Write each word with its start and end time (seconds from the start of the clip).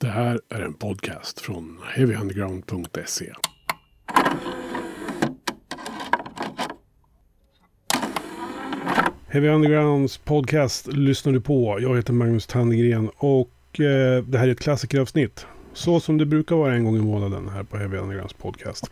Det 0.00 0.06
här 0.06 0.40
är 0.48 0.60
en 0.60 0.74
podcast 0.74 1.40
från 1.40 1.78
heavyunderground.se. 1.94 3.32
Heavy 9.28 9.48
Undergrounds 9.48 10.18
podcast 10.18 10.86
lyssnar 10.86 11.32
du 11.32 11.40
på. 11.40 11.78
Jag 11.80 11.96
heter 11.96 12.12
Magnus 12.12 12.46
Tandegren 12.46 13.10
och 13.16 13.80
eh, 13.80 14.24
det 14.24 14.38
här 14.38 14.48
är 14.48 14.52
ett 14.52 14.60
klassikeravsnitt. 14.60 15.46
Så 15.72 16.00
som 16.00 16.18
det 16.18 16.26
brukar 16.26 16.56
vara 16.56 16.74
en 16.74 16.84
gång 16.84 16.96
i 16.96 17.02
månaden 17.02 17.48
här 17.48 17.62
på 17.62 17.76
Heavy 17.76 17.96
Undergrounds 17.96 18.34
podcast. 18.34 18.90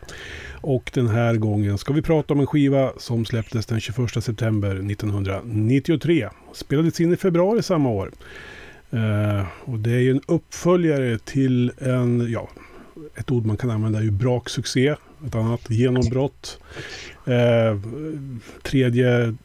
Och 0.61 0.91
den 0.93 1.07
här 1.07 1.35
gången 1.35 1.77
ska 1.77 1.93
vi 1.93 2.01
prata 2.01 2.33
om 2.33 2.39
en 2.39 2.47
skiva 2.47 2.93
som 2.97 3.25
släpptes 3.25 3.65
den 3.65 3.79
21 3.79 4.23
september 4.23 4.91
1993. 4.91 6.29
Spelades 6.53 7.01
in 7.01 7.13
i 7.13 7.17
februari 7.17 7.63
samma 7.63 7.89
år. 7.89 8.11
Uh, 8.93 9.45
och 9.63 9.79
det 9.79 9.91
är 9.91 9.99
ju 9.99 10.11
en 10.11 10.21
uppföljare 10.27 11.17
till 11.17 11.71
en, 11.77 12.31
ja, 12.31 12.49
ett 13.15 13.31
ord 13.31 13.45
man 13.45 13.57
kan 13.57 13.69
använda 13.69 13.99
är 13.99 14.03
ju 14.03 14.11
braksuccé. 14.11 14.95
Ett 15.27 15.35
annat 15.35 15.69
genombrott. 15.69 16.59
Uh, 17.27 17.81
tredje, 18.63 19.35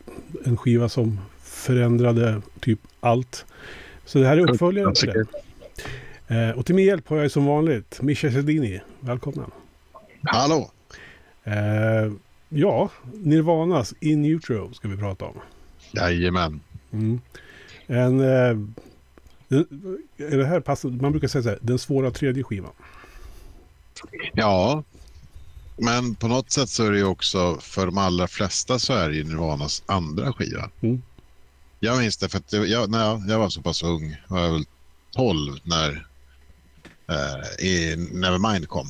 en 0.45 0.56
skiva 0.56 0.88
som 0.88 1.20
förändrade 1.42 2.42
typ 2.61 2.78
allt. 3.00 3.47
Så 4.05 4.19
det 4.19 4.27
här 4.27 4.37
är 4.37 4.50
uppföljaren 4.50 4.95
till 4.95 5.09
det. 5.09 5.27
Uh, 6.34 6.59
och 6.59 6.66
till 6.66 6.75
min 6.75 6.86
hjälp 6.86 7.09
har 7.09 7.16
jag 7.16 7.30
som 7.30 7.47
vanligt 7.47 8.02
Mischa 8.02 8.30
Sedini. 8.30 8.80
Välkommen. 9.00 9.50
Hallå! 10.22 10.70
ja, 12.48 12.91
Nirvanas 13.12 13.95
In 14.00 14.25
Utro 14.25 14.72
ska 14.72 14.88
vi 14.88 14.97
prata 14.97 15.25
om. 15.25 15.34
Jajamän. 15.92 16.61
Mm. 16.92 17.20
En 17.86 18.20
är 20.16 20.36
det 20.36 20.46
här 20.46 20.60
passar, 20.60 20.88
man 20.88 21.12
brukar 21.12 21.28
säga 21.28 21.42
så 21.42 21.48
här, 21.48 21.58
den 21.62 21.78
svåra 21.78 22.10
tredje 22.10 22.42
skivan. 22.42 22.72
Ja, 24.32 24.84
men 25.77 26.14
på 26.14 26.28
något 26.28 26.50
sätt 26.50 26.69
så 26.69 26.86
är 26.86 26.91
det 26.91 26.98
ju 26.98 27.05
också 27.05 27.58
för 27.60 27.86
de 27.86 27.98
allra 27.98 28.27
flesta 28.27 28.78
så 28.78 28.92
är 28.92 29.08
det 29.08 29.14
ju 29.14 29.25
Nirvanas 29.25 29.83
andra 29.86 30.33
skiva. 30.33 30.70
Mm. 30.80 31.02
Jag 31.80 31.98
minns 31.98 32.16
det 32.16 32.28
för 32.28 32.38
att 32.38 32.52
jag, 32.52 32.91
när 32.91 33.06
jag, 33.06 33.22
jag 33.28 33.38
var 33.38 33.48
så 33.48 33.62
pass 33.62 33.83
ung, 33.83 34.16
jag 34.28 34.36
var 34.36 34.52
väl 34.52 34.64
12 35.10 35.58
när 35.62 36.06
eh, 37.08 37.66
i 37.66 37.97
Nevermind 37.97 38.69
kom. 38.69 38.88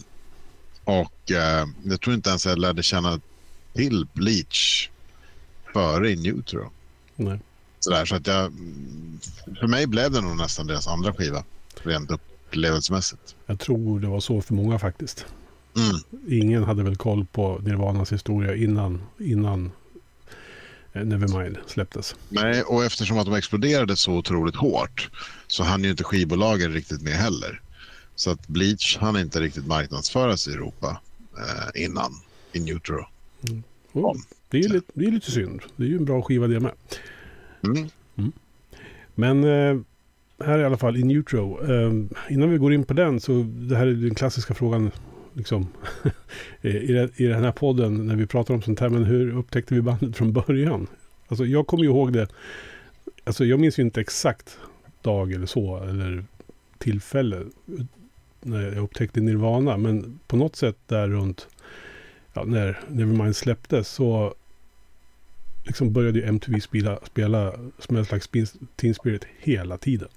Och 0.84 1.30
eh, 1.30 1.66
jag 1.82 2.00
tror 2.00 2.14
inte 2.14 2.30
ens 2.30 2.46
jag 2.46 2.58
lärde 2.58 2.82
känna 2.82 3.20
till 3.74 4.06
Bleach 4.12 4.90
före 5.72 6.12
In 6.12 6.26
Utero. 6.26 6.70
Nej. 7.16 7.40
Sådär, 7.80 8.04
så 8.04 8.14
att 8.14 8.26
jag, 8.26 8.52
för 9.60 9.66
mig 9.66 9.86
blev 9.86 10.10
det 10.10 10.20
nog 10.20 10.36
nästan 10.36 10.66
deras 10.66 10.86
andra 10.86 11.14
skiva, 11.14 11.44
rent 11.82 12.10
upplevelsemässigt. 12.10 13.34
Jag 13.46 13.58
tror 13.58 14.00
det 14.00 14.08
var 14.08 14.20
så 14.20 14.42
för 14.42 14.54
många 14.54 14.78
faktiskt. 14.78 15.26
Mm. 15.76 16.42
Ingen 16.42 16.64
hade 16.64 16.82
väl 16.82 16.96
koll 16.96 17.26
på 17.32 17.58
Nirvanas 17.58 18.12
historia 18.12 18.54
innan, 18.54 19.02
innan 19.18 19.72
eh, 20.92 21.04
Nevermind 21.04 21.58
släpptes. 21.66 22.16
Nej, 22.28 22.62
och 22.62 22.84
eftersom 22.84 23.18
att 23.18 23.26
de 23.26 23.34
exploderade 23.34 23.96
så 23.96 24.12
otroligt 24.12 24.56
hårt 24.56 25.10
så 25.46 25.62
hann 25.62 25.84
ju 25.84 25.90
inte 25.90 26.04
skivbolagen 26.04 26.72
riktigt 26.72 27.02
med 27.02 27.12
heller. 27.12 27.60
Så 28.14 28.30
att 28.30 28.48
Bleach 28.48 28.98
hann 28.98 29.16
inte 29.16 29.40
riktigt 29.40 29.66
marknadsföras 29.66 30.48
i 30.48 30.52
Europa 30.52 31.00
eh, 31.38 31.82
innan 31.84 32.12
In 32.52 32.68
Utero. 32.68 33.06
Mm. 33.48 33.62
Oh, 33.92 34.16
det, 34.48 34.58
är 34.58 34.68
lite, 34.68 34.92
det 34.94 35.04
är 35.04 35.10
lite 35.10 35.30
synd. 35.30 35.62
Det 35.76 35.84
är 35.84 35.88
ju 35.88 35.96
en 35.96 36.04
bra 36.04 36.22
skiva 36.22 36.46
det 36.46 36.60
med. 36.60 36.72
Mm. 37.62 37.89
Mm. 38.16 38.33
Men 39.14 39.44
eh, 39.44 39.80
här 40.44 40.58
i 40.58 40.64
alla 40.64 40.77
fall 40.77 40.97
i 40.97 41.05
Neutro. 41.05 41.72
Eh, 41.72 41.92
innan 42.30 42.50
vi 42.50 42.58
går 42.58 42.72
in 42.72 42.84
på 42.84 42.94
den 42.94 43.20
så 43.20 43.33
det 43.42 43.77
här 43.77 43.86
är 43.86 43.92
den 43.92 44.14
klassiska 44.14 44.55
frågan 44.55 44.91
liksom, 45.34 45.66
i, 46.61 46.69
i 47.16 47.27
den 47.27 47.44
här 47.44 47.53
podden 47.53 48.06
när 48.06 48.16
vi 48.16 48.27
pratar 48.27 48.55
om 48.55 48.62
sånt 48.62 48.81
här. 48.81 48.88
Men 48.88 49.05
hur 49.05 49.36
upptäckte 49.36 49.75
vi 49.75 49.83
bandet 49.83 50.16
från 50.16 50.33
början? 50.33 50.87
Alltså 51.28 51.44
jag 51.47 51.66
kommer 51.66 51.84
ju 51.84 51.91
ihåg 51.91 52.12
det. 52.12 52.28
Alltså 53.25 53.44
jag 53.44 53.60
minns 53.60 53.78
ju 53.78 53.82
inte 53.82 54.00
exakt 54.00 54.59
dag 55.03 55.32
eller 55.32 55.47
så 55.47 55.82
eller 55.82 56.25
tillfälle 56.78 57.43
när 58.41 58.62
jag 58.62 58.76
upptäckte 58.76 59.20
Nirvana. 59.20 59.76
Men 59.76 60.19
på 60.26 60.37
något 60.37 60.56
sätt 60.56 60.76
där 60.87 61.09
runt 61.09 61.49
ja, 62.32 62.44
när 62.44 62.81
Nevermind 62.88 63.37
släpptes 63.37 63.88
så 63.88 64.34
liksom 65.65 65.93
började 65.93 66.19
ju 66.19 66.25
MTV 66.25 66.60
spela, 66.60 66.98
spela 67.06 67.53
Smells 67.78 68.12
Like 68.12 68.47
Teen 68.76 68.94
Spirit 68.94 69.26
hela 69.38 69.78
tiden. 69.78 70.09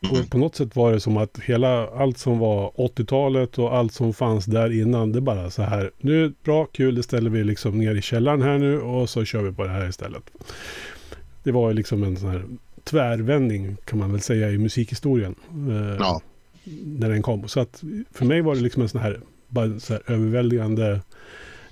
Mm. 0.00 0.20
Och 0.22 0.30
på 0.30 0.38
något 0.38 0.56
sätt 0.56 0.76
var 0.76 0.92
det 0.92 1.00
som 1.00 1.16
att 1.16 1.38
hela, 1.38 1.88
allt 1.88 2.18
som 2.18 2.38
var 2.38 2.70
80-talet 2.70 3.58
och 3.58 3.76
allt 3.76 3.92
som 3.92 4.14
fanns 4.14 4.44
där 4.44 4.80
innan, 4.80 5.12
det 5.12 5.20
bara 5.20 5.50
så 5.50 5.62
här, 5.62 5.90
nu 5.98 6.32
bra, 6.44 6.66
kul, 6.66 6.94
det 6.94 7.02
ställer 7.02 7.30
vi 7.30 7.44
liksom 7.44 7.78
ner 7.78 7.94
i 7.94 8.02
källaren 8.02 8.42
här 8.42 8.58
nu 8.58 8.80
och 8.80 9.10
så 9.10 9.24
kör 9.24 9.42
vi 9.42 9.52
på 9.52 9.64
det 9.64 9.70
här 9.70 9.88
istället. 9.88 10.22
Det 11.42 11.52
var 11.52 11.72
liksom 11.72 12.02
en 12.02 12.16
sån 12.16 12.30
här 12.30 12.44
tvärvändning 12.84 13.76
kan 13.84 13.98
man 13.98 14.12
väl 14.12 14.20
säga 14.20 14.50
i 14.50 14.58
musikhistorien. 14.58 15.34
Eh, 15.50 15.96
ja. 15.98 16.20
När 16.84 17.08
den 17.08 17.22
kom. 17.22 17.48
Så 17.48 17.60
att 17.60 17.82
för 18.12 18.24
mig 18.24 18.40
var 18.40 18.54
det 18.54 18.60
liksom 18.60 18.82
en 18.82 18.88
sån 18.88 19.00
här, 19.00 19.20
bara 19.48 19.80
så 19.80 19.92
här 19.92 20.02
överväldigande, 20.06 21.00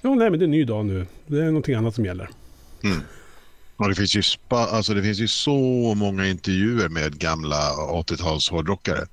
ja 0.00 0.14
nej 0.14 0.30
men 0.30 0.38
det 0.38 0.42
är 0.42 0.46
en 0.46 0.50
ny 0.50 0.64
dag 0.64 0.86
nu, 0.86 1.06
det 1.26 1.38
är 1.38 1.46
någonting 1.46 1.74
annat 1.74 1.94
som 1.94 2.04
gäller. 2.04 2.28
Mm. 2.86 3.02
Och 3.76 3.88
det, 3.88 3.94
finns 3.94 4.16
ju 4.16 4.22
spa, 4.22 4.56
alltså 4.56 4.94
det 4.94 5.02
finns 5.02 5.18
ju 5.18 5.28
så 5.28 5.94
många 5.96 6.26
intervjuer 6.26 6.88
med 6.88 7.18
gamla 7.18 7.70
80-tals 7.72 8.50
hårdrockare 8.50 9.06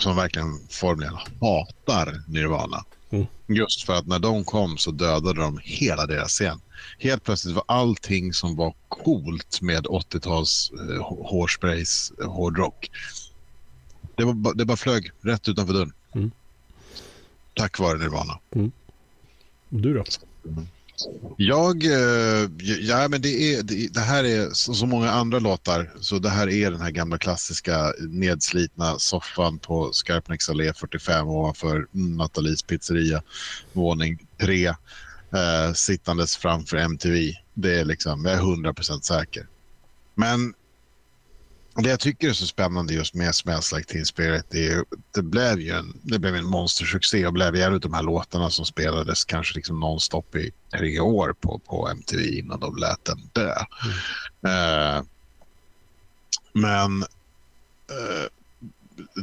som 0.00 0.16
verkligen 0.16 0.58
formligen 0.70 1.14
hatar 1.40 2.22
Nirvana. 2.28 2.84
Mm. 3.10 3.26
Just 3.46 3.82
för 3.82 3.92
att 3.92 4.06
när 4.06 4.18
de 4.18 4.44
kom 4.44 4.78
så 4.78 4.90
dödade 4.90 5.40
de 5.40 5.60
hela 5.62 6.06
deras 6.06 6.30
scen. 6.30 6.60
Helt 6.98 7.24
plötsligt 7.24 7.54
var 7.54 7.64
allting 7.68 8.32
som 8.32 8.56
var 8.56 8.74
coolt 8.88 9.60
med 9.60 9.86
80-tals 9.86 10.72
eh, 10.90 11.02
hårsprays, 11.02 12.12
eh, 12.20 12.32
hårdrock. 12.32 12.90
Det, 14.16 14.24
var, 14.24 14.54
det 14.54 14.64
bara 14.64 14.76
flög 14.76 15.10
rätt 15.20 15.48
utanför 15.48 15.74
dörren. 15.74 15.92
Mm. 16.14 16.30
Tack 17.54 17.78
vare 17.78 17.98
Nirvana. 17.98 18.38
Mm. 18.54 18.72
Och 19.68 19.80
du 19.80 19.94
då? 19.94 20.04
Mm. 20.48 20.68
Jag, 21.36 21.84
eh, 21.84 22.50
ja 22.80 23.08
men 23.08 23.22
det, 23.22 23.54
är, 23.54 23.62
det, 23.62 23.94
det 23.94 24.00
här 24.00 24.24
är 24.24 24.50
så, 24.50 24.74
så, 24.74 24.86
många 24.86 25.10
andra 25.10 25.38
låtar, 25.38 25.90
så 26.00 26.18
det 26.18 26.28
här 26.28 26.48
är 26.48 26.70
den 26.70 26.80
här 26.80 26.90
gamla 26.90 27.18
klassiska 27.18 27.92
nedslitna 27.98 28.98
soffan 28.98 29.58
på 29.58 29.92
Skarpnäcks 29.92 30.48
allé 30.48 30.72
45 30.72 31.28
ovanför 31.28 31.86
Nathalies 31.90 32.62
pizzeria, 32.62 33.22
våning 33.72 34.26
3, 34.40 34.66
eh, 34.66 34.74
sittandes 35.74 36.36
framför 36.36 36.76
MTV. 36.76 37.32
Det 37.54 37.80
är 37.80 37.84
liksom, 37.84 38.24
jag 38.24 38.34
är 38.34 38.40
100% 38.40 39.00
säker. 39.00 39.46
Men 40.14 40.54
det 41.82 41.90
jag 41.90 42.00
tycker 42.00 42.28
är 42.28 42.32
så 42.32 42.46
spännande 42.46 42.94
just 42.94 43.14
med 43.14 43.34
Smells 43.34 43.72
Like 43.72 43.92
Teen 43.92 44.06
Spirit, 44.06 44.44
det, 44.50 44.84
det 45.14 45.22
blev 45.22 45.60
ju 45.60 45.70
en, 45.70 46.00
det 46.02 46.18
blev 46.18 46.36
en 46.36 46.44
monstersuccé 46.44 47.26
och 47.26 47.32
blev 47.32 47.56
en 47.56 47.74
av 47.74 47.80
de 47.80 47.92
här 47.92 48.02
låtarna 48.02 48.50
som 48.50 48.64
spelades 48.64 49.24
kanske 49.24 49.54
liksom 49.54 49.80
nonstop 49.80 50.36
i 50.36 50.50
tre 50.72 51.00
år 51.00 51.34
på, 51.40 51.58
på 51.58 51.88
MTV 51.88 52.38
innan 52.38 52.60
de 52.60 52.76
lät 52.76 53.04
den 53.04 53.30
dö. 53.32 53.54
Mm. 54.44 54.98
Uh, 54.98 55.04
men 56.52 57.02
uh, 57.02 58.26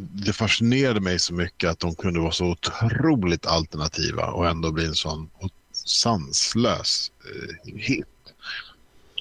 det 0.02 0.34
fascinerade 0.34 1.00
mig 1.00 1.20
så 1.20 1.34
mycket 1.34 1.70
att 1.70 1.80
de 1.80 1.96
kunde 1.96 2.20
vara 2.20 2.32
så 2.32 2.46
otroligt 2.46 3.46
alternativa 3.46 4.26
och 4.26 4.48
ändå 4.48 4.72
bli 4.72 4.86
en 4.86 4.96
sån 4.96 5.30
sanslös 5.72 7.12
uh, 7.26 7.76
hit. 7.76 8.06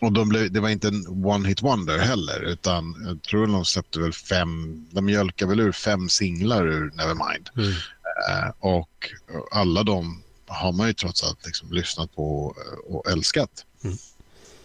Och 0.03 0.13
de 0.13 0.29
blev, 0.29 0.53
det 0.53 0.61
var 0.61 0.69
inte 0.69 0.89
en 0.89 1.07
one-hit 1.07 1.63
wonder 1.63 1.99
heller, 1.99 2.43
utan 2.43 3.05
jag 3.07 3.23
tror 3.23 3.47
de 3.47 3.65
släppte 3.65 4.01
väl 4.01 4.13
fem, 4.13 4.87
de 4.91 5.05
mjölkade 5.05 5.49
väl 5.49 5.61
ur 5.61 5.73
fem 5.73 6.09
singlar 6.09 6.67
ur 6.67 6.91
Nevermind. 6.95 7.51
Mm. 7.57 7.69
Uh, 7.69 8.53
och 8.59 9.11
alla 9.51 9.83
de 9.83 10.23
har 10.47 10.73
man 10.73 10.87
ju 10.87 10.93
trots 10.93 11.25
allt 11.25 11.47
liksom 11.47 11.73
lyssnat 11.73 12.15
på 12.15 12.55
och 12.89 13.11
älskat. 13.11 13.65
Mm. 13.85 13.97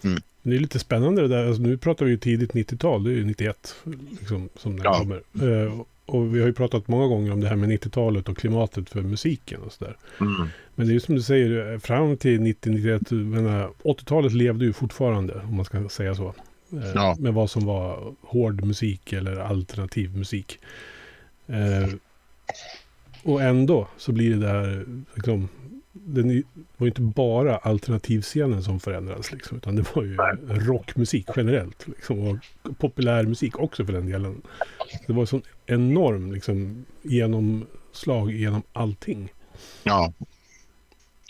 Mm. 0.04 0.22
Det 0.42 0.56
är 0.56 0.60
lite 0.60 0.80
spännande 0.80 1.22
det 1.22 1.28
där. 1.28 1.48
Alltså, 1.48 1.62
nu 1.62 1.78
pratar 1.78 2.06
vi 2.06 2.12
ju 2.12 2.18
tidigt 2.18 2.52
90-tal, 2.52 3.04
det 3.04 3.10
är 3.10 3.16
ju 3.16 3.26
91 3.26 3.76
liksom, 4.20 4.50
som 4.56 4.76
den 4.76 4.86
ja. 4.86 5.00
kommer. 5.00 5.22
Uh, 5.42 5.82
och 6.08 6.36
vi 6.36 6.40
har 6.40 6.48
ju 6.48 6.54
pratat 6.54 6.88
många 6.88 7.08
gånger 7.08 7.32
om 7.32 7.42
det 7.42 7.48
här 7.48 7.56
med 7.56 7.70
90-talet 7.70 8.30
och 8.30 8.38
klimatet 8.38 8.90
för 8.90 9.02
musiken 9.02 9.62
och 9.62 9.72
sådär. 9.72 9.98
Mm. 10.20 10.48
Men 10.76 10.88
det 10.88 10.92
är 10.92 10.94
ju 10.94 11.00
som 11.00 11.16
du 11.16 11.22
säger, 11.22 11.80
fram 11.80 12.18
till 12.18 12.40
90-91, 12.40 13.72
80-talet 13.84 14.34
levde 14.34 14.66
ju 14.66 14.74
fortfarande, 14.74 15.34
om 15.34 15.56
man 15.56 15.66
ska 15.66 15.90
säga 15.90 16.16
så. 16.16 16.34
Eh, 16.74 16.92
ja. 16.96 17.16
Med 17.20 17.34
vad 17.34 17.50
som 17.50 17.66
var 17.66 18.14
hård 18.22 18.64
musik 18.64 19.14
eller 19.14 19.36
alternativ 19.36 20.18
musik. 20.18 20.60
Eh, 21.48 21.90
och 23.24 23.42
ändå 23.42 23.88
så 23.98 24.12
blir 24.12 24.36
det 24.36 24.48
där, 24.48 24.86
liksom, 25.14 25.50
det 25.94 26.44
var 26.78 26.88
inte 26.88 27.02
bara 27.02 27.58
alternativscenen 27.58 28.64
som 28.64 28.80
förändrades, 28.80 29.32
liksom, 29.32 29.58
utan 29.58 29.76
det 29.76 29.96
var 29.96 30.04
ju 30.04 30.18
rockmusik 30.50 31.28
generellt. 31.36 31.88
Liksom, 31.88 32.28
och 32.28 32.38
populärmusik 32.78 33.60
också 33.60 33.86
för 33.86 33.94
den 33.94 34.06
delen. 34.12 34.42
Det 35.08 35.14
var 35.14 35.26
sån 35.26 35.42
enorm 35.66 36.34
liksom, 36.34 36.86
genomslag 37.04 38.32
genom 38.32 38.64
allting. 38.74 39.34
Ja. 39.84 40.14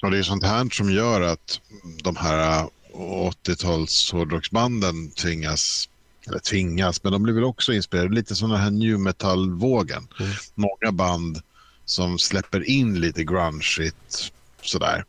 Och 0.04 0.12
det 0.12 0.18
är 0.18 0.24
sånt 0.24 0.44
här 0.44 0.69
som 0.71 0.92
gör 0.92 1.21
att 1.21 1.62
de 2.04 2.15
här 2.15 2.69
80-tals 2.94 4.12
hårdrocksbanden 4.12 5.12
tvingas, 5.12 5.89
eller 6.27 6.39
tvingas, 6.39 7.04
men 7.04 7.12
de 7.12 7.24
blir 7.24 7.33
väl 7.33 7.44
också 7.44 7.74
inspirerade. 7.74 8.15
Lite 8.15 8.36
som 8.36 8.50
den 8.50 8.59
här 8.59 8.71
new 8.71 9.00
metal-vågen. 9.00 10.07
Mm. 10.19 10.31
Många 10.56 10.92
band 10.92 11.42
som 11.86 12.19
släpper 12.19 12.69
in 12.69 13.00
lite 13.00 13.24
grungeigt 13.24 14.31
sådär. 14.62 15.06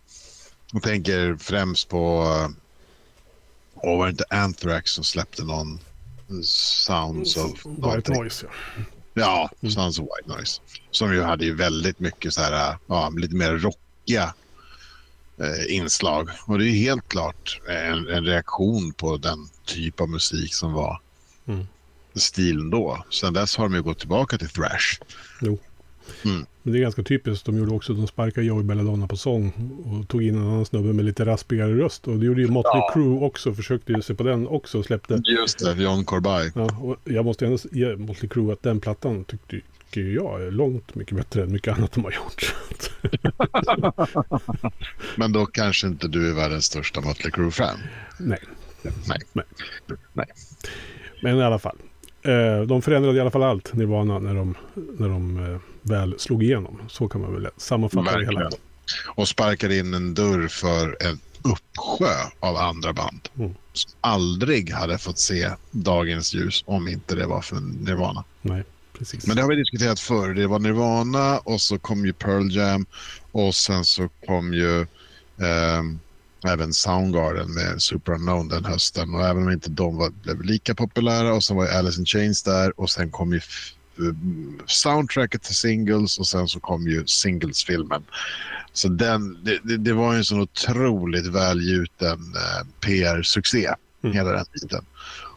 Jag 0.73 0.83
tänker 0.83 1.37
främst 1.37 1.89
på, 1.89 2.21
oh, 3.75 3.99
var 3.99 4.07
det 4.07 4.11
inte 4.11 4.25
Anthrax 4.31 4.91
som 4.91 5.05
släppte 5.05 5.45
någon 5.45 5.81
Sounds 6.45 7.37
of... 7.37 7.67
White 7.67 8.13
Noise, 8.13 8.47
ja. 8.47 8.83
Ja, 9.15 9.51
mm. 9.61 9.73
Sounds 9.73 9.99
of 9.99 10.05
White 10.05 10.37
Noise. 10.37 10.61
Som 10.91 11.15
ju 11.15 11.23
hade 11.23 11.45
ju 11.45 11.55
väldigt 11.55 11.99
mycket 11.99 12.35
så 12.35 12.41
här, 12.41 12.77
ja, 12.87 13.13
lite 13.17 13.35
mer 13.35 13.53
rockiga 13.53 14.35
eh, 15.39 15.77
inslag. 15.77 16.31
Och 16.47 16.59
det 16.59 16.69
är 16.69 16.73
helt 16.73 17.09
klart 17.09 17.61
en, 17.69 18.09
en, 18.09 18.25
reaktion 18.25 18.93
på 18.93 19.17
den 19.17 19.49
typ 19.65 20.01
av 20.01 20.09
musik 20.09 20.55
som 20.55 20.73
var 20.73 21.01
mm. 21.47 21.67
stilen 22.15 22.71
då. 22.71 23.05
Sen 23.11 23.33
dess 23.33 23.57
har 23.57 23.65
de 23.65 23.75
ju 23.75 23.83
gått 23.83 23.99
tillbaka 23.99 24.39
till 24.39 24.49
thrash. 24.49 25.01
Jo. 25.41 25.59
Mm. 26.25 26.47
Men 26.63 26.73
det 26.73 26.79
är 26.79 26.81
ganska 26.81 27.03
typiskt. 27.03 27.47
De 27.47 27.59
gjorde 27.59 27.75
också, 27.75 27.93
de 27.95 28.07
sparkade 28.07 28.47
Joey 28.47 28.65
Belladonna 28.65 29.07
på 29.07 29.17
sång 29.17 29.53
och 29.85 30.09
tog 30.09 30.23
in 30.23 30.35
en 30.35 30.43
annan 30.43 30.65
snubbe 30.65 30.93
med 30.93 31.05
lite 31.05 31.27
raspigare 31.27 31.75
röst. 31.75 32.09
Och 32.09 32.19
det 32.19 32.27
gjorde 32.27 32.41
ju 32.41 32.49
Motley 32.49 32.73
ja. 32.75 32.91
Crue 32.95 33.19
också, 33.19 33.55
försökte 33.55 33.93
ju 33.93 34.03
sig 34.03 34.17
på 34.17 34.23
den 34.23 34.49
också 34.49 34.79
och 34.79 34.85
släppte. 34.85 35.23
Just 35.25 35.59
det, 35.59 35.83
John 35.83 36.05
Corbijn. 36.05 36.53
Ja, 36.55 36.69
och 36.81 36.97
jag 37.05 37.25
måste 37.25 37.47
ändå 37.47 37.59
ge 37.73 37.97
Motley 37.97 38.29
Crue 38.29 38.53
att 38.53 38.63
den 38.63 38.81
plattan 38.81 39.25
tyckte 39.25 39.61
jag 40.01 40.43
är 40.43 40.51
långt 40.51 40.95
mycket 40.95 41.17
bättre 41.17 41.43
än 41.43 41.53
mycket 41.53 41.79
annat 41.79 41.93
de 41.93 42.05
har 42.05 42.13
gjort. 42.13 42.55
Men 45.17 45.33
då 45.33 45.47
kanske 45.47 45.87
inte 45.87 46.09
du 46.09 46.31
är 46.31 46.35
världens 46.35 46.65
största 46.65 47.01
Motley 47.01 47.31
Crue-fan? 47.31 47.79
Nej. 48.19 48.39
Nej. 48.83 49.19
Nej. 49.33 49.47
Nej. 50.13 50.27
Men 51.23 51.37
i 51.37 51.43
alla 51.43 51.59
fall. 51.59 51.77
Eh, 52.23 52.61
de 52.67 52.83
förändrade 52.83 53.19
i 53.19 53.21
alla 53.21 53.31
fall 53.31 53.43
allt, 53.43 53.75
Nirvana, 53.75 54.19
när 54.19 54.35
de, 54.35 54.55
när 54.75 55.09
de 55.09 55.45
eh, 55.53 55.61
väl 55.89 56.15
slog 56.19 56.43
igenom. 56.43 56.81
Så 56.89 57.09
kan 57.09 57.21
man 57.21 57.35
väl 57.35 57.49
sammanfatta 57.57 58.05
Verkligen. 58.05 58.35
det 58.35 58.41
hela. 58.41 58.51
Och 59.15 59.29
sparkade 59.29 59.79
in 59.79 59.95
en 59.95 60.15
dörr 60.15 60.49
för 60.49 60.97
en 61.01 61.19
uppsjö 61.43 62.15
av 62.41 62.57
andra 62.57 62.93
band. 62.93 63.29
Mm. 63.39 63.55
Som 63.73 63.91
aldrig 64.01 64.73
hade 64.73 64.99
fått 64.99 65.19
se 65.19 65.51
dagens 65.71 66.35
ljus 66.35 66.65
om 66.67 66.89
inte 66.89 67.15
det 67.15 67.27
var 67.27 67.41
för 67.41 67.57
Nirvana. 67.61 68.25
Nej, 68.43 68.65
precis. 68.99 69.27
Men 69.27 69.37
det 69.37 69.43
har 69.43 69.49
vi 69.49 69.57
diskuterat 69.57 70.01
förr. 70.01 70.35
Det 70.35 70.47
var 70.47 70.59
Nirvana 70.59 71.39
och 71.39 71.61
så 71.61 71.79
kom 71.79 72.07
ju 72.07 72.13
Pearl 72.13 72.57
Jam 72.57 72.87
och 73.33 73.55
sen 73.55 73.85
så 73.85 74.09
kom 74.27 74.55
ju 74.55 74.81
eh, 75.41 75.83
även 76.53 76.73
Soundgarden 76.73 77.55
med 77.55 77.83
Super 77.83 78.13
Unknown 78.13 78.49
den 78.49 78.65
hösten. 78.65 79.15
Och 79.15 79.27
även 79.27 79.43
om 79.43 79.51
inte 79.51 79.71
de 79.71 79.97
var, 79.97 80.11
blev 80.11 80.43
lika 80.43 80.75
populära 80.75 81.35
och 81.35 81.45
så 81.45 81.55
var 81.55 81.65
ju 81.65 81.71
Alice 81.71 82.01
in 82.01 82.07
Chains 82.07 82.43
där 82.43 82.81
och 82.81 82.91
sen 82.91 83.11
kom 83.11 83.33
ju 83.33 83.41
soundtracket 84.67 85.43
till 85.43 85.55
singles 85.55 86.19
och 86.19 86.27
sen 86.27 86.49
så 86.49 86.61
kom 86.61 86.87
ju 86.87 87.07
singles-filmen. 87.07 88.05
Så 88.73 88.89
den, 88.89 89.45
det, 89.45 89.77
det, 89.77 89.93
var 89.93 90.15
en 90.15 90.25
sån 90.25 90.41
otroligt 90.41 91.27
välgjuten 91.27 92.35
eh, 92.37 92.67
PR-succé 92.81 93.75
mm. 94.03 94.17
hela 94.17 94.33
den 94.33 94.45
tiden. 94.61 94.85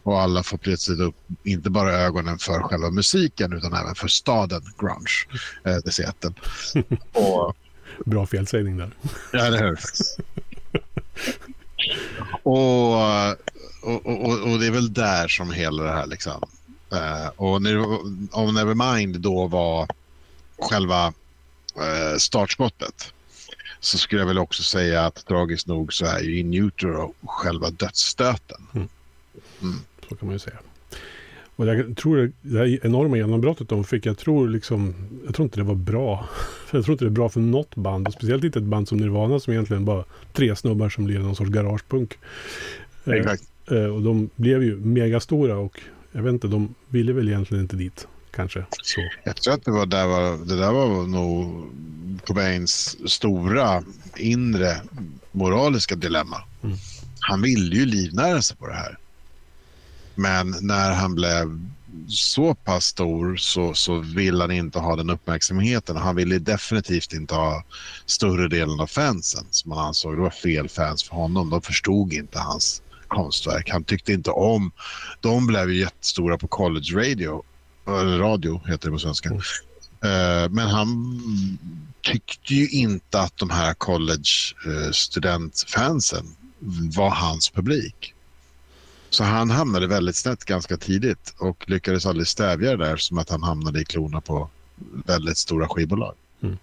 Och 0.02 0.20
alla 0.20 0.42
får 0.42 0.58
plötsligt 0.58 1.00
upp, 1.00 1.16
inte 1.44 1.70
bara 1.70 1.92
ögonen 1.92 2.38
för 2.38 2.60
själva 2.60 2.90
musiken 2.90 3.52
utan 3.52 3.72
även 3.72 3.94
för 3.94 4.08
staden 4.08 4.62
Grunge, 4.78 5.40
eh, 5.64 5.76
det 5.84 5.92
Seattle. 5.92 6.32
och, 7.12 7.56
Bra 8.06 8.26
felsägning 8.26 8.76
där. 8.76 8.90
Ja, 9.32 9.50
det 9.50 9.58
hör. 9.58 9.78
och, 12.42 12.94
och, 13.82 14.06
och, 14.06 14.52
och, 14.52 14.58
det 14.58 14.66
är 14.66 14.70
väl 14.70 14.92
där 14.92 15.28
som 15.28 15.52
hela 15.52 15.82
det 15.82 15.92
här 15.92 16.06
liksom 16.06 16.42
Uh, 16.92 17.28
och 17.36 17.54
om 18.30 18.54
Nevermind 18.54 19.20
då 19.20 19.46
var 19.46 19.88
själva 20.58 21.06
uh, 21.06 22.18
startskottet 22.18 23.12
så 23.80 23.98
skulle 23.98 24.20
jag 24.20 24.26
väl 24.26 24.38
också 24.38 24.62
säga 24.62 25.06
att 25.06 25.26
tragiskt 25.26 25.66
nog 25.66 25.92
så 25.92 26.06
är 26.06 26.20
ju 26.20 26.38
In 26.38 26.54
Utero 26.54 27.14
själva 27.22 27.70
dödsstöten. 27.70 28.66
Mm. 28.74 28.88
Mm. 29.62 29.78
Så 30.08 30.16
kan 30.16 30.26
man 30.26 30.32
ju 30.32 30.38
säga. 30.38 30.58
Och 31.56 31.66
jag 31.66 31.96
tror 31.96 32.32
det 32.42 32.58
här 32.58 32.86
enorma 32.86 33.16
genombrottet 33.16 33.68
de 33.68 33.84
fick, 33.84 34.06
jag 34.06 34.18
tror 34.18 34.48
liksom, 34.48 34.94
jag 35.24 35.34
tror 35.34 35.44
inte 35.44 35.60
det 35.60 35.64
var 35.64 35.74
bra. 35.74 36.28
Jag 36.74 36.84
tror 36.84 36.92
inte 36.94 37.04
det 37.04 37.08
är 37.08 37.10
bra 37.10 37.28
för 37.28 37.40
något 37.40 37.74
band, 37.74 38.08
och 38.08 38.12
speciellt 38.12 38.44
inte 38.44 38.58
ett 38.58 38.64
band 38.64 38.88
som 38.88 38.98
Nirvana 38.98 39.40
som 39.40 39.52
egentligen 39.52 39.84
bara 39.84 40.04
tre 40.32 40.56
snubbar 40.56 40.88
som 40.88 41.04
blir 41.04 41.18
någon 41.18 41.36
sorts 41.36 41.50
garagepunk. 41.50 42.18
Exakt. 43.04 43.42
Eh, 43.70 43.84
och 43.84 44.02
de 44.02 44.30
blev 44.36 44.62
ju 44.62 44.76
megastora 44.76 45.56
och 45.56 45.80
jag 46.12 46.22
vet 46.22 46.32
inte, 46.32 46.46
de 46.48 46.74
ville 46.88 47.12
väl 47.12 47.28
egentligen 47.28 47.62
inte 47.62 47.76
dit. 47.76 48.06
Kanske 48.30 48.66
så. 48.82 49.00
Jag 49.24 49.36
tror 49.36 49.54
att 49.54 49.64
det, 49.64 49.70
var 49.70 49.86
där 49.86 50.06
var, 50.06 50.46
det 50.46 50.56
där 50.56 50.72
var 50.72 51.06
nog 51.06 51.70
Cobains 52.26 52.96
stora 53.12 53.82
inre 54.16 54.76
moraliska 55.32 55.96
dilemma. 55.96 56.42
Mm. 56.62 56.76
Han 57.20 57.42
ville 57.42 57.76
ju 57.76 57.86
livnära 57.86 58.42
sig 58.42 58.56
på 58.56 58.66
det 58.66 58.74
här. 58.74 58.98
Men 60.14 60.54
när 60.60 60.92
han 60.92 61.14
blev 61.14 61.60
så 62.08 62.54
pass 62.54 62.84
stor 62.84 63.36
så, 63.36 63.74
så 63.74 63.98
vill 63.98 64.40
han 64.40 64.50
inte 64.50 64.78
ha 64.78 64.96
den 64.96 65.10
uppmärksamheten. 65.10 65.96
Han 65.96 66.16
ville 66.16 66.38
definitivt 66.38 67.12
inte 67.12 67.34
ha 67.34 67.64
större 68.06 68.48
delen 68.48 68.80
av 68.80 68.86
fansen 68.86 69.46
som 69.50 69.72
han 69.72 69.86
ansåg 69.86 70.16
det 70.16 70.22
var 70.22 70.30
fel 70.30 70.68
fans 70.68 71.02
för 71.02 71.16
honom. 71.16 71.50
De 71.50 71.62
förstod 71.62 72.12
inte 72.12 72.38
hans 72.38 72.82
konstverk. 73.14 73.70
Han 73.70 73.84
tyckte 73.84 74.12
inte 74.12 74.30
om... 74.30 74.72
De 75.20 75.46
blev 75.46 75.70
ju 75.70 75.80
jättestora 75.80 76.38
på 76.38 76.48
college 76.48 76.92
radio. 76.94 77.42
Eller 77.86 78.18
radio 78.18 78.60
heter 78.66 78.88
det 78.88 78.92
på 78.92 78.98
svenska. 78.98 79.28
Mm. 79.28 79.40
Uh, 80.04 80.50
men 80.50 80.68
han 80.68 81.18
tyckte 82.00 82.54
ju 82.54 82.68
inte 82.68 83.20
att 83.20 83.36
de 83.36 83.50
här 83.50 83.74
college 83.74 84.54
uh, 84.66 84.90
studentfansen 84.90 86.26
var 86.96 87.10
hans 87.10 87.50
publik. 87.50 88.14
Så 89.10 89.24
han 89.24 89.50
hamnade 89.50 89.86
väldigt 89.86 90.16
snett 90.16 90.44
ganska 90.44 90.76
tidigt 90.76 91.34
och 91.38 91.70
lyckades 91.70 92.06
aldrig 92.06 92.26
stävja 92.26 92.76
det 92.76 92.84
där 92.84 92.96
som 92.96 93.18
att 93.18 93.30
han 93.30 93.42
hamnade 93.42 93.80
i 93.80 93.84
klorna 93.84 94.20
på 94.20 94.48
väldigt 95.06 95.38
stora 95.38 95.68
skivbolag. 95.68 96.14
Mm. 96.42 96.58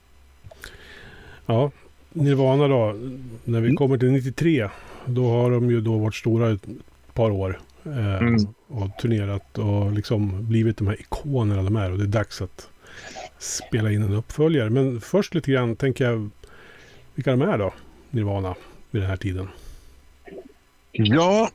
Ja, 1.46 1.72
Nirvana 2.14 2.68
då. 2.68 2.96
När 3.44 3.62
vi 3.62 3.68
mm. 3.68 3.76
kommer 3.76 3.98
till 3.98 4.12
93 4.12 4.70
då 5.06 5.30
har 5.30 5.52
de 5.52 5.70
ju 5.70 5.82
då 5.82 5.98
varit 5.98 6.16
stora 6.16 6.52
ett 6.52 6.66
par 7.14 7.32
år. 7.32 7.60
Eh, 7.86 8.16
mm. 8.16 8.48
Och 8.68 8.98
turnerat 9.02 9.58
och 9.58 9.92
liksom 9.92 10.48
blivit 10.48 10.78
de 10.78 10.88
här 10.88 11.02
ikonerna 11.02 11.64
de 11.64 11.76
är. 11.76 11.92
Och 11.92 11.98
det 11.98 12.04
är 12.04 12.08
dags 12.08 12.42
att 12.42 12.70
spela 13.38 13.92
in 13.92 14.04
en 14.04 14.14
uppföljare. 14.14 14.70
Men 14.70 15.02
först 15.02 15.36
lite 15.36 15.52
grann 15.52 15.76
tänker 15.76 16.06
jag 16.06 16.30
vilka 17.16 17.32
de 17.32 17.42
är 17.42 17.58
då, 17.58 17.74
Nirvana, 18.10 18.56
vid 18.92 19.02
den 19.02 19.10
här 19.10 19.18
tiden. 19.18 19.48
Ja, 20.92 21.50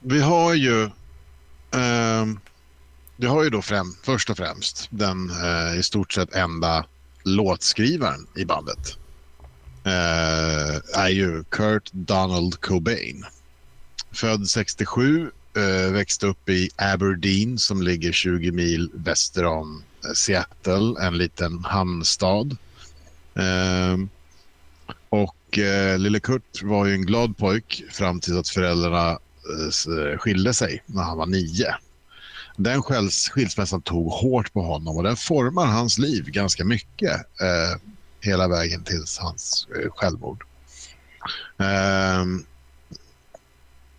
vi 0.00 0.20
har 0.20 0.54
ju... 0.54 0.82
Eh, 1.74 2.26
vi 3.16 3.26
har 3.26 3.44
ju 3.44 3.50
då 3.50 3.62
främ, 3.62 3.86
först 4.02 4.30
och 4.30 4.36
främst 4.36 4.88
den 4.90 5.30
eh, 5.30 5.78
i 5.78 5.82
stort 5.82 6.12
sett 6.12 6.34
enda 6.34 6.84
låtskrivaren 7.24 8.26
i 8.36 8.44
bandet 8.44 8.98
Eh, 9.84 11.00
är 11.00 11.08
ju 11.08 11.44
Kurt 11.44 11.90
Donald 11.92 12.60
Cobain. 12.60 13.24
Född 14.12 14.48
67, 14.48 15.30
eh, 15.56 15.92
växte 15.92 16.26
upp 16.26 16.48
i 16.48 16.70
Aberdeen 16.76 17.58
som 17.58 17.82
ligger 17.82 18.12
20 18.12 18.52
mil 18.52 18.90
väster 18.94 19.44
om 19.44 19.82
eh, 20.04 20.12
Seattle, 20.12 21.06
en 21.06 21.18
liten 21.18 21.64
hamnstad. 21.64 22.56
Eh, 23.34 23.98
och 25.08 25.58
eh, 25.58 25.98
lille 25.98 26.20
Kurt 26.20 26.62
var 26.62 26.86
ju 26.86 26.94
en 26.94 27.06
glad 27.06 27.36
pojk 27.36 27.84
fram 27.90 28.20
till 28.20 28.38
att 28.38 28.48
föräldrarna 28.48 29.18
skilde 30.18 30.54
sig 30.54 30.82
när 30.86 31.02
han 31.02 31.18
var 31.18 31.26
nio. 31.26 31.74
Den 32.56 32.82
skilsmässan 33.32 33.82
tog 33.82 34.12
hårt 34.12 34.52
på 34.52 34.62
honom 34.62 34.96
och 34.96 35.02
den 35.02 35.16
formar 35.16 35.66
hans 35.66 35.98
liv 35.98 36.24
ganska 36.24 36.64
mycket. 36.64 37.12
Eh, 37.12 37.91
hela 38.24 38.48
vägen 38.48 38.84
till 38.84 39.04
hans 39.20 39.66
eh, 39.76 39.90
självmord. 39.90 40.44
Um, 41.56 42.44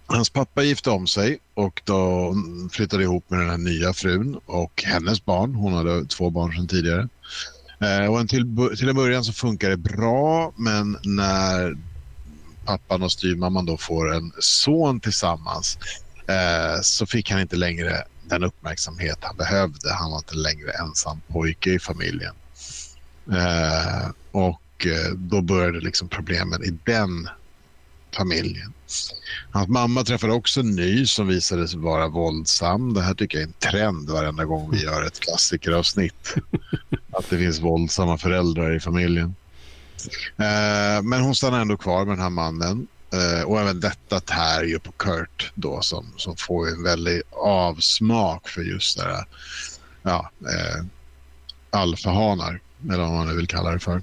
hans 0.05 0.29
pappa 0.29 0.63
gifte 0.63 0.89
om 0.89 1.07
sig 1.07 1.39
och 1.53 1.81
då 1.85 2.33
flyttade 2.71 3.03
ihop 3.03 3.29
med 3.29 3.39
den 3.39 3.49
här 3.49 3.57
nya 3.57 3.93
frun 3.93 4.39
och 4.45 4.83
hennes 4.85 5.25
barn. 5.25 5.55
Hon 5.55 5.73
hade 5.73 6.05
två 6.05 6.29
barn 6.29 6.53
sedan 6.53 6.67
tidigare. 6.67 7.09
Uh, 7.83 8.13
och 8.13 8.29
till, 8.29 8.57
till 8.77 8.89
en 8.89 8.95
början 8.95 9.23
så 9.23 9.33
funkar 9.33 9.69
det 9.69 9.77
bra 9.77 10.53
men 10.57 10.97
när 11.03 11.77
pappan 12.65 13.03
och 13.03 13.11
styrmamman 13.11 13.65
då 13.65 13.77
får 13.77 14.13
en 14.13 14.31
son 14.39 14.99
tillsammans 14.99 15.77
eh, 16.27 16.81
så 16.81 17.05
fick 17.05 17.31
han 17.31 17.41
inte 17.41 17.55
längre 17.55 18.03
den 18.23 18.43
uppmärksamhet 18.43 19.17
han 19.21 19.37
behövde. 19.37 19.93
Han 19.93 20.11
var 20.11 20.17
inte 20.17 20.35
längre 20.35 20.71
ensam 20.71 21.21
pojke 21.27 21.69
i 21.69 21.79
familjen. 21.79 22.35
Eh, 23.31 24.09
och 24.31 24.87
eh, 24.87 25.13
då 25.15 25.41
började 25.41 25.79
liksom 25.79 26.07
problemen 26.09 26.63
i 26.63 26.77
den 26.83 27.29
familjen. 28.15 28.73
Hans 29.51 29.69
mamma 29.69 30.03
träffade 30.03 30.33
också 30.33 30.59
en 30.59 30.75
ny 30.75 31.05
som 31.05 31.27
visade 31.27 31.67
sig 31.67 31.79
vara 31.79 32.07
våldsam. 32.07 32.93
Det 32.93 33.01
här 33.01 33.13
tycker 33.13 33.37
jag 33.37 33.43
är 33.43 33.47
en 33.47 33.71
trend 33.71 34.09
varenda 34.09 34.45
gång 34.45 34.71
vi 34.71 34.83
gör 34.83 35.03
ett 35.05 35.19
klassikeravsnitt. 35.19 36.35
Att 37.11 37.29
det 37.29 37.37
finns 37.37 37.59
våldsamma 37.59 38.17
föräldrar 38.17 38.75
i 38.75 38.79
familjen. 38.79 39.35
Eh, 40.37 41.03
men 41.03 41.21
hon 41.21 41.35
stannar 41.35 41.61
ändå 41.61 41.77
kvar 41.77 42.05
med 42.05 42.17
den 42.17 42.23
här 42.23 42.29
mannen. 42.29 42.87
Eh, 43.13 43.43
och 43.43 43.59
även 43.59 43.79
detta 43.79 44.19
tär 44.19 44.63
ju 44.63 44.79
på 44.79 44.91
Kurt 44.91 45.51
då 45.55 45.81
som, 45.81 46.13
som 46.17 46.35
får 46.37 46.67
en 46.67 46.83
väldig 46.83 47.21
avsmak 47.31 48.49
för 48.49 48.61
just 48.61 48.97
det 48.97 49.03
här, 49.03 49.25
ja, 50.01 50.31
eh, 50.41 50.85
alfahanar, 51.69 52.61
eller 52.89 53.03
vad 53.03 53.11
man 53.11 53.27
nu 53.27 53.35
vill 53.35 53.47
kalla 53.47 53.71
det 53.71 53.79
för. 53.79 54.01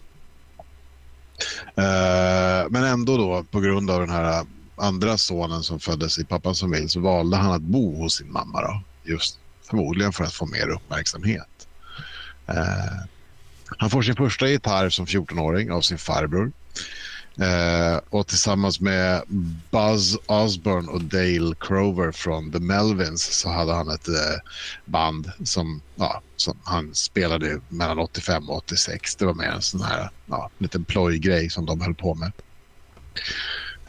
Eh, 1.76 2.70
men 2.70 2.84
ändå 2.84 3.16
då, 3.16 3.44
på 3.50 3.60
grund 3.60 3.90
av 3.90 4.00
den 4.00 4.10
här 4.10 4.46
andra 4.76 5.18
sonen 5.18 5.62
som 5.62 5.80
föddes 5.80 6.18
i 6.18 6.24
pappans 6.24 6.60
familj 6.60 6.88
så 6.88 7.00
valde 7.00 7.36
han 7.36 7.52
att 7.52 7.62
bo 7.62 8.02
hos 8.02 8.16
sin 8.16 8.32
mamma. 8.32 8.60
Då, 8.60 8.82
just 9.04 9.38
förmodligen 9.70 10.12
för 10.12 10.24
att 10.24 10.32
få 10.32 10.46
mer 10.46 10.68
uppmärksamhet. 10.68 11.68
Eh, 12.46 13.04
han 13.78 13.90
får 13.90 14.02
sin 14.02 14.16
första 14.16 14.48
gitarr 14.48 14.88
som 14.88 15.06
14-åring 15.06 15.72
av 15.72 15.80
sin 15.80 15.98
farbror. 15.98 16.52
Eh, 17.38 18.00
och 18.10 18.26
tillsammans 18.26 18.80
med 18.80 19.22
Buzz 19.70 20.16
Osborne 20.26 20.88
och 20.88 21.04
Dale 21.04 21.54
Crover 21.60 22.12
från 22.12 22.52
The 22.52 22.58
Melvins 22.58 23.22
så 23.22 23.48
hade 23.48 23.72
han 23.72 23.90
ett 23.90 24.08
eh, 24.08 24.14
band 24.84 25.30
som, 25.44 25.82
ja, 25.96 26.22
som 26.36 26.58
han 26.64 26.94
spelade 26.94 27.60
mellan 27.68 27.98
85 27.98 28.50
och 28.50 28.56
86. 28.56 29.16
Det 29.16 29.24
var 29.26 29.34
mer 29.34 29.50
en 29.50 29.62
sån 29.62 29.82
här 29.82 30.10
ja, 30.26 30.50
liten 30.58 30.84
plojgrej 30.84 31.50
som 31.50 31.66
de 31.66 31.80
höll 31.80 31.94
på 31.94 32.14
med. 32.14 32.32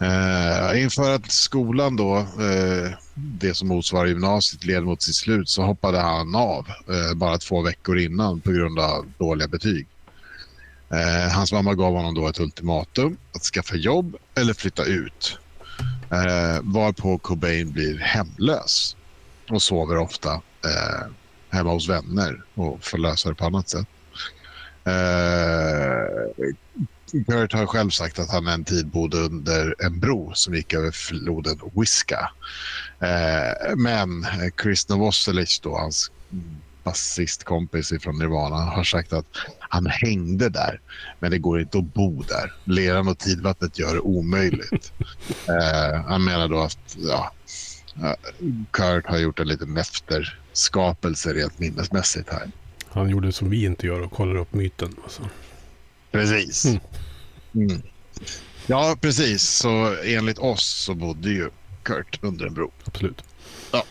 Eh, 0.01 0.81
inför 0.81 1.15
att 1.15 1.31
skolan 1.31 1.95
då, 1.95 2.17
eh, 2.17 2.91
det 3.13 3.53
som 3.53 3.67
motsvarar 3.67 4.07
gymnasiet, 4.07 4.65
led 4.65 4.83
mot 4.83 5.01
sitt 5.01 5.15
slut 5.15 5.49
så 5.49 5.61
hoppade 5.61 5.99
han 5.99 6.35
av 6.35 6.67
eh, 6.69 7.15
bara 7.15 7.37
två 7.37 7.61
veckor 7.61 7.99
innan 7.99 8.41
på 8.41 8.51
grund 8.51 8.79
av 8.79 9.11
dåliga 9.17 9.47
betyg. 9.47 9.87
Eh, 10.91 11.31
hans 11.31 11.51
mamma 11.51 11.73
gav 11.73 11.93
honom 11.93 12.13
då 12.13 12.27
ett 12.27 12.39
ultimatum 12.39 13.17
att 13.35 13.43
skaffa 13.43 13.75
jobb 13.75 14.15
eller 14.35 14.53
flytta 14.53 14.85
ut. 14.85 15.39
Eh, 16.11 16.59
varpå 16.61 17.17
Cobain 17.17 17.71
blir 17.71 17.97
hemlös 17.97 18.95
och 19.49 19.61
sover 19.61 19.97
ofta 19.97 20.33
eh, 20.65 21.07
hemma 21.49 21.71
hos 21.71 21.89
vänner 21.89 22.43
och 22.53 22.83
får 22.83 22.97
lösa 22.97 23.29
det 23.29 23.35
på 23.35 23.45
annat 23.45 23.69
sätt. 23.69 23.87
Eh, 24.83 26.51
Kurt 27.27 27.53
har 27.53 27.65
själv 27.65 27.89
sagt 27.89 28.19
att 28.19 28.31
han 28.31 28.47
en 28.47 28.63
tid 28.63 28.87
bodde 28.87 29.17
under 29.17 29.75
en 29.79 29.99
bro 29.99 30.31
som 30.33 30.55
gick 30.55 30.73
över 30.73 30.91
floden 30.91 31.59
Wiska. 31.75 32.31
Eh, 32.99 33.75
men 33.75 34.25
Chris 34.61 34.89
Novoselic, 34.89 35.59
då, 35.59 35.77
hans 35.77 36.11
basistkompis 36.83 37.93
från 38.01 38.19
Nirvana 38.19 38.55
har 38.55 38.83
sagt 38.83 39.13
att 39.13 39.25
han 39.59 39.85
hängde 39.85 40.49
där, 40.49 40.81
men 41.19 41.31
det 41.31 41.37
går 41.37 41.61
inte 41.61 41.77
att 41.77 41.93
bo 41.93 42.21
där. 42.21 42.53
Leran 42.63 43.07
och 43.07 43.17
tidvattnet 43.19 43.79
gör 43.79 43.93
det 43.93 43.99
omöjligt. 43.99 44.93
eh, 45.47 46.01
han 46.05 46.23
menar 46.23 46.47
då 46.47 46.59
att 46.59 46.97
ja, 46.97 47.33
Kurt 48.71 49.05
har 49.05 49.17
gjort 49.17 49.39
en 49.39 49.47
liten 49.47 49.77
efterskapelse 49.77 51.33
rent 51.33 51.59
minnesmässigt 51.59 52.29
här. 52.29 52.51
Han 52.89 53.09
gjorde 53.09 53.31
som 53.31 53.49
vi 53.49 53.65
inte 53.65 53.87
gör 53.87 54.01
och 54.01 54.11
kollar 54.11 54.35
upp 54.35 54.53
myten. 54.53 54.95
Alltså. 55.03 55.29
Precis. 56.11 56.65
Mm. 56.65 56.79
Mm. 57.55 57.81
Ja, 58.67 58.97
precis. 59.01 59.43
Så 59.43 59.95
enligt 60.03 60.37
oss 60.37 60.83
så 60.85 60.93
bodde 60.93 61.29
ju 61.29 61.49
Kurt 61.83 62.19
under 62.21 62.45
en 62.45 62.53
bro. 62.53 62.71
Absolut. 62.85 63.23
Ja. 63.71 63.83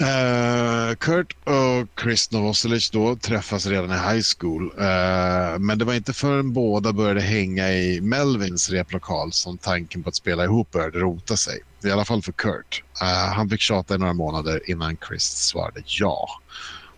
Uh, 0.00 0.94
Kurt 0.94 1.36
och 1.44 2.00
Chris 2.02 2.30
Novoselic 2.30 2.90
då 2.90 3.16
träffas 3.16 3.66
redan 3.66 3.90
i 3.90 4.14
high 4.14 4.24
school. 4.38 4.62
Uh, 4.62 5.58
men 5.58 5.78
det 5.78 5.84
var 5.84 5.94
inte 5.94 6.12
förrän 6.12 6.52
båda 6.52 6.92
började 6.92 7.20
hänga 7.20 7.72
i 7.72 8.00
Melvins 8.00 8.70
replokal 8.70 9.32
som 9.32 9.58
tanken 9.58 10.02
på 10.02 10.08
att 10.08 10.16
spela 10.16 10.44
ihop 10.44 10.70
började 10.70 10.98
rota 10.98 11.36
sig. 11.36 11.60
I 11.84 11.90
alla 11.90 12.04
fall 12.04 12.22
för 12.22 12.32
Kurt. 12.32 12.82
Uh, 13.02 13.34
han 13.34 13.50
fick 13.50 13.60
tjata 13.60 13.94
i 13.94 13.98
några 13.98 14.12
månader 14.12 14.70
innan 14.70 14.96
Chris 15.08 15.24
svarade 15.24 15.82
ja. 15.86 16.28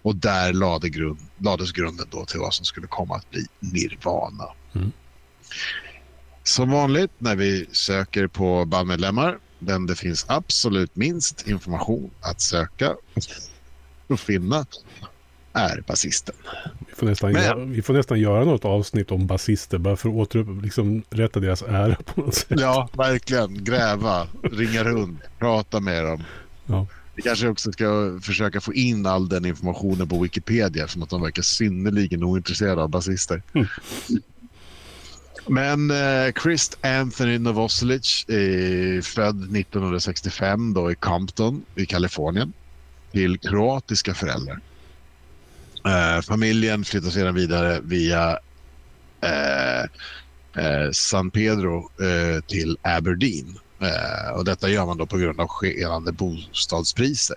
Och 0.02 0.17
där 0.17 0.52
lade 0.52 0.88
grund, 0.88 1.19
lades 1.38 1.73
grunden 1.73 2.07
då 2.11 2.25
till 2.25 2.40
vad 2.40 2.55
som 2.55 2.64
skulle 2.64 2.87
komma 2.87 3.17
att 3.17 3.31
bli 3.31 3.47
Nirvana. 3.61 4.45
Mm. 4.75 4.93
Som 6.43 6.71
vanligt 6.71 7.12
när 7.19 7.37
vi 7.37 7.67
söker 7.73 8.26
på 8.26 8.64
bandmedlemmar 8.64 9.38
den 9.59 9.87
det 9.87 9.97
finns 9.97 10.25
absolut 10.29 10.97
minst 10.97 11.49
information 11.49 12.11
att 12.21 12.41
söka 12.41 12.97
och 14.07 14.21
finna 14.21 14.67
är 15.53 15.85
basisten. 15.87 16.35
Vi 16.88 16.95
får, 16.95 17.07
nästan 17.07 17.33
Men, 17.33 17.43
göra, 17.43 17.65
vi 17.65 17.83
får 17.83 17.95
nästan 17.95 18.21
göra 18.21 18.45
något 18.45 18.65
avsnitt 18.65 19.11
om 19.11 19.27
basister 19.27 19.79
bara 19.79 19.97
för 19.97 20.09
att 20.09 20.15
återupp, 20.15 20.62
liksom, 20.62 21.03
rätta 21.11 21.41
deras 21.41 21.62
ära 21.62 21.95
på 21.95 22.21
något 22.21 22.35
sätt. 22.35 22.61
Ja, 22.61 22.88
verkligen. 22.93 23.65
Gräva, 23.65 24.27
ringa 24.43 24.85
runt, 24.85 25.21
prata 25.38 25.81
med 25.81 26.05
dem. 26.05 26.25
Ja. 26.67 26.87
Vi 27.15 27.23
kanske 27.23 27.49
också 27.49 27.73
ska 27.73 28.19
försöka 28.23 28.61
få 28.61 28.75
in 28.75 29.07
all 29.07 29.29
den 29.29 29.45
informationen 29.45 30.09
på 30.09 30.19
Wikipedia 30.19 30.88
som 30.88 31.03
att 31.03 31.11
de 31.11 31.23
verkar 31.23 31.43
synnerligen 31.43 32.25
ointresserade 32.25 32.83
av 32.83 32.88
basister. 32.88 33.43
Mm. 33.53 33.67
Men 35.47 35.90
eh, 35.90 36.33
Chris 36.42 36.71
Anthony 36.80 37.38
Novoselic 37.38 38.25
är 38.28 39.02
född 39.02 39.57
1965 39.57 40.75
då 40.75 40.92
i 40.92 40.95
Compton 40.95 41.64
i 41.75 41.87
Kalifornien 41.87 42.52
till 43.12 43.38
kroatiska 43.38 44.14
föräldrar. 44.14 44.61
Eh, 45.87 46.23
familjen 46.23 46.85
flyttar 46.85 47.11
sedan 47.11 47.35
vidare 47.35 47.80
via 47.83 48.38
eh, 49.21 49.83
eh 50.64 50.90
San 50.92 51.30
Pedro 51.30 51.90
eh, 52.02 52.40
till 52.45 52.78
Aberdeen. 52.83 53.59
Eh, 53.80 54.33
och 54.37 54.45
detta 54.45 54.68
gör 54.68 54.87
man 54.87 54.97
då 54.97 55.07
på 55.07 55.18
grund 55.18 55.40
av 55.40 55.49
skenande 55.49 56.12
bostadspriser. 56.12 57.37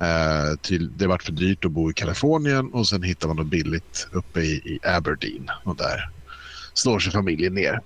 Eh, 0.00 0.56
till, 0.60 0.96
det 0.96 1.06
varit 1.06 1.22
för 1.22 1.32
dyrt 1.32 1.64
att 1.64 1.70
bo 1.70 1.90
i 1.90 1.94
Kalifornien 1.94 2.72
och 2.72 2.88
sen 2.88 3.02
hittar 3.02 3.28
man 3.28 3.36
då 3.36 3.44
billigt 3.44 4.08
uppe 4.12 4.40
i, 4.40 4.52
i 4.52 4.78
Aberdeen. 4.82 5.50
Och 5.64 5.76
där 5.76 6.10
slår 6.74 6.98
sig 6.98 7.12
familjen 7.12 7.54
ner. 7.54 7.80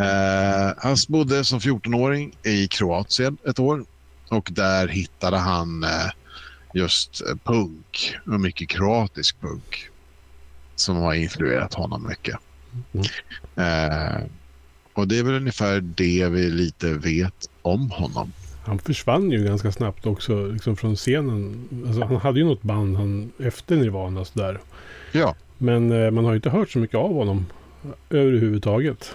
Uh, 0.00 0.74
han 0.78 0.96
bodde 1.08 1.44
som 1.44 1.58
14-åring 1.58 2.36
i 2.42 2.68
Kroatien 2.68 3.38
ett 3.46 3.58
år 3.58 3.84
och 4.28 4.48
där 4.52 4.88
hittade 4.88 5.36
han 5.36 5.84
uh, 5.84 6.10
just 6.74 7.22
uh, 7.22 7.36
punk 7.44 8.16
och 8.26 8.40
mycket 8.40 8.68
kroatisk 8.68 9.40
punk 9.40 9.88
som 10.76 10.96
har 10.96 11.14
influerat 11.14 11.74
honom 11.74 12.06
mycket. 12.08 12.36
Mm. 12.92 14.28
och 14.94 15.08
det 15.08 15.18
är 15.18 15.22
väl 15.22 15.34
ungefär 15.34 15.80
det 15.80 16.28
vi 16.28 16.50
lite 16.50 16.92
vet 16.94 17.50
om 17.62 17.90
honom. 17.90 18.32
Han 18.64 18.78
försvann 18.78 19.30
ju 19.30 19.44
ganska 19.44 19.72
snabbt 19.72 20.06
också 20.06 20.46
liksom 20.46 20.76
från 20.76 20.96
scenen. 20.96 21.68
Alltså, 21.86 22.04
han 22.04 22.16
hade 22.16 22.38
ju 22.38 22.44
något 22.44 22.62
band 22.62 22.96
han, 22.96 23.32
efter 23.38 23.76
Nirvana 23.76 24.24
sådär. 24.24 24.60
Ja. 25.12 25.34
Men 25.58 26.14
man 26.14 26.24
har 26.24 26.32
ju 26.32 26.36
inte 26.36 26.50
hört 26.50 26.70
så 26.70 26.78
mycket 26.78 26.96
av 26.96 27.14
honom 27.14 27.46
överhuvudtaget. 28.10 29.14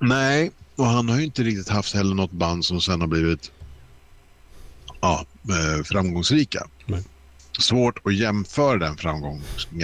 Nej, 0.00 0.52
och 0.76 0.86
han 0.86 1.08
har 1.08 1.18
ju 1.18 1.24
inte 1.24 1.42
riktigt 1.42 1.68
haft 1.68 1.94
heller 1.94 2.14
något 2.14 2.32
band 2.32 2.64
som 2.64 2.80
sen 2.80 3.00
har 3.00 3.08
blivit 3.08 3.52
ja, 5.00 5.26
eh, 5.48 5.84
framgångsrika. 5.84 6.66
Nej. 6.86 7.04
Svårt 7.58 8.06
att 8.06 8.14
jämföra 8.14 8.78
den 8.78 8.96
framgången 8.96 9.42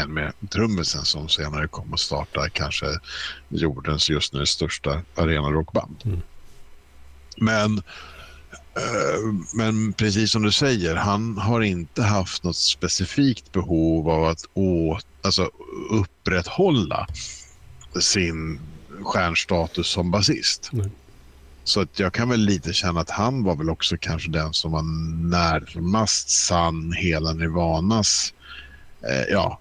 med 0.08 0.32
trummisen 0.50 1.04
som 1.04 1.28
senare 1.28 1.68
kom 1.68 1.94
att 1.94 2.00
starta 2.00 2.48
kanske 2.48 2.86
jordens 3.48 4.10
just 4.10 4.32
nu 4.32 4.46
största 4.46 5.02
arenarockband. 5.14 5.96
Mm. 6.04 6.20
Men, 7.36 7.78
eh, 7.78 9.34
men 9.54 9.92
precis 9.92 10.30
som 10.30 10.42
du 10.42 10.52
säger, 10.52 10.94
han 10.94 11.38
har 11.38 11.60
inte 11.60 12.02
haft 12.02 12.42
något 12.44 12.56
specifikt 12.56 13.52
behov 13.52 14.10
av 14.10 14.24
att 14.24 14.44
å, 14.54 14.98
alltså, 15.26 15.50
upprätthålla 15.90 17.06
sin 18.00 18.60
stjärnstatus 19.02 19.86
som 19.86 20.10
basist. 20.10 20.70
Nej. 20.72 20.90
Så 21.64 21.80
att 21.80 21.98
jag 21.98 22.12
kan 22.12 22.28
väl 22.28 22.40
lite 22.40 22.72
känna 22.72 23.00
att 23.00 23.10
han 23.10 23.44
var 23.44 23.56
väl 23.56 23.70
också 23.70 23.96
kanske 24.00 24.30
den 24.30 24.52
som 24.52 24.72
var 24.72 24.82
närmast 25.30 26.30
sann 26.30 26.92
hela 26.92 27.32
Nirvanas 27.32 28.34
eh, 29.02 29.32
ja, 29.32 29.60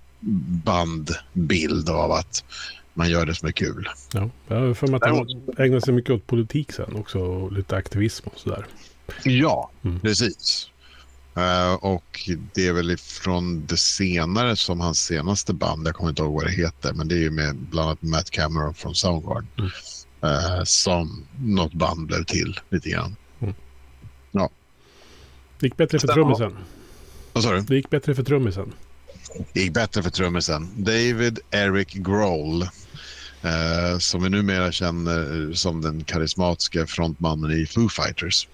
bandbild 0.64 1.90
av 1.90 2.12
att 2.12 2.44
man 2.94 3.10
gör 3.10 3.26
det 3.26 3.36
som 3.36 3.48
är 3.48 3.52
kul. 3.52 3.90
Ja, 4.14 4.30
jag 4.48 4.60
har 4.60 4.74
för 4.74 4.88
mig 4.88 4.96
att 4.96 5.04
han 5.04 5.28
ägnar 5.58 5.80
sig 5.80 5.94
mycket 5.94 6.12
åt 6.12 6.28
politik 6.28 6.72
sen 6.72 6.96
också 6.96 7.20
och 7.20 7.52
lite 7.52 7.76
aktivism 7.76 8.28
och 8.28 8.40
sådär. 8.40 8.66
Ja, 9.24 9.72
mm. 9.84 10.00
precis. 10.00 10.70
Uh, 11.38 11.74
och 11.74 12.30
det 12.54 12.68
är 12.68 12.74
väl 12.74 12.98
från 12.98 13.66
det 13.66 13.78
senare 13.78 14.56
som 14.56 14.80
hans 14.80 15.06
senaste 15.06 15.54
band, 15.54 15.88
jag 15.88 15.96
kommer 15.96 16.10
inte 16.10 16.22
ihåg 16.22 16.34
vad 16.34 16.46
det 16.46 16.52
heter, 16.52 16.94
men 16.94 17.08
det 17.08 17.16
är 17.16 17.20
ju 17.20 17.32
med 17.32 17.56
bland 17.56 17.90
annat 17.90 18.02
Matt 18.02 18.30
Cameron 18.30 18.74
från 18.74 18.96
Soundgarden. 18.96 19.48
Mm. 19.58 19.70
Uh, 20.24 20.64
som 20.64 21.26
något 21.40 21.74
band 21.74 22.08
blev 22.08 22.24
till 22.24 22.60
lite 22.70 22.90
grann. 22.90 23.16
Mm. 23.40 23.54
Ja. 24.32 24.50
Det 25.60 25.66
gick 25.66 25.78
bättre 25.78 26.00
för 26.00 26.08
trummisen. 26.08 26.58
Vad 27.34 27.44
sa 27.44 27.54
du? 27.54 27.62
Det 27.62 27.76
gick 27.76 27.90
bättre 27.90 28.16
för 28.16 28.24
trummisen. 28.24 28.74
Det 29.54 29.62
gick 29.62 29.74
bättre 29.74 30.04
för 30.04 30.10
trummisen. 30.10 30.70
David 30.84 31.40
Eric 31.52 31.94
Grohl. 31.94 32.64
Uh, 32.64 34.00
som 34.00 34.24
vi 34.24 34.30
numera 34.30 34.72
känner 34.72 35.54
som 35.54 35.82
den 35.82 36.04
karismatiska 36.04 36.88
frontmannen 36.88 37.52
i 37.52 37.66
Foo 37.66 37.90
Fighters. 37.90 38.48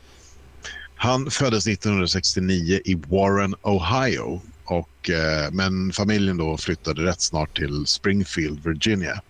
Han 1.03 1.31
föddes 1.31 1.67
1969 1.67 2.79
i 2.85 2.95
Warren, 2.95 3.55
Ohio. 3.61 4.41
Och, 4.65 5.09
eh, 5.09 5.51
men 5.51 5.93
familjen 5.93 6.37
då 6.37 6.57
flyttade 6.57 7.03
rätt 7.05 7.21
snart 7.21 7.57
till 7.57 7.85
Springfield, 7.85 8.63
Virginia. 8.63 9.21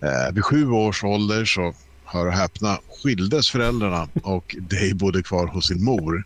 Eh, 0.00 0.34
vid 0.34 0.44
sju 0.44 0.70
års 0.70 1.04
ålder 1.04 1.44
så, 1.44 1.74
hör 2.04 2.26
och 2.26 2.32
häpna, 2.32 2.78
skildes 3.02 3.50
föräldrarna 3.50 4.08
och 4.22 4.56
Dave 4.58 4.94
bodde 4.94 5.22
kvar 5.22 5.46
hos 5.46 5.66
sin 5.66 5.84
mor. 5.84 6.24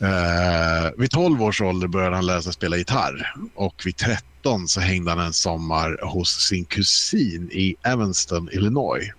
Eh, 0.00 0.90
vid 0.96 1.10
12 1.10 1.42
års 1.42 1.60
ålder 1.60 1.88
började 1.88 2.16
han 2.16 2.26
lära 2.26 2.42
sig 2.42 2.52
spela 2.52 2.76
gitarr 2.76 3.34
och 3.54 3.82
vid 3.84 3.96
13 3.96 4.68
så 4.68 4.80
hängde 4.80 5.10
han 5.10 5.26
en 5.26 5.32
sommar 5.32 5.98
hos 6.02 6.48
sin 6.48 6.64
kusin 6.64 7.50
i 7.52 7.76
Evanston, 7.82 8.48
Illinois. 8.52 9.12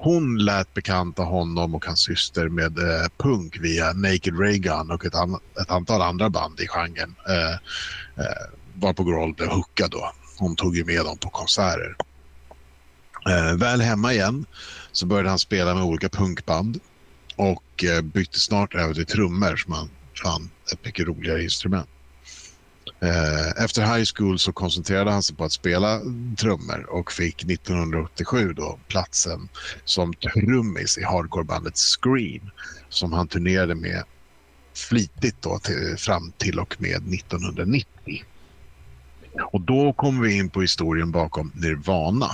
Hon 0.00 0.38
lät 0.38 0.74
bekanta 0.74 1.22
honom 1.22 1.74
och 1.74 1.84
hans 1.84 2.00
syster 2.00 2.48
med 2.48 2.78
eh, 2.78 3.08
punk 3.16 3.58
via 3.60 3.92
Naked 3.92 4.40
Raygun 4.40 4.90
och 4.90 5.04
ett, 5.04 5.14
an 5.14 5.40
ett, 5.60 5.70
antal 5.70 6.02
andra 6.02 6.30
band 6.30 6.60
i 6.60 6.66
genren. 6.66 7.14
Eh, 7.28 7.52
eh, 8.24 8.46
varpå 8.74 9.04
Grohl 9.04 9.34
blev 9.34 9.48
hookad 9.48 9.90
då. 9.90 10.12
Hon 10.38 10.56
tog 10.56 10.76
ju 10.76 10.84
med 10.84 11.04
dem 11.04 11.18
på 11.18 11.30
konserter. 11.30 11.96
Eh, 13.28 13.56
väl 13.56 13.80
hemma 13.80 14.12
igen 14.12 14.46
så 14.92 15.06
började 15.06 15.28
han 15.28 15.38
spela 15.38 15.74
med 15.74 15.82
olika 15.82 16.08
punkband 16.08 16.80
och 17.36 17.84
eh, 17.84 18.02
bytte 18.02 18.40
snart 18.40 18.74
över 18.74 18.94
till 18.94 19.06
trummor 19.06 19.56
som 19.56 19.72
han 19.72 19.90
fann 20.22 20.50
ett 20.72 20.84
mycket 20.84 21.06
roligare 21.06 21.42
instrument. 21.42 21.88
Eh, 23.00 23.64
efter 23.64 23.82
high 23.82 24.04
school 24.14 24.38
så 24.38 24.52
koncentrerade 24.52 25.10
han 25.10 25.22
sig 25.22 25.36
på 25.36 25.44
att 25.44 25.52
spela 25.52 26.00
trummor 26.38 26.86
och 26.90 27.12
fick 27.12 27.44
1987 27.44 28.52
då 28.52 28.78
platsen 28.88 29.48
som 29.84 30.14
trummis 30.14 30.98
i 30.98 31.04
hardcorebandet 31.04 31.78
Scream 31.78 32.50
som 32.88 33.12
han 33.12 33.28
turnerade 33.28 33.74
med 33.74 34.02
flitigt 34.74 35.42
då 35.42 35.58
till, 35.58 35.96
fram 35.98 36.32
till 36.36 36.58
och 36.58 36.76
med 36.78 37.14
1990. 37.14 38.24
Och 39.52 39.60
då 39.60 39.92
kommer 39.92 40.22
vi 40.22 40.36
in 40.36 40.50
på 40.50 40.60
historien 40.60 41.10
bakom 41.10 41.52
Nirvana. 41.54 42.30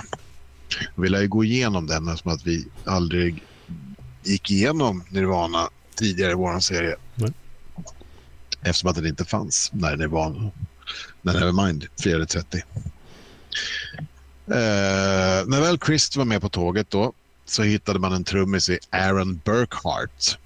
Jag 0.95 1.01
vill 1.01 1.13
ju 1.13 1.27
gå 1.27 1.43
igenom 1.43 1.87
den 1.87 2.07
eftersom 2.07 2.31
att 2.31 2.47
vi 2.47 2.67
aldrig 2.85 3.43
gick 4.23 4.51
igenom 4.51 5.03
Nirvana 5.09 5.69
tidigare 5.95 6.31
i 6.31 6.35
vår 6.35 6.59
serie. 6.59 6.95
Mm. 7.17 7.33
Eftersom 8.65 8.89
att 8.89 8.95
den 8.95 9.05
inte 9.05 9.25
fanns 9.25 9.69
när 9.73 9.97
det 9.97 10.07
var 10.07 10.51
när 11.21 11.33
Nevermind 11.33 11.85
firade 12.03 12.25
30. 12.25 12.57
Eh, 12.57 12.63
när 15.47 15.61
väl 15.61 15.79
Christ 15.85 16.15
var 16.15 16.25
med 16.25 16.41
på 16.41 16.49
tåget 16.49 16.89
då 16.89 17.13
så 17.45 17.63
hittade 17.63 17.99
man 17.99 18.13
en 18.13 18.23
trummis 18.23 18.69
i 18.69 18.79
Aaron 18.89 19.41
Burkhart. 19.45 20.37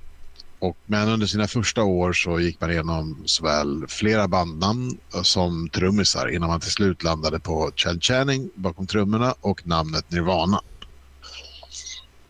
Och, 0.59 0.77
men 0.85 1.09
under 1.09 1.27
sina 1.27 1.47
första 1.47 1.83
år 1.83 2.13
så 2.13 2.39
gick 2.39 2.61
man 2.61 2.71
igenom 2.71 3.23
såväl 3.25 3.85
flera 3.87 4.27
bandnamn 4.27 4.97
som 5.23 5.69
trummisar 5.69 6.27
innan 6.27 6.49
man 6.49 6.59
till 6.59 6.71
slut 6.71 7.03
landade 7.03 7.39
på 7.39 7.71
Chad 7.75 8.03
Channing 8.03 8.49
bakom 8.55 8.87
trummorna 8.87 9.35
och 9.41 9.67
namnet 9.67 10.11
Nirvana. 10.11 10.61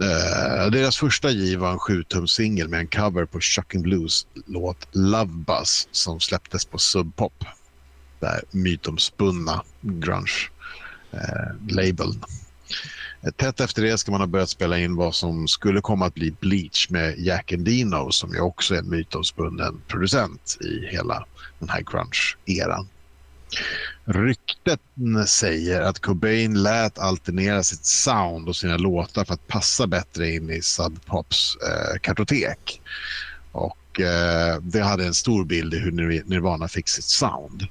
Uh, 0.01 0.71
deras 0.71 0.97
första 0.97 1.29
giv 1.29 1.59
var 1.59 1.71
en 1.71 1.79
7 1.79 2.03
singel 2.27 2.67
med 2.67 2.79
en 2.79 2.87
cover 2.87 3.25
på 3.25 3.41
Shocking 3.41 3.81
Blues 3.81 4.27
låt 4.45 4.87
Love 4.91 5.31
Buzz 5.31 5.87
som 5.91 6.19
släpptes 6.19 6.65
på 6.65 6.77
Sub 6.77 7.15
Pop. 7.15 7.45
Där 8.19 8.41
mytomspunna 8.51 9.63
grunge-labeln. 9.81 12.01
Eh, 12.01 12.17
uh, 12.17 12.23
eh, 13.23 13.31
tätt 13.31 13.59
efter 13.59 13.81
det 13.81 13.97
ska 13.97 14.11
man 14.11 14.21
ha 14.21 14.27
börjat 14.27 14.49
spela 14.49 14.79
in 14.79 14.95
vad 14.95 15.15
som 15.15 15.47
skulle 15.47 15.81
komma 15.81 16.05
att 16.05 16.13
bli 16.13 16.31
Bleach 16.31 16.89
med 16.89 17.19
Jack 17.19 17.51
Endino 17.51 18.11
som 18.11 18.33
ju 18.33 18.39
också 18.39 18.75
är 18.75 18.79
en 18.79 18.89
mytomspunnen 18.89 19.81
producent 19.87 20.57
i 20.61 20.85
hela 20.85 21.25
den 21.59 21.69
här 21.69 21.81
grunge-eran. 21.81 22.87
Ryktet 24.09 24.79
säger 25.27 25.81
att 25.81 25.99
Cobain 25.99 26.63
lät 26.63 26.99
alternera 26.99 27.63
sitt 27.63 27.85
sound 27.85 28.49
och 28.49 28.55
sina 28.55 28.77
låtar 28.77 29.25
för 29.25 29.33
att 29.33 29.47
passa 29.47 29.87
bättre 29.87 30.31
in 30.31 30.49
i 30.49 30.61
Sub 30.61 31.05
Pops 31.05 31.55
eh, 31.55 31.99
kartotek. 32.01 32.81
Och 33.51 33.99
eh, 33.99 34.61
det 34.61 34.81
hade 34.81 35.05
en 35.05 35.13
stor 35.13 35.45
bild 35.45 35.73
i 35.73 35.79
hur 35.79 35.91
Nirvana 36.25 36.67
fick 36.67 36.89
sitt 36.89 37.05
sound. 37.05 37.67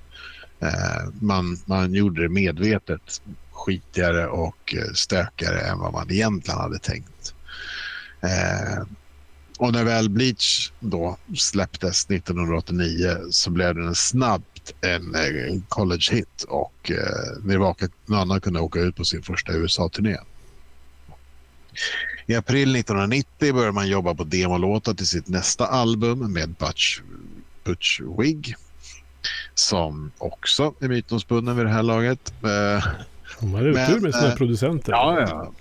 Eh, 0.60 1.12
man, 1.20 1.58
man 1.64 1.94
gjorde 1.94 2.22
det 2.22 2.28
medvetet 2.28 3.22
skitigare 3.52 4.26
och 4.26 4.74
eh, 4.74 4.92
stökigare 4.94 5.60
än 5.60 5.78
vad 5.78 5.92
man 5.92 6.10
egentligen 6.10 6.60
hade 6.60 6.78
tänkt. 6.78 7.34
Eh, 8.22 8.82
och 9.58 9.72
när 9.72 9.84
väl 9.84 10.10
Bleach 10.10 10.72
då 10.80 11.16
släpptes 11.36 12.10
1989 12.10 13.16
så 13.30 13.50
blev 13.50 13.74
den 13.74 13.86
en 13.86 13.94
snabb 13.94 14.42
en 14.80 15.62
college 15.68 16.14
hit 16.14 16.42
och 16.48 16.90
eh, 16.90 17.44
Nirvana 17.44 18.40
kunde 18.40 18.60
åka 18.60 18.80
ut 18.80 18.96
på 18.96 19.04
sin 19.04 19.22
första 19.22 19.52
USA-turné. 19.52 20.16
I 22.26 22.34
april 22.34 22.76
1990 22.76 23.54
började 23.54 23.72
man 23.72 23.88
jobba 23.88 24.14
på 24.14 24.24
demolåtar 24.24 24.94
till 24.94 25.06
sitt 25.06 25.28
nästa 25.28 25.66
album 25.66 26.32
med 26.32 26.48
Butch, 26.48 27.00
Butch 27.64 28.00
Wig 28.18 28.54
som 29.54 30.12
också 30.18 30.74
är 30.80 30.88
mytomspunnen 30.88 31.56
vid 31.56 31.66
det 31.66 31.72
här 31.72 31.82
laget. 31.82 32.32
Eh, 32.44 32.84
de 33.40 33.54
har 33.54 33.86
tur 33.86 34.00
med 34.00 34.14
sina 34.14 34.30
producenter. 34.30 34.92
Ja, 34.92 35.20
ja. 35.20 35.52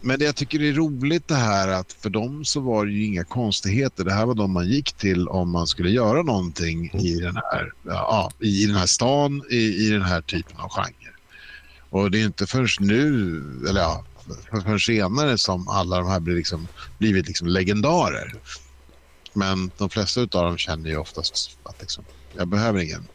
Men 0.00 0.18
det 0.18 0.24
jag 0.24 0.36
tycker 0.36 0.62
är 0.62 0.72
roligt 0.72 1.28
det 1.28 1.34
här 1.34 1.68
att 1.68 1.92
för 1.92 2.10
dem 2.10 2.44
så 2.44 2.60
var 2.60 2.86
det 2.86 2.92
ju 2.92 3.04
inga 3.04 3.24
konstigheter. 3.24 4.04
Det 4.04 4.12
här 4.12 4.26
var 4.26 4.34
de 4.34 4.52
man 4.52 4.68
gick 4.68 4.92
till 4.92 5.28
om 5.28 5.50
man 5.50 5.66
skulle 5.66 5.90
göra 5.90 6.22
någonting 6.22 6.90
i 6.94 7.14
den 7.14 7.36
här, 7.36 7.72
ja, 7.82 8.30
i 8.40 8.66
den 8.66 8.76
här 8.76 8.86
stan, 8.86 9.42
i, 9.50 9.86
i 9.86 9.90
den 9.90 10.02
här 10.02 10.20
typen 10.20 10.56
av 10.56 10.68
genre. 10.68 11.10
Och 11.90 12.10
det 12.10 12.20
är 12.20 12.24
inte 12.24 12.46
förrän 12.46 12.68
nu, 12.80 13.36
eller 13.68 13.80
ja, 13.80 14.04
förrän 14.50 14.80
senare 14.80 15.38
som 15.38 15.68
alla 15.68 15.96
de 15.96 16.08
här 16.08 16.20
blir 16.20 16.34
liksom, 16.34 16.68
blivit 16.98 17.26
liksom 17.26 17.46
legendarer. 17.48 18.34
Men 19.32 19.70
de 19.78 19.90
flesta 19.90 20.20
av 20.20 20.26
dem 20.28 20.58
känner 20.58 20.90
ju 20.90 20.96
oftast 20.96 21.58
att 21.62 21.80
liksom, 21.80 22.04
jag 22.36 22.48
behöver 22.48 22.80
ingen 22.80 23.06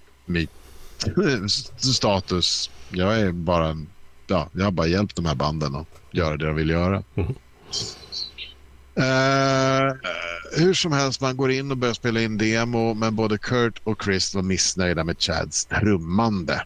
status. 1.78 2.70
Jag 2.90 3.20
är 3.20 3.32
bara 3.32 3.68
en 3.68 3.88
ja, 4.30 4.50
jag 4.54 4.64
har 4.64 4.72
bara 4.72 4.88
hjälpt 4.88 5.16
de 5.16 5.26
här 5.26 5.36
banden 5.36 5.76
att 5.76 5.88
göra 6.12 6.38
det 6.38 6.46
de 6.46 6.56
vill 6.56 6.70
göra. 6.70 7.04
Mm. 7.16 7.36
Uh, 9.00 9.94
hur 10.58 10.74
som 10.74 10.92
helst, 10.92 11.22
man 11.22 11.38
går 11.38 11.52
in 11.52 11.72
och 11.72 11.78
börjar 11.78 11.94
spela 11.94 12.22
in 12.22 12.38
demo, 12.38 12.94
men 12.94 13.16
både 13.16 13.38
Kurt 13.38 13.82
och 13.84 14.04
Chris 14.04 14.36
var 14.36 14.42
missnöjda 14.42 15.04
med 15.04 15.22
Chads 15.22 15.66
trummande. 15.66 16.64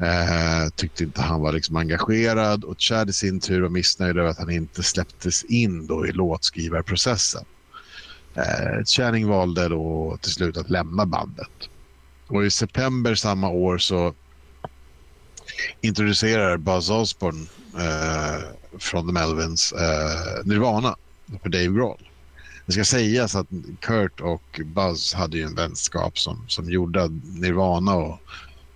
Uh, 0.00 0.70
tyckte 0.76 1.04
inte 1.04 1.22
han 1.22 1.40
var 1.40 1.52
liksom 1.52 1.76
engagerad 1.76 2.64
och 2.64 2.80
Chad 2.80 3.10
i 3.10 3.12
sin 3.12 3.40
tur 3.40 3.60
var 3.60 3.68
missnöjd 3.68 4.18
över 4.18 4.30
att 4.30 4.38
han 4.38 4.50
inte 4.50 4.82
släpptes 4.82 5.44
in 5.44 5.86
då 5.86 6.06
i 6.06 6.12
låtskrivarprocessen. 6.12 7.44
Uh, 8.36 8.84
Channing 8.84 9.28
valde 9.28 9.68
då 9.68 10.18
till 10.20 10.32
slut 10.32 10.56
att 10.56 10.70
lämna 10.70 11.06
bandet. 11.06 11.68
Och 12.26 12.46
i 12.46 12.50
september 12.50 13.14
samma 13.14 13.48
år 13.48 13.78
så 13.78 14.14
introducerar 15.80 16.56
Buzz 16.56 16.90
Osborne 16.90 17.46
eh, 17.78 18.42
från 18.78 19.06
The 19.06 19.12
Melvins 19.12 19.72
eh, 19.72 20.44
Nirvana 20.44 20.96
för 21.42 21.48
Dave 21.48 21.66
Grohl. 21.66 22.10
Det 22.66 22.72
ska 22.72 22.84
sägas 22.84 23.34
att 23.34 23.46
Kurt 23.80 24.20
och 24.20 24.60
Buzz 24.64 25.14
hade 25.14 25.36
ju 25.36 25.44
en 25.44 25.54
vänskap 25.54 26.18
som, 26.18 26.44
som 26.48 26.70
gjorde 26.70 27.02
att 27.02 27.10
Nirvana 27.24 27.94
och, 27.94 28.20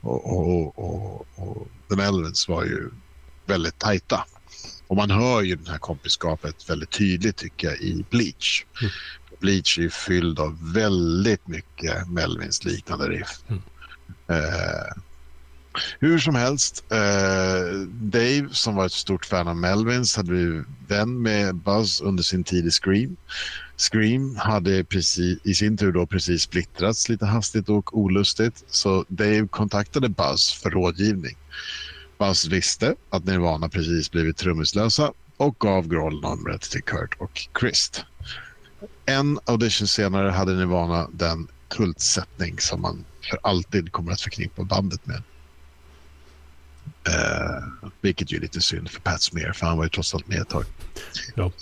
och, 0.00 0.78
och, 0.78 1.26
och, 1.34 1.68
The 1.88 1.96
Melvins 1.96 2.48
var 2.48 2.64
ju 2.64 2.90
väldigt 3.46 3.78
tajta. 3.78 4.24
Och 4.86 4.96
man 4.96 5.10
hör 5.10 5.42
ju 5.42 5.56
det 5.56 5.70
här 5.70 5.78
kompiskapet 5.78 6.70
väldigt 6.70 6.90
tydligt 6.90 7.36
tycker 7.36 7.66
jag 7.66 7.76
i 7.80 8.04
Bleach. 8.10 8.64
Mm. 8.80 8.92
Bleach 9.40 9.78
är 9.78 9.88
fylld 9.88 10.40
av 10.40 10.72
väldigt 10.72 11.48
mycket 11.48 12.08
Melvins 12.08 12.64
liknande 12.64 13.08
riff. 13.08 13.42
Mm. 13.48 13.62
Eh, 14.28 15.02
hur 16.00 16.18
som 16.18 16.34
helst, 16.34 16.84
eh, 16.90 17.80
Dave 17.88 18.48
som 18.50 18.74
var 18.74 18.86
ett 18.86 18.92
stort 18.92 19.26
fan 19.26 19.48
av 19.48 19.56
Melvins 19.56 20.16
hade 20.16 20.28
blivit 20.28 20.66
vän 20.88 21.22
med 21.22 21.54
Buzz 21.54 22.00
under 22.00 22.22
sin 22.22 22.44
tid 22.44 22.66
i 22.66 22.70
Scream. 22.70 23.16
Scream 23.76 24.36
hade 24.36 24.84
precis, 24.84 25.38
i 25.44 25.54
sin 25.54 25.76
tur 25.76 25.92
då 25.92 26.06
precis 26.06 26.42
splittrats 26.42 27.08
lite 27.08 27.26
hastigt 27.26 27.68
och 27.68 27.98
olustigt 27.98 28.64
så 28.68 29.04
Dave 29.08 29.48
kontaktade 29.48 30.08
Buzz 30.08 30.52
för 30.52 30.70
rådgivning. 30.70 31.36
Buzz 32.18 32.46
visste 32.46 32.94
att 33.10 33.24
Nirvana 33.24 33.68
precis 33.68 34.10
blivit 34.10 34.36
trummislösa 34.36 35.12
och 35.36 35.58
gav 35.58 35.88
Grohl 35.88 36.20
numret 36.20 36.62
till 36.62 36.82
Kurt 36.82 37.14
och 37.18 37.48
Christ. 37.60 38.04
En 39.06 39.38
audition 39.44 39.88
senare 39.88 40.30
hade 40.30 40.54
Nirvana 40.54 41.08
den 41.12 41.48
kultsättning 41.68 42.58
som 42.58 42.82
man 42.82 43.04
för 43.30 43.38
alltid 43.42 43.92
kommer 43.92 44.12
att 44.12 44.20
förknippa 44.20 44.64
bandet 44.64 45.06
med. 45.06 45.22
Uh, 47.08 47.90
vilket 48.00 48.32
ju 48.32 48.36
är 48.36 48.40
lite 48.40 48.60
synd 48.60 48.90
för 48.90 49.00
Pat 49.00 49.22
Smear, 49.22 49.52
för 49.52 49.66
han 49.66 49.76
var 49.76 49.84
ju 49.84 49.90
trots 49.90 50.14
allt 50.14 50.28
med 50.28 50.38
ett 50.38 50.48
tag. 50.48 50.64
Ja. 51.34 51.52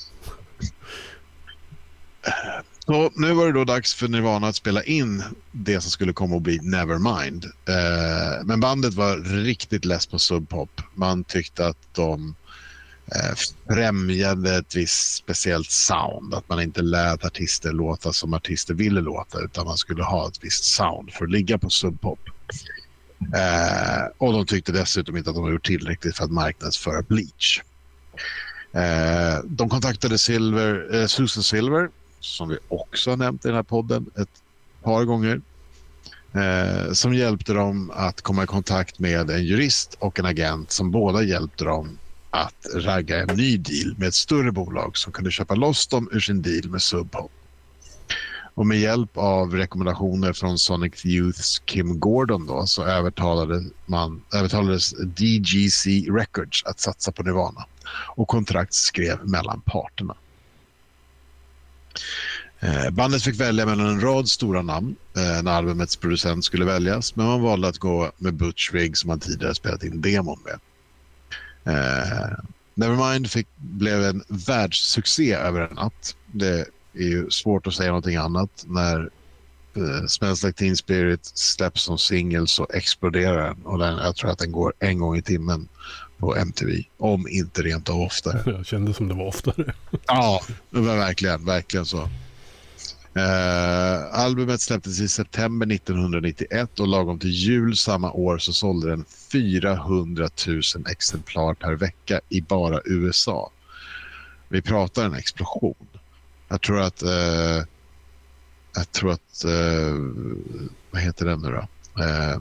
Så 2.86 3.10
nu 3.16 3.32
var 3.32 3.46
det 3.46 3.52
då 3.52 3.64
dags 3.64 3.94
för 3.94 4.08
Nirvana 4.08 4.48
att 4.48 4.56
spela 4.56 4.82
in 4.82 5.22
det 5.52 5.80
som 5.80 5.90
skulle 5.90 6.12
komma 6.12 6.36
att 6.36 6.42
bli 6.42 6.58
Nevermind. 6.62 7.44
Uh, 7.44 8.44
men 8.44 8.60
bandet 8.60 8.94
var 8.94 9.16
riktigt 9.44 9.84
less 9.84 10.06
på 10.06 10.18
subpop. 10.18 10.80
Man 10.94 11.24
tyckte 11.24 11.66
att 11.66 11.78
de 11.92 12.34
uh, 13.16 13.34
främjade 13.74 14.56
ett 14.56 14.76
visst 14.76 15.14
speciellt 15.14 15.70
sound. 15.70 16.34
Att 16.34 16.48
man 16.48 16.62
inte 16.62 16.82
lät 16.82 17.24
artister 17.24 17.72
låta 17.72 18.12
som 18.12 18.34
artister 18.34 18.74
ville 18.74 19.00
låta 19.00 19.40
utan 19.40 19.66
man 19.66 19.76
skulle 19.76 20.02
ha 20.02 20.28
ett 20.28 20.44
visst 20.44 20.64
sound 20.64 21.12
för 21.12 21.24
att 21.24 21.30
ligga 21.30 21.58
på 21.58 21.70
subpop. 21.70 22.20
Eh, 23.34 24.04
och 24.18 24.32
de 24.32 24.46
tyckte 24.46 24.72
dessutom 24.72 25.16
inte 25.16 25.30
att 25.30 25.36
de 25.36 25.52
gjort 25.52 25.66
tillräckligt 25.66 26.16
för 26.16 26.24
att 26.24 26.30
marknadsföra 26.30 27.02
Bleach. 27.02 27.60
Eh, 28.72 29.44
de 29.44 29.68
kontaktade 29.68 30.18
Silver, 30.18 30.94
eh, 30.94 31.06
Susan 31.06 31.42
Silver, 31.42 31.90
som 32.20 32.48
vi 32.48 32.58
också 32.68 33.10
har 33.10 33.16
nämnt 33.16 33.44
i 33.44 33.48
den 33.48 33.56
här 33.56 33.62
podden 33.62 34.10
ett 34.16 34.42
par 34.82 35.04
gånger, 35.04 35.40
eh, 36.34 36.92
som 36.92 37.14
hjälpte 37.14 37.52
dem 37.52 37.90
att 37.94 38.22
komma 38.22 38.42
i 38.42 38.46
kontakt 38.46 38.98
med 38.98 39.30
en 39.30 39.44
jurist 39.44 39.96
och 39.98 40.18
en 40.18 40.26
agent 40.26 40.70
som 40.70 40.90
båda 40.90 41.22
hjälpte 41.22 41.64
dem 41.64 41.98
att 42.30 42.66
ragga 42.74 43.22
en 43.22 43.36
ny 43.36 43.56
deal 43.56 43.94
med 43.98 44.08
ett 44.08 44.14
större 44.14 44.52
bolag 44.52 44.96
som 44.96 45.12
kunde 45.12 45.30
köpa 45.30 45.54
loss 45.54 45.86
dem 45.86 46.08
ur 46.12 46.20
sin 46.20 46.42
deal 46.42 46.68
med 46.68 46.82
Subhop. 46.82 47.32
Och 48.54 48.66
med 48.66 48.80
hjälp 48.80 49.10
av 49.14 49.54
rekommendationer 49.54 50.32
från 50.32 50.58
Sonic 50.58 51.04
Youths 51.04 51.62
Kim 51.64 52.00
Gordon 52.00 52.46
då, 52.46 52.66
så 52.66 52.84
övertalade 52.84 53.64
man, 53.86 54.22
övertalades 54.34 54.90
DGC 54.90 55.86
Records 56.10 56.64
att 56.64 56.80
satsa 56.80 57.12
på 57.12 57.22
Nirvana. 57.22 57.66
Och 58.16 58.28
kontrakt 58.28 58.74
skrev 58.74 59.28
mellan 59.28 59.60
parterna. 59.60 60.14
Eh, 62.60 62.90
bandet 62.90 63.22
fick 63.22 63.40
välja 63.40 63.66
mellan 63.66 63.86
en 63.86 64.00
rad 64.00 64.28
stora 64.28 64.62
namn 64.62 64.96
eh, 65.16 65.42
när 65.42 65.52
albumets 65.52 65.96
producent 65.96 66.44
skulle 66.44 66.64
väljas 66.64 67.16
men 67.16 67.26
man 67.26 67.42
valde 67.42 67.68
att 67.68 67.78
gå 67.78 68.12
med 68.18 68.34
Butch 68.34 68.72
Vig 68.72 68.96
som 68.96 69.08
man 69.08 69.20
tidigare 69.20 69.54
spelat 69.54 69.82
in 69.82 70.00
demon 70.00 70.38
med. 70.44 70.58
Eh, 71.64 72.38
Nevermind 72.74 73.30
fick, 73.30 73.46
blev 73.56 74.04
en 74.04 74.24
världssuccé 74.28 75.34
över 75.34 75.60
en 75.60 75.74
natt. 75.74 76.16
Det 76.26 76.66
är 76.94 77.02
ju 77.02 77.30
svårt 77.30 77.66
att 77.66 77.74
säga 77.74 77.88
någonting 77.88 78.16
annat. 78.16 78.64
När 78.66 79.10
uh, 79.76 80.06
Smells 80.06 80.44
Like 80.44 80.58
Teen 80.58 80.76
Spirit 80.76 81.24
släpps 81.24 81.82
som 81.82 81.98
singel 81.98 82.48
så 82.48 82.66
exploderar 82.74 83.46
den. 83.48 83.62
Och 83.64 83.78
den, 83.78 83.98
jag 83.98 84.16
tror 84.16 84.30
att 84.30 84.38
den 84.38 84.52
går 84.52 84.72
en 84.78 84.98
gång 84.98 85.16
i 85.16 85.22
timmen 85.22 85.68
på 86.18 86.36
MTV. 86.36 86.84
Om 86.98 87.28
inte 87.28 87.62
rent 87.62 87.88
av 87.88 88.00
oftare. 88.00 88.42
Jag 88.56 88.66
kände 88.66 88.94
som 88.94 89.08
det 89.08 89.14
var 89.14 89.26
oftare. 89.26 89.74
ja, 90.06 90.40
det 90.70 90.80
var 90.80 90.96
verkligen, 90.96 91.44
verkligen 91.44 91.86
så. 91.86 92.08
Uh, 93.16 94.14
albumet 94.14 94.60
släpptes 94.60 95.00
i 95.00 95.08
september 95.08 95.74
1991 95.74 96.80
och 96.80 96.88
lagom 96.88 97.18
till 97.18 97.30
jul 97.30 97.76
samma 97.76 98.12
år 98.12 98.38
så 98.38 98.52
sålde 98.52 98.90
den 98.90 99.04
400 99.32 100.28
000 100.46 100.60
exemplar 100.90 101.54
per 101.54 101.72
vecka 101.72 102.20
i 102.28 102.40
bara 102.40 102.80
USA. 102.84 103.50
Vi 104.48 104.62
pratar 104.62 105.04
en 105.04 105.14
explosion. 105.14 105.74
Jag 106.52 106.60
tror 106.60 106.80
att... 106.80 107.02
Eh, 107.02 107.64
jag 108.74 108.92
tror 108.92 109.12
att... 109.12 109.44
Eh, 109.44 109.94
vad 110.90 111.02
heter 111.02 111.26
den 111.26 111.40
nu 111.40 111.50
då? 111.50 111.68
Eh, 112.02 112.32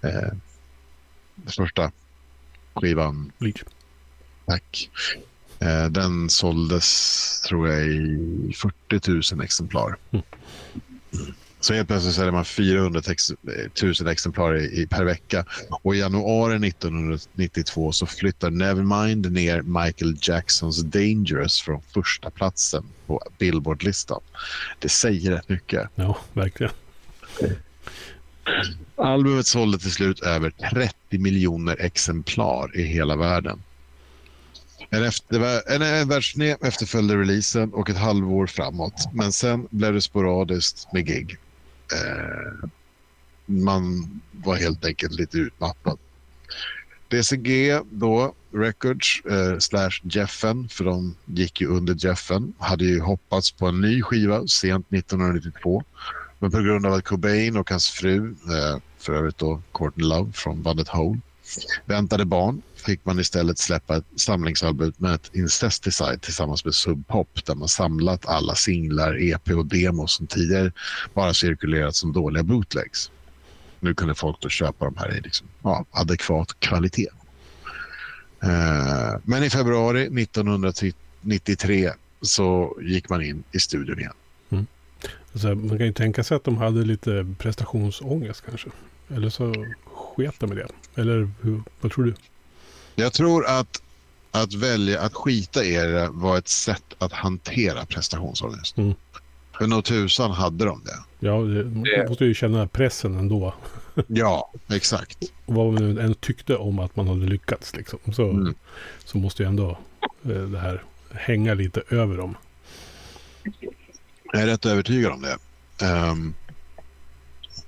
eh, 0.00 0.32
första 1.46 1.92
skivan. 2.74 3.32
Bleach. 3.38 3.62
Tack. 4.46 4.90
Eh, 5.58 5.86
den 5.86 6.30
såldes, 6.30 7.40
tror 7.48 7.68
jag, 7.68 7.86
i 7.86 8.52
40 8.90 9.34
000 9.34 9.44
exemplar. 9.44 9.96
Mm. 10.10 10.24
Så 11.60 11.74
helt 11.74 11.88
plötsligt 11.88 12.14
säljer 12.14 12.32
man 12.32 12.44
400 12.44 13.02
000 14.00 14.08
exemplar 14.08 14.56
i, 14.56 14.86
per 14.86 15.04
vecka. 15.04 15.44
Och 15.82 15.96
i 15.96 15.98
januari 15.98 16.68
1992 16.68 17.92
så 17.92 18.06
flyttar 18.06 18.50
Nevermind 18.50 19.32
ner 19.32 19.62
Michael 19.62 20.16
Jacksons 20.20 20.82
Dangerous 20.82 21.60
från 21.60 21.82
första 21.82 22.30
platsen 22.30 22.84
på 23.06 23.22
Billboard-listan. 23.38 24.20
Det 24.78 24.88
säger 24.88 25.30
rätt 25.30 25.48
mycket. 25.48 25.88
Ja, 25.94 26.18
verkligen. 26.32 26.72
Albumet 28.96 29.46
sålde 29.46 29.78
till 29.78 29.92
slut 29.92 30.20
över 30.20 30.50
30 30.50 31.18
miljoner 31.18 31.76
exemplar 31.80 32.76
i 32.76 32.82
hela 32.82 33.16
världen. 33.16 33.62
En, 34.90 35.04
efter, 35.04 35.70
en, 35.72 35.82
en 35.82 36.08
världsturné 36.08 36.56
efterföljde 36.60 37.16
releasen 37.16 37.72
och 37.72 37.90
ett 37.90 37.96
halvår 37.96 38.46
framåt. 38.46 39.08
Men 39.12 39.32
sen 39.32 39.68
blev 39.70 39.94
det 39.94 40.00
sporadiskt 40.00 40.92
med 40.92 41.06
gig. 41.06 41.38
Eh, 41.92 42.68
man 43.46 44.20
var 44.32 44.56
helt 44.56 44.84
enkelt 44.84 45.12
lite 45.12 45.38
utmattad. 45.38 45.98
DCG 47.08 47.80
då, 47.90 48.34
Records 48.52 49.24
eh, 49.24 49.58
slash 49.58 50.00
Jeffen, 50.02 50.68
för 50.68 50.84
de 50.84 51.16
gick 51.24 51.60
ju 51.60 51.66
under 51.66 52.06
Jeffen, 52.06 52.52
hade 52.58 52.84
ju 52.84 53.00
hoppats 53.00 53.52
på 53.52 53.66
en 53.66 53.80
ny 53.80 54.02
skiva 54.02 54.46
sent 54.46 54.86
1992. 54.92 55.84
Men 56.38 56.50
på 56.50 56.60
grund 56.60 56.86
av 56.86 56.92
att 56.92 57.04
Cobain 57.04 57.56
och 57.56 57.70
hans 57.70 57.90
fru, 57.90 58.26
eh, 58.28 58.80
för 58.98 59.12
övrigt 59.12 59.38
då 59.38 59.62
Courtney 59.74 60.08
Love 60.08 60.32
från 60.32 60.62
bandet 60.62 60.88
Hole, 60.88 61.20
väntade 61.86 62.24
barn 62.24 62.62
fick 62.80 63.04
man 63.04 63.18
istället 63.18 63.58
släppa 63.58 63.96
ett 63.96 64.04
samlingsalbum 64.16 64.92
med 64.96 65.14
ett 65.14 65.30
Incesticide 65.32 66.20
tillsammans 66.20 66.64
med 66.64 66.74
Sub 66.74 67.06
Pop 67.06 67.46
där 67.46 67.54
man 67.54 67.68
samlat 67.68 68.26
alla 68.26 68.54
singlar, 68.54 69.22
EP 69.22 69.50
och 69.50 69.66
demos 69.66 70.12
som 70.12 70.26
tidigare 70.26 70.72
bara 71.14 71.34
cirkulerat 71.34 71.96
som 71.96 72.12
dåliga 72.12 72.42
bootlegs. 72.42 73.10
Nu 73.80 73.94
kunde 73.94 74.14
folk 74.14 74.40
då 74.40 74.48
köpa 74.48 74.84
de 74.84 74.96
här 74.96 75.16
i 75.16 75.20
liksom, 75.20 75.46
ja, 75.62 75.84
adekvat 75.90 76.60
kvalitet. 76.60 77.08
Eh, 78.42 79.20
men 79.24 79.44
i 79.44 79.50
februari 79.50 80.22
1993 80.22 81.90
så 82.22 82.78
gick 82.82 83.08
man 83.08 83.22
in 83.22 83.44
i 83.52 83.58
studion 83.58 83.98
igen. 83.98 84.12
Mm. 84.50 84.66
Alltså, 85.32 85.54
man 85.54 85.78
kan 85.78 85.86
ju 85.86 85.92
tänka 85.92 86.24
sig 86.24 86.36
att 86.36 86.44
de 86.44 86.56
hade 86.56 86.84
lite 86.84 87.34
prestationsångest 87.38 88.44
kanske. 88.48 88.70
Eller 89.08 89.28
så 89.30 89.66
sket 89.84 90.34
de 90.38 90.46
med 90.46 90.56
det. 90.56 91.00
Eller 91.00 91.30
hur, 91.40 91.62
vad 91.80 91.92
tror 91.92 92.04
du? 92.04 92.14
Jag 92.94 93.12
tror 93.12 93.46
att 93.46 93.82
att 94.30 94.54
välja 94.54 95.00
att 95.00 95.14
skita 95.14 95.64
i 95.64 95.74
det 95.74 96.08
var 96.12 96.38
ett 96.38 96.48
sätt 96.48 96.84
att 96.98 97.12
hantera 97.12 97.86
prestationsångest. 97.86 98.78
Mm. 98.78 98.94
För 99.58 99.66
nog 99.66 99.84
tusan 99.84 100.30
hade 100.30 100.64
de 100.64 100.84
det. 100.84 101.26
Ja, 101.26 101.38
man 101.40 102.08
måste 102.08 102.24
ju 102.24 102.34
känna 102.34 102.66
pressen 102.68 103.18
ändå. 103.18 103.54
ja, 104.06 104.52
exakt. 104.68 105.18
Och 105.46 105.54
vad 105.54 105.72
man 105.72 105.98
än 105.98 106.14
tyckte 106.14 106.56
om 106.56 106.78
att 106.78 106.96
man 106.96 107.08
hade 107.08 107.26
lyckats 107.26 107.76
liksom, 107.76 107.98
så, 108.12 108.30
mm. 108.30 108.54
så 109.04 109.18
måste 109.18 109.42
ju 109.42 109.48
ändå 109.48 109.78
eh, 110.24 110.30
det 110.30 110.58
här 110.58 110.84
hänga 111.10 111.54
lite 111.54 111.82
över 111.88 112.16
dem. 112.16 112.36
Jag 114.32 114.42
är 114.42 114.46
rätt 114.46 114.66
övertygad 114.66 115.12
om 115.12 115.22
det. 115.22 115.36
Um, 115.86 116.34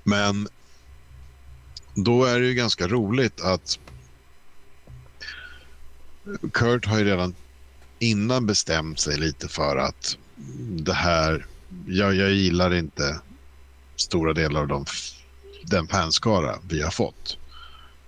men 0.03 0.47
då 1.95 2.25
är 2.25 2.39
det 2.39 2.45
ju 2.45 2.53
ganska 2.53 2.87
roligt 2.87 3.41
att 3.41 3.79
Kurt 6.51 6.85
har 6.85 6.99
ju 6.99 7.05
redan 7.05 7.35
innan 7.99 8.45
bestämt 8.45 8.99
sig 8.99 9.17
lite 9.17 9.47
för 9.47 9.77
att 9.77 10.17
det 10.69 10.93
här, 10.93 11.45
jag, 11.87 12.15
jag 12.15 12.31
gillar 12.31 12.73
inte 12.73 13.19
stora 13.95 14.33
delar 14.33 14.61
av 14.61 14.67
de, 14.67 14.85
den 15.63 15.87
fanskara 15.87 16.55
vi 16.69 16.81
har 16.81 16.91
fått. 16.91 17.37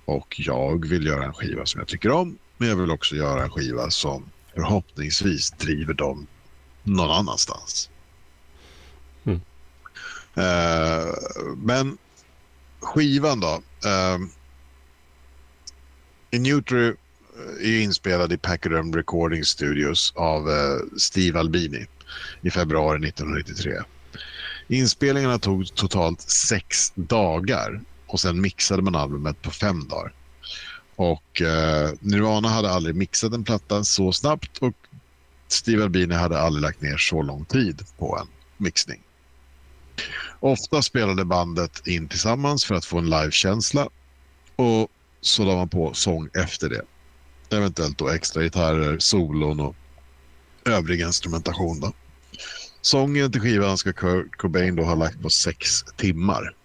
Och 0.06 0.36
jag 0.40 0.86
vill 0.86 1.06
göra 1.06 1.26
en 1.26 1.34
skiva 1.34 1.66
som 1.66 1.80
jag 1.80 1.88
tycker 1.88 2.12
om, 2.12 2.38
men 2.58 2.70
jag 2.70 2.76
vill 2.76 2.92
också 2.92 3.16
göra 3.16 3.44
en 3.44 3.50
skiva 3.50 3.90
som 3.90 4.30
förhoppningsvis 4.56 5.52
driver 5.52 5.94
dem 5.94 6.28
någon 6.84 7.12
annanstans. 7.12 7.90
Mm. 9.24 9.42
Uh, 10.38 11.14
men 11.58 11.98
skivan 12.80 13.40
då. 13.40 13.62
Uh, 13.86 14.28
In 16.32 16.46
är 17.62 17.82
inspelad 17.82 18.34
i 18.34 18.38
Pachyderm 18.38 18.94
Recording 18.94 19.46
Studios 19.46 20.14
av 20.16 20.50
eh, 20.50 20.98
Steve 20.98 21.40
Albini. 21.40 21.86
i 22.42 22.50
februari 22.50 23.08
1993. 23.08 23.74
Inspelningarna 24.68 25.40
tog 25.40 25.76
totalt 25.76 26.22
sex 26.22 26.92
dagar 26.96 27.82
och 28.08 28.20
sen 28.20 28.42
mixade 28.42 28.82
man 28.82 28.96
albumet 28.96 29.42
på 29.42 29.52
fem 29.52 29.88
dagar. 29.88 30.14
Och 30.96 31.42
eh, 31.42 31.90
Nirvana 32.00 32.50
hade 32.50 32.70
aldrig 32.70 32.96
mixat 32.96 33.34
en 33.34 33.44
platta 33.44 33.84
så 33.84 34.12
snabbt 34.12 34.58
och 34.58 34.76
Steve 35.48 35.84
Albini 35.84 36.16
hade 36.16 36.40
aldrig 36.40 36.62
lagt 36.62 36.82
ner 36.82 36.98
så 36.98 37.22
lång 37.22 37.46
tid 37.46 37.82
på 37.98 38.18
en 38.22 38.28
mixning. 38.58 39.02
Ofta 40.40 40.82
spelade 40.82 41.26
bandet 41.26 41.88
in 41.88 42.08
tillsammans 42.08 42.66
för 42.66 42.76
att 42.76 42.86
få 42.86 42.98
en 42.98 43.10
livekänsla 43.10 43.90
och 44.56 44.88
så 45.22 45.44
la 45.44 45.56
man 45.56 45.70
på 45.70 45.94
sång 45.94 46.30
efter 46.34 46.70
det. 46.70 46.82
Eventuellt 47.50 47.98
då 47.98 48.10
extra 48.10 48.44
gitarrer, 48.44 49.00
solon 49.00 49.60
och 49.60 49.76
övrig 50.66 51.02
instrumentation. 51.02 51.80
Då. 51.80 51.94
Sången 52.82 53.32
till 53.32 53.42
skivan 53.42 53.78
ska 53.78 53.94
Kurt 53.94 54.36
Cobain 54.36 54.76
då 54.76 54.84
ha 54.84 54.96
lagt 54.96 55.22
på 55.22 55.30
sex 55.30 55.84
timmar. 55.84 56.56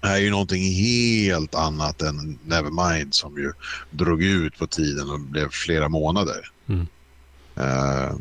Det 0.00 0.08
här 0.08 0.16
är 0.16 0.20
ju 0.20 0.30
någonting 0.30 0.72
helt 0.72 1.54
annat 1.54 2.02
än 2.02 2.38
Nevermind 2.44 3.14
som 3.14 3.38
ju 3.38 3.52
drog 3.90 4.22
ut 4.22 4.58
på 4.58 4.66
tiden 4.66 5.10
och 5.10 5.20
blev 5.20 5.48
flera 5.50 5.88
månader. 5.88 6.50
Mm. 6.68 6.86
Uh, 7.58 8.16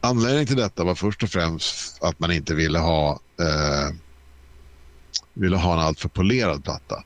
anledningen 0.00 0.46
till 0.46 0.56
detta 0.56 0.84
var 0.84 0.94
först 0.94 1.22
och 1.22 1.28
främst 1.28 2.02
att 2.02 2.18
man 2.18 2.32
inte 2.32 2.54
ville 2.54 2.78
ha, 2.78 3.20
uh, 3.40 3.96
ville 5.34 5.56
ha 5.56 5.72
en 5.72 5.78
alltför 5.78 6.08
polerad 6.08 6.64
platta. 6.64 7.04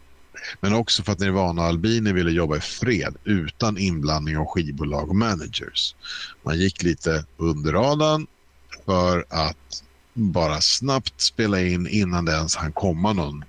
Men 0.60 0.74
också 0.74 1.02
för 1.02 1.12
att 1.12 1.18
Nirvana 1.18 1.62
och 1.62 1.68
Albini 1.68 2.12
ville 2.12 2.30
jobba 2.30 2.56
i 2.56 2.60
fred 2.60 3.16
utan 3.24 3.78
inblandning 3.78 4.38
av 4.38 4.46
skivbolag 4.46 5.08
och 5.08 5.16
managers. 5.16 5.94
Man 6.42 6.58
gick 6.58 6.82
lite 6.82 7.24
under 7.36 7.72
radarn 7.72 8.26
för 8.86 9.24
att 9.28 9.82
bara 10.12 10.60
snabbt 10.60 11.20
spela 11.20 11.60
in 11.60 11.86
innan 11.86 12.24
det 12.24 12.32
ens 12.32 12.56
han 12.56 12.72
komma 12.72 13.12
någon, 13.12 13.44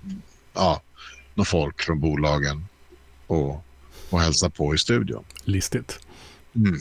ja, 0.52 0.82
någon 1.34 1.46
folk 1.46 1.82
från 1.82 2.00
bolagen 2.00 2.64
och, 3.26 3.64
och 4.10 4.20
hälsa 4.20 4.50
på 4.50 4.74
i 4.74 4.78
studion. 4.78 5.24
Listigt. 5.44 5.98
Mm. 6.54 6.80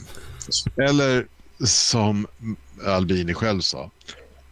Eller 0.76 1.28
som 1.66 2.28
Albini 2.86 3.34
själv 3.34 3.62
sa, 3.62 3.92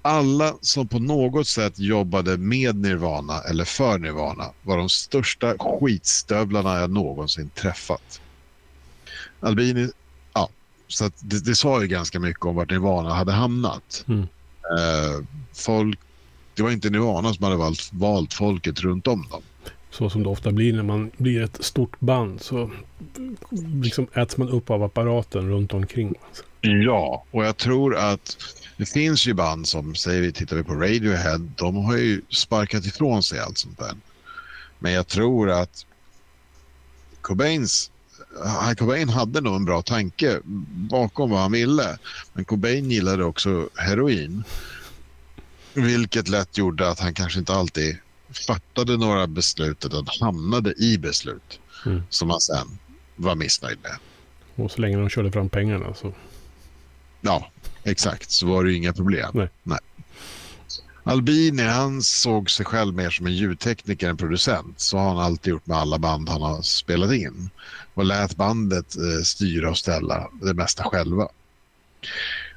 alla 0.08 0.56
som 0.62 0.88
på 0.88 1.00
något 1.00 1.48
sätt 1.48 1.80
jobbade 1.80 2.38
med 2.38 2.76
Nirvana 2.76 3.41
eller 3.41 3.65
för 3.65 3.98
Nirvana 3.98 4.52
var 4.63 4.78
de 4.78 4.89
största 4.89 5.56
skitstövlarna 5.60 6.80
jag 6.80 6.91
någonsin 6.91 7.50
träffat. 7.50 8.22
Albini, 9.39 9.89
ja, 10.34 10.50
så 10.88 11.10
det, 11.20 11.46
det 11.46 11.56
sa 11.56 11.82
ju 11.82 11.88
ganska 11.88 12.20
mycket 12.20 12.46
om 12.46 12.56
vart 12.56 12.72
Nirvana 12.72 13.13
hade 13.13 13.32
hamnat. 13.32 14.06
Mm. 14.08 14.22
Eh, 14.22 15.26
folk, 15.54 16.00
det 16.56 16.63
var 16.63 16.72
inte 16.72 16.89
Nirvana 16.89 17.34
som 17.34 17.43
hade 17.43 17.56
valt, 17.56 17.89
valt 17.93 18.34
folket 18.34 18.80
runt 18.80 19.08
om 19.08 19.28
dem. 19.32 19.41
Så 19.89 20.10
som 20.10 20.24
det 20.24 20.30
ofta 20.30 20.52
blir 20.52 20.74
när 20.74 20.84
man 20.84 21.12
blir 21.17 21.41
ett 21.41 21.63
stort 21.63 22.00
band 22.00 22.41
så 22.41 22.72
liksom 23.84 24.08
äts 24.13 24.38
man 24.38 24.50
upp 24.50 24.70
av 24.70 24.84
apparaten 24.84 25.50
runt 25.50 25.74
omkring. 25.74 26.13
Ja, 26.62 27.24
och 27.32 27.46
jag 27.46 27.58
tror 27.58 27.96
att 27.96 28.38
det 28.78 28.86
finns 28.86 29.28
ju 29.28 29.34
band 29.34 29.68
som, 29.68 29.96
säger 29.96 30.22
vi, 30.22 30.32
tittar 30.32 30.56
vi 30.56 30.63
på 30.63 30.74
Radiohead, 30.74 31.38
de 31.38 31.76
har 31.76 31.98
ju 31.98 32.22
sparkat 32.30 32.86
ifrån 32.86 33.24
sig 33.24 33.40
allt 33.40 33.58
sånt 33.58 33.80
där. 33.80 33.96
Men 34.80 34.92
jag 34.92 35.08
tror 35.08 35.50
att 35.50 35.86
Cobains 37.22 37.92
Cobain 38.78 39.10
hade 39.10 39.42
nog 39.42 39.56
en 39.56 39.66
bra 39.66 39.82
tanke 39.82 40.40
bakom 40.90 41.30
vad 41.30 41.40
han 41.40 41.52
ville. 41.52 41.98
Men 42.34 42.46
Cobain 42.46 42.92
gillade 42.92 43.24
också 43.24 43.70
heroin. 43.76 44.44
Vilket 45.74 46.28
lätt 46.28 46.58
gjorde 46.58 46.90
att 46.90 47.00
han 47.00 47.13
kanske 47.13 47.40
inte 47.40 47.54
alltid 47.54 47.98
fattade 48.48 48.98
några 48.98 49.28
beslut 49.28 49.86
utan 49.86 50.08
hamnade 50.20 50.74
i 50.74 50.98
beslut 50.98 51.60
mm. 51.86 52.04
som 52.10 52.30
han 52.30 52.42
sen 52.42 52.80
var 53.16 53.36
missnöjd 53.36 53.78
med. 53.84 53.98
Och 54.56 54.72
så 54.72 54.82
länge 54.82 54.98
de 54.98 55.10
körde 55.10 55.32
fram 55.32 55.50
pengarna 55.50 55.94
så... 55.94 56.13
Ja, 57.22 57.52
exakt. 57.88 58.32
Så 58.32 58.47
var 58.47 58.63
det 58.63 58.71
ju 58.71 58.78
inga 58.78 58.93
problem. 58.93 59.32
Nej. 59.34 59.50
Nej. 59.63 59.80
Albini 61.04 61.63
han 61.63 62.02
såg 62.04 62.52
sig 62.52 62.65
själv 62.65 62.93
mer 62.93 63.10
som 63.10 63.26
en 63.26 63.34
ljudtekniker 63.34 64.10
än 64.10 64.17
producent. 64.17 64.80
Så 64.80 64.97
har 64.97 65.08
han 65.10 65.19
alltid 65.19 65.52
gjort 65.52 65.67
med 65.67 65.78
alla 65.78 66.00
band 66.00 66.30
han 66.30 66.41
har 66.41 66.62
spelat 66.62 67.12
in. 67.12 67.50
Och 67.93 68.06
lät 68.06 68.36
bandet 68.36 68.95
eh, 68.95 69.23
styra 69.23 69.69
och 69.69 69.78
ställa 69.78 70.30
det 70.41 70.54
mesta 70.54 70.84
själva. 70.84 71.28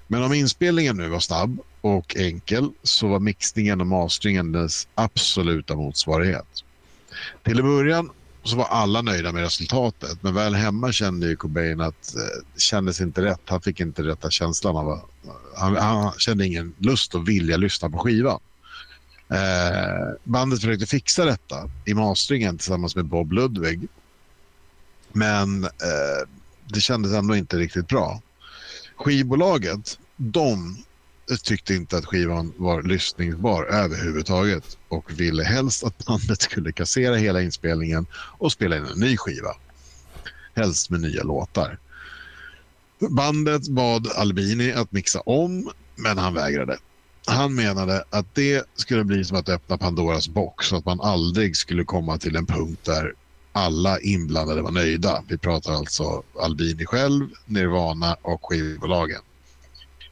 Men 0.06 0.22
om 0.22 0.32
inspelningen 0.32 0.96
nu 0.96 1.08
var 1.08 1.20
snabb 1.20 1.60
och 1.80 2.16
enkel 2.16 2.70
så 2.82 3.08
var 3.08 3.20
mixningen 3.20 3.80
och 3.80 3.86
masteringen 3.86 4.52
dess 4.52 4.88
absoluta 4.94 5.76
motsvarighet. 5.76 6.64
Till 7.42 7.58
en 7.58 7.64
början 7.64 8.10
så 8.42 8.56
var 8.56 8.64
alla 8.64 9.02
nöjda 9.02 9.32
med 9.32 9.42
resultatet 9.42 10.22
men 10.22 10.34
väl 10.34 10.54
hemma 10.54 10.92
kände 10.92 11.26
ju 11.26 11.36
Cobain 11.36 11.80
att 11.80 12.14
eh, 12.16 12.22
det 12.54 12.60
kändes 12.60 13.00
inte 13.00 13.22
rätt. 13.22 13.40
Han 13.44 13.60
fick 13.60 13.80
inte 13.80 14.02
rätta 14.02 14.30
känslan. 14.30 14.76
Av, 14.76 15.00
han, 15.56 15.76
han 15.76 16.12
kände 16.18 16.46
ingen 16.46 16.74
lust 16.78 17.14
och 17.14 17.28
vilja 17.28 17.56
lyssna 17.56 17.90
på 17.90 17.98
skivan. 17.98 18.40
Eh, 19.30 20.14
bandet 20.24 20.60
försökte 20.60 20.86
fixa 20.86 21.24
detta 21.24 21.70
i 21.84 21.94
masteringen 21.94 22.58
tillsammans 22.58 22.96
med 22.96 23.04
Bob 23.04 23.32
Ludwig. 23.32 23.88
Men 25.12 25.64
eh, 25.64 26.28
det 26.72 26.80
kändes 26.80 27.12
ändå 27.12 27.36
inte 27.36 27.56
riktigt 27.56 27.88
bra. 27.88 28.22
Skivbolaget, 28.96 29.98
de 30.16 30.84
tyckte 31.36 31.74
inte 31.74 31.96
att 31.96 32.04
skivan 32.04 32.52
var 32.56 32.82
lyssningsbar 32.82 33.64
överhuvudtaget 33.64 34.78
och 34.88 35.20
ville 35.20 35.44
helst 35.44 35.84
att 35.84 36.06
bandet 36.06 36.42
skulle 36.42 36.72
kassera 36.72 37.16
hela 37.16 37.42
inspelningen 37.42 38.06
och 38.14 38.52
spela 38.52 38.76
in 38.76 38.84
en 38.84 39.00
ny 39.00 39.16
skiva. 39.16 39.56
Helst 40.54 40.90
med 40.90 41.00
nya 41.00 41.22
låtar. 41.22 41.78
Bandet 43.10 43.68
bad 43.68 44.08
Albini 44.16 44.72
att 44.72 44.92
mixa 44.92 45.20
om, 45.20 45.70
men 45.96 46.18
han 46.18 46.34
vägrade. 46.34 46.78
Han 47.26 47.54
menade 47.54 48.04
att 48.10 48.34
det 48.34 48.64
skulle 48.76 49.04
bli 49.04 49.24
som 49.24 49.36
att 49.36 49.48
öppna 49.48 49.78
Pandoras 49.78 50.28
box 50.28 50.72
och 50.72 50.78
att 50.78 50.84
man 50.84 51.00
aldrig 51.00 51.56
skulle 51.56 51.84
komma 51.84 52.18
till 52.18 52.36
en 52.36 52.46
punkt 52.46 52.80
där 52.84 53.14
alla 53.52 54.00
inblandade 54.00 54.62
var 54.62 54.70
nöjda. 54.70 55.24
Vi 55.28 55.38
pratar 55.38 55.72
alltså 55.72 56.22
Albini 56.40 56.84
själv, 56.84 57.28
Nirvana 57.46 58.16
och 58.22 58.46
skivbolagen. 58.46 59.20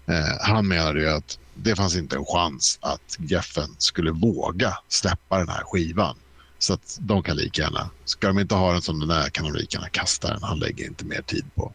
Eh, 0.09 0.37
han 0.41 0.69
menade 0.69 1.01
ju 1.01 1.09
att 1.09 1.39
det 1.55 1.77
fanns 1.77 1.97
inte 1.97 2.17
en 2.17 2.25
chans 2.25 2.79
att 2.83 3.17
Geffen 3.19 3.69
skulle 3.79 4.11
våga 4.11 4.79
släppa 4.89 5.39
den 5.39 5.49
här 5.49 5.63
skivan. 5.65 6.17
Så 6.59 6.73
att 6.73 6.99
de 7.01 7.23
kan 7.23 7.37
lika 7.37 7.63
gärna, 7.63 7.91
ska 8.05 8.27
de 8.27 8.39
inte 8.39 8.55
ha 8.55 8.73
den 8.73 8.83
som 8.83 9.01
den 9.01 9.11
är 9.11 9.29
kan 9.29 9.45
de 9.45 9.55
lika 9.55 9.77
gärna 9.79 9.89
kasta 9.89 10.29
den. 10.29 10.43
Han 10.43 10.59
lägger 10.59 10.85
inte 10.85 11.05
mer 11.05 11.23
tid 11.23 11.45
på, 11.55 11.73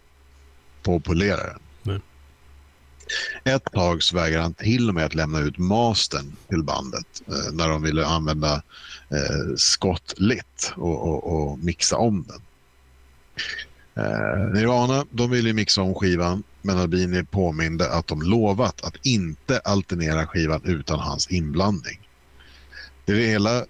på 0.83 0.95
att 0.95 1.03
polera 1.03 1.43
den. 1.43 1.59
Nej. 1.83 1.99
Ett 3.43 3.65
tag 3.65 4.03
så 4.03 4.15
vägrade 4.15 4.43
han 4.43 4.53
till 4.53 4.89
och 4.89 4.95
med 4.95 5.05
att 5.05 5.15
lämna 5.15 5.39
ut 5.39 5.57
mastern 5.57 6.35
till 6.49 6.63
bandet 6.63 7.21
eh, 7.27 7.53
när 7.53 7.69
de 7.69 7.81
ville 7.81 8.05
använda 8.05 8.53
eh, 9.09 9.55
Scott 9.57 10.13
Litt 10.17 10.73
och, 10.75 11.07
och, 11.07 11.33
och, 11.33 11.59
mixa 11.59 11.97
om 11.97 12.25
den. 12.27 12.41
Eh, 14.05 14.53
Nirvana 14.53 15.05
de 15.11 15.31
ville 15.31 15.53
mixa 15.53 15.81
om 15.81 15.95
skivan 15.95 16.43
men 16.63 16.77
Albini 16.77 17.23
påminde 17.23 17.89
att 17.89 18.07
de 18.07 18.21
lovat 18.21 18.83
att 18.83 18.95
inte 19.05 19.59
alternera 19.59 20.27
skivan 20.27 20.61
utan 20.63 20.99
hans 20.99 21.27
inblandning. 21.27 22.09
Det 23.05 23.15
hela 23.15 23.65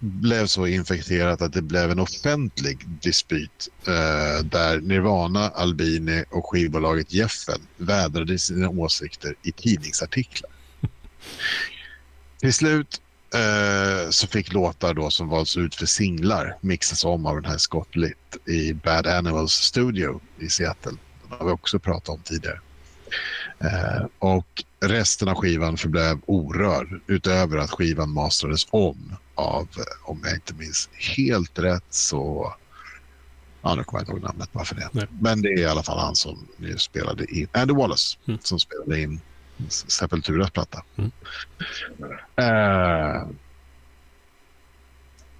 blev 0.00 0.46
så 0.46 0.66
infekterat 0.66 1.42
att 1.42 1.52
det 1.52 1.62
blev 1.62 1.90
en 1.90 1.98
offentlig 1.98 2.88
dispyt 3.02 3.68
eh, 3.86 4.44
där 4.44 4.80
Nirvana, 4.80 5.48
Albini 5.48 6.24
och 6.30 6.50
skivbolaget 6.50 7.12
Jeffen 7.12 7.60
vädrade 7.76 8.38
sina 8.38 8.68
åsikter 8.68 9.34
i 9.42 9.52
tidningsartiklar. 9.52 10.50
Till 12.40 12.54
slut 12.54 13.00
eh, 13.34 14.10
så 14.10 14.26
fick 14.26 14.52
låtar 14.52 14.94
då 14.94 15.10
som 15.10 15.28
valts 15.28 15.56
ut 15.56 15.74
för 15.74 15.86
singlar 15.86 16.56
mixas 16.60 17.04
om 17.04 17.26
av 17.26 17.42
den 17.42 17.50
här 17.50 17.58
Scott 17.58 17.96
Litt 17.96 18.48
i 18.48 18.72
Bad 18.72 19.06
Animals 19.06 19.52
Studio 19.52 20.20
i 20.38 20.48
Seattle. 20.48 20.96
Har 21.30 21.46
vi 21.46 21.52
också 21.52 21.78
pratat 21.78 22.08
om 22.08 22.22
tidigare. 22.22 22.60
Eh, 23.58 24.06
och 24.18 24.64
resten 24.80 25.28
av 25.28 25.34
skivan 25.34 25.76
förblev 25.76 26.20
orörd 26.26 27.00
utöver 27.06 27.58
att 27.58 27.70
skivan 27.70 28.10
mastrades 28.10 28.66
om 28.70 29.16
av, 29.34 29.68
om 30.02 30.20
jag 30.24 30.34
inte 30.34 30.54
minns 30.54 30.88
helt 31.16 31.58
rätt 31.58 31.84
så 31.90 32.54
Ja, 33.62 33.74
nu 33.74 33.84
kommer 33.84 34.00
jag 34.00 34.02
inte 34.02 34.12
ihåg 34.12 34.22
namnet 34.22 34.52
bara 34.52 34.64
för 34.64 34.74
det. 34.74 34.88
Nej. 34.92 35.06
Men 35.20 35.42
det 35.42 35.48
är 35.48 35.58
i 35.58 35.66
alla 35.66 35.82
fall 35.82 35.98
han 35.98 36.16
som 36.16 36.46
spelade 36.76 37.24
in, 37.24 37.48
Andy 37.52 37.74
Wallace, 37.74 38.18
mm. 38.26 38.40
som 38.42 38.58
spelade 38.58 39.00
in 39.00 39.20
Sepulturas 39.68 40.50
platta. 40.50 40.84
Mm. 40.96 41.10
Eh, 42.36 43.28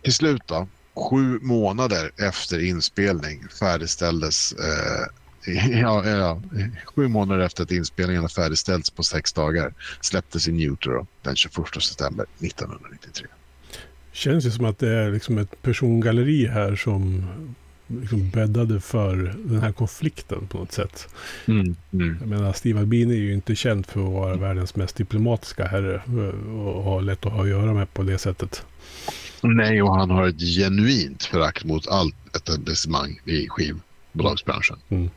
till 0.02 0.14
slut 0.14 0.42
då, 0.46 0.68
sju 0.94 1.38
månader 1.42 2.10
efter 2.16 2.64
inspelning 2.64 3.48
färdigställdes 3.48 4.52
eh, 4.52 5.06
ja, 5.70 6.06
ja, 6.06 6.42
sju 6.84 7.08
månader 7.08 7.44
efter 7.44 7.62
att 7.62 7.70
inspelningen 7.70 8.28
färdigställts 8.28 8.90
på 8.90 9.02
sex 9.02 9.32
dagar 9.32 9.74
släpptes 10.00 10.48
in 10.48 10.60
Utero 10.60 11.06
den 11.22 11.36
21 11.36 11.82
september 11.82 12.26
1993. 12.38 13.26
Känns 14.12 14.44
det 14.44 14.50
som 14.50 14.64
att 14.64 14.78
det 14.78 14.88
är 14.88 15.12
liksom 15.12 15.38
ett 15.38 15.62
persongalleri 15.62 16.46
här 16.46 16.76
som 16.76 17.26
liksom 18.00 18.30
bäddade 18.30 18.80
för 18.80 19.16
den 19.44 19.60
här 19.60 19.72
konflikten 19.72 20.46
på 20.46 20.58
något 20.58 20.72
sätt. 20.72 21.08
Mm, 21.46 21.76
mm. 21.92 22.16
Jag 22.20 22.28
menar, 22.28 22.52
Steve 22.52 22.80
Albini 22.80 23.14
är 23.14 23.18
ju 23.18 23.34
inte 23.34 23.54
känd 23.54 23.86
för 23.86 24.00
att 24.00 24.12
vara 24.12 24.36
världens 24.36 24.76
mest 24.76 24.96
diplomatiska 24.96 25.66
herre 25.66 26.02
och 26.46 26.82
ha 26.82 27.00
lätt 27.00 27.26
att 27.26 27.32
ha 27.32 27.42
att 27.42 27.48
göra 27.48 27.74
med 27.74 27.94
på 27.94 28.02
det 28.02 28.18
sättet. 28.18 28.64
Nej, 29.42 29.82
och 29.82 29.96
han 29.96 30.10
har 30.10 30.28
ett 30.28 30.40
genuint 30.40 31.22
förakt 31.22 31.64
mot 31.64 31.88
allt 31.88 32.36
etablissemang 32.36 33.20
i 33.24 33.48
skivbolagsbranschen. 33.48 34.76
Mm. 34.88 35.10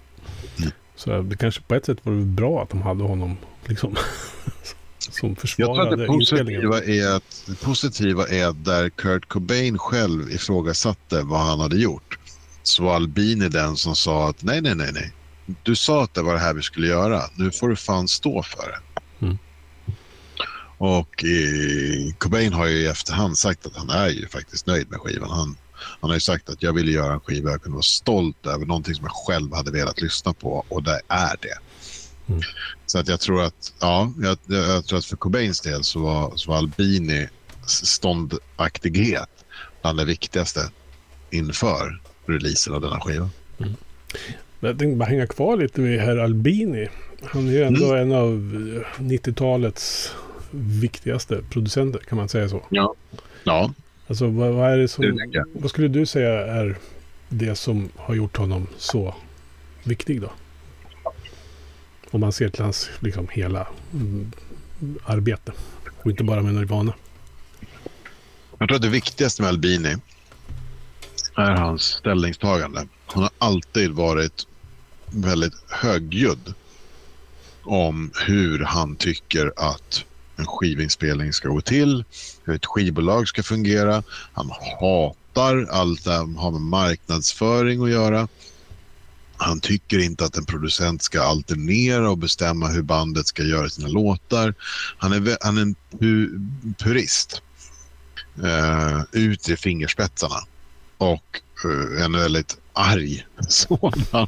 Så 1.04 1.22
det 1.22 1.38
kanske 1.38 1.62
på 1.62 1.76
ett 1.76 1.86
sätt 1.86 1.98
var 2.04 2.13
det 2.13 2.26
bra 2.26 2.63
att 2.63 2.70
de 2.70 2.82
hade 2.82 3.04
honom 3.04 3.38
liksom, 3.66 3.96
som 5.00 5.36
försvarade 5.36 5.80
Jag 5.80 5.89
tror 5.89 5.94
att 5.94 6.00
det 6.00 6.08
positiva 6.08 6.84
är 6.84 7.16
att, 7.16 7.44
det 7.48 7.62
positiva 7.62 8.28
är 8.28 8.46
att 8.46 8.66
där 8.66 8.89
Kurt 8.89 9.28
Cobain 9.28 9.78
själv 9.78 10.32
ifrågasatte 10.32 11.22
vad 11.22 11.39
han 11.39 11.60
hade 11.60 11.78
gjort 11.78 12.20
så 12.63 12.84
var 12.84 12.96
Albini 12.96 13.50
den 13.50 13.76
som 13.76 13.96
sa 13.96 14.30
att 14.30 14.44
nej, 14.44 14.62
nej, 14.62 14.76
nej, 14.76 14.92
nej. 14.94 15.12
Du 15.63 15.76
sa 15.76 16.04
att 16.04 16.13
det 16.13 16.22
var 16.22 16.34
det 16.34 16.39
här 16.39 16.54
vi 16.54 16.62
skulle 16.62 16.88
göra. 16.88 17.22
Nu 17.36 17.52
får 17.52 17.70
du 17.70 17.76
fan 17.76 18.08
stå 18.08 18.44
för 18.44 18.68
det. 18.72 19.06
Mm. 19.26 19.38
Och 20.78 21.24
eh, 21.24 22.13
Cobain 22.18 22.54
har 22.54 22.66
ju 22.66 22.78
i 22.78 22.88
efterhand 22.88 23.38
sagt 23.38 23.66
att 23.66 23.76
han 23.76 23.89
är 23.89 24.10
ju 24.10 24.28
faktiskt 24.28 24.68
nöjd 24.68 24.92
med 24.92 25.00
skivan. 25.00 25.30
Han, 25.30 25.58
han 26.02 26.10
har 26.10 26.15
ju 26.15 26.19
sagt 26.19 26.50
att 26.50 26.63
jag 26.63 26.74
ville 26.74 26.91
göra 26.91 27.13
en 27.13 27.19
skiva 27.19 27.52
jag 27.52 27.62
kunde 27.62 27.76
vara 27.76 27.84
stolt 27.84 28.46
över, 28.46 28.65
någonting 28.65 28.96
som 28.96 29.06
jag 29.06 29.13
själv 29.13 29.54
hade 29.54 29.72
velat 29.72 30.02
lyssna 30.02 30.34
på 30.34 30.65
och 30.69 30.84
det 30.84 31.02
är 31.08 31.36
det. 31.41 31.58
Mm. 32.28 32.41
Så 32.86 33.00
att 33.00 33.08
jag 33.08 33.19
tror 33.19 33.41
att, 33.43 33.74
ja, 33.80 34.13
jag, 34.22 34.38
jag, 34.48 34.86
tror 34.86 35.00
att 35.00 35.06
för 35.06 35.15
Cobains 35.15 35.62
del 35.62 35.84
så 35.84 36.00
var, 36.00 36.34
så 36.36 36.52
var 36.52 36.58
Albini 36.58 37.28
ståndaktighet 37.67 39.30
bland 39.82 39.98
det 39.98 40.06
viktigaste 40.06 40.69
inför 41.32 42.02
releasen 42.26 42.74
av 42.74 42.82
denna 42.82 43.00
skiva. 43.00 43.30
Mm. 43.58 43.74
Jag 44.60 44.80
tänkte 44.80 44.98
bara 44.98 45.10
hänga 45.10 45.28
kvar 45.28 45.58
lite 45.58 45.82
vid 45.82 46.00
herr 46.00 46.17
Albini. 46.17 46.88
Han 47.24 47.48
är 47.48 47.52
ju 47.52 47.63
ändå 47.63 47.93
mm. 47.93 48.12
en 48.12 48.17
av 48.17 48.30
90-talets 48.98 50.13
viktigaste 50.52 51.43
producenter, 51.50 52.00
kan 52.00 52.17
man 52.17 52.30
säga 52.30 52.50
så? 52.50 52.62
Ja. 52.69 52.96
ja. 53.43 53.74
Alltså 54.08 54.28
vad, 54.28 54.54
vad 54.54 54.72
är 54.72 54.78
det 54.78 54.88
som... 54.88 55.32
Vad 55.54 55.70
skulle 55.70 55.88
du 55.88 56.06
säga 56.06 56.46
är 56.46 56.78
det 57.30 57.56
som 57.56 57.89
har 57.96 58.16
gjort 58.16 58.38
honom 58.38 58.68
så 58.78 59.16
viktig 59.84 60.22
då? 60.22 60.32
Om 62.12 62.20
man 62.20 62.32
ser 62.32 62.50
till 62.50 62.63
hans 62.63 62.89
liksom 63.00 63.28
hela 63.32 63.68
mm, 63.94 64.32
arbete. 65.04 65.52
Och 66.04 66.12
inte 66.12 66.24
bara 66.24 66.42
med 66.42 66.54
Nirvana. 66.54 66.94
Jag 68.58 68.68
tror 68.68 68.76
att 68.76 68.82
det 68.82 68.89
viktigaste 68.89 69.42
med 69.42 69.50
Albini 69.50 69.96
är 71.36 71.52
hans 71.52 71.84
ställningstagande. 71.84 72.88
Han 73.06 73.24
har 73.24 73.32
alltid 73.38 73.92
varit 73.92 74.48
väldigt 75.06 75.54
högljudd 75.70 76.54
om 77.63 78.12
hur 78.28 78.60
han 78.60 78.96
tycker 78.96 79.54
att 79.56 80.06
en 80.36 80.46
skivinspelning 80.46 81.34
ska 81.34 81.48
gå 81.48 81.62
till, 81.62 82.04
hur 82.43 82.56
ett 82.56 82.65
skivbolag 82.65 83.28
ska 83.28 83.43
fungera. 83.43 84.04
Han 84.34 84.52
hatar 84.80 85.67
allt 85.72 86.02
som 86.02 86.36
har 86.36 86.52
med 86.52 86.62
marknadsföring 86.62 87.84
att 87.84 87.89
göra. 87.89 88.28
Han 89.38 89.60
tycker 89.60 90.00
inte 90.00 90.26
att 90.26 90.38
en 90.38 90.46
producent 90.46 91.04
ska 91.04 91.22
alternera 91.22 92.10
och 92.10 92.17
bestämma 92.17 92.67
hur 92.67 92.82
bandet 92.82 93.28
ska 93.28 93.43
göra 93.43 93.69
sina 93.69 93.88
låtar. 93.88 94.54
Han 94.98 95.13
är, 95.13 95.38
han 95.41 95.58
är 95.58 95.62
en 95.62 95.76
pu, 96.00 96.30
purist. 96.78 97.41
Uh, 98.43 99.02
ut 99.12 99.50
i 99.50 99.58
fingerspetsarna 99.58 100.36
och 100.98 101.41
uh, 101.65 102.04
en 102.04 102.12
väldigt 102.12 102.58
arg 102.74 103.26
sådan. 103.50 104.28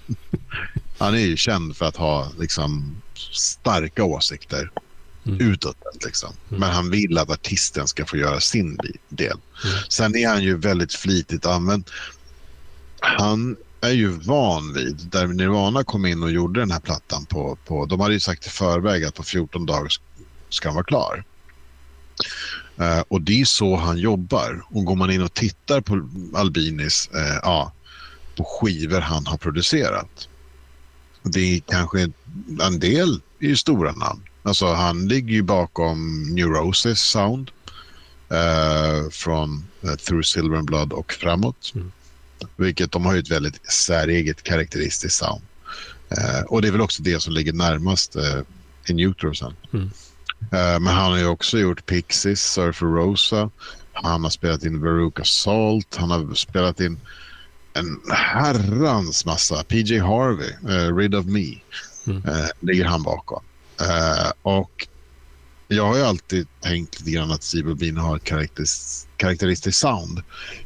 Han 0.98 1.14
är 1.14 1.26
ju 1.26 1.38
känd 1.38 1.78
för 1.78 1.86
att 1.86 1.96
ha 1.96 2.32
liksom, 2.40 3.02
starka 3.32 4.04
åsikter 4.04 4.72
mm. 5.26 5.52
utåt. 5.52 5.78
Liksom. 6.06 6.34
Mm. 6.50 6.60
Men 6.60 6.70
han 6.72 6.90
vill 6.90 7.18
att 7.18 7.30
artisten 7.30 7.88
ska 7.88 8.06
få 8.06 8.18
göra 8.18 8.40
sin 8.40 8.78
del. 9.10 9.38
Mm. 9.64 9.78
Sen 9.90 10.16
är 10.16 10.28
han 10.28 10.44
ju 10.44 10.58
väldigt 10.58 10.94
flitigt 10.94 11.46
använd. 11.46 11.90
Han 13.00 13.56
är 13.82 13.92
ju 13.92 14.10
van 14.10 14.74
vid, 14.74 14.96
där 15.12 15.28
Nirvana 15.28 15.84
kom 15.84 16.06
in 16.06 16.24
och 16.24 16.32
gjorde 16.32 16.60
den 16.60 16.72
här 16.72 16.80
plattan 16.80 17.26
på, 17.26 17.58
på 17.66 17.86
de 17.86 18.00
hade 18.00 18.14
ju 18.14 18.20
sagt 18.20 18.48
i 18.48 18.50
förväg 18.50 19.04
att 19.04 19.16
på 19.16 19.24
14 19.24 19.66
dagar 19.66 19.90
ska 20.50 20.68
han 20.68 20.76
vara 20.76 20.86
klar. 20.86 21.24
Uh, 22.82 23.04
och 23.08 23.22
det 23.22 23.42
är 23.42 23.46
så 23.46 23.76
han 23.76 23.98
jobbar. 23.98 24.66
Och 24.70 24.86
går 24.86 24.96
man 24.96 25.12
in 25.12 25.22
och 25.22 25.34
tittar 25.34 25.82
på 25.82 26.10
Albinis, 26.36 27.10
uh, 27.16 27.40
ja, 27.44 27.74
på 28.36 28.44
skivor 28.44 29.00
han 29.00 29.26
har 29.26 29.38
producerat. 29.38 30.30
Det 31.24 31.40
är 31.40 31.60
kanske 31.60 32.12
en 32.62 32.80
del 32.80 33.22
är 33.40 33.48
ju 33.48 33.56
stora 33.56 33.92
namn. 33.92 34.24
Alltså 34.46 34.66
han 34.66 35.08
ligger 35.08 35.34
ju 35.34 35.42
bakom 35.42 36.24
Neurosis 36.36 37.00
Sound 37.00 37.52
uh, 38.32 39.10
från 39.10 39.66
Through 39.98 40.24
Silver 40.24 40.58
and 40.58 40.68
Blood 40.68 40.94
och 40.94 41.14
framåt. 41.14 41.72
Mm. 41.76 41.92
Vilket 42.56 42.92
de 42.92 43.06
har 43.06 43.14
ju 43.14 43.20
ett 43.20 43.32
väldigt 43.32 43.72
säreget 43.72 44.44
karaktäristiskt 44.44 45.20
sound. 45.20 45.42
och 46.48 46.62
det 46.62 46.68
är 46.68 46.72
väl 46.72 46.82
också 46.82 47.04
det 47.04 47.20
som 47.20 47.34
ligger 47.34 47.54
närmast 47.54 48.16
uh, 48.16 48.42
i 48.86 48.94
Neutrosen. 48.94 49.54
Mm. 49.74 49.90
Eh, 50.52 50.80
men 50.80 50.88
han 50.88 51.12
har 51.12 51.18
ju 51.18 51.28
också 51.28 51.58
gjort 51.58 51.86
Pixies, 51.86 52.54
Surfer 52.54 52.86
Rosa. 52.86 53.50
Han 53.94 54.24
har 54.24 54.30
spelat 54.30 54.64
in 54.64 54.82
Veruca 54.82 55.24
Salt. 55.24 55.96
Han 55.96 56.12
har 56.12 56.34
spelat 56.34 56.80
in 56.80 57.00
en 57.74 58.02
herrans 58.12 59.26
massa. 59.26 59.64
PJ 59.64 60.00
Harvey, 60.00 60.52
uh, 60.64 60.96
Rid 60.96 61.16
of 61.16 61.26
Me, 61.26 61.56
mm. 62.08 62.24
ligger 62.60 62.86
han 62.86 63.04
bakom. 63.04 63.44
Uh, 63.82 64.32
och 64.42 64.88
jag 65.68 65.86
har 65.86 65.98
ju 65.98 66.04
alltid 66.04 66.48
tänkt 66.62 67.00
lite 67.00 67.12
grann 67.12 67.32
att 67.32 67.44
Steve 67.44 67.76
Bean 67.76 67.98
har 67.98 68.16
ett 68.16 68.24
karaktäristiskt, 68.24 69.08
karaktäristiskt 69.18 69.80
sound. 69.82 70.22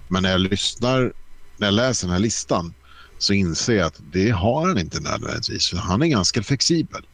Men 0.07 0.23
när 0.23 0.31
jag 0.31 0.41
lyssnar, 0.41 1.13
när 1.57 1.67
jag 1.67 1.73
läser 1.73 2.07
den 2.07 2.13
här 2.13 2.19
listan 2.19 2.73
så 3.17 3.33
inser 3.33 3.73
jag 3.73 3.87
att 3.87 4.01
det 4.11 4.29
har 4.29 4.67
han 4.67 4.77
inte 4.77 4.99
nödvändigtvis. 4.99 5.69
För 5.69 5.77
han 5.77 6.01
är 6.01 6.07
ganska 6.07 6.43
flexibel. 6.43 7.05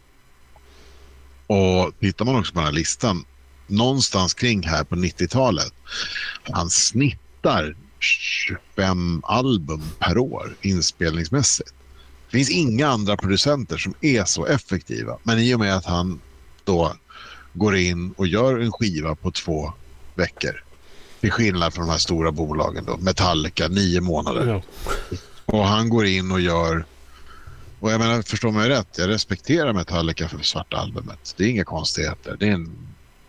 Och 1.47 1.99
tittar 1.99 2.25
man 2.25 2.35
också 2.35 2.53
på 2.53 2.59
den 2.59 2.65
här 2.65 2.73
listan, 2.73 3.25
någonstans 3.67 4.33
kring 4.33 4.63
här 4.63 4.83
på 4.83 4.95
90-talet, 4.95 5.73
han 6.43 6.69
snittar 6.69 7.75
25 7.99 9.21
album 9.23 9.81
per 9.99 10.17
år 10.17 10.55
inspelningsmässigt. 10.61 11.74
Det 12.35 12.39
finns 12.39 12.49
inga 12.49 12.87
andra 12.87 13.17
producenter 13.17 13.77
som 13.77 13.93
är 14.01 14.25
så 14.25 14.45
effektiva. 14.45 15.17
Men 15.23 15.39
i 15.39 15.55
och 15.55 15.59
med 15.59 15.75
att 15.75 15.85
han 15.85 16.21
då 16.63 16.95
går 17.53 17.75
in 17.77 18.11
och 18.11 18.27
gör 18.27 18.59
en 18.59 18.71
skiva 18.71 19.15
på 19.15 19.31
två 19.31 19.73
veckor. 20.15 20.63
Till 21.21 21.31
skillnad 21.31 21.73
från 21.73 21.85
de 21.85 21.91
här 21.91 21.97
stora 21.97 22.31
bolagen 22.31 22.85
då, 22.85 22.97
Metallica, 22.97 23.67
nio 23.67 24.01
månader. 24.01 24.47
Ja. 24.47 24.61
Och 25.45 25.65
han 25.65 25.89
går 25.89 26.05
in 26.05 26.31
och 26.31 26.41
gör 26.41 26.85
och 27.79 27.91
jag 27.91 27.99
menar, 27.99 28.21
förstår 28.21 28.51
mig 28.51 28.69
rätt, 28.69 28.97
jag 28.97 29.09
respekterar 29.09 29.73
Metallica 29.73 30.29
för 30.29 30.37
svarta 30.39 30.77
albumet. 30.77 31.33
Det 31.37 31.43
är 31.43 31.47
inga 31.47 31.63
konstigheter. 31.63 32.35
Det 32.39 32.47
är 32.47 32.53
en 32.53 32.77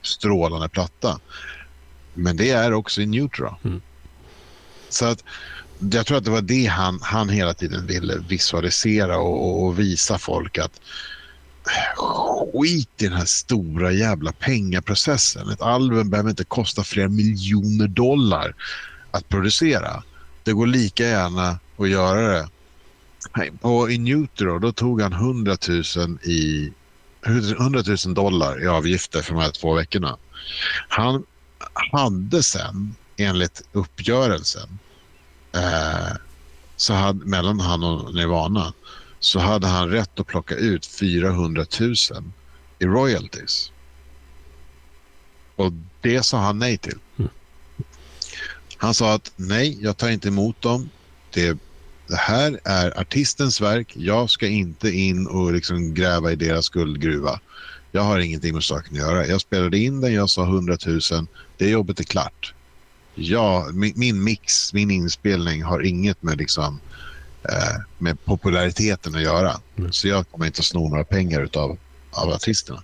strålande 0.02 0.68
platta. 0.68 1.20
Men 2.14 2.36
det 2.36 2.50
är 2.50 2.72
också 2.72 3.00
i 3.00 3.06
Neutral. 3.06 3.56
Mm. 3.64 3.80
Så 4.88 5.04
att 5.04 5.24
jag 5.78 6.06
tror 6.06 6.18
att 6.18 6.24
det 6.24 6.30
var 6.30 6.42
det 6.42 6.66
han, 6.66 6.98
han 7.02 7.28
hela 7.28 7.54
tiden 7.54 7.86
ville 7.86 8.16
visualisera 8.28 9.18
och, 9.18 9.64
och, 9.64 9.78
visa 9.78 10.18
folk 10.18 10.58
att 10.58 10.80
skit 12.52 13.02
i 13.02 13.04
den 13.04 13.12
här 13.12 13.24
stora 13.24 13.92
jävla 13.92 14.32
pengaprocessen. 14.32 15.50
Ett 15.50 15.62
album 15.62 16.10
behöver 16.10 16.30
inte 16.30 16.44
kosta 16.44 16.84
flera 16.84 17.08
miljoner 17.08 17.88
dollar 17.88 18.54
att 19.10 19.28
producera. 19.28 20.02
Det 20.42 20.52
går 20.52 20.66
lika 20.66 21.04
gärna 21.04 21.58
att 21.78 21.88
göra 21.88 22.28
det 22.28 22.48
på 23.60 23.90
i 23.90 23.98
Nutro 23.98 24.58
då 24.58 24.72
tog 24.72 25.00
han 25.00 25.12
100 25.12 25.56
000, 25.68 25.82
i, 26.22 26.72
100 27.26 27.82
000 28.06 28.14
dollar 28.14 28.62
i 28.62 28.66
avgifter 28.66 29.22
för 29.22 29.34
de 29.34 29.42
här 29.42 29.50
två 29.50 29.74
veckorna. 29.74 30.16
Han 30.88 31.24
hade 31.92 32.42
sen, 32.42 32.94
enligt 33.16 33.62
uppgörelsen 33.72 34.78
eh, 35.56 36.16
så 36.76 36.94
hade, 36.94 37.24
mellan 37.24 37.60
han 37.60 37.84
och 37.84 38.14
Nirvana 38.14 38.72
så 39.18 39.38
hade 39.38 39.66
han 39.66 39.90
rätt 39.90 40.20
att 40.20 40.26
plocka 40.26 40.54
ut 40.54 40.86
400 40.86 41.66
000 41.80 41.94
i 42.78 42.84
royalties. 42.84 43.72
Och 45.56 45.72
det 46.00 46.22
sa 46.22 46.38
han 46.38 46.58
nej 46.58 46.78
till. 46.78 46.98
Mm. 47.18 47.30
Han 48.76 48.94
sa 48.94 49.14
att 49.14 49.32
nej, 49.36 49.78
jag 49.80 49.96
tar 49.96 50.10
inte 50.10 50.28
emot 50.28 50.62
dem. 50.62 50.90
Det 51.30 51.58
det 52.08 52.16
här 52.16 52.60
är 52.64 53.00
artistens 53.00 53.60
verk. 53.60 53.92
Jag 53.96 54.30
ska 54.30 54.46
inte 54.46 54.90
in 54.90 55.26
och 55.26 55.52
liksom 55.52 55.94
gräva 55.94 56.32
i 56.32 56.36
deras 56.36 56.68
guldgruva. 56.68 57.40
Jag 57.92 58.02
har 58.02 58.18
ingenting 58.18 58.54
med 58.54 58.64
saken 58.64 58.92
att 58.92 58.98
göra. 58.98 59.26
Jag 59.26 59.40
spelade 59.40 59.78
in 59.78 60.00
den, 60.00 60.12
jag 60.12 60.30
sa 60.30 60.42
100 60.42 60.76
000. 60.86 61.00
Det 61.56 61.68
jobbet 61.70 62.00
är 62.00 62.04
klart. 62.04 62.54
Ja, 63.18 63.68
min, 63.72 63.92
min 63.96 64.24
mix, 64.24 64.72
min 64.72 64.90
inspelning 64.90 65.62
har 65.62 65.80
inget 65.80 66.22
med, 66.22 66.38
liksom, 66.38 66.80
eh, 67.42 67.82
med 67.98 68.24
populariteten 68.24 69.14
att 69.14 69.22
göra. 69.22 69.52
Mm. 69.76 69.92
Så 69.92 70.08
jag 70.08 70.28
kommer 70.30 70.46
inte 70.46 70.60
att 70.60 70.64
sno 70.64 70.88
några 70.88 71.04
pengar 71.04 71.48
av, 71.54 71.78
av 72.10 72.28
artisterna. 72.28 72.82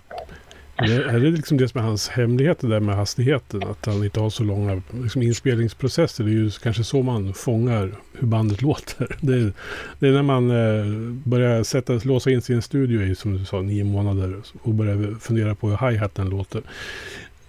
Det, 0.77 0.93
är 0.93 1.19
det 1.19 1.29
liksom 1.29 1.57
det 1.57 1.69
som 1.69 1.79
är 1.79 1.83
hans 1.83 2.09
hemlighet, 2.09 2.59
det 2.59 2.67
där 2.67 2.79
med 2.79 2.95
hastigheten? 2.95 3.63
Att 3.63 3.85
han 3.85 4.03
inte 4.03 4.19
har 4.19 4.29
så 4.29 4.43
långa 4.43 4.81
liksom, 5.03 5.21
inspelningsprocesser. 5.21 6.23
Det 6.23 6.29
är 6.29 6.33
ju 6.33 6.51
kanske 6.51 6.83
så 6.83 7.03
man 7.03 7.33
fångar 7.33 7.91
hur 8.13 8.27
bandet 8.27 8.61
låter. 8.61 9.17
Det 9.21 9.33
är, 9.33 9.53
det 9.99 10.07
är 10.07 10.11
när 10.11 10.23
man 10.23 10.51
eh, 10.51 11.13
börjar 11.23 11.63
sätta, 11.63 11.93
låsa 11.93 12.31
in 12.31 12.41
sin 12.41 12.61
studio 12.61 13.03
i, 13.03 13.15
som 13.15 13.37
du 13.37 13.45
sa, 13.45 13.61
nio 13.61 13.83
månader 13.83 14.41
och 14.61 14.73
börjar 14.73 15.19
fundera 15.19 15.55
på 15.55 15.69
hur 15.69 15.89
hi-haten 15.89 16.29
låter. 16.29 16.61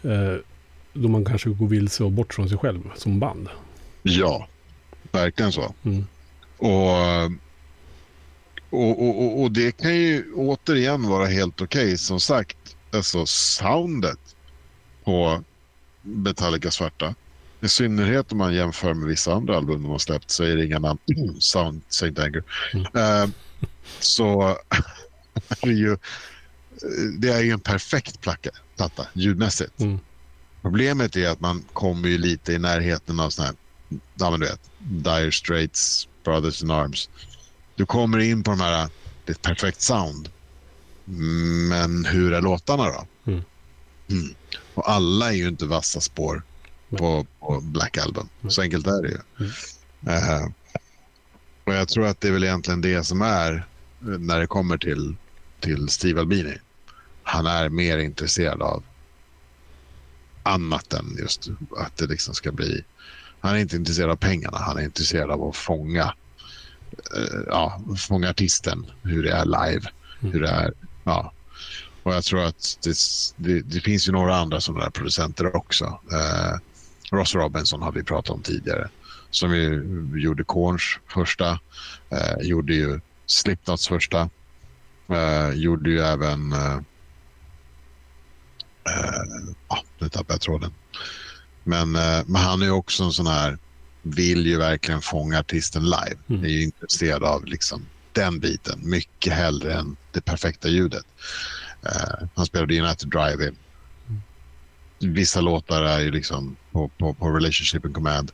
Eh, 0.02 0.38
då 0.94 1.08
man 1.08 1.24
kanske 1.24 1.50
går 1.50 1.68
vilse 1.68 2.04
och 2.04 2.12
bort 2.12 2.34
från 2.34 2.48
sig 2.48 2.58
själv 2.58 2.90
som 2.96 3.20
band. 3.20 3.48
Ja, 4.02 4.48
verkligen 5.12 5.52
så. 5.52 5.74
Mm. 5.82 6.06
Och, 6.56 7.24
och, 8.70 9.08
och, 9.08 9.42
och, 9.42 9.50
det 9.50 9.76
kan 9.76 9.96
ju 9.96 10.32
återigen 10.34 11.08
vara 11.08 11.26
helt 11.26 11.60
okej. 11.60 11.84
Okay. 11.84 11.96
Som 11.96 12.20
sagt, 12.20 12.76
alltså 12.92 13.26
soundet 13.26 14.36
på 15.04 15.44
Metallica 16.02 16.70
svarta. 16.70 17.14
I 17.60 17.68
synnerhet 17.68 18.32
om 18.32 18.38
man 18.38 18.54
jämför 18.54 18.94
med 18.94 19.08
vissa 19.08 19.34
andra 19.34 19.56
album 19.56 19.82
de 19.82 19.90
har 19.90 19.98
släppt 19.98 20.30
så 20.30 20.44
är 20.44 20.56
det 20.56 20.66
inga 20.66 20.78
namn. 20.78 20.98
Sound 21.38 21.82
Saint 21.88 22.18
Anger. 22.18 22.44
Mm. 22.72 22.86
Uh, 22.96 23.34
så 24.00 24.58
det 25.62 25.68
är 25.68 25.72
ju, 25.72 25.96
det 27.18 27.28
är 27.28 27.40
ju 27.40 27.50
en 27.50 27.60
perfekt 27.60 28.20
platta 28.76 29.06
ljudmässigt. 29.12 29.80
Mm. 29.80 29.98
Problemet 30.64 31.16
är 31.16 31.28
att 31.28 31.40
man 31.40 31.64
kommer 31.72 32.08
ju 32.08 32.18
lite 32.18 32.52
i 32.52 32.58
närheten 32.58 33.20
av 33.20 33.30
sådana 33.30 33.50
här, 33.50 33.98
ja 34.14 34.30
men 34.30 34.40
du 34.40 34.46
vet, 34.46 34.70
Dire 34.78 35.32
Straits, 35.32 36.08
Brothers 36.24 36.62
in 36.62 36.70
Arms. 36.70 37.10
Du 37.74 37.86
kommer 37.86 38.18
in 38.18 38.42
på 38.42 38.50
de 38.50 38.60
här, 38.60 38.88
det 39.24 39.32
är 39.32 39.34
ett 39.34 39.42
perfekt 39.42 39.80
sound. 39.80 40.28
Men 41.70 42.04
hur 42.04 42.32
är 42.32 42.40
låtarna 42.40 42.84
då? 42.84 43.06
Mm. 43.26 43.44
Mm. 44.10 44.34
Och 44.74 44.90
alla 44.90 45.32
är 45.32 45.36
ju 45.36 45.48
inte 45.48 45.66
vassa 45.66 46.00
spår 46.00 46.42
på, 46.90 47.26
på 47.40 47.60
Black 47.60 47.98
Album. 47.98 48.28
Så 48.48 48.62
enkelt 48.62 48.86
är 48.86 49.02
det 49.02 49.08
ju. 49.08 49.46
Uh, 50.08 50.48
och 51.64 51.74
jag 51.74 51.88
tror 51.88 52.06
att 52.06 52.20
det 52.20 52.28
är 52.28 52.32
väl 52.32 52.44
egentligen 52.44 52.80
det 52.80 53.04
som 53.04 53.22
är 53.22 53.66
när 53.98 54.40
det 54.40 54.46
kommer 54.46 54.78
till, 54.78 55.16
till 55.60 55.88
Steve 55.88 56.20
Albini. 56.20 56.58
Han 57.22 57.46
är 57.46 57.68
mer 57.68 57.98
intresserad 57.98 58.62
av 58.62 58.82
annat 60.44 60.92
än 60.92 61.16
just 61.18 61.48
att 61.76 61.96
det 61.96 62.06
liksom 62.06 62.34
ska 62.34 62.52
bli... 62.52 62.84
Han 63.40 63.54
är 63.56 63.58
inte 63.58 63.76
intresserad 63.76 64.10
av 64.10 64.16
pengarna, 64.16 64.58
han 64.58 64.78
är 64.78 64.82
intresserad 64.82 65.30
av 65.30 65.48
att 65.48 65.56
fånga, 65.56 66.14
uh, 67.16 67.42
ja, 67.46 67.82
fånga 67.98 68.30
artisten, 68.30 68.86
hur 69.02 69.22
det 69.22 69.32
är 69.32 69.44
live, 69.44 69.88
mm. 70.20 70.32
hur 70.32 70.40
det 70.40 70.48
är 70.48 70.72
Ja. 71.04 71.32
Och 72.02 72.14
jag 72.14 72.24
tror 72.24 72.44
att 72.44 72.78
det, 72.82 72.96
det, 73.36 73.60
det 73.60 73.80
finns 73.80 74.08
ju 74.08 74.12
några 74.12 74.36
andra 74.36 74.60
sådana 74.60 74.84
där 74.84 74.90
producenter 74.90 75.56
också. 75.56 75.84
Eh, 76.12 76.58
Ross 77.12 77.34
Robinson 77.34 77.82
har 77.82 77.92
vi 77.92 78.02
pratat 78.02 78.30
om 78.30 78.42
tidigare. 78.42 78.88
Som 79.30 79.54
ju 79.54 79.84
gjorde 80.14 80.44
Korns 80.44 80.98
första, 81.08 81.58
eh, 82.10 82.38
gjorde 82.42 82.74
ju 82.74 83.00
Slipknots 83.26 83.88
första, 83.88 84.30
eh, 85.08 85.50
gjorde 85.54 85.90
ju 85.90 86.00
även... 86.00 86.54
Eh, 88.88 89.08
eh, 89.08 89.82
nu 89.98 90.08
tappade 90.08 90.34
jag 90.34 90.40
tråden. 90.40 90.74
Men, 91.64 91.96
eh, 91.96 92.22
men 92.26 92.42
han 92.42 92.62
är 92.62 92.70
också 92.70 93.04
en 93.04 93.12
sån 93.12 93.26
här, 93.26 93.58
vill 94.02 94.46
ju 94.46 94.58
verkligen 94.58 95.00
fånga 95.00 95.38
artisten 95.38 95.84
live. 95.84 96.16
Mm. 96.28 96.44
Är 96.44 96.48
ju 96.48 96.62
intresserad 96.62 97.24
av 97.24 97.44
liksom 97.44 97.86
den 98.12 98.40
biten 98.40 98.80
mycket 98.82 99.32
hellre 99.32 99.74
än 99.74 99.96
det 100.12 100.20
perfekta 100.20 100.68
ljudet. 100.68 101.04
Uh, 101.86 102.28
han 102.34 102.46
spelade 102.46 102.80
United 102.80 103.08
Drive-In. 103.08 103.56
Vissa 104.98 105.40
låtar 105.40 105.82
är 105.82 106.00
ju 106.00 106.10
liksom 106.10 106.56
på, 106.72 106.88
på, 106.88 107.14
på 107.14 107.30
Relationship 107.30 107.84
and 107.84 107.94
Command. 107.94 108.32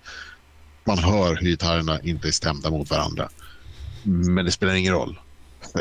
Man 0.85 0.99
hör 0.99 1.37
hur 1.37 1.47
gitarrerna 1.47 2.01
inte 2.01 2.29
är 2.29 2.33
stämda 2.33 2.71
mot 2.71 2.91
varandra. 2.91 3.29
Men 4.03 4.45
det 4.45 4.53
spelar 4.53 4.75
ingen 4.75 4.93
roll. 4.93 5.21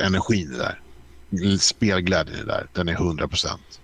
Energin 0.02 0.54
är 0.54 0.58
där. 0.58 0.82
Spelglädjen 1.58 2.40
är 2.40 2.46
där. 2.46 2.68
Den 2.74 2.90
är 2.90 2.94
100 2.94 3.28
procent. 3.28 3.79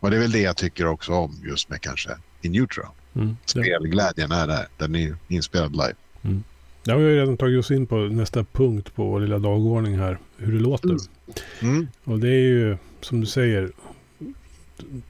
Och 0.00 0.10
det 0.10 0.16
är 0.16 0.20
väl 0.20 0.30
det 0.30 0.40
jag 0.40 0.56
tycker 0.56 0.86
också 0.86 1.12
om 1.12 1.34
just 1.44 1.68
med 1.68 1.80
kanske 1.80 2.10
i 2.42 2.48
Neutral. 2.48 2.86
Mm, 3.14 3.36
Spelglädjen 3.44 4.32
är 4.32 4.46
där. 4.46 4.66
Den 4.76 4.94
är 4.94 5.16
inspelad 5.28 5.72
live. 5.72 5.94
Mm. 6.22 6.42
Ja, 6.84 6.96
vi 6.96 7.04
har 7.04 7.10
redan 7.10 7.36
tagit 7.36 7.58
oss 7.58 7.70
in 7.70 7.86
på 7.86 7.96
nästa 7.96 8.44
punkt 8.44 8.94
på 8.94 9.04
vår 9.04 9.20
lilla 9.20 9.38
dagordning 9.38 9.98
här. 9.98 10.18
Hur 10.36 10.52
det 10.52 10.60
låter. 10.60 10.88
Mm. 10.88 10.98
mm. 11.60 11.88
Och 12.04 12.18
det 12.18 12.28
är 12.28 12.40
ju 12.40 12.76
som 13.00 13.20
du 13.20 13.26
säger. 13.26 13.72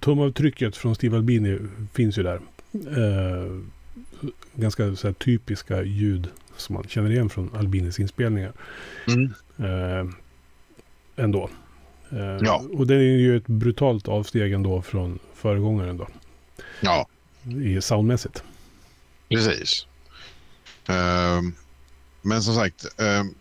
Tumavtrycket 0.01 0.77
från 0.77 0.95
Steve 0.95 1.17
Albini 1.17 1.59
finns 1.93 2.19
ju 2.19 2.23
där. 2.23 2.41
Eh, 2.73 3.61
ganska 4.55 4.97
så 4.97 5.07
här, 5.07 5.15
typiska 5.15 5.83
ljud 5.83 6.29
som 6.57 6.75
man 6.75 6.85
känner 6.89 7.11
igen 7.11 7.29
från 7.29 7.57
Albinis 7.57 8.01
inspelningar. 8.01 8.53
Mm. 9.07 9.33
Eh, 9.59 10.13
ändå. 11.17 11.51
Eh, 12.13 12.39
ja. 12.41 12.65
Och 12.73 12.87
det 12.87 12.95
är 12.95 12.99
ju 12.99 13.37
ett 13.37 13.47
brutalt 13.47 14.09
avsteg 14.09 14.53
ändå 14.53 14.83
från 14.83 15.19
föregångaren 15.35 15.97
då. 15.97 16.09
Ja. 16.81 17.09
I 17.65 17.81
soundmässigt. 17.81 18.43
Precis. 19.29 19.87
Um, 20.87 21.55
men 22.23 22.43
som 22.43 22.55
sagt, 22.55 22.87
um, 22.97 23.35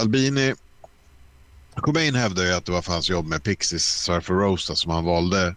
Albini... 0.00 0.54
Cobain 1.74 2.14
hävdar 2.14 2.44
ju 2.44 2.52
att 2.52 2.64
det 2.64 2.72
var 2.72 2.82
för 2.82 2.92
hans 2.92 3.10
jobb 3.10 3.26
med 3.26 3.42
Pixies, 3.42 3.84
Surfer 3.84 4.34
Rosa, 4.34 4.74
som 4.74 4.90
han 4.92 5.04
valde 5.04 5.54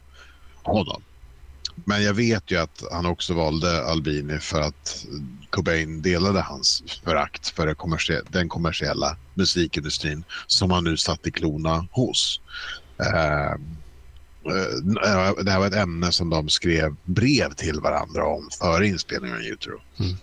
honom. 0.63 1.03
Men 1.85 2.03
jag 2.03 2.13
vet 2.13 2.51
ju 2.51 2.57
att 2.57 2.83
han 2.91 3.05
också 3.05 3.33
valde 3.33 3.85
Albini 3.85 4.39
för 4.39 4.61
att 4.61 5.05
Cobain 5.49 6.01
delade 6.01 6.41
hans 6.41 6.83
förakt 7.03 7.47
för 7.49 7.75
den 8.31 8.49
kommersiella 8.49 9.17
musikindustrin 9.33 10.23
som 10.47 10.71
han 10.71 10.83
nu 10.83 10.97
satt 10.97 11.27
i 11.27 11.31
klona 11.31 11.87
hos. 11.91 12.41
Uh, 13.01 13.59
det 15.43 15.51
här 15.51 15.59
var 15.59 15.67
ett 15.67 15.75
ämne 15.75 16.11
som 16.11 16.29
de 16.29 16.49
skrev 16.49 16.95
brev 17.03 17.53
till 17.53 17.79
varandra 17.79 18.25
om 18.25 18.49
före 18.59 18.87
inspelningen 18.87 19.37
av 19.37 19.43
YouTube. 19.43 19.81
Mm. 19.99 20.13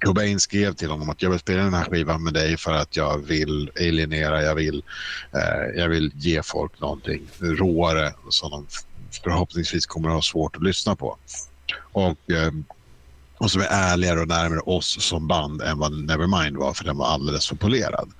Cobain 0.00 0.40
skrev 0.40 0.72
till 0.72 0.90
honom 0.90 1.10
att 1.10 1.22
jag 1.22 1.30
vill 1.30 1.38
spela 1.38 1.62
den 1.62 1.74
här 1.74 1.84
skivan 1.84 2.22
med 2.22 2.34
dig 2.34 2.56
för 2.56 2.72
att 2.72 2.96
jag 2.96 3.18
vill 3.18 3.70
alienera, 3.76 4.42
jag 4.42 4.54
vill, 4.54 4.82
eh, 5.34 5.80
jag 5.80 5.88
vill 5.88 6.12
ge 6.14 6.42
folk 6.42 6.80
någonting 6.80 7.28
råare 7.40 8.12
som 8.28 8.50
de 8.50 8.66
förhoppningsvis 9.24 9.86
kommer 9.86 10.08
att 10.08 10.14
ha 10.14 10.22
svårt 10.22 10.56
att 10.56 10.62
lyssna 10.62 10.96
på. 10.96 11.16
Och, 11.76 12.30
eh, 12.30 12.52
och 13.38 13.50
som 13.50 13.62
är 13.62 13.66
ärligare 13.70 14.20
och 14.20 14.28
närmare 14.28 14.60
oss 14.60 15.04
som 15.04 15.26
band 15.26 15.62
än 15.62 15.78
vad 15.78 15.92
Nevermind 15.92 16.56
var 16.56 16.74
för 16.74 16.84
den 16.84 16.96
var 16.96 17.06
alldeles 17.06 17.48
för 17.48 17.56
polerad. 17.56 18.10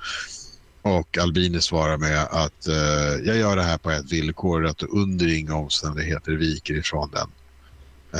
Och 0.83 1.19
Albini 1.19 1.61
svarar 1.61 1.97
med 1.97 2.23
att 2.23 2.67
eh, 2.67 3.27
jag 3.27 3.37
gör 3.37 3.57
det 3.57 3.63
här 3.63 3.79
på 3.79 3.91
ett 3.91 4.13
villkor 4.13 4.67
att 4.67 4.79
du 4.79 4.87
under 4.87 5.39
inga 5.39 5.55
omständigheter 5.55 6.33
viker 6.33 6.75
ifrån 6.75 7.11
den, 7.13 7.31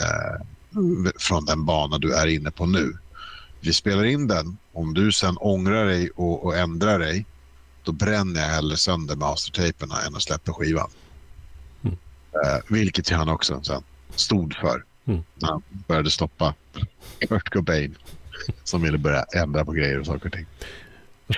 eh, 0.01 0.41
från 1.19 1.45
den 1.45 1.65
bana 1.65 1.99
du 1.99 2.15
är 2.15 2.27
inne 2.27 2.51
på 2.51 2.67
nu. 2.67 2.93
Vi 3.61 3.73
spelar 3.73 4.05
in 4.05 4.27
den. 4.27 4.57
Om 4.73 4.95
du 4.95 5.13
sen 5.13 5.37
ångrar 5.37 5.87
dig 5.87 6.11
och, 6.11 6.45
och 6.45 6.57
ändrar 6.57 6.99
dig 6.99 7.27
då 7.83 7.93
bränner 7.93 8.41
jag 8.41 8.49
hellre 8.49 8.77
sönder 8.77 9.17
mastertaperna 9.17 10.01
än 10.03 10.17
att 10.17 10.23
släppa 10.23 10.53
skivan. 10.53 10.91
Eh, 12.33 12.61
vilket 12.69 13.11
han 13.11 13.29
också 13.29 13.61
sen 13.63 13.83
stod 14.15 14.55
för 14.55 14.85
mm. 15.05 15.21
när 15.35 15.49
han 15.49 15.63
började 15.87 16.11
stoppa 16.11 16.55
Kurt 17.29 17.51
Cobain 17.51 17.95
som 18.65 18.83
ville 18.83 18.99
börja 18.99 19.23
ändra 19.23 19.65
på 19.65 19.73
grejer 19.73 19.99
och 19.99 20.07
saker 20.07 20.27
och 20.27 20.33
ting. 20.33 20.47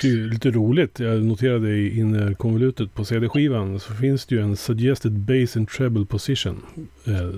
Det 0.01 0.09
är 0.09 0.31
lite 0.31 0.51
roligt. 0.51 1.01
Jag 1.01 1.23
noterade 1.23 1.71
i 1.71 1.99
innerkonvolutet 1.99 2.95
på 2.95 3.05
CD-skivan 3.05 3.81
så 3.81 3.95
finns 3.95 4.27
det 4.27 4.35
ju 4.35 4.43
en 4.43 4.57
suggested 4.57 5.13
bass 5.13 5.57
and 5.57 5.69
treble 5.69 6.07
position 6.07 6.63
eh, 7.07 7.31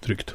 tryckt. 0.00 0.34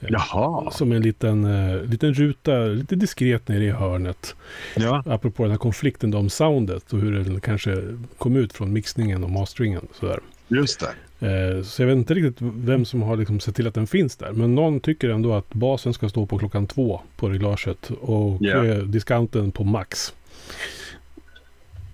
Eh, 0.00 0.08
Jaha. 0.10 0.70
Som 0.70 0.92
en 0.92 1.02
liten, 1.02 1.44
eh, 1.44 1.82
liten 1.82 2.14
ruta, 2.14 2.58
lite 2.58 2.96
diskret 2.96 3.48
nere 3.48 3.64
i 3.64 3.70
hörnet. 3.70 4.34
Ja. 4.76 5.02
Apropå 5.06 5.42
den 5.42 5.50
här 5.50 5.58
konflikten 5.58 6.14
om 6.14 6.30
soundet 6.30 6.92
och 6.92 6.98
hur 6.98 7.12
den 7.12 7.40
kanske 7.40 7.98
kom 8.18 8.36
ut 8.36 8.52
från 8.52 8.72
mixningen 8.72 9.24
och 9.24 9.30
masteringen. 9.30 9.88
Sådär. 10.00 10.20
Just 10.48 10.80
det. 10.80 10.90
Eh, 11.20 11.62
så 11.62 11.82
jag 11.82 11.86
vet 11.86 11.96
inte 11.96 12.14
riktigt 12.14 12.36
vem 12.40 12.84
som 12.84 13.02
har 13.02 13.16
liksom 13.16 13.40
sett 13.40 13.54
till 13.56 13.66
att 13.66 13.74
den 13.74 13.86
finns 13.86 14.16
där. 14.16 14.32
Men 14.32 14.54
någon 14.54 14.80
tycker 14.80 15.08
ändå 15.08 15.34
att 15.34 15.54
basen 15.54 15.94
ska 15.94 16.08
stå 16.08 16.26
på 16.26 16.38
klockan 16.38 16.66
två 16.66 17.00
på 17.16 17.28
reglaget 17.28 17.90
och 18.00 18.42
yeah. 18.42 18.78
diskanten 18.78 19.52
på 19.52 19.64
max. 19.64 20.12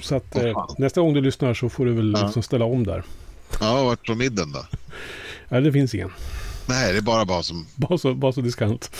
Så 0.00 0.16
att 0.16 0.36
eh, 0.36 0.66
nästa 0.78 1.00
gång 1.00 1.14
du 1.14 1.20
lyssnar 1.20 1.54
så 1.54 1.68
får 1.68 1.86
du 1.86 1.92
väl 1.92 2.12
ja. 2.16 2.22
liksom 2.22 2.42
ställa 2.42 2.64
om 2.64 2.84
där. 2.84 3.02
Ja, 3.60 3.84
vart 3.84 4.06
från 4.06 4.18
midden 4.18 4.52
då? 4.52 4.66
Nej, 5.48 5.62
det 5.62 5.72
finns 5.72 5.94
ingen. 5.94 6.12
Nej, 6.68 6.92
det 6.92 6.98
är 6.98 7.02
bara 7.02 7.24
basen. 7.24 7.66
Bas 7.76 8.04
och, 8.04 8.16
bas 8.16 8.36
och 8.36 8.42
diskant. 8.42 8.90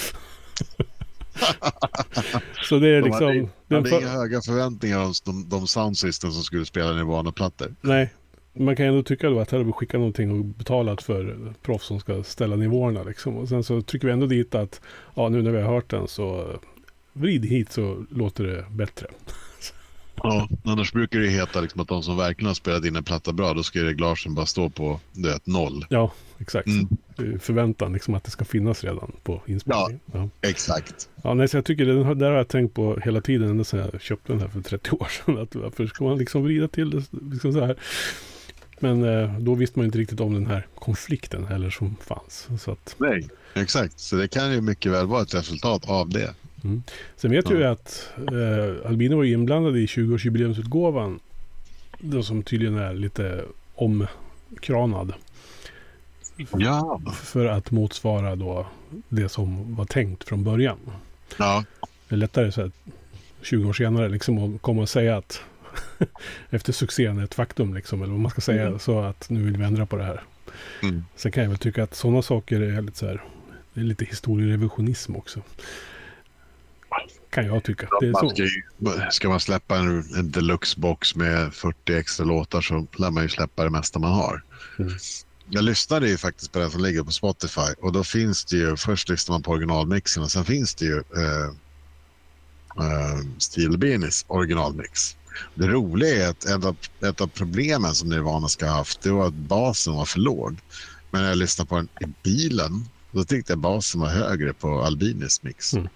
så 2.69 2.79
det 2.79 2.89
är 2.89 3.03
liksom... 3.03 3.21
De 3.21 3.27
hade, 3.27 3.49
de 3.69 3.75
hade 3.75 3.91
för... 3.91 4.01
inga 4.01 4.09
höga 4.09 4.41
förväntningar 4.41 4.99
om 4.99 5.13
de, 5.25 5.49
de 5.49 5.67
soundsystem 5.67 6.33
som 6.33 6.43
skulle 6.43 6.65
spela 6.65 6.93
Nirvana-plattor. 6.93 7.75
Nej, 7.81 8.11
man 8.57 8.77
kan 8.77 8.87
ändå 8.87 9.03
tycka 9.03 9.31
då 9.31 9.41
att 9.41 9.51
här 9.51 9.59
har 9.59 9.65
vi 9.65 9.73
skickat 9.73 10.01
någonting 10.01 10.31
och 10.31 10.45
betalat 10.45 11.03
för 11.03 11.37
proffs 11.63 11.87
som 11.87 12.01
ska 12.01 12.23
ställa 12.23 12.57
nivåerna 12.57 13.03
liksom. 13.03 13.37
Och 13.37 13.49
sen 13.49 13.65
så 13.65 13.83
trycker 13.83 14.07
vi 14.07 14.13
ändå 14.13 14.27
dit 14.27 14.55
att 14.55 14.81
ja, 15.15 15.29
nu 15.29 15.43
när 15.43 15.51
vi 15.51 15.61
har 15.61 15.75
hört 15.75 15.91
den 15.91 16.09
så 16.09 16.59
vrid 17.13 17.45
hit 17.45 17.73
så 17.73 18.05
låter 18.11 18.45
det 18.45 18.65
bättre. 18.71 19.07
Ja, 20.23 20.49
annars 20.65 20.93
brukar 20.93 21.19
det 21.19 21.29
heta 21.29 21.61
liksom 21.61 21.81
att 21.81 21.89
de 21.89 22.03
som 22.03 22.17
verkligen 22.17 22.47
har 22.47 22.55
spelat 22.55 22.85
in 22.85 22.97
en 22.97 23.05
platta 23.05 23.33
bra, 23.33 23.55
då 23.55 23.63
ska 23.63 23.85
reglagen 23.85 24.35
bara 24.35 24.47
stå 24.47 24.71
på 24.71 25.01
det, 25.13 25.47
noll. 25.47 25.87
Ja, 25.91 26.13
exakt. 26.39 26.67
Mm. 26.67 27.39
Förväntan 27.41 27.93
liksom 27.93 28.15
att 28.15 28.25
det 28.25 28.31
ska 28.31 28.45
finnas 28.45 28.85
redan 28.85 29.13
på 29.23 29.43
inspelningen. 29.47 30.01
Ja, 30.13 30.19
ja. 30.43 30.49
exakt. 30.49 31.09
Ja, 31.23 31.35
nej, 31.35 31.49
så 31.49 31.57
jag 31.57 31.65
tycker 31.65 31.87
det 31.87 32.15
där 32.15 32.31
har 32.31 32.37
jag 32.37 32.49
tänkt 32.49 32.75
på 32.75 32.97
hela 33.05 33.21
tiden, 33.21 33.51
ända 33.51 33.65
sedan 33.65 33.91
jag 33.93 34.01
köpte 34.01 34.33
den 34.33 34.41
här 34.41 34.49
för 34.49 34.61
30 34.61 34.91
år 34.91 35.07
sedan. 35.07 35.39
Att 35.39 35.55
varför 35.55 35.87
ska 35.87 36.05
man 36.05 36.19
liksom 36.19 36.45
vrida 36.45 36.69
till 36.69 36.91
det 36.91 37.03
liksom 37.31 37.53
så 37.53 37.61
här? 37.61 37.77
Men 38.79 39.05
eh, 39.05 39.39
då 39.39 39.55
visste 39.55 39.79
man 39.79 39.87
inte 39.87 39.99
riktigt 39.99 40.21
om 40.21 40.35
den 40.35 40.47
här 40.47 40.67
konflikten 40.75 41.47
heller 41.47 41.71
som 41.71 41.97
fanns. 42.01 42.49
Så 42.59 42.71
att... 42.71 42.97
Nej, 42.99 43.29
exakt. 43.55 44.01
Så 44.01 44.17
det 44.17 44.29
kan 44.29 44.53
ju 44.53 44.61
mycket 44.61 44.93
väl 44.93 45.07
vara 45.07 45.23
ett 45.23 45.35
resultat 45.35 45.91
av 45.91 46.09
det. 46.09 46.35
Mm. 46.65 46.83
Sen 47.17 47.31
vet 47.31 47.51
ja. 47.51 47.57
jag 47.57 47.73
att 47.73 48.09
eh, 48.17 48.91
Albino 48.91 49.17
var 49.17 49.25
inblandad 49.25 49.77
i 49.77 49.87
20-årsjubileumsutgåvan. 49.87 51.21
Den 51.99 52.25
som 52.25 52.43
tydligen 52.43 52.79
är 52.79 52.95
lite 52.95 53.45
omkranad. 53.75 55.13
Ja. 56.57 57.01
För 57.15 57.47
att 57.47 57.71
motsvara 57.71 58.37
då 58.37 58.67
det 59.09 59.29
som 59.29 59.75
var 59.77 59.85
tänkt 59.85 60.25
från 60.25 60.45
början. 60.45 60.79
Ja. 61.39 61.65
Det 62.09 62.15
är 62.15 62.17
lättare 62.17 62.53
så 62.53 62.61
här, 62.61 62.71
20 63.43 63.69
år 63.69 63.73
senare 63.73 64.09
liksom 64.09 64.39
att 64.55 64.63
komma 64.63 64.83
och 64.83 64.89
säga 64.89 65.17
att 65.17 65.41
efter 66.51 66.73
succén 66.73 67.19
är 67.19 67.25
ett 67.25 67.35
faktum 67.35 67.75
liksom. 67.75 68.03
Eller 68.03 68.13
vad 68.13 68.21
man 68.21 68.31
ska 68.31 68.41
säga. 68.41 68.67
Mm. 68.67 68.79
Så 68.79 69.01
att 69.01 69.31
nu 69.31 69.43
vill 69.43 69.57
vi 69.57 69.65
ändra 69.65 69.87
på 69.87 69.97
det 69.97 70.05
här. 70.05 70.23
Mm. 70.83 71.05
Sen 71.17 71.33
kan 71.33 71.43
jag 71.43 71.51
väl 71.51 71.59
tycka 71.59 71.83
att 71.83 71.95
sådana 71.95 72.23
saker 72.23 72.61
är 72.61 72.83
lite 72.83 72.99
så 72.99 73.07
här. 73.07 73.23
Det 73.75 73.81
är 73.81 73.85
lite 73.85 74.05
historierevisionism 74.05 75.17
också. 75.17 75.43
Kan 77.31 77.47
jag 77.47 77.65
tycka. 77.65 77.89
Det 78.01 78.07
är 78.07 78.13
så. 78.13 79.11
Ska, 79.11 79.29
man 79.29 79.41
släppa 79.41 79.77
en, 79.77 79.99
en 80.17 80.31
deluxe-box 80.31 81.17
med 81.17 81.55
40 81.55 81.95
extra 81.95 82.25
låtar 82.25 82.61
så 82.61 82.87
lär 82.99 83.11
man 83.11 83.23
ju 83.23 83.29
släppa 83.29 83.65
det 83.65 83.71
mesta 83.71 83.99
man 83.99 84.13
har. 84.13 84.43
Mm. 84.79 84.93
Jag 85.51 85.65
lyssnade 85.65 86.09
ju 86.09 86.17
faktiskt 86.17 86.53
på 86.53 86.59
den 86.59 86.71
som 86.71 86.83
ligger 86.83 87.03
på 87.03 87.11
Spotify 87.11 87.75
och 87.81 87.93
då 87.93 88.05
finns 88.05 88.45
det 88.45 88.57
ju, 88.57 88.77
först 88.77 89.09
lyssnar 89.09 89.35
man 89.35 89.43
på 89.43 89.51
originalmixen 89.51 90.23
och 90.23 90.31
sen 90.31 90.45
finns 90.45 90.75
det 90.75 90.85
ju 90.85 90.97
eh, 90.97 91.47
eh, 92.87 93.19
Steel 93.39 93.79
Beanies 93.79 94.25
originalmix. 94.29 95.17
Det 95.55 95.67
roliga 95.67 96.27
är 96.27 96.31
att 96.31 96.45
ett 96.45 96.65
av, 96.65 96.77
ett 97.01 97.21
av 97.21 97.27
problemen 97.27 97.95
som 97.95 98.09
Nirvana 98.09 98.49
ska 98.49 98.67
ha 98.67 98.77
haft 98.77 99.01
det 99.01 99.11
var 99.11 99.27
att 99.27 99.35
basen 99.35 99.95
var 99.95 100.05
för 100.05 100.19
låg. 100.19 100.57
Men 101.11 101.23
när 101.23 101.29
jag 101.29 101.39
lyssnade 101.39 101.69
på 101.69 101.77
den 101.77 101.89
i 102.01 102.07
bilen 102.23 102.85
då 103.11 103.25
tyckte 103.25 103.53
jag 103.53 103.59
basen 103.59 104.01
var 104.01 104.09
högre 104.09 104.53
på 104.53 104.83
Albinis 104.83 105.43
mix. 105.43 105.75
Mm. 105.75 105.89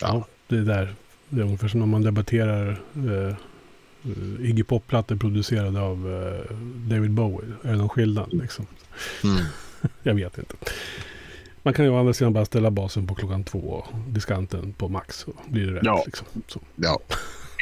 Ja, 0.00 0.26
det 0.48 0.56
är 0.56 0.62
där. 0.62 0.94
Det 1.28 1.40
är 1.40 1.44
ungefär 1.44 1.68
som 1.68 1.80
när 1.80 1.86
man 1.86 2.02
debatterar 2.02 2.82
eh, 2.94 3.36
Iggy 4.40 4.62
Pop-plattor 4.62 5.16
producerade 5.16 5.80
av 5.80 6.12
eh, 6.12 6.56
David 6.88 7.10
Bowie. 7.10 7.52
Är 7.62 7.70
det 7.70 7.76
någon 7.76 7.88
skillnad 7.88 8.32
liksom? 8.32 8.66
Mm. 9.24 9.44
jag 10.02 10.14
vet 10.14 10.38
inte. 10.38 10.56
Man 11.62 11.74
kan 11.74 11.84
ju 11.84 11.90
å 11.90 11.98
andra 11.98 12.12
sidan 12.12 12.32
bara 12.32 12.44
ställa 12.44 12.70
basen 12.70 13.06
på 13.06 13.14
klockan 13.14 13.44
två 13.44 13.58
och 13.58 13.98
diskanten 14.08 14.72
på 14.72 14.88
max. 14.88 15.16
Så 15.18 15.32
blir 15.48 15.66
det 15.66 15.72
rätt. 15.72 15.82
Ja. 15.84 16.02
Liksom. 16.06 16.60
Ja. 16.76 17.00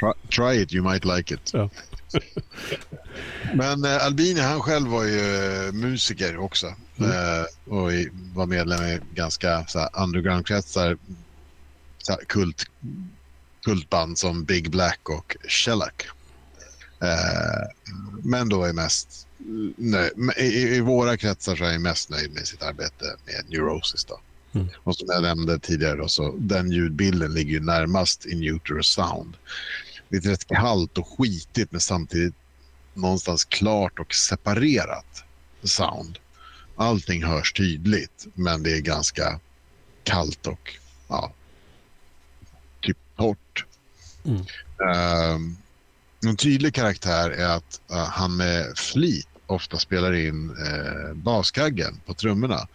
Try, 0.03 0.13
try, 0.31 0.63
it, 0.63 0.73
you 0.73 0.83
might 0.83 1.05
like 1.05 1.35
it. 1.35 1.51
Ja. 1.53 1.71
Men 3.55 3.85
eh, 3.85 4.05
Albini 4.07 4.41
han 4.41 4.61
själv 4.61 4.89
var 4.89 5.05
ju 5.05 5.67
eh, 5.67 5.73
musiker 5.73 6.39
också. 6.39 6.75
Mm. 6.97 7.11
Eh, 7.11 7.75
och 7.75 7.93
i, 7.93 8.09
var 8.35 8.47
medlem 8.47 8.85
i 8.85 9.01
ganska 9.15 9.67
underground-kretsar 9.93 10.99
kult, 12.27 12.65
kultband 13.65 14.19
som 14.19 14.45
Big 14.45 14.71
Black 14.71 15.09
och 15.09 15.37
Shellac. 15.49 15.93
Eh, 17.01 17.93
men 18.23 18.49
då 18.49 18.65
är 18.65 18.73
mest 18.73 19.27
nöj, 19.77 20.11
i, 20.37 20.77
i, 20.77 20.81
våra 20.81 21.17
kretsar 21.17 21.57
så 21.57 21.65
är 21.65 21.73
jag 21.73 21.81
mest 21.81 22.11
nöjd 22.11 22.33
med 22.33 22.47
sitt 22.47 22.63
arbete 22.63 23.05
med 23.27 23.45
Neurosis. 23.49 24.05
Då. 24.05 24.21
Mm. 24.55 24.69
Och 24.77 24.97
som 24.97 25.09
jag 25.11 25.23
nämnde 25.23 25.59
tidigare, 25.59 25.97
då, 25.97 26.09
så 26.09 26.35
den 26.39 26.73
ljudbilden 26.73 27.35
ligger 27.35 27.53
ju 27.53 27.61
närmast 27.61 28.27
in 28.27 28.43
Utero 28.43 28.83
Sound. 28.83 29.37
Det 30.13 30.27
är 30.27 30.31
rätt 30.31 30.47
kallt 30.47 30.99
och 30.99 31.09
skitigt 31.09 31.73
men 31.73 31.81
samtidigt 31.81 32.35
någonstans 32.95 33.45
klart 33.45 33.99
och 33.99 34.15
separerat 34.15 35.25
sound. 35.63 36.19
Allting 36.77 37.25
hörs 37.25 37.53
tydligt 37.53 38.27
men 38.35 38.63
det 38.63 38.77
är 38.77 38.81
ganska 38.81 39.41
kallt 40.05 40.47
och 40.47 40.77
ja, 41.09 41.33
torrt. 43.17 43.65
Mm. 44.25 44.41
Uh, 44.41 45.41
en 46.27 46.37
tydlig 46.37 46.75
karaktär 46.75 47.31
är 47.31 47.57
att 47.57 47.81
uh, 47.93 47.97
han 47.97 48.37
med 48.37 48.79
flit 48.79 49.29
ofta 49.47 49.79
spelar 49.79 50.13
in 50.13 50.51
uh, 50.51 51.15
baskaggen 51.15 52.01
på 52.07 52.15
trummorna 52.15 52.69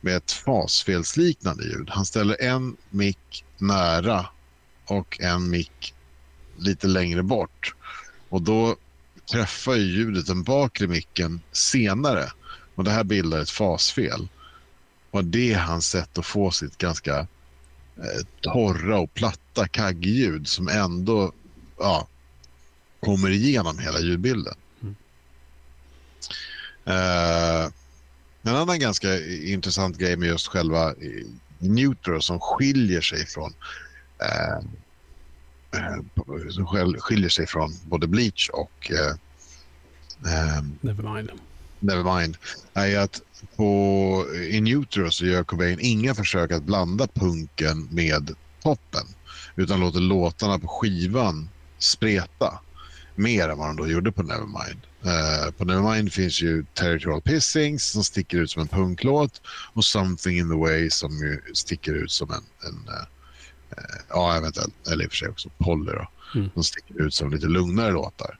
med 0.00 0.16
ett 0.16 0.32
fasfelsliknande 0.32 1.64
ljud. 1.64 1.90
Han 1.90 2.06
ställer 2.06 2.42
en 2.42 2.76
mick 2.90 3.44
nära 3.58 4.26
och 4.86 5.20
en 5.20 5.50
mick 5.50 5.94
lite 6.58 6.86
längre 6.86 7.22
bort. 7.22 7.74
Och 8.28 8.42
då 8.42 8.76
träffar 9.32 9.74
ljudet 9.74 10.26
den 10.26 10.42
bakre 10.42 10.86
micken 10.86 11.40
senare. 11.52 12.30
Och 12.74 12.84
det 12.84 12.90
här 12.90 13.04
bildar 13.04 13.38
ett 13.38 13.50
fasfel. 13.50 14.28
Och 15.10 15.24
det 15.24 15.52
är 15.52 15.58
hans 15.58 15.88
sätt 15.88 16.18
att 16.18 16.26
få 16.26 16.50
sitt 16.50 16.78
ganska 16.78 17.26
Eh, 17.98 18.26
torra 18.40 18.98
och 18.98 19.14
platta 19.14 19.68
kaggljud 19.68 20.48
som 20.48 20.68
ändå 20.68 21.32
ja, 21.78 22.08
kommer 23.00 23.30
igenom 23.30 23.78
hela 23.78 24.00
ljudbilden. 24.00 24.54
Mm. 24.82 24.96
Uh, 26.86 27.70
en 28.42 28.56
annan 28.56 28.78
ganska 28.78 29.24
intressant 29.26 29.98
grej 29.98 30.16
med 30.16 30.28
just 30.28 30.46
själva 30.46 30.88
eh, 30.88 31.26
Neutro 31.58 32.20
som 32.20 32.40
skiljer 32.40 33.00
sig 33.00 33.26
från 33.26 33.50
uh, 34.22 34.68
som 36.50 36.66
skiljer 36.98 37.28
sig 37.28 37.46
från 37.46 37.72
både 37.84 38.06
Bleach 38.06 38.48
och 38.48 38.90
Nevermind. 40.80 41.30
Nevermind 41.80 42.36
är 42.74 42.98
att 42.98 43.20
på 43.56 44.24
In 44.50 44.66
Utero 44.66 45.10
så 45.10 45.26
gör 45.26 45.44
Cobain 45.44 45.78
inga 45.80 46.14
försök 46.14 46.52
att 46.52 46.62
blanda 46.62 47.06
punken 47.06 47.88
med 47.90 48.34
poppen 48.62 49.06
utan 49.56 49.80
låter 49.80 50.00
låtarna 50.00 50.58
på 50.58 50.68
skivan 50.68 51.48
spreta 51.78 52.60
mer 53.14 53.48
än 53.48 53.58
vad 53.58 53.68
de 53.68 53.76
då 53.76 53.88
gjorde 53.88 54.12
på 54.12 54.22
Nevermind. 54.22 54.80
Uh, 55.06 55.50
på 55.50 55.64
Nevermind 55.64 56.12
finns 56.12 56.42
ju 56.42 56.64
Territorial 56.74 57.22
Pissings 57.22 57.90
som 57.90 58.04
sticker 58.04 58.38
ut 58.38 58.50
som 58.50 58.62
en 58.62 58.68
punklåt 58.68 59.40
och 59.74 59.84
Something 59.84 60.38
in 60.38 60.48
the 60.48 60.56
Way 60.56 60.90
som 60.90 61.38
sticker 61.54 61.94
ut 61.94 62.10
som 62.10 62.30
en, 62.30 62.68
en 62.68 62.90
ja 64.08 64.36
eventuellt, 64.36 64.88
eller 64.88 65.04
i 65.04 65.06
och 65.06 65.10
för 65.10 65.16
sig 65.16 65.28
också 65.28 65.50
Polly 65.58 65.92
då, 65.92 66.08
mm. 66.34 66.50
som 66.54 66.64
sticker 66.64 67.02
ut 67.02 67.14
som 67.14 67.30
lite 67.30 67.46
lugnare 67.46 67.90
låtar. 67.90 68.38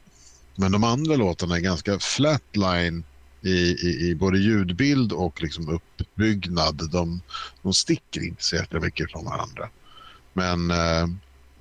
Men 0.56 0.72
de 0.72 0.84
andra 0.84 1.16
låtarna 1.16 1.56
är 1.56 1.60
ganska 1.60 1.98
flatline 1.98 3.04
i, 3.42 3.50
i, 3.88 4.08
i 4.08 4.14
både 4.14 4.38
ljudbild 4.38 5.12
och 5.12 5.42
liksom 5.42 5.68
uppbyggnad. 5.68 6.90
De, 6.90 7.20
de 7.62 7.72
sticker 7.72 8.24
inte 8.24 8.44
så 8.44 8.56
jäkla 8.56 8.80
mycket 8.80 9.10
från 9.10 9.24
varandra. 9.24 9.68
Men 10.32 10.70
eh, 10.70 11.06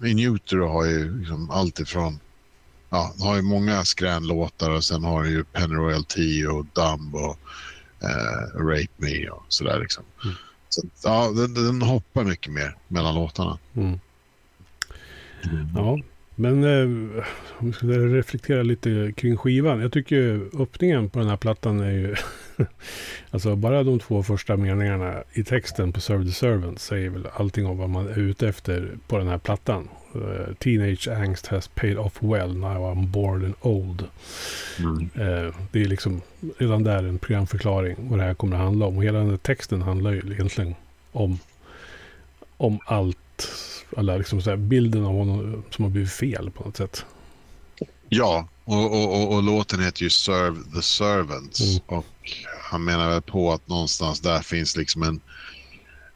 Inutero 0.04 0.68
har 0.68 0.86
ju 0.86 1.20
liksom 1.20 1.52
allt 1.52 1.80
ifrån 1.80 2.20
ja, 2.90 3.14
har 3.20 3.36
ju 3.36 3.42
många 3.42 3.86
skränlåtar 3.86 4.70
och 4.70 4.84
sen 4.84 5.04
har 5.04 5.24
ju 5.24 5.44
Penny 5.44 6.04
T 6.04 6.48
och 6.48 6.66
Dumb 6.66 7.16
och 7.16 7.40
eh, 8.04 8.60
Rape 8.60 8.94
Me 8.98 9.30
och 9.30 9.46
sådär 9.50 9.80
liksom. 9.80 10.04
Mm. 10.24 10.36
Så, 10.76 10.88
ja, 11.04 11.32
den, 11.32 11.54
den, 11.54 11.82
hoppar 11.82 12.24
mycket 12.24 12.54
mer 12.54 12.76
mellan 12.88 13.16
låtarna. 13.16 13.58
Mm. 13.76 14.00
Mm. 15.44 15.68
Ja, 15.76 16.00
men 16.36 16.64
eh, 16.64 17.24
om 17.58 17.68
vi 17.68 17.74
ska 17.74 17.88
reflektera 17.88 18.64
lite 18.64 19.14
kring 19.18 19.38
skivan. 19.38 19.82
Jag 19.82 19.92
tycker 19.92 20.50
öppningen 20.62 21.10
på 21.10 21.20
den 21.20 21.30
här 21.30 21.38
plattan 21.38 21.80
är 21.80 21.92
ju... 21.92 22.16
alltså 23.32 23.56
bara 23.56 23.84
de 23.84 24.00
två 24.00 24.24
första 24.24 24.58
meningarna 24.58 25.24
i 25.34 25.44
texten 25.44 25.94
på 25.94 26.02
Serve 26.02 26.26
the 26.26 26.32
Servant 26.32 26.80
säger 26.80 27.10
väl 27.10 27.28
allting 27.34 27.66
om 27.66 27.78
vad 27.78 27.90
man 27.90 28.08
är 28.08 28.20
ute 28.20 28.48
efter 28.48 28.98
på 29.08 29.18
den 29.18 29.28
här 29.28 29.38
plattan. 29.38 29.90
Uh, 30.16 30.54
Teenage 30.60 31.08
angst 31.08 31.48
has 31.48 31.68
paid 31.68 31.98
off 31.98 32.14
well 32.22 32.54
now 32.54 32.94
I'm 32.94 33.08
bored 33.08 33.44
and 33.44 33.56
old. 33.62 34.08
Mm. 34.80 35.10
Uh, 35.16 35.56
det 35.72 35.82
är 35.82 35.88
liksom 35.88 36.22
redan 36.58 36.84
där 36.84 37.04
en 37.04 37.20
programförklaring 37.20 37.96
vad 38.10 38.20
det 38.20 38.26
här 38.26 38.34
kommer 38.34 38.56
att 38.56 38.64
handla 38.64 38.86
om. 38.86 38.98
Och 38.98 39.04
hela 39.04 39.20
den 39.20 39.30
här 39.30 39.38
texten 39.38 39.82
handlar 39.82 40.12
ju 40.12 40.20
egentligen 40.34 40.76
om, 41.12 41.40
om 42.58 42.80
allt. 42.86 43.18
Alla 43.98 44.18
liksom 44.18 44.42
så 44.42 44.58
bilden 44.58 45.06
av 45.06 45.14
honom 45.14 45.64
som 45.70 45.84
har 45.84 45.92
blivit 45.92 46.12
fel 46.12 46.52
på 46.52 46.64
något 46.64 46.78
sätt. 46.78 47.06
Ja, 48.10 48.48
och, 48.64 48.86
och, 48.86 49.22
och, 49.22 49.36
och 49.36 49.44
låten 49.44 49.84
heter 49.84 50.04
ju 50.04 50.10
Serve 50.10 50.64
the 50.76 50.82
Servants. 50.82 51.62
Mm. 51.62 51.82
Och 51.86 52.06
han 52.62 52.84
menar 52.84 53.10
väl 53.10 53.22
på 53.22 53.54
att 53.54 53.68
någonstans 53.68 54.20
där 54.20 54.40
finns 54.40 54.78
liksom 54.78 55.04
en, 55.04 55.22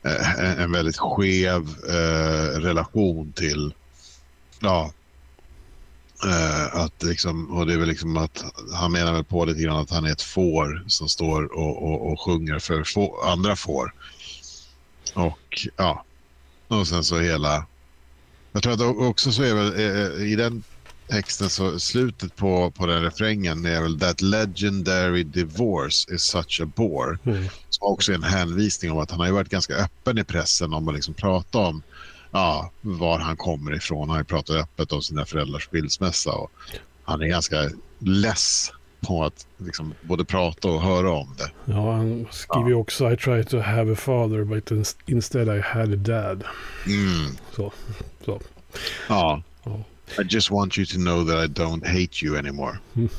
eh, 0.04 0.40
en, 0.40 0.60
en 0.60 0.72
väldigt 0.72 0.98
skev 0.98 1.62
eh, 1.90 2.60
relation 2.60 3.32
till 3.32 3.74
ja, 4.60 4.92
eh, 6.26 6.76
att 6.76 7.04
liksom, 7.04 7.52
och 7.52 7.66
det 7.66 7.74
är 7.74 7.78
väl 7.78 7.88
liksom 7.88 8.18
att 8.18 8.44
han 8.74 8.92
menar 8.92 9.14
väl 9.14 9.24
på 9.24 9.46
lite 9.46 9.62
grann 9.62 9.78
att 9.78 9.92
han 9.92 10.06
är 10.06 10.12
ett 10.12 10.22
får 10.22 10.84
som 10.88 11.10
står 11.10 11.58
och, 11.58 11.84
och, 11.84 12.12
och 12.12 12.22
sjunger 12.22 12.60
för 12.60 12.84
få, 12.84 13.22
andra 13.22 13.56
får. 13.56 13.94
Och 15.14 15.68
ja, 15.78 16.06
och 16.68 16.88
sen 16.88 17.04
så 17.04 17.20
hela... 17.20 17.66
Jag 18.52 18.64
tror 18.64 18.74
att 18.74 18.82
också 18.82 19.32
så 19.32 19.44
är 19.44 19.54
väl 19.54 19.74
eh, 19.74 20.32
i 20.32 20.36
den 20.36 20.64
texten 21.10 21.50
så 21.50 21.80
slutet 21.80 22.36
på, 22.36 22.72
på 22.72 22.86
den 22.86 23.04
refrängen 23.04 23.66
är 23.66 23.82
väl 23.82 24.00
that 24.00 24.22
legendary 24.22 25.24
divorce 25.24 26.16
is 26.16 26.24
such 26.24 26.62
a 26.62 26.66
bore. 26.76 27.18
Mm. 27.26 27.46
Som 27.70 27.88
också 27.88 28.12
är 28.12 28.16
en 28.16 28.24
hänvisning 28.24 28.92
om 28.92 28.98
att 28.98 29.12
han 29.12 29.20
har 29.20 29.32
varit 29.32 29.50
ganska 29.50 29.76
öppen 29.76 30.18
i 30.18 30.24
pressen 30.24 30.74
om 30.74 30.88
att 30.88 30.96
liksom 30.96 31.14
prata 31.14 31.58
om 31.58 31.82
ja, 32.32 32.72
var 32.82 33.20
han 33.20 33.38
kommer 33.38 33.76
ifrån. 33.76 34.00
Han 34.00 34.10
har 34.10 34.18
ju 34.18 34.24
pratat 34.24 34.56
öppet 34.56 34.92
om 34.92 35.02
sina 35.02 35.26
föräldrars 35.26 35.68
skilsmässa 35.68 36.32
och 36.32 36.52
han 37.04 37.22
är 37.22 37.28
ganska 37.28 37.70
less 38.00 38.72
på 39.02 39.24
att 39.24 39.48
liksom 39.58 39.94
både 40.02 40.26
prata 40.26 40.68
och 40.68 40.82
höra 40.82 41.12
om 41.12 41.36
det. 41.38 41.52
Ja, 41.66 41.94
han 41.94 42.28
skriver 42.32 42.70
ja. 42.70 42.76
också 42.76 43.12
I 43.12 43.18
try 43.18 43.44
to 43.44 43.60
have 43.60 43.94
a 43.94 43.96
father 43.96 44.44
but 44.44 44.96
instead 45.06 45.58
I 45.58 45.62
had 45.62 45.94
a 45.94 45.96
dad. 45.96 46.44
Mm. 46.88 47.36
Så, 47.56 47.74
så. 48.26 48.42
Ja. 49.10 49.44
ja. 49.64 49.84
I 50.22 50.26
just 50.30 50.52
want 50.52 50.78
you 50.78 50.86
to 50.86 50.96
know 50.96 51.26
that 51.26 51.50
I 51.50 51.62
don't 51.62 51.88
hate 51.88 52.26
you 52.26 52.38
anymore. 52.38 52.78
Mm. 52.96 53.10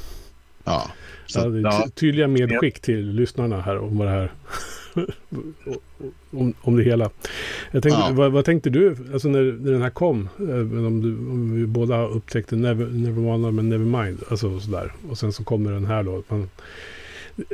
Ja. 0.65 0.91
Så, 1.27 1.39
ja, 1.39 1.45
det 1.45 1.69
är 1.69 1.89
tydliga 1.89 2.29
medskick 2.29 2.81
till 2.81 3.11
lyssnarna 3.11 3.61
här 3.61 3.79
om 3.79 3.99
vad 3.99 4.07
det 4.07 4.13
här 4.13 4.33
om, 6.31 6.55
om 6.61 6.77
det 6.77 6.83
hela. 6.83 7.11
Tänkte, 7.73 7.89
ja. 7.89 8.11
vad, 8.13 8.33
vad, 8.33 8.45
tänkte 8.45 8.71
du 8.71 8.97
alltså 9.13 9.29
när, 9.29 9.43
när 9.43 9.73
den 9.73 9.83
här 9.83 9.91
kom? 9.91 10.29
Eh, 10.39 10.87
om, 10.87 11.03
du, 11.03 11.31
om 11.31 11.55
vi 11.55 11.67
båda 11.67 12.07
upptäckte 12.07 12.57
Never, 12.57 12.87
Nevermana 12.87 13.51
men 13.51 13.69
Nevermind. 13.69 14.23
Alltså 14.31 14.61
sådär. 14.61 14.93
Och 15.11 15.19
sen 15.19 15.33
så 15.33 15.45
kommer 15.45 15.73
den 15.73 15.87
här 15.87 16.03
då. 16.03 16.23
Man 16.29 16.51
eh, 17.37 17.45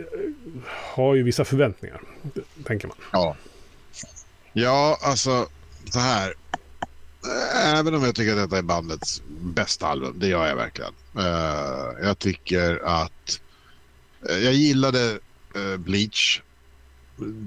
har 0.95 1.15
ju 1.15 1.23
vissa 1.23 1.45
förväntningar, 1.45 2.01
tänker 2.65 2.89
man. 2.89 2.97
Ja, 3.13 3.37
ja 4.53 4.99
alltså 5.03 5.47
så 5.91 5.99
här. 5.99 6.35
Även 7.65 7.95
om 7.95 8.03
jag 8.03 8.15
tycker 8.15 8.33
att 8.33 8.39
detta 8.39 8.59
är 8.59 8.63
bandets 8.63 9.23
bästa 9.41 9.87
album, 9.87 10.15
det 10.17 10.29
gör 10.29 10.47
jag 10.47 10.57
verkligen. 10.57 10.93
Uh, 11.19 12.07
jag 12.07 12.19
tycker 12.19 12.81
att 12.85 13.41
jag 14.29 14.53
gillade 14.53 15.19
Bleach 15.79 16.41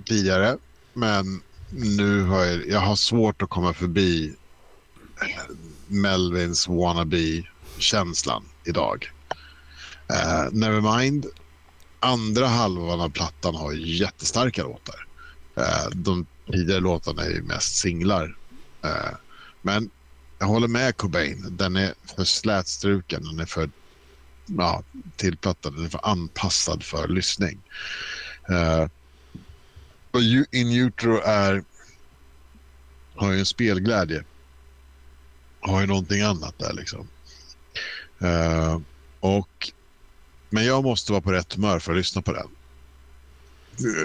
tidigare. 0.05 0.57
Men 0.93 1.41
nu 1.69 2.23
har 2.23 2.45
jag, 2.45 2.67
jag 2.67 2.79
har 2.79 2.95
svårt 2.95 3.41
att 3.41 3.49
komma 3.49 3.73
förbi 3.73 4.35
eh, 5.21 5.55
Melvins 5.87 6.67
wannabe-känslan 6.67 8.43
idag. 8.65 9.11
Eh, 10.09 10.45
uh, 10.45 10.51
Nevermind, 10.51 11.25
andra 11.99 12.47
halvan 12.47 13.01
av 13.01 13.09
plattan 13.09 13.55
har 13.55 13.73
jättestarka 13.73 14.63
låtar. 14.63 15.07
Uh, 15.57 15.89
de 15.95 16.25
tidigare 16.51 16.79
låtarna 16.79 17.23
är 17.23 17.29
ju 17.29 17.41
mest 17.41 17.75
singlar. 17.75 18.37
Uh, 18.85 19.15
men 19.61 19.89
jag 20.39 20.47
håller 20.47 20.67
med 20.67 20.97
Cobain. 20.97 21.45
Den 21.49 21.75
är 21.75 21.93
för 22.15 22.23
slätstruken. 22.23 23.23
Den 23.23 23.39
är 23.39 23.45
för 23.45 23.69
ja, 24.45 24.83
tillplattad. 25.15 25.75
Den 25.75 25.85
är 25.85 25.89
för 25.89 26.07
anpassad 26.07 26.83
för 26.83 27.07
lyssning. 27.07 27.61
Uh, 28.49 28.87
in 30.51 30.71
Utro 30.71 31.21
är, 31.25 31.63
har 33.15 33.31
ju 33.31 33.39
en 33.39 33.45
spelglädje. 33.45 34.23
Har 35.59 35.81
ju 35.81 35.87
någonting 35.87 36.21
annat 36.21 36.59
där 36.59 36.73
liksom. 36.73 37.07
Uh, 38.21 38.81
och, 39.19 39.71
men 40.49 40.65
jag 40.65 40.83
måste 40.83 41.11
vara 41.11 41.21
på 41.21 41.31
rätt 41.31 41.53
humör 41.53 41.79
för 41.79 41.91
att 41.91 41.97
lyssna 41.97 42.21
på 42.21 42.33
den. 42.33 42.47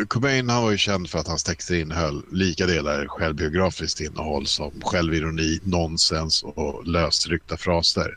Cobain 0.08 0.48
han 0.48 0.62
var 0.62 0.70
ju 0.70 0.78
känd 0.78 1.10
för 1.10 1.18
att 1.18 1.28
hans 1.28 1.44
texter 1.44 1.74
innehöll 1.74 2.22
lika 2.32 2.66
delar 2.66 3.06
självbiografiskt 3.06 4.00
innehåll 4.00 4.46
som 4.46 4.80
självironi, 4.80 5.60
nonsens 5.62 6.42
och 6.42 6.86
lösryckta 6.86 7.56
fraser 7.56 8.16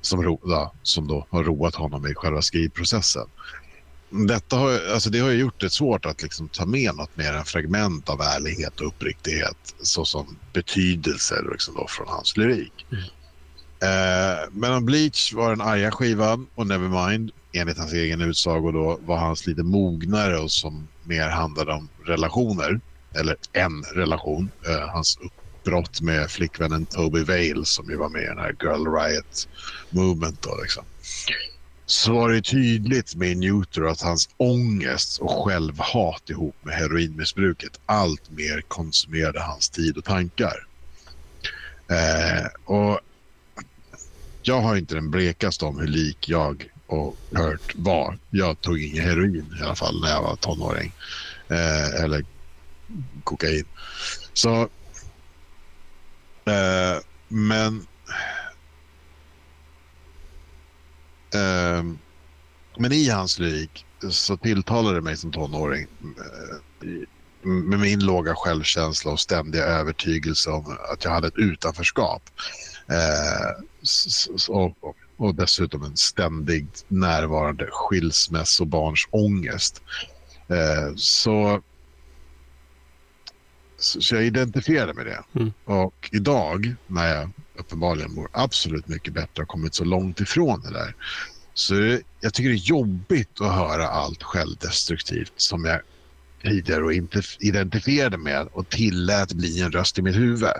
som, 0.00 0.22
ro, 0.22 0.40
som 0.82 1.08
då 1.08 1.26
har 1.30 1.44
roat 1.44 1.74
honom 1.74 2.06
i 2.06 2.14
själva 2.14 2.42
skrivprocessen 2.42 3.26
detta 4.10 4.56
har, 4.56 4.80
alltså 4.94 5.10
det 5.10 5.18
har 5.18 5.30
ju 5.30 5.38
gjort 5.38 5.60
det 5.60 5.70
svårt 5.70 6.06
att 6.06 6.22
liksom 6.22 6.48
ta 6.48 6.66
med 6.66 6.94
något 6.94 7.16
mer 7.16 7.32
än 7.32 7.44
fragment 7.44 8.08
av 8.08 8.20
ärlighet 8.20 8.80
och 8.80 8.86
uppriktighet 8.86 9.74
såsom 9.82 10.38
betydelser 10.52 11.48
liksom 11.52 11.74
då 11.74 11.86
från 11.88 12.08
hans 12.08 12.36
lyrik. 12.36 12.86
Mm. 12.92 13.04
Eh, 13.82 14.38
men 14.50 14.72
om 14.72 14.86
Bleach 14.86 15.32
var 15.32 15.50
den 15.50 15.60
arga 15.60 15.90
skivan 15.90 16.46
och 16.54 16.66
Nevermind, 16.66 17.30
enligt 17.52 17.78
hans 17.78 17.92
egen 17.92 18.20
utsago, 18.20 18.72
då, 18.72 18.98
var 19.02 19.16
hans 19.16 19.46
lite 19.46 19.62
mognare 19.62 20.38
och 20.38 20.50
som 20.50 20.88
mer 21.04 21.28
handlade 21.28 21.72
om 21.72 21.88
relationer. 22.04 22.80
Eller 23.14 23.36
en 23.52 23.82
relation. 23.82 24.50
Eh, 24.68 24.88
hans 24.88 25.18
uppbrott 25.20 26.00
med 26.00 26.30
flickvännen 26.30 26.86
Toby 26.86 27.24
Vale 27.24 27.64
som 27.64 27.90
ju 27.90 27.96
var 27.96 28.08
med 28.08 28.22
i 28.22 28.26
den 28.26 28.38
här 28.38 28.56
Girl 28.62 28.86
Riot 28.86 29.48
Movement. 29.90 30.42
Då, 30.42 30.58
liksom 30.62 30.84
så 31.86 32.12
var 32.12 32.30
det 32.30 32.42
tydligt 32.42 33.14
med 33.14 33.36
Newton 33.36 33.88
att 33.88 34.00
hans 34.00 34.28
ångest 34.36 35.18
och 35.18 35.44
självhat 35.44 36.30
ihop 36.30 36.56
med 36.62 36.74
heroinmissbruket 36.74 37.80
allt 37.86 38.30
mer 38.30 38.60
konsumerade 38.68 39.40
hans 39.40 39.70
tid 39.70 39.96
och 39.96 40.04
tankar. 40.04 40.66
Eh, 41.90 42.46
och 42.64 43.00
jag 44.42 44.60
har 44.60 44.76
inte 44.76 44.94
den 44.94 45.10
blekaste 45.10 45.64
om 45.64 45.78
hur 45.78 45.86
lik 45.86 46.28
jag 46.28 46.70
och 46.86 47.16
Kurt 47.34 47.74
var. 47.74 48.18
Jag 48.30 48.60
tog 48.60 48.82
ingen 48.82 49.04
heroin 49.04 49.56
i 49.60 49.62
alla 49.62 49.74
fall 49.74 50.00
när 50.00 50.10
jag 50.10 50.22
var 50.22 50.36
tonåring. 50.36 50.92
Eh, 51.48 52.04
eller 52.04 52.24
kokain. 53.24 53.64
Så... 54.32 54.68
Eh, 56.44 57.02
men 57.28 57.86
men 62.78 62.92
i 62.92 63.08
hans 63.08 63.38
lyrik 63.38 63.86
så 64.10 64.36
tilltalade 64.36 64.94
det 64.94 65.02
mig 65.02 65.16
som 65.16 65.32
tonåring 65.32 65.86
eh, 66.02 66.88
med 67.46 67.80
min 67.80 68.00
låga 68.00 68.34
självkänsla 68.34 69.12
och 69.12 69.20
ständiga 69.20 69.64
övertygelse 69.64 70.50
om 70.50 70.76
att 70.92 71.04
jag 71.04 71.10
hade 71.10 71.28
ett 71.28 71.36
utanförskap. 71.36 72.22
Eh, 72.88 73.64
och, 75.16 75.34
dessutom 75.34 75.82
en 75.82 75.96
ständigt 75.96 76.84
närvarande 76.88 77.68
skilsmässobarns 77.70 79.08
ångest. 79.10 79.82
Eh, 80.48 80.94
så, 80.96 81.62
så 83.76 84.14
jag 84.14 84.24
identifierade 84.24 84.94
med 84.94 85.06
det. 85.06 85.24
Mm. 85.34 85.52
Och 85.64 86.08
idag 86.12 86.74
när 86.86 87.14
jag 87.14 87.30
uppenbarligen 87.58 88.14
mår 88.14 88.28
absolut 88.32 88.88
mycket 88.88 89.14
bättre 89.14 89.42
och 89.42 89.48
kommit 89.48 89.74
så 89.74 89.84
långt 89.84 90.20
ifrån 90.20 90.60
det 90.60 90.72
där. 90.72 90.94
Så 91.54 91.98
jag 92.20 92.34
tycker 92.34 92.50
det 92.50 92.56
är 92.56 92.68
jobbigt 92.68 93.40
att 93.40 93.54
höra 93.54 93.88
allt 93.88 94.22
självdestruktivt 94.22 95.32
som 95.36 95.64
jag 95.64 95.80
tidigare 96.42 96.84
och 96.84 96.92
inte 96.92 97.22
identifierade 97.38 98.16
med 98.16 98.48
och 98.52 98.68
tillät 98.68 99.32
bli 99.32 99.60
en 99.60 99.72
röst 99.72 99.98
i 99.98 100.02
mitt 100.02 100.16
huvud. 100.16 100.50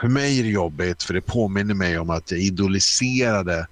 För 0.00 0.08
mig 0.08 0.38
är 0.38 0.42
det 0.42 0.48
jobbigt 0.48 1.02
för 1.02 1.14
det 1.14 1.20
påminner 1.20 1.74
mig 1.74 1.98
om 1.98 2.10
att 2.10 2.30
jag 2.30 2.40
idoliserade 2.40 3.66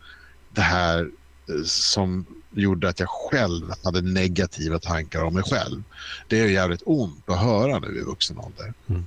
det 0.51 0.61
här 0.61 1.11
eh, 1.49 1.65
som 1.65 2.27
gjorde 2.51 2.89
att 2.89 3.01
jag 3.01 3.09
själv 3.09 3.73
hade 3.85 4.03
negativa 4.03 4.79
tankar 4.79 5.23
om 5.23 5.35
mig 5.35 5.43
själv. 5.43 5.83
Det 6.29 6.41
är 6.41 6.49
jävligt 6.49 6.83
ont 6.85 7.31
att 7.31 7.41
höra 7.41 7.79
nu 7.79 7.99
i 7.99 8.03
vuxen 8.03 8.39
ålder. 8.39 8.75
Mm. 8.89 9.07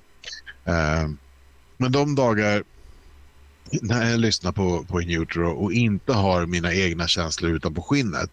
Uh, 0.68 1.16
men 1.78 1.92
de 1.92 2.16
dagar 2.16 2.64
när 3.82 4.12
jag 4.12 4.20
lyssnar 4.20 4.52
på, 4.52 4.84
på 4.84 5.02
In 5.02 5.22
Utero 5.22 5.52
och 5.52 5.74
inte 5.74 6.14
har 6.14 6.46
mina 6.46 6.74
egna 6.74 7.08
känslor 7.08 7.52
utanpå 7.52 7.82
skinnet 7.82 8.30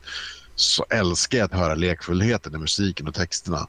så 0.55 0.87
älskar 0.91 1.39
jag 1.39 1.45
att 1.45 1.61
höra 1.61 1.75
lekfullheten 1.75 2.55
i 2.55 2.59
musiken 2.59 3.09
och 3.09 3.15
texterna. 3.15 3.69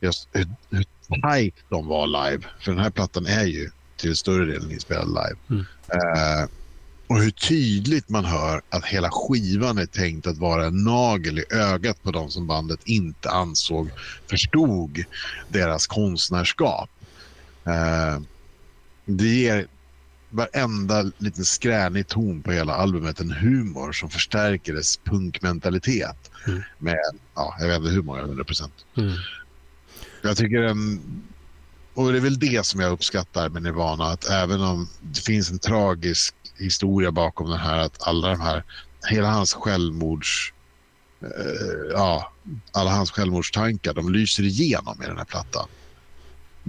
Just 0.00 0.28
hur, 0.32 0.48
hur 0.70 0.84
tight 1.22 1.54
de 1.68 1.86
var 1.86 2.06
live. 2.06 2.42
För 2.60 2.72
den 2.72 2.80
här 2.80 2.90
plattan 2.90 3.26
är 3.26 3.44
ju 3.44 3.70
till 3.96 4.16
större 4.16 4.44
delen 4.44 4.70
inspelad 4.70 5.08
live. 5.08 5.36
Mm. 5.50 5.60
Uh, 5.60 6.48
och 7.06 7.22
hur 7.22 7.30
tydligt 7.30 8.08
man 8.08 8.24
hör 8.24 8.62
att 8.68 8.84
hela 8.84 9.10
skivan 9.10 9.78
är 9.78 9.86
tänkt 9.86 10.26
att 10.26 10.38
vara 10.38 10.66
en 10.66 10.84
nagel 10.84 11.38
i 11.38 11.44
ögat 11.50 12.02
på 12.02 12.10
de 12.10 12.30
som 12.30 12.46
bandet 12.46 12.80
inte 12.84 13.30
ansåg 13.30 13.90
förstod 14.30 15.04
deras 15.48 15.86
konstnärskap. 15.86 16.90
Uh, 17.66 18.22
det 19.04 19.28
ger 19.28 19.66
varenda 20.30 21.12
liten 21.18 21.44
skränig 21.44 22.08
ton 22.08 22.42
på 22.42 22.52
hela 22.52 22.74
albumet 22.74 23.20
en 23.20 23.32
humor 23.32 23.92
som 23.92 24.10
förstärker 24.10 24.74
dess 24.74 24.96
punkmentalitet. 24.96 26.30
Mm. 26.46 26.62
Med, 26.78 26.98
ja, 27.34 27.56
jag 27.60 27.68
vet 27.68 27.76
inte 27.76 27.90
hur 27.90 28.02
många 28.02 28.22
hundra 28.22 28.44
procent. 28.44 28.72
Mm. 28.96 29.12
Jag 30.22 30.36
tycker 30.36 30.62
den... 30.62 31.00
Och 31.94 32.12
det 32.12 32.18
är 32.18 32.22
väl 32.22 32.38
det 32.38 32.66
som 32.66 32.80
jag 32.80 32.92
uppskattar 32.92 33.48
med 33.48 33.62
Nirvana. 33.62 34.04
Att 34.04 34.30
även 34.30 34.60
om 34.60 34.88
det 35.00 35.20
finns 35.20 35.50
en 35.50 35.58
tragisk 35.58 36.34
historia 36.58 37.12
bakom 37.12 37.50
den 37.50 37.58
här. 37.58 37.78
Att 37.78 38.08
alla 38.08 38.28
de 38.28 38.40
här... 38.40 38.64
Hela 39.10 39.30
hans 39.30 39.54
självmords... 39.54 40.52
Eh, 41.22 41.92
ja, 41.92 42.32
alla 42.72 42.90
hans 42.90 43.10
självmordstankar, 43.10 43.94
de 43.94 44.12
lyser 44.12 44.42
igenom 44.42 45.02
i 45.02 45.06
den 45.06 45.18
här 45.18 45.24
plattan. 45.24 45.68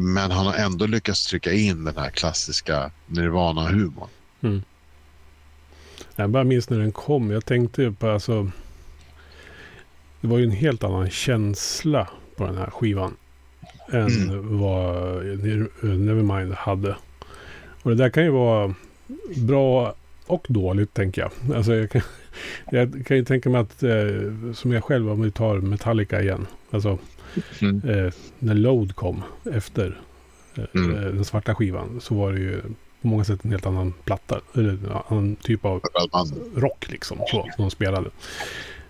Men 0.02 0.32
han 0.32 0.45
har 0.45 0.54
ändå 0.54 0.86
lyckats 0.86 1.28
trycka 1.28 1.52
in 1.52 1.84
den 1.84 1.97
här 1.97 2.10
klassiska 2.10 2.91
Nirvana-humorn. 3.08 4.08
Mm. 4.41 4.62
Jag 6.16 6.30
bara 6.30 6.43
minns 6.43 6.70
när 6.70 6.80
den 6.80 6.91
kom. 6.91 7.32
Jag 7.32 7.45
tänkte 7.45 7.91
på 7.91 8.10
alltså... 8.10 8.52
Det 10.22 10.28
var 10.28 10.38
ju 10.38 10.43
en 10.43 10.52
helt 10.52 10.84
annan 10.84 11.10
känsla 11.10 12.10
på 12.36 12.45
den 12.45 12.58
här 12.58 12.70
skivan. 12.70 13.16
Än 13.91 14.08
mm. 14.08 14.60
vad 14.60 15.26
Nevermind 15.82 16.54
hade. 16.54 16.95
Och 17.82 17.89
det 17.89 17.95
där 17.95 18.10
kan 18.10 18.24
ju 18.24 18.30
vara 18.30 18.74
bra 19.38 19.95
och 20.30 20.45
dåligt 20.49 20.93
tänker 20.93 21.21
jag. 21.21 21.55
Alltså 21.55 21.75
jag 21.75 21.89
kan, 21.89 22.01
jag 22.71 23.05
kan 23.05 23.17
ju 23.17 23.25
tänka 23.25 23.49
mig 23.49 23.61
att, 23.61 23.84
eh, 23.84 24.53
som 24.53 24.71
jag 24.71 24.84
själv, 24.84 25.11
om 25.11 25.21
vi 25.21 25.32
tar 25.32 25.57
Metallica 25.57 26.21
igen. 26.21 26.47
Alltså, 26.71 26.97
mm. 27.61 27.89
eh, 27.89 28.13
när 28.39 28.53
Load 28.53 28.95
kom 28.95 29.23
efter 29.53 30.01
eh, 30.55 30.63
mm. 30.75 31.15
Den 31.15 31.25
svarta 31.25 31.55
skivan 31.55 32.01
så 32.01 32.15
var 32.15 32.34
det 32.34 32.39
ju 32.39 32.61
på 33.01 33.07
många 33.07 33.23
sätt 33.23 33.45
en 33.45 33.51
helt 33.51 33.65
annan 33.65 33.93
platta. 34.03 34.41
Eller 34.53 34.69
en 34.69 34.91
annan 35.07 35.36
typ 35.36 35.65
av 35.65 35.82
rock 36.55 36.89
liksom. 36.89 37.17
Så, 37.17 37.49
som 37.55 37.63
de 37.63 37.71
spelade. 37.71 38.09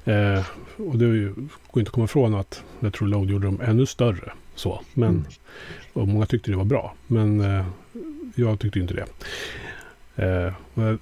Eh, 0.05 0.45
och 0.77 0.97
det 0.97 1.05
ju, 1.05 1.33
går 1.71 1.81
inte 1.81 1.89
att 1.89 1.93
komma 1.93 2.05
ifrån 2.05 2.35
att 2.35 2.63
jag 2.79 2.93
tror 2.93 3.07
Load 3.07 3.29
gjorde 3.29 3.45
dem 3.47 3.61
ännu 3.63 3.85
större. 3.85 4.31
Så, 4.55 4.81
men, 4.93 5.09
mm. 5.09 5.25
Och 5.93 6.07
många 6.07 6.25
tyckte 6.25 6.51
det 6.51 6.57
var 6.57 6.65
bra. 6.65 6.93
Men 7.07 7.41
eh, 7.41 7.65
jag 8.35 8.59
tyckte 8.59 8.79
inte 8.79 8.93
det. 8.93 9.05
Eh, 10.19 10.53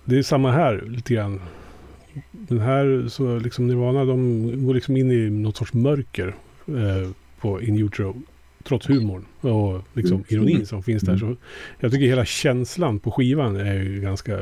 det 0.06 0.18
är 0.18 0.24
samma 0.24 0.52
här 0.52 0.84
lite 0.88 1.14
grann. 1.14 1.42
Den 2.32 2.60
här, 2.60 3.06
så 3.10 3.40
liksom 3.40 3.68
Nirvana, 3.68 4.06
de 4.06 4.66
går 4.66 4.74
liksom 4.74 4.98
in 4.98 5.12
i 5.12 5.30
något 5.30 5.58
sorts 5.58 5.74
mörker 5.74 6.36
eh, 6.68 7.10
på 7.40 7.62
In 7.62 7.78
Utero. 7.78 8.22
Trots 8.64 8.90
humorn 8.90 9.26
och 9.42 9.84
liksom 9.94 10.16
mm. 10.16 10.26
ironin 10.28 10.66
som 10.66 10.84
finns 10.84 11.04
där. 11.04 11.18
Så 11.18 11.36
jag 11.80 11.92
tycker 11.92 12.06
hela 12.06 12.26
känslan 12.26 13.00
på 13.00 13.12
skivan 13.12 13.56
är 13.56 14.02
ganska 14.02 14.40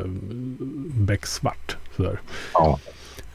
becksvart. 0.93 1.77
Sådär. 1.95 2.19
Ja. 2.53 2.79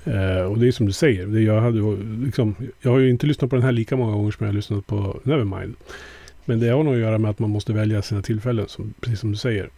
Eh, 0.04 0.42
och 0.42 0.58
det 0.58 0.68
är 0.68 0.72
som 0.72 0.86
du 0.86 0.92
säger. 0.92 1.26
Det 1.26 1.40
jag, 1.40 1.60
hade, 1.60 1.96
liksom, 2.24 2.54
jag 2.80 2.90
har 2.90 2.98
ju 2.98 3.10
inte 3.10 3.26
lyssnat 3.26 3.50
på 3.50 3.56
den 3.56 3.64
här 3.64 3.72
lika 3.72 3.96
många 3.96 4.12
gånger 4.12 4.30
som 4.30 4.46
jag 4.46 4.52
har 4.52 4.56
lyssnat 4.56 4.86
på 4.86 5.20
Nevermind. 5.22 5.74
Men 6.44 6.60
det 6.60 6.68
har 6.68 6.82
nog 6.82 6.94
att 6.94 7.00
göra 7.00 7.18
med 7.18 7.30
att 7.30 7.38
man 7.38 7.50
måste 7.50 7.72
välja 7.72 8.02
sina 8.02 8.22
tillfällen, 8.22 8.68
som, 8.68 8.94
precis 9.00 9.20
som 9.20 9.30
du 9.30 9.36
säger. 9.36 9.70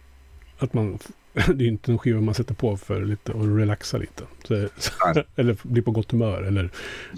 Att 0.57 0.73
man 0.73 0.99
det 1.55 1.63
är 1.63 1.67
inte 1.67 1.91
en 1.91 1.97
skiva 1.97 2.21
man 2.21 2.33
sätter 2.33 2.53
på 2.53 2.77
för 2.77 3.05
lite 3.05 3.31
och 3.31 3.57
relaxa 3.57 3.97
lite. 3.97 4.23
Så, 4.43 4.53
eller 5.35 5.57
bli 5.63 5.81
på 5.81 5.91
gott 5.91 6.11
humör. 6.11 6.43
Eller, 6.43 6.69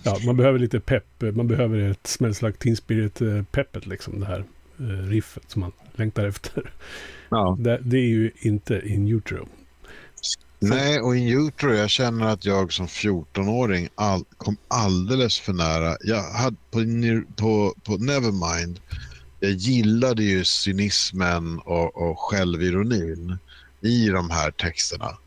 ja, 0.03 0.17
man 0.25 0.37
behöver 0.37 0.59
lite 0.59 0.79
pepp. 0.79 1.21
Man 1.33 1.47
behöver 1.47 1.79
ett 1.79 2.07
Smells 2.07 2.41
Like 2.41 2.57
Teen 2.57 2.75
Spirit-peppet. 2.75 3.85
Liksom, 3.85 4.19
det 4.19 4.25
här 4.25 4.43
eh, 4.79 5.09
riffet 5.09 5.43
som 5.47 5.59
man 5.59 5.71
längtar 5.95 6.25
efter. 6.25 6.71
Ja. 7.29 7.57
Det, 7.59 7.79
det, 7.81 7.97
är 7.97 8.07
ju 8.07 8.31
inte 8.39 8.81
in 8.85 9.07
utro. 9.07 9.47
Nej, 10.59 11.01
och 11.01 11.15
in 11.15 11.47
utro, 11.47 11.73
jag 11.73 11.89
känner 11.89 12.25
att 12.25 12.45
jag 12.45 12.73
som 12.73 12.87
14-åring 12.87 13.89
all, 13.95 14.23
kom 14.37 14.57
alldeles 14.67 15.39
för 15.39 15.53
nära. 15.53 15.97
Jag 16.01 16.23
hade 16.23 16.57
på, 16.71 16.79
på, 17.35 17.73
på 17.83 17.97
Nevermind, 17.97 18.79
jag 19.39 19.51
gillade 19.51 20.23
ju 20.23 20.43
cynismen 20.43 21.59
och, 21.59 22.09
och 22.09 22.19
självironin 22.19 23.37
i 23.85 24.09
de 24.09 24.29
här 24.29 24.51
texterna. 24.51 25.17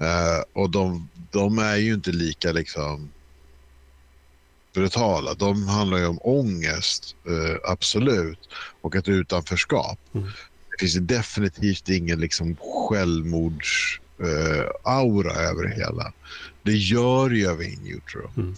Uh, 0.00 0.42
och 0.52 0.70
de, 0.70 1.08
de, 1.30 1.58
är 1.58 1.76
ju 1.76 1.94
inte 1.94 2.12
lika 2.12 2.52
liksom 2.52 3.10
brutala. 4.74 5.34
De 5.34 5.68
handlar 5.68 5.98
ju 5.98 6.06
om 6.06 6.18
ångest, 6.22 7.16
uh, 7.30 7.56
absolut, 7.64 8.38
och 8.80 8.96
ett 8.96 9.08
utanförskap. 9.08 9.98
Mm. 10.14 10.26
Det 10.70 10.78
finns 10.80 10.94
definitivt 10.94 11.88
ingen 11.88 12.20
liksom 12.20 12.56
självmordsaura 12.56 15.32
uh, 15.32 15.38
över 15.38 15.68
det 15.68 15.74
hela. 15.74 16.12
Det 16.62 16.76
gör 16.76 17.30
ju 17.30 17.46
över 17.46 17.64
In 17.64 17.86
Utero. 17.86 18.30
Mm. 18.36 18.54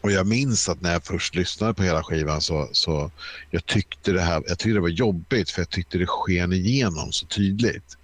Och 0.00 0.12
jag 0.12 0.26
minns 0.26 0.68
att 0.68 0.80
när 0.80 0.92
jag 0.92 1.04
först 1.04 1.34
lyssnade 1.34 1.74
på 1.74 1.82
hela 1.82 2.02
skivan 2.02 2.40
så, 2.40 2.68
så 2.72 3.10
jag 3.50 3.66
tyckte 3.66 4.12
det 4.12 4.20
här, 4.20 4.42
jag 4.46 4.58
tyckte 4.58 4.74
det 4.74 4.80
var 4.80 4.88
jobbigt 4.88 5.50
för 5.50 5.60
jag 5.60 5.70
tyckte 5.70 5.98
det 5.98 6.06
sken 6.06 6.52
igenom 6.52 7.12
så 7.12 7.26
tydligt. 7.26 7.97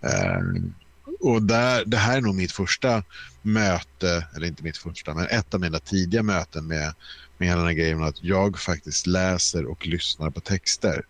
Um, 0.00 0.74
och 1.20 1.42
där, 1.42 1.84
det 1.84 1.96
här 1.96 2.16
är 2.16 2.20
nog 2.20 2.34
mitt 2.34 2.52
första 2.52 3.02
möte, 3.42 4.26
eller 4.36 4.46
inte 4.46 4.62
mitt 4.62 4.76
första, 4.76 5.14
men 5.14 5.26
ett 5.26 5.54
av 5.54 5.60
mina 5.60 5.78
tidiga 5.78 6.22
möten 6.22 6.66
med, 6.66 6.94
med 7.38 7.48
hela 7.48 7.60
den 7.60 7.68
här 7.68 7.74
grejen 7.74 8.02
att 8.02 8.22
jag 8.24 8.58
faktiskt 8.58 9.06
läser 9.06 9.66
och 9.66 9.86
lyssnar 9.86 10.30
på 10.30 10.40
texter. 10.40 11.02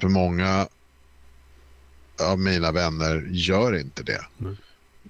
För 0.00 0.08
många 0.08 0.68
av 2.20 2.38
mina 2.38 2.72
vänner 2.72 3.28
gör 3.30 3.76
inte 3.76 4.02
det. 4.02 4.26
Mm. 4.40 4.56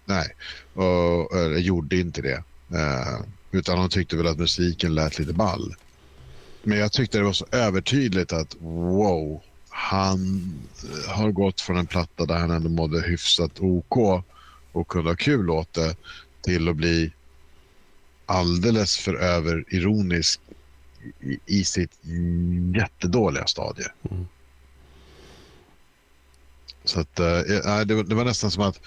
Nej, 0.04 0.34
och, 0.74 1.36
eller 1.36 1.58
gjorde 1.58 1.96
inte 1.96 2.22
det. 2.22 2.42
Uh, 2.72 3.20
utan 3.50 3.78
de 3.78 3.88
tyckte 3.88 4.16
väl 4.16 4.26
att 4.26 4.38
musiken 4.38 4.94
lät 4.94 5.18
lite 5.18 5.32
ball. 5.32 5.74
Men 6.62 6.78
jag 6.78 6.92
tyckte 6.92 7.18
det 7.18 7.24
var 7.24 7.32
så 7.32 7.46
övertydligt 7.52 8.32
att 8.32 8.56
wow, 8.58 9.42
han 9.86 10.52
har 11.08 11.30
gått 11.30 11.60
från 11.60 11.76
en 11.76 11.86
platta 11.86 12.26
där 12.26 12.38
han 12.38 12.50
ändå 12.50 12.68
mådde 12.68 13.00
hyfsat 13.00 13.60
OK 13.60 14.24
och 14.72 14.88
kunde 14.88 15.10
ha 15.10 15.16
kul 15.16 15.50
åt 15.50 15.72
det 15.72 15.96
till 16.40 16.68
att 16.68 16.76
bli 16.76 17.12
alldeles 18.26 18.96
för 18.96 19.14
överironisk 19.14 20.40
i, 21.20 21.38
i 21.46 21.64
sitt 21.64 21.98
jättedåliga 22.76 23.46
stadie. 23.46 23.86
Mm. 24.10 24.26
Så 26.84 27.00
att, 27.00 27.20
äh, 27.20 27.26
det, 27.86 27.94
var, 27.94 28.02
det, 28.02 28.14
var, 28.14 28.24
nästan 28.24 28.50
som 28.50 28.62
att 28.62 28.80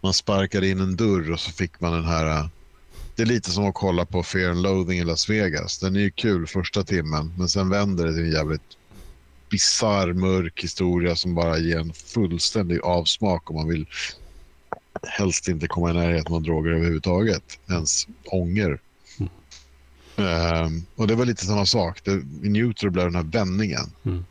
man 0.00 0.14
sparkade 0.14 0.68
in 0.68 0.80
en 0.80 0.96
dörr 0.96 1.32
och 1.32 1.40
så 1.40 1.50
fick 1.52 1.80
man 1.80 1.92
den 1.92 2.04
här... 2.04 2.48
Det 3.16 3.22
är 3.22 3.26
lite 3.26 3.50
som 3.50 3.66
att 3.66 3.74
kolla 3.74 4.06
på 4.06 4.22
Fear 4.22 4.50
and 4.50 4.62
Loathing 4.62 4.98
i 4.98 5.04
Las 5.04 5.30
Vegas. 5.30 5.78
Den 5.78 5.96
är 5.96 6.00
ju 6.00 6.10
kul 6.10 6.46
första 6.46 6.84
timmen, 6.84 7.32
men 7.38 7.48
sen 7.48 7.68
vänder 7.68 8.06
det 8.06 8.12
till 8.12 8.24
en 8.24 8.30
jävligt 8.30 8.76
bisarr, 9.52 10.12
mörk 10.12 10.62
historia 10.62 11.16
som 11.16 11.34
bara 11.34 11.58
ger 11.58 11.78
en 11.78 11.92
fullständig 11.92 12.80
avsmak 12.80 13.50
om 13.50 13.56
man 13.56 13.68
vill 13.68 13.86
helst 15.02 15.48
inte 15.48 15.66
komma 15.66 15.90
i 15.90 15.94
närheten 15.94 16.34
av 16.34 16.42
droger 16.42 16.70
överhuvudtaget, 16.70 17.58
ens 17.68 18.06
ånger. 18.24 18.80
Mm. 19.18 20.64
Um, 20.66 20.86
och 20.96 21.06
det 21.06 21.14
var 21.14 21.24
lite 21.24 21.46
samma 21.46 21.66
sak. 21.66 22.04
Det, 22.04 22.12
I 22.42 22.48
Newtor 22.48 22.90
blev 22.90 23.04
den 23.04 23.14
här 23.14 23.22
vändningen. 23.22 23.92
Mm. 24.04 24.24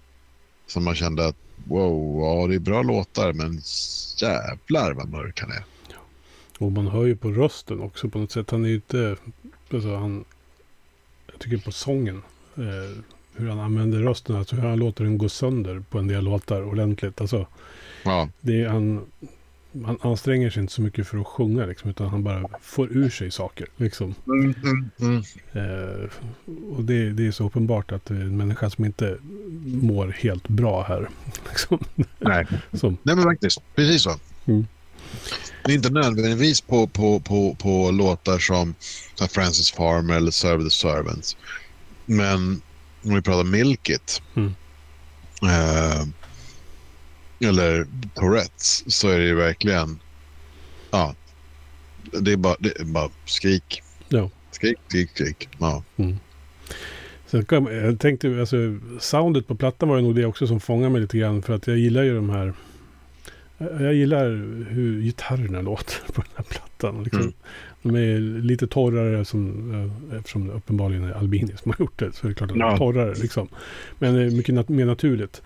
Som 0.67 0.83
man 0.83 0.95
kände 0.95 1.27
att 1.27 1.35
wow, 1.65 2.21
ja, 2.21 2.47
det 2.47 2.55
är 2.55 2.59
bra 2.59 2.83
låtar 2.83 3.33
men 3.33 3.61
jävlar 4.17 4.93
vad 4.93 5.09
mörk 5.09 5.41
han 5.41 5.51
är. 5.51 5.63
Och 6.59 6.71
man 6.71 6.87
hör 6.87 7.05
ju 7.05 7.15
på 7.15 7.31
rösten 7.31 7.81
också 7.81 8.09
på 8.09 8.19
något 8.19 8.31
sätt. 8.31 8.51
Han 8.51 8.65
är 8.65 8.69
ju 8.69 8.75
inte, 8.75 9.17
alltså 9.73 9.95
han, 9.95 10.25
jag 11.31 11.39
tycker 11.39 11.57
på 11.57 11.71
sången. 11.71 12.21
Eh, 12.55 13.03
hur 13.35 13.49
han 13.49 13.59
använder 13.59 13.99
rösten, 13.99 14.35
alltså 14.35 14.55
hur 14.55 14.69
han 14.69 14.79
låter 14.79 15.03
den 15.03 15.17
gå 15.17 15.29
sönder 15.29 15.83
på 15.89 15.99
en 15.99 16.07
del 16.07 16.23
låtar 16.23 16.63
ordentligt. 16.63 17.21
Alltså, 17.21 17.47
ja. 18.03 18.29
det 18.41 18.61
är, 18.61 18.67
han, 18.67 19.05
han 19.85 19.97
anstränger 20.01 20.49
sig 20.49 20.61
inte 20.61 20.73
så 20.73 20.81
mycket 20.81 21.07
för 21.07 21.17
att 21.17 21.27
sjunga, 21.27 21.65
liksom, 21.65 21.89
utan 21.89 22.09
han 22.09 22.23
bara 22.23 22.49
får 22.61 22.91
ur 22.91 23.09
sig 23.09 23.31
saker. 23.31 23.67
Liksom. 23.77 24.15
Mm, 24.27 24.55
mm, 24.63 24.91
mm. 24.99 25.23
Eh, 25.51 26.09
och 26.77 26.83
det, 26.83 27.11
det, 27.11 27.27
är 27.27 27.31
så 27.31 27.45
uppenbart 27.45 27.91
att 27.91 28.05
det 28.05 28.15
är 28.15 28.21
en 28.21 28.37
människa 28.37 28.69
som 28.69 28.85
inte 28.85 29.17
mår 29.65 30.07
helt 30.07 30.47
bra 30.47 30.83
här. 30.83 31.09
Liksom. 31.49 31.79
Nej. 32.19 32.47
Som. 32.73 32.97
Nej, 33.03 33.15
men 33.15 33.23
faktiskt. 33.23 33.61
Precis 33.75 34.01
så. 34.01 34.15
Mm. 34.45 34.67
Det 35.65 35.71
är 35.71 35.75
inte 35.75 35.89
nödvändigtvis 35.89 36.61
på, 36.61 36.87
på, 36.87 37.19
på, 37.19 37.55
på 37.55 37.91
låtar 37.91 38.39
som 38.39 38.75
Francis 39.29 39.71
Farmer 39.71 40.15
eller 40.15 40.31
Serve 40.31 40.63
the 40.63 40.69
Servants. 40.69 41.37
Men 42.05 42.61
om 43.03 43.15
vi 43.15 43.21
pratar 43.21 43.43
Milk 43.43 43.89
It. 43.89 44.21
Mm. 44.35 44.55
Uh, 45.43 46.07
eller 47.49 47.87
Tourettes 48.15 48.83
så 48.87 49.09
är 49.09 49.19
det 49.19 49.25
ju 49.25 49.35
verkligen... 49.35 49.99
Ja, 50.91 51.15
det 52.21 52.31
är 52.31 52.37
bara, 52.37 52.55
det 52.59 52.79
är 52.79 52.85
bara 52.85 53.09
skrik. 53.25 53.81
Ja. 54.09 54.29
Skrik, 54.51 54.77
skrik, 54.87 55.09
skrik. 55.09 55.49
Ja. 55.57 55.83
Mm. 55.97 56.17
Sen 57.25 57.45
kan, 57.45 57.65
jag 57.65 57.99
tänkte, 57.99 58.39
alltså, 58.39 58.57
soundet 58.99 59.47
på 59.47 59.55
plattan 59.55 59.89
var 59.89 59.95
ju 59.95 60.01
nog 60.01 60.15
det 60.15 60.25
också 60.25 60.47
som 60.47 60.59
fångade 60.59 60.89
mig 60.89 61.01
lite 61.01 61.17
grann. 61.17 61.41
För 61.41 61.53
att 61.53 61.67
jag 61.67 61.77
gillar 61.77 62.03
ju 62.03 62.15
de 62.15 62.29
här... 62.29 62.53
Jag 63.57 63.93
gillar 63.93 64.25
hur 64.69 65.01
gitarrerna 65.01 65.61
låter 65.61 66.13
på 66.13 66.21
den 66.21 66.31
här 66.35 66.43
plattan. 66.43 67.03
Liksom, 67.03 67.21
mm. 67.21 67.33
De 67.81 67.95
är 67.95 68.19
lite 68.41 68.67
torrare 68.67 69.25
som, 69.25 69.71
eh, 70.11 70.17
eftersom 70.17 70.47
det 70.47 70.53
uppenbarligen 70.53 71.03
är 71.03 71.11
Albini 71.11 71.53
som 71.57 71.71
har 71.71 71.85
gjort 71.85 71.99
det. 71.99 72.11
Så 72.15 72.27
är 72.27 72.29
det 72.29 72.35
klart 72.35 72.51
att 72.51 72.57
de 72.57 72.63
är 72.63 72.77
torrare 72.77 73.13
liksom. 73.15 73.47
Men 73.99 74.15
det 74.15 74.23
är 74.23 74.31
mycket 74.31 74.55
nat 74.55 74.69
mer 74.69 74.85
naturligt. 74.85 75.41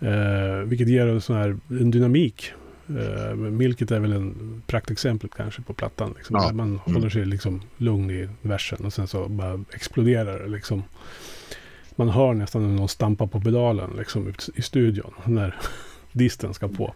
Eh, 0.00 0.58
vilket 0.64 0.88
ger 0.88 1.06
en 1.06 1.20
sån 1.20 1.36
här 1.36 1.58
en 1.68 1.90
dynamik. 1.90 2.52
Eh, 2.88 3.34
Milket 3.36 3.90
är 3.90 4.00
väl 4.00 4.12
en 4.12 4.62
praktexempel 4.66 5.30
kanske 5.36 5.62
på 5.62 5.74
plattan. 5.74 6.14
Liksom, 6.16 6.36
ja. 6.36 6.52
Man 6.52 6.68
mm. 6.68 6.78
håller 6.78 7.08
sig 7.08 7.24
liksom 7.24 7.62
lugn 7.76 8.10
i 8.10 8.28
versen 8.42 8.84
och 8.84 8.92
sen 8.92 9.06
så 9.06 9.28
bara 9.28 9.64
exploderar 9.72 10.38
det 10.38 10.48
liksom. 10.48 10.82
Man 11.96 12.08
hör 12.08 12.34
nästan 12.34 12.68
när 12.68 12.76
någon 12.76 12.88
stampar 12.88 13.26
på 13.26 13.40
pedalen 13.40 13.90
liksom 13.98 14.34
i 14.54 14.62
studion 14.62 15.12
när 15.24 15.54
disten 16.12 16.54
ska 16.54 16.68
på. 16.68 16.94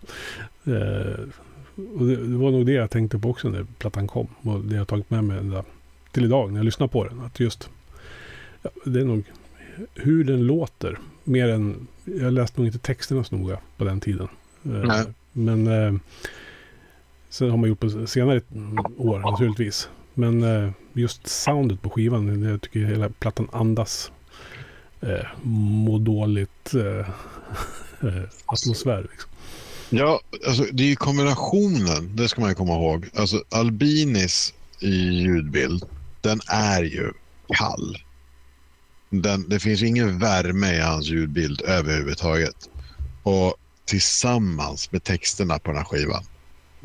Eh, 0.64 1.24
och 1.76 2.06
det, 2.06 2.16
det, 2.16 2.36
var 2.36 2.50
nog 2.50 2.66
det 2.66 2.72
jag 2.72 2.90
tänkte 2.90 3.18
på 3.18 3.30
också 3.30 3.48
när 3.48 3.66
plattan 3.78 4.06
kom. 4.06 4.26
Och 4.42 4.60
det 4.60 4.76
jag 4.76 4.88
tagit 4.88 5.10
med 5.10 5.24
mig 5.24 5.44
där, 5.44 5.64
till 6.12 6.24
idag 6.24 6.52
när 6.52 6.58
jag 6.58 6.64
lyssnar 6.64 6.86
på 6.86 7.04
den. 7.04 7.20
Att 7.20 7.40
just, 7.40 7.70
ja, 8.62 8.70
det 8.84 9.00
är 9.00 9.04
nog 9.04 9.24
hur 9.94 10.24
den 10.24 10.46
låter. 10.46 10.98
Mer 11.24 11.48
än, 11.48 11.86
jag 12.04 12.32
läste 12.32 12.60
nog 12.60 12.68
inte 12.68 12.78
texterna 12.78 13.24
så 13.24 13.36
noga 13.36 13.58
på 13.76 13.84
den 13.84 14.00
tiden. 14.00 14.28
Eh, 14.64 14.70
Nej. 14.70 15.06
Men 15.32 15.66
eh, 15.66 16.00
sen 17.28 17.50
har 17.50 17.56
man 17.56 17.68
gjort 17.68 17.80
på 17.80 18.06
senare 18.06 18.40
år 18.96 19.18
naturligtvis. 19.18 19.88
Men 20.14 20.42
eh, 20.42 20.70
just 20.92 21.26
soundet 21.26 21.82
på 21.82 21.90
skivan, 21.90 22.42
jag 22.42 22.62
tycker 22.62 22.80
hela 22.80 23.08
plattan 23.08 23.48
andas 23.52 24.12
eh, 25.00 25.26
må 25.42 25.98
dåligt 25.98 26.74
eh, 26.74 27.08
atmosfär. 28.46 29.02
Liksom. 29.10 29.30
Ja, 29.93 30.20
alltså 30.47 30.64
det 30.72 30.82
är 30.82 30.88
ju 30.88 30.97
kombinationen, 30.97 32.16
det 32.16 32.28
ska 32.28 32.41
man 32.41 32.51
ju 32.51 32.55
komma 32.55 32.74
ihåg. 32.74 33.09
Alltså 33.14 33.45
Albinis 33.51 34.55
i 34.80 34.91
ljudbild, 34.91 35.84
den 36.20 36.41
är 36.49 36.82
ju 36.82 37.12
kall. 37.49 37.99
Den, 39.11 39.49
det 39.49 39.61
finns 39.61 39.82
ingen 39.82 40.18
värme 40.18 40.76
i 40.76 40.80
hans 40.80 41.07
ljudbild 41.07 41.62
överhuvudtaget. 41.62 42.70
Och 43.22 43.55
tillsammans 43.84 44.93
med 44.93 45.05
texterna 45.05 45.59
på 45.59 45.70
den 45.70 45.76
här 45.76 45.84
skivan 45.84 46.24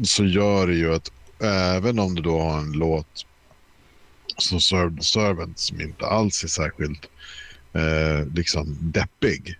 så 0.03 0.25
gör 0.25 0.67
det 0.67 0.75
ju 0.75 0.95
att 0.95 1.11
även 1.39 1.99
om 1.99 2.15
du 2.15 2.21
då 2.21 2.39
har 2.39 2.59
en 2.59 2.71
låt 2.71 3.25
som 4.37 4.61
Serve 4.61 4.97
the 4.97 5.03
Servant 5.03 5.59
som 5.59 5.81
inte 5.81 6.05
alls 6.05 6.43
är 6.43 6.47
särskilt 6.47 7.09
eh, 7.73 8.27
liksom 8.33 8.77
deppig 8.81 9.55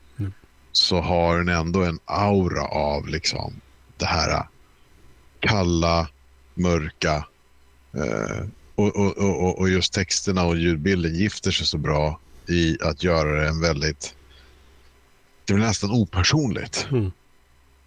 så 0.78 1.01
har 1.01 1.38
den 1.38 1.49
ändå 1.49 1.84
en 1.84 1.99
aura 2.05 2.65
av 2.65 3.07
liksom 3.07 3.53
det 3.97 4.05
här 4.05 4.47
kalla, 5.39 6.07
mörka 6.53 7.26
eh, 7.93 8.45
och, 8.76 8.95
och, 8.95 9.17
och, 9.17 9.59
och 9.59 9.69
just 9.69 9.93
texterna 9.93 10.45
och 10.45 10.57
ljudbilden 10.57 11.15
gifter 11.15 11.51
sig 11.51 11.67
så 11.67 11.78
bra 11.78 12.19
i 12.47 12.78
att 12.82 13.03
göra 13.03 13.41
det 13.41 13.47
en 13.47 13.61
väldigt 13.61 14.15
det 15.45 15.53
blir 15.53 15.65
nästan 15.65 15.91
opersonligt. 15.91 16.88
Mm. 16.91 17.11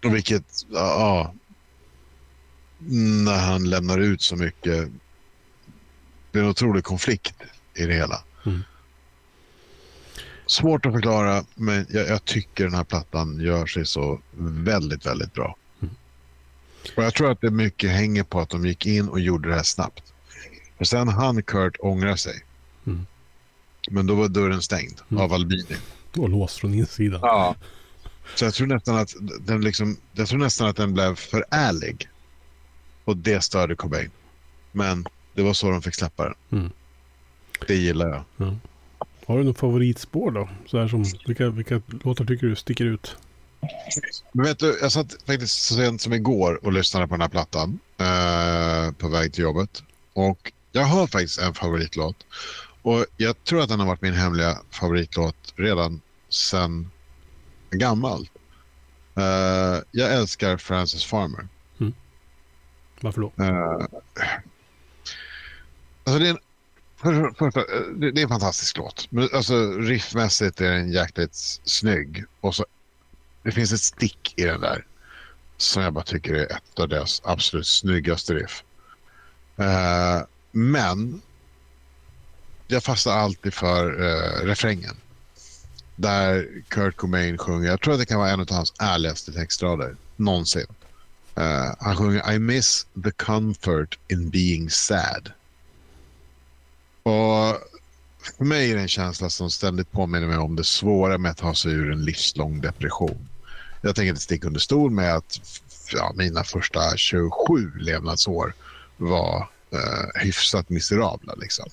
Vilket, 0.01 0.65
ja, 0.71 1.33
när 3.23 3.37
han 3.37 3.69
lämnar 3.69 3.99
ut 3.99 4.21
så 4.21 4.35
mycket. 4.35 4.89
Det 6.31 6.39
är 6.39 6.43
en 6.43 6.49
otrolig 6.49 6.83
konflikt 6.83 7.35
i 7.75 7.85
det 7.85 7.93
hela. 7.93 8.23
Mm. 8.45 8.63
Svårt 10.49 10.85
att 10.85 10.93
förklara, 10.93 11.43
men 11.55 11.85
jag, 11.89 12.07
jag, 12.07 12.25
tycker 12.25 12.63
den 12.63 12.73
här 12.73 12.83
plattan 12.83 13.39
gör 13.39 13.65
sig 13.65 13.85
så 13.85 14.19
väldigt, 14.37 15.05
väldigt 15.05 15.33
bra. 15.33 15.55
Mm. 15.81 15.95
Och 16.97 17.03
Jag 17.03 17.13
tror 17.13 17.31
att 17.31 17.41
det 17.41 17.51
mycket 17.51 17.91
hänger 17.91 18.23
på 18.23 18.39
att 18.39 18.49
de 18.49 18.65
gick 18.65 18.85
in 18.85 19.09
och 19.09 19.19
gjorde 19.19 19.49
det 19.49 19.55
här 19.55 19.63
snabbt. 19.63 20.13
För 20.77 20.85
sen 20.85 21.07
han 21.07 21.43
Kurt 21.43 21.75
ångra 21.79 22.17
sig. 22.17 22.43
Mm. 22.85 23.05
Men 23.91 24.07
då 24.07 24.15
var 24.15 24.27
dörren 24.27 24.61
stängd 24.61 25.01
mm. 25.09 25.23
av 25.23 25.33
Albini. 25.33 25.75
Och 26.17 26.29
låst 26.29 26.57
från 26.57 26.73
insidan. 26.73 27.19
Ja. 27.23 27.55
Så 28.35 28.45
jag 28.45 28.53
tror 28.53 28.67
nästan 28.67 28.97
att 28.97 29.15
den, 29.39 29.61
liksom, 29.61 29.97
jag 30.11 30.27
tror 30.27 30.39
nästan 30.39 30.67
att 30.67 30.75
den 30.75 30.93
blev 30.93 31.15
för 31.15 31.45
ärlig. 31.51 32.09
Och 33.05 33.17
det 33.17 33.43
störde 33.43 33.75
Cobain. 33.75 34.11
Men 34.71 35.05
det 35.33 35.41
var 35.41 35.53
så 35.53 35.71
de 35.71 35.81
fick 35.81 35.95
släppa 35.95 36.23
den. 36.23 36.35
Mm. 36.51 36.71
Det 37.67 37.75
gillar 37.75 38.25
jag. 38.37 38.55
Har 39.29 39.37
du 39.37 39.43
något 39.43 39.59
favoritspår 39.59 40.31
då? 40.31 40.49
Så 40.65 40.79
här 40.79 40.87
som, 40.87 41.05
vilka, 41.25 41.49
vilka 41.49 41.81
låtar 42.03 42.25
tycker 42.25 42.47
du 42.47 42.55
sticker 42.55 42.85
ut? 42.85 43.15
Men 44.31 44.45
vet 44.45 44.59
du, 44.59 44.79
jag 44.81 44.91
satt 44.91 45.13
faktiskt 45.25 45.61
så 45.61 45.75
sent 45.75 46.01
som 46.01 46.13
igår 46.13 46.65
och 46.65 46.73
lyssnade 46.73 47.07
på 47.07 47.13
den 47.13 47.21
här 47.21 47.29
plattan 47.29 47.79
eh, 47.97 48.91
på 48.91 49.07
väg 49.07 49.33
till 49.33 49.43
jobbet. 49.43 49.83
Och 50.13 50.51
jag 50.71 50.81
har 50.81 51.07
faktiskt 51.07 51.39
en 51.39 51.53
favoritlåt. 51.53 52.25
Och 52.81 53.05
jag 53.17 53.43
tror 53.43 53.61
att 53.61 53.69
den 53.69 53.79
har 53.79 53.87
varit 53.87 54.01
min 54.01 54.13
hemliga 54.13 54.57
favoritlåt 54.69 55.53
redan 55.55 56.01
sen 56.29 56.91
gammalt. 57.71 58.31
Uh, 59.17 59.83
jag 59.91 60.13
älskar 60.13 60.57
Francis 60.57 61.05
Farmer. 61.05 61.47
Mm. 61.79 61.93
Varför 63.01 63.21
då? 63.21 63.31
Uh, 63.39 63.87
alltså 66.03 66.19
det, 66.19 66.27
är 66.27 66.29
en, 66.29 66.37
för, 67.01 67.33
för, 67.37 67.51
för, 67.51 67.59
eh, 67.59 67.93
det, 67.95 68.11
det, 68.11 68.21
är 68.21 68.23
en 68.23 68.29
fantastisk 68.29 68.77
låt. 68.77 69.09
Alltså, 69.33 69.71
riffmässigt 69.71 70.61
är 70.61 70.71
den 70.71 70.91
jäkligt 70.91 71.35
snygg. 71.63 72.25
Och 72.41 72.55
så, 72.55 72.65
det 73.43 73.51
finns 73.51 73.73
ett 73.73 73.81
stick 73.81 74.33
i 74.37 74.43
den 74.43 74.61
där 74.61 74.85
som 75.57 75.83
jag 75.83 75.93
bara 75.93 76.03
tycker 76.03 76.33
är 76.33 76.51
ett 76.51 76.79
av 76.79 76.89
deras 76.89 77.21
absolut 77.25 77.67
snyggaste 77.67 78.33
riff. 78.33 78.63
Uh, 79.59 80.25
men 80.51 81.21
jag 82.67 82.83
fastnar 82.83 83.13
alltid 83.13 83.53
för 83.53 84.01
uh, 84.01 84.45
refrängen 84.45 84.95
där 85.95 86.47
Kurt 86.67 86.95
Cobain 86.95 87.37
sjunger, 87.37 87.69
jag 87.69 87.81
tror 87.81 87.93
att 87.93 87.99
det 87.99 88.05
kan 88.05 88.19
vara 88.19 88.29
en 88.29 88.39
av 88.39 88.51
hans 88.51 88.73
ärligaste 88.79 89.31
textrader 89.31 89.95
någonsin. 90.15 90.67
Uh, 91.37 91.73
han 91.79 91.95
sjunger 91.95 92.33
I 92.33 92.39
miss 92.39 92.87
the 93.03 93.11
comfort 93.11 93.99
in 94.07 94.29
being 94.29 94.69
sad. 94.69 95.31
Och 97.03 97.55
för 98.37 98.45
mig 98.45 98.71
är 98.71 98.75
det 98.75 98.81
en 98.81 98.87
känsla 98.87 99.29
som 99.29 99.51
ständigt 99.51 99.91
påminner 99.91 100.27
mig 100.27 100.37
om 100.37 100.55
det 100.55 100.63
svåra 100.63 101.17
med 101.17 101.31
att 101.31 101.37
ta 101.37 101.55
sig 101.55 101.71
ur 101.71 101.91
en 101.91 102.05
livslång 102.05 102.61
depression. 102.61 103.29
Jag 103.81 103.95
tänker 103.95 104.09
inte 104.09 104.21
sticka 104.21 104.47
under 104.47 104.59
stol 104.59 104.91
med 104.91 105.15
att 105.15 105.39
ja, 105.93 106.13
mina 106.15 106.43
första 106.43 106.97
27 106.97 107.71
levnadsår 107.79 108.53
var 108.97 109.49
eh, 109.71 110.21
hyfsat 110.21 110.69
miserabla. 110.69 111.33
Liksom. 111.37 111.65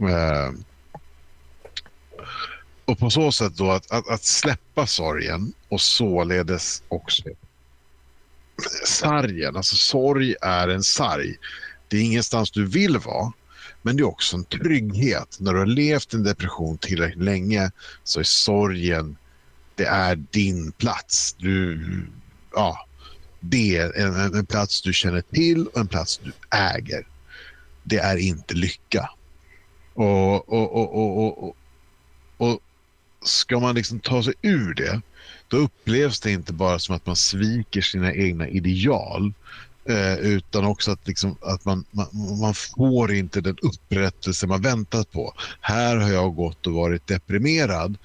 Eh, 0.00 0.52
och 2.84 2.98
på 2.98 3.10
så 3.10 3.32
sätt 3.32 3.56
då 3.56 3.70
att, 3.70 3.90
att, 3.90 4.08
att 4.08 4.24
släppa 4.24 4.86
sorgen 4.86 5.52
och 5.68 5.80
således 5.80 6.82
också 6.88 7.22
sargen. 8.84 9.56
Alltså 9.56 9.76
sorg 9.76 10.34
är 10.40 10.68
en 10.68 10.82
sarg. 10.82 11.36
Det 11.88 11.96
är 11.96 12.00
ingenstans 12.00 12.50
du 12.50 12.66
vill 12.66 12.98
vara. 12.98 13.32
Men 13.86 13.96
det 13.96 14.02
är 14.02 14.04
också 14.04 14.36
en 14.36 14.44
trygghet. 14.44 15.36
När 15.40 15.52
du 15.52 15.58
har 15.58 15.66
levt 15.66 16.14
en 16.14 16.22
depression 16.22 16.78
tillräckligt 16.78 17.24
länge 17.24 17.70
så 18.04 18.20
är 18.20 18.24
sorgen, 18.24 19.16
det 19.74 19.84
är 19.84 20.16
din 20.16 20.72
plats. 20.72 21.34
Du, 21.38 21.80
ja, 22.52 22.86
det 23.40 23.76
är 23.76 23.96
en, 23.96 24.34
en 24.34 24.46
plats 24.46 24.82
du 24.82 24.92
känner 24.92 25.20
till 25.20 25.66
och 25.66 25.80
en 25.80 25.88
plats 25.88 26.20
du 26.24 26.32
äger. 26.58 27.06
Det 27.82 27.98
är 27.98 28.16
inte 28.16 28.54
lycka. 28.54 29.10
Och, 29.94 30.52
och, 30.52 30.76
och, 30.76 30.96
och, 30.96 31.44
och, 31.44 31.56
och, 32.36 32.60
ska 33.22 33.60
man 33.60 33.74
liksom 33.74 34.00
ta 34.00 34.22
sig 34.22 34.34
ur 34.42 34.74
det, 34.74 35.00
då 35.48 35.56
upplevs 35.56 36.20
det 36.20 36.30
inte 36.32 36.52
bara 36.52 36.78
som 36.78 36.96
att 36.96 37.06
man 37.06 37.16
sviker 37.16 37.80
sina 37.80 38.14
egna 38.14 38.48
ideal, 38.48 39.32
eh, 39.88 40.14
utan 40.14 40.64
också 40.64 40.90
att, 40.90 41.08
liksom, 41.08 41.36
att 41.40 41.64
man, 41.64 41.84
man, 41.90 42.38
man, 42.40 42.54
får 42.54 43.12
inte 43.12 43.40
den 43.40 43.56
upprättelse 43.62 44.46
man 44.46 44.62
väntat 44.62 45.12
på. 45.12 45.32
Här 45.60 45.96
har 45.96 46.10
jag 46.10 46.34
gått 46.34 46.66
och 46.66 46.72
varit 46.72 47.06
deprimerad. 47.06 47.98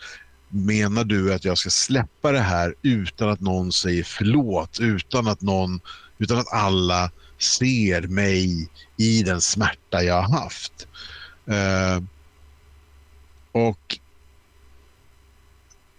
Menar 0.49 1.03
du 1.03 1.33
att 1.33 1.45
jag 1.45 1.57
ska 1.57 1.69
släppa 1.69 2.31
det 2.31 2.39
här 2.39 2.75
utan 2.81 3.29
att 3.29 3.41
någon 3.41 3.71
säger 3.71 4.03
förlåt, 4.03 4.79
utan 4.79 5.27
att, 5.27 5.41
någon, 5.41 5.81
utan 6.17 6.37
att 6.37 6.53
alla 6.53 7.11
ser 7.37 8.01
mig 8.01 8.69
i 8.97 9.23
den 9.23 9.41
smärta 9.41 10.03
jag 10.03 10.21
har 10.21 10.39
haft? 10.41 10.87
Eh, 11.45 12.03
och 13.51 13.99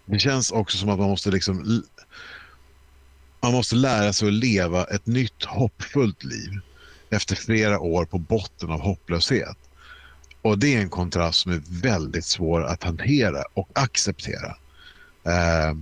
det 0.05 0.19
känns 0.19 0.51
också 0.51 0.77
som 0.77 0.89
att 0.89 0.99
man 0.99 1.09
måste 1.09 1.31
liksom 1.31 1.83
man 3.41 3.51
måste 3.51 3.75
lära 3.75 4.13
sig 4.13 4.27
att 4.27 4.33
leva 4.33 4.83
ett 4.83 5.05
nytt 5.05 5.43
hoppfullt 5.43 6.23
liv 6.23 6.59
efter 7.09 7.35
flera 7.35 7.79
år 7.79 8.05
på 8.05 8.17
botten 8.17 8.71
av 8.71 8.79
hopplöshet. 8.79 9.57
Och 10.41 10.59
det 10.59 10.75
är 10.75 10.81
en 10.81 10.89
kontrast 10.89 11.39
som 11.39 11.51
är 11.51 11.61
väldigt 11.81 12.25
svår 12.25 12.63
att 12.63 12.83
hantera 12.83 13.43
och 13.53 13.69
acceptera. 13.73 14.57
Eh, 15.23 15.75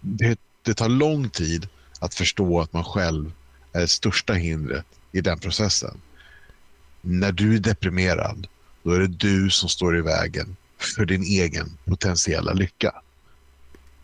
det, 0.00 0.38
det 0.62 0.74
tar 0.74 0.88
lång 0.88 1.28
tid 1.28 1.68
att 2.00 2.14
förstå 2.14 2.60
att 2.60 2.72
man 2.72 2.84
själv 2.84 3.32
är 3.72 3.80
det 3.80 3.88
största 3.88 4.32
hindret 4.32 4.86
i 5.12 5.20
den 5.20 5.38
processen. 5.38 6.00
När 7.00 7.32
du 7.32 7.54
är 7.54 7.58
deprimerad, 7.58 8.46
då 8.82 8.90
är 8.90 9.00
det 9.00 9.06
du 9.06 9.50
som 9.50 9.68
står 9.68 9.98
i 9.98 10.00
vägen 10.00 10.56
för 10.78 11.04
din 11.04 11.22
egen 11.22 11.78
potentiella 11.84 12.52
lycka. 12.52 12.94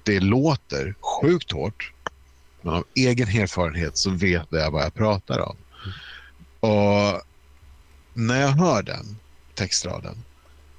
Det 0.03 0.21
låter 0.21 0.95
sjukt 1.01 1.53
hårt, 1.53 1.93
men 2.69 2.77
av 2.77 2.85
egen 2.95 3.29
erfarenhet 3.29 3.97
så 3.97 4.11
vet 4.11 4.47
jag 4.51 4.71
vad 4.71 4.85
jag 4.85 4.95
pratar 4.95 5.39
om. 5.41 5.57
Och 6.61 7.23
när 8.15 8.41
jag 8.41 8.49
hör 8.49 8.83
den 8.83 9.17
textraden, 9.55 10.17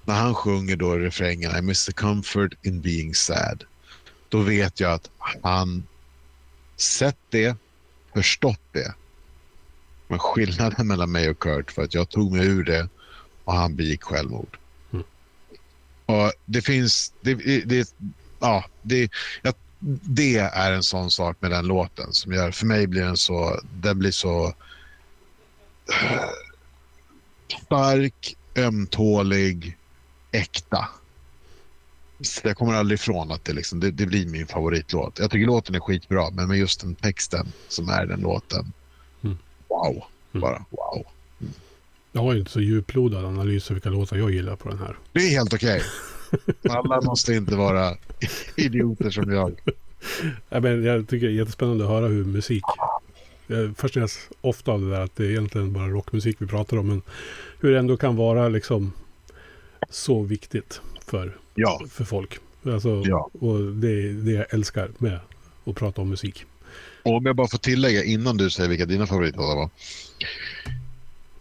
när 0.06 0.16
han 0.16 0.36
sjunger 0.36 0.76
då 0.76 0.98
refrängen 0.98 1.56
I 1.56 1.62
miss 1.62 1.86
the 1.86 1.92
comfort 1.92 2.54
in 2.62 2.82
being 2.82 3.16
sad, 3.16 3.64
då 4.30 4.42
vet 4.42 4.80
jag 4.80 4.92
att 4.92 5.10
han 5.42 5.88
sett 6.78 7.18
det, 7.30 7.56
förstått 8.14 8.62
det. 8.72 8.94
Men 10.08 10.20
skillnaden 10.20 10.88
mellan 10.88 11.12
mig 11.12 11.30
och 11.30 11.40
Kurt 11.40 11.78
var 11.78 11.84
att 11.84 11.94
jag 11.94 12.10
tog 12.10 12.32
mig 12.32 12.48
ur 12.48 12.64
det 12.64 12.90
och 13.44 13.54
han 13.54 13.76
begick 13.76 14.04
självmord. 14.04 14.58
Mm. 14.92 15.06
Och 16.06 16.34
det 16.46 16.62
finns, 16.62 17.14
det, 17.22 17.36
det, 17.66 17.94
ja, 18.40 18.66
det, 18.82 19.12
jag, 19.42 19.54
det 19.80 20.38
är 20.38 20.72
en 20.72 20.84
sån 20.84 21.12
sak 21.12 21.38
med 21.40 21.52
den 21.52 21.68
låten 21.68 22.14
som 22.14 22.34
gör, 22.34 22.52
för 22.52 22.66
mig 22.66 22.88
blir 22.88 23.02
den 23.02 23.18
så, 23.18 23.60
den 23.74 24.00
blir 24.00 24.12
så 24.12 24.54
stark, 27.66 28.38
ömtålig, 28.56 29.78
äkta. 30.32 30.90
Jag 32.44 32.58
kommer 32.58 32.74
aldrig 32.74 33.00
ifrån 33.00 33.32
att 33.32 33.46
det, 33.46 33.54
liksom, 33.54 33.80
det, 33.80 33.92
det, 33.92 34.06
blir 34.06 34.26
min 34.26 34.48
favoritlåt. 34.48 35.20
Jag 35.20 35.32
tycker 35.32 35.48
låten 35.48 35.76
är 35.76 35.80
skitbra, 35.80 36.30
men 36.32 36.48
med 36.48 36.58
just 36.58 36.82
den 36.82 36.96
texten 36.96 37.52
som 37.68 37.90
är 37.90 38.06
den 38.06 38.20
låten. 38.20 38.74
Mm. 39.24 39.38
Wow, 39.68 40.04
mm. 40.34 40.42
bara 40.42 40.66
wow. 40.70 41.06
Mm. 41.42 41.54
Jag 42.12 42.22
har 42.22 42.34
ju 42.34 42.40
inte 42.40 42.52
så 42.52 42.62
djuplodad 42.62 43.26
analys 43.26 43.70
av 43.70 43.74
vilka 43.74 43.90
låtar 43.90 44.18
jag 44.18 44.32
gillar 44.32 44.56
på 44.56 44.70
den 44.70 44.80
här. 44.80 44.98
Det 45.12 45.20
är 45.20 45.30
helt 45.30 45.54
okej. 45.54 45.78
Okay. 45.78 45.88
Alla 46.70 47.02
måste 47.02 47.34
inte 47.34 47.56
vara 47.56 47.98
idioter 48.56 49.10
som 49.10 49.32
jag. 49.32 49.60
Ja, 50.50 50.60
men 50.60 50.84
jag 50.84 51.08
tycker 51.08 51.28
det 51.28 51.34
är 51.34 51.38
jättespännande 51.38 51.84
att 51.84 51.90
höra 51.90 52.08
hur 52.08 52.26
musik... 52.26 52.64
Jag 53.48 53.78
fascineras 53.78 54.30
ofta 54.42 54.72
av 54.72 54.82
det 54.82 54.90
där 54.90 55.02
att 55.02 55.16
det 55.16 55.26
är 55.26 55.30
egentligen 55.30 55.74
bara 55.74 55.88
rockmusik 55.88 56.36
vi 56.40 56.48
pratar 56.48 56.78
om. 56.78 56.88
Men 56.88 57.02
hur 57.60 57.72
det 57.72 57.80
ändå 57.80 57.98
kan 57.98 58.16
vara 58.16 58.50
liksom 58.50 58.94
så 59.90 60.22
viktigt 60.22 60.82
för, 61.06 61.38
ja. 61.56 61.82
för 61.90 62.04
folk. 62.04 62.40
Alltså, 62.64 63.04
ja. 63.06 63.30
Och 63.34 63.60
det 63.60 63.88
är 63.90 64.14
det 64.14 64.32
jag 64.32 64.46
älskar 64.54 64.92
med 64.98 65.20
att 65.66 65.76
prata 65.76 66.02
om 66.02 66.10
musik. 66.10 66.46
Och 67.04 67.16
om 67.16 67.26
jag 67.26 67.36
bara 67.36 67.48
får 67.48 67.58
tillägga 67.58 68.04
innan 68.04 68.38
du 68.38 68.50
säger 68.50 68.70
vilka 68.70 68.86
dina 68.86 69.08
favoritlåtar 69.08 69.56
var. 69.56 69.70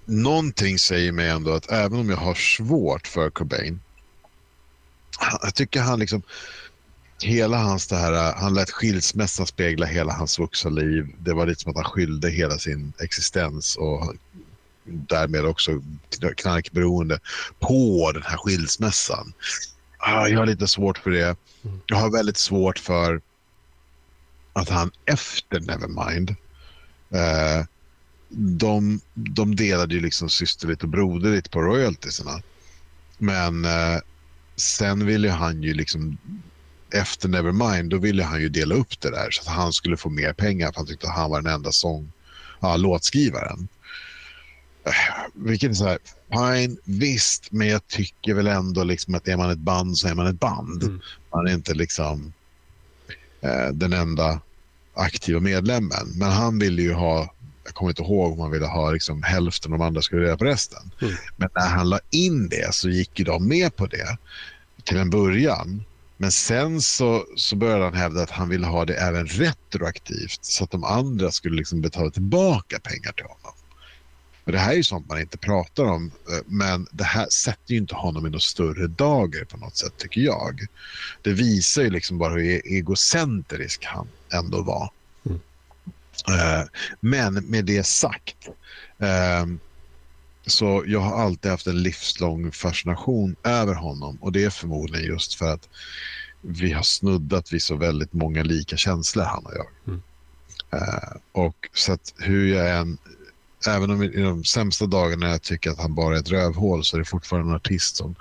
Någonting 0.04 0.78
säger 0.78 1.12
mig 1.12 1.28
ändå 1.28 1.52
att 1.52 1.72
även 1.72 1.98
om 1.98 2.10
jag 2.10 2.16
har 2.16 2.34
svårt 2.34 3.06
för 3.06 3.30
Cobain. 3.30 3.80
Jag 5.42 5.54
tycker 5.54 5.80
han 5.80 5.98
liksom 5.98 6.22
hela 7.22 7.56
hans 7.56 7.86
det 7.86 7.96
här, 7.96 8.34
han 8.34 8.54
lät 8.54 8.70
skilsmässan 8.70 9.46
spegla 9.46 9.86
hela 9.86 10.12
hans 10.12 10.38
vuxna 10.38 10.70
liv. 10.70 11.14
Det 11.18 11.34
var 11.34 11.46
lite 11.46 11.62
som 11.62 11.70
att 11.70 11.76
han 11.76 11.92
skyllde 11.92 12.30
hela 12.30 12.58
sin 12.58 12.92
existens 13.00 13.76
och 13.76 14.14
därmed 14.84 15.44
också 15.46 15.82
knarkberoende 16.36 17.20
på 17.58 18.10
den 18.14 18.22
här 18.22 18.36
skilsmässan. 18.36 19.32
Ah, 19.98 20.26
jag 20.26 20.38
har 20.38 20.46
lite 20.46 20.66
svårt 20.66 20.98
för 20.98 21.10
det. 21.10 21.36
Jag 21.86 21.96
har 21.96 22.10
väldigt 22.10 22.36
svårt 22.36 22.78
för 22.78 23.20
att 24.52 24.68
han 24.68 24.90
efter 25.04 25.60
Nevermind 25.60 26.30
eh, 27.10 27.66
de, 28.28 29.00
de 29.14 29.56
delade 29.56 29.94
ju 29.94 30.00
liksom 30.00 30.28
systerligt 30.30 30.82
och 30.82 30.88
broderligt 30.88 31.50
på 31.50 31.62
royaltiesarna. 31.62 32.42
Men 33.18 33.64
eh, 33.64 33.98
sen 34.60 35.06
ville 35.06 35.30
han 35.30 35.62
ju 35.62 35.74
liksom 35.74 36.18
efter 36.94 37.28
Nevermind, 37.28 37.90
då 37.90 37.98
ville 37.98 38.24
han 38.24 38.40
ju 38.40 38.48
dela 38.48 38.74
upp 38.74 39.00
det 39.00 39.10
där 39.10 39.30
så 39.30 39.42
att 39.42 39.56
han 39.56 39.72
skulle 39.72 39.96
få 39.96 40.08
mer 40.08 40.32
pengar 40.32 40.66
för 40.66 40.76
han 40.76 40.86
tyckte 40.86 41.06
att 41.06 41.16
han 41.16 41.30
var 41.30 41.42
den 41.42 41.54
enda 41.54 41.72
sång, 41.72 42.12
ja, 42.60 42.76
låtskrivaren. 42.76 43.68
Vilket 45.34 45.70
är 45.70 45.74
så 45.74 45.86
här, 45.86 45.98
fine, 46.32 46.78
visst, 46.84 47.52
men 47.52 47.68
jag 47.68 47.86
tycker 47.86 48.34
väl 48.34 48.46
ändå 48.46 48.84
liksom 48.84 49.14
att 49.14 49.28
är 49.28 49.36
man 49.36 49.50
ett 49.50 49.58
band 49.58 49.98
så 49.98 50.08
är 50.08 50.14
man 50.14 50.26
ett 50.26 50.40
band. 50.40 50.82
Mm. 50.82 51.00
Man 51.34 51.46
är 51.46 51.54
inte 51.54 51.74
liksom 51.74 52.32
eh, 53.40 53.68
den 53.72 53.92
enda 53.92 54.40
aktiva 54.94 55.40
medlemmen. 55.40 56.12
Men 56.14 56.30
han 56.30 56.58
ville 56.58 56.82
ju 56.82 56.92
ha, 56.92 57.34
jag 57.68 57.74
kommer 57.74 57.90
inte 57.90 58.02
ihåg 58.02 58.32
om 58.32 58.40
han 58.40 58.50
ville 58.50 58.66
ha 58.66 58.90
liksom 58.90 59.22
hälften 59.22 59.72
och 59.72 59.78
de 59.78 59.84
andra 59.84 60.02
skulle 60.02 60.24
dela 60.24 60.36
på 60.36 60.44
resten. 60.44 60.90
Mm. 61.02 61.14
Men 61.36 61.48
när 61.54 61.68
han 61.68 61.88
la 61.88 62.00
in 62.10 62.48
det 62.48 62.74
så 62.74 62.88
gick 62.88 63.18
ju 63.18 63.24
de 63.24 63.48
med 63.48 63.76
på 63.76 63.86
det 63.86 64.16
till 64.84 64.96
en 64.96 65.10
början. 65.10 65.84
Men 66.16 66.32
sen 66.32 66.82
så, 66.82 67.24
så 67.36 67.56
började 67.56 67.84
han 67.84 67.94
hävda 67.94 68.22
att 68.22 68.30
han 68.30 68.48
ville 68.48 68.66
ha 68.66 68.84
det 68.84 68.94
även 68.94 69.26
retroaktivt 69.26 70.44
så 70.44 70.64
att 70.64 70.70
de 70.70 70.84
andra 70.84 71.30
skulle 71.30 71.56
liksom 71.56 71.80
betala 71.80 72.10
tillbaka 72.10 72.78
pengar 72.78 73.12
till 73.12 73.24
honom. 73.24 73.52
Och 74.44 74.52
det 74.52 74.58
här 74.58 74.72
är 74.72 74.76
ju 74.76 74.84
sånt 74.84 75.08
man 75.08 75.20
inte 75.20 75.38
pratar 75.38 75.84
om, 75.84 76.10
eh, 76.30 76.38
men 76.46 76.86
det 76.92 77.04
här 77.04 77.26
sätter 77.30 77.72
ju 77.72 77.76
inte 77.76 77.94
honom 77.94 78.26
i 78.26 78.30
något 78.30 78.42
större 78.42 78.86
dager 78.86 79.44
på 79.44 79.56
något 79.56 79.76
sätt, 79.76 79.92
tycker 79.98 80.20
jag. 80.20 80.66
Det 81.22 81.32
visar 81.32 81.82
ju 81.82 81.90
liksom 81.90 82.18
bara 82.18 82.32
hur 82.32 82.44
e-, 82.44 82.62
egocentrisk 82.64 83.84
han 83.84 84.08
ändå 84.32 84.62
var. 84.62 84.90
Uh, 86.28 86.68
men 87.00 87.34
med 87.34 87.64
det 87.64 87.86
sagt, 87.86 88.48
uh, 89.02 89.56
så 90.46 90.84
jag 90.86 91.00
har 91.00 91.22
alltid 91.22 91.50
haft 91.50 91.66
en 91.66 91.82
livslång 91.82 92.52
fascination 92.52 93.36
över 93.44 93.74
honom 93.74 94.18
och 94.20 94.32
det 94.32 94.44
är 94.44 94.50
förmodligen 94.50 95.06
just 95.06 95.34
för 95.34 95.52
att 95.52 95.68
vi 96.40 96.72
har 96.72 96.82
snuddat 96.82 97.52
vid 97.52 97.62
så 97.62 97.76
väldigt 97.76 98.12
många 98.12 98.42
lika 98.42 98.76
känslor, 98.76 99.24
han 99.24 99.46
och 99.46 99.52
jag. 99.54 99.66
Mm. 99.86 100.02
Uh, 100.74 101.16
och 101.32 101.68
så 101.72 101.92
att 101.92 102.14
hur 102.18 102.54
jag 102.54 102.78
än 102.78 102.98
även 103.66 103.90
om 103.90 104.02
i 104.02 104.22
de 104.22 104.44
sämsta 104.44 104.86
dagarna 104.86 105.28
jag 105.28 105.42
tycker 105.42 105.70
att 105.70 105.78
han 105.78 105.94
bara 105.94 106.16
är 106.16 106.20
ett 106.20 106.30
rövhål 106.30 106.84
så 106.84 106.96
är 106.96 106.98
det 106.98 107.04
fortfarande 107.04 107.50
en 107.50 107.56
artist 107.56 107.96
som, 107.96 108.14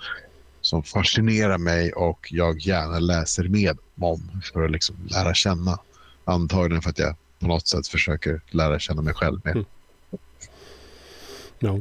som 0.62 0.84
fascinerar 0.84 1.58
mig 1.58 1.94
och 1.94 2.28
jag 2.32 2.60
gärna 2.60 3.00
läser 3.00 3.48
med 3.48 3.78
om 4.00 4.42
för 4.54 4.66
att 4.66 4.72
liksom 4.72 4.96
lära 5.06 5.34
känna. 5.34 5.80
Antagligen 6.26 6.82
för 6.82 6.90
att 6.90 7.00
jag 7.00 7.16
på 7.40 7.48
något 7.48 7.68
sätt 7.68 7.88
försöker 7.88 8.42
lära 8.52 8.80
känna 8.80 9.02
mig 9.02 9.14
själv 9.14 9.40
med. 9.44 9.54
Mm. 9.56 9.66
Ja. 11.60 11.80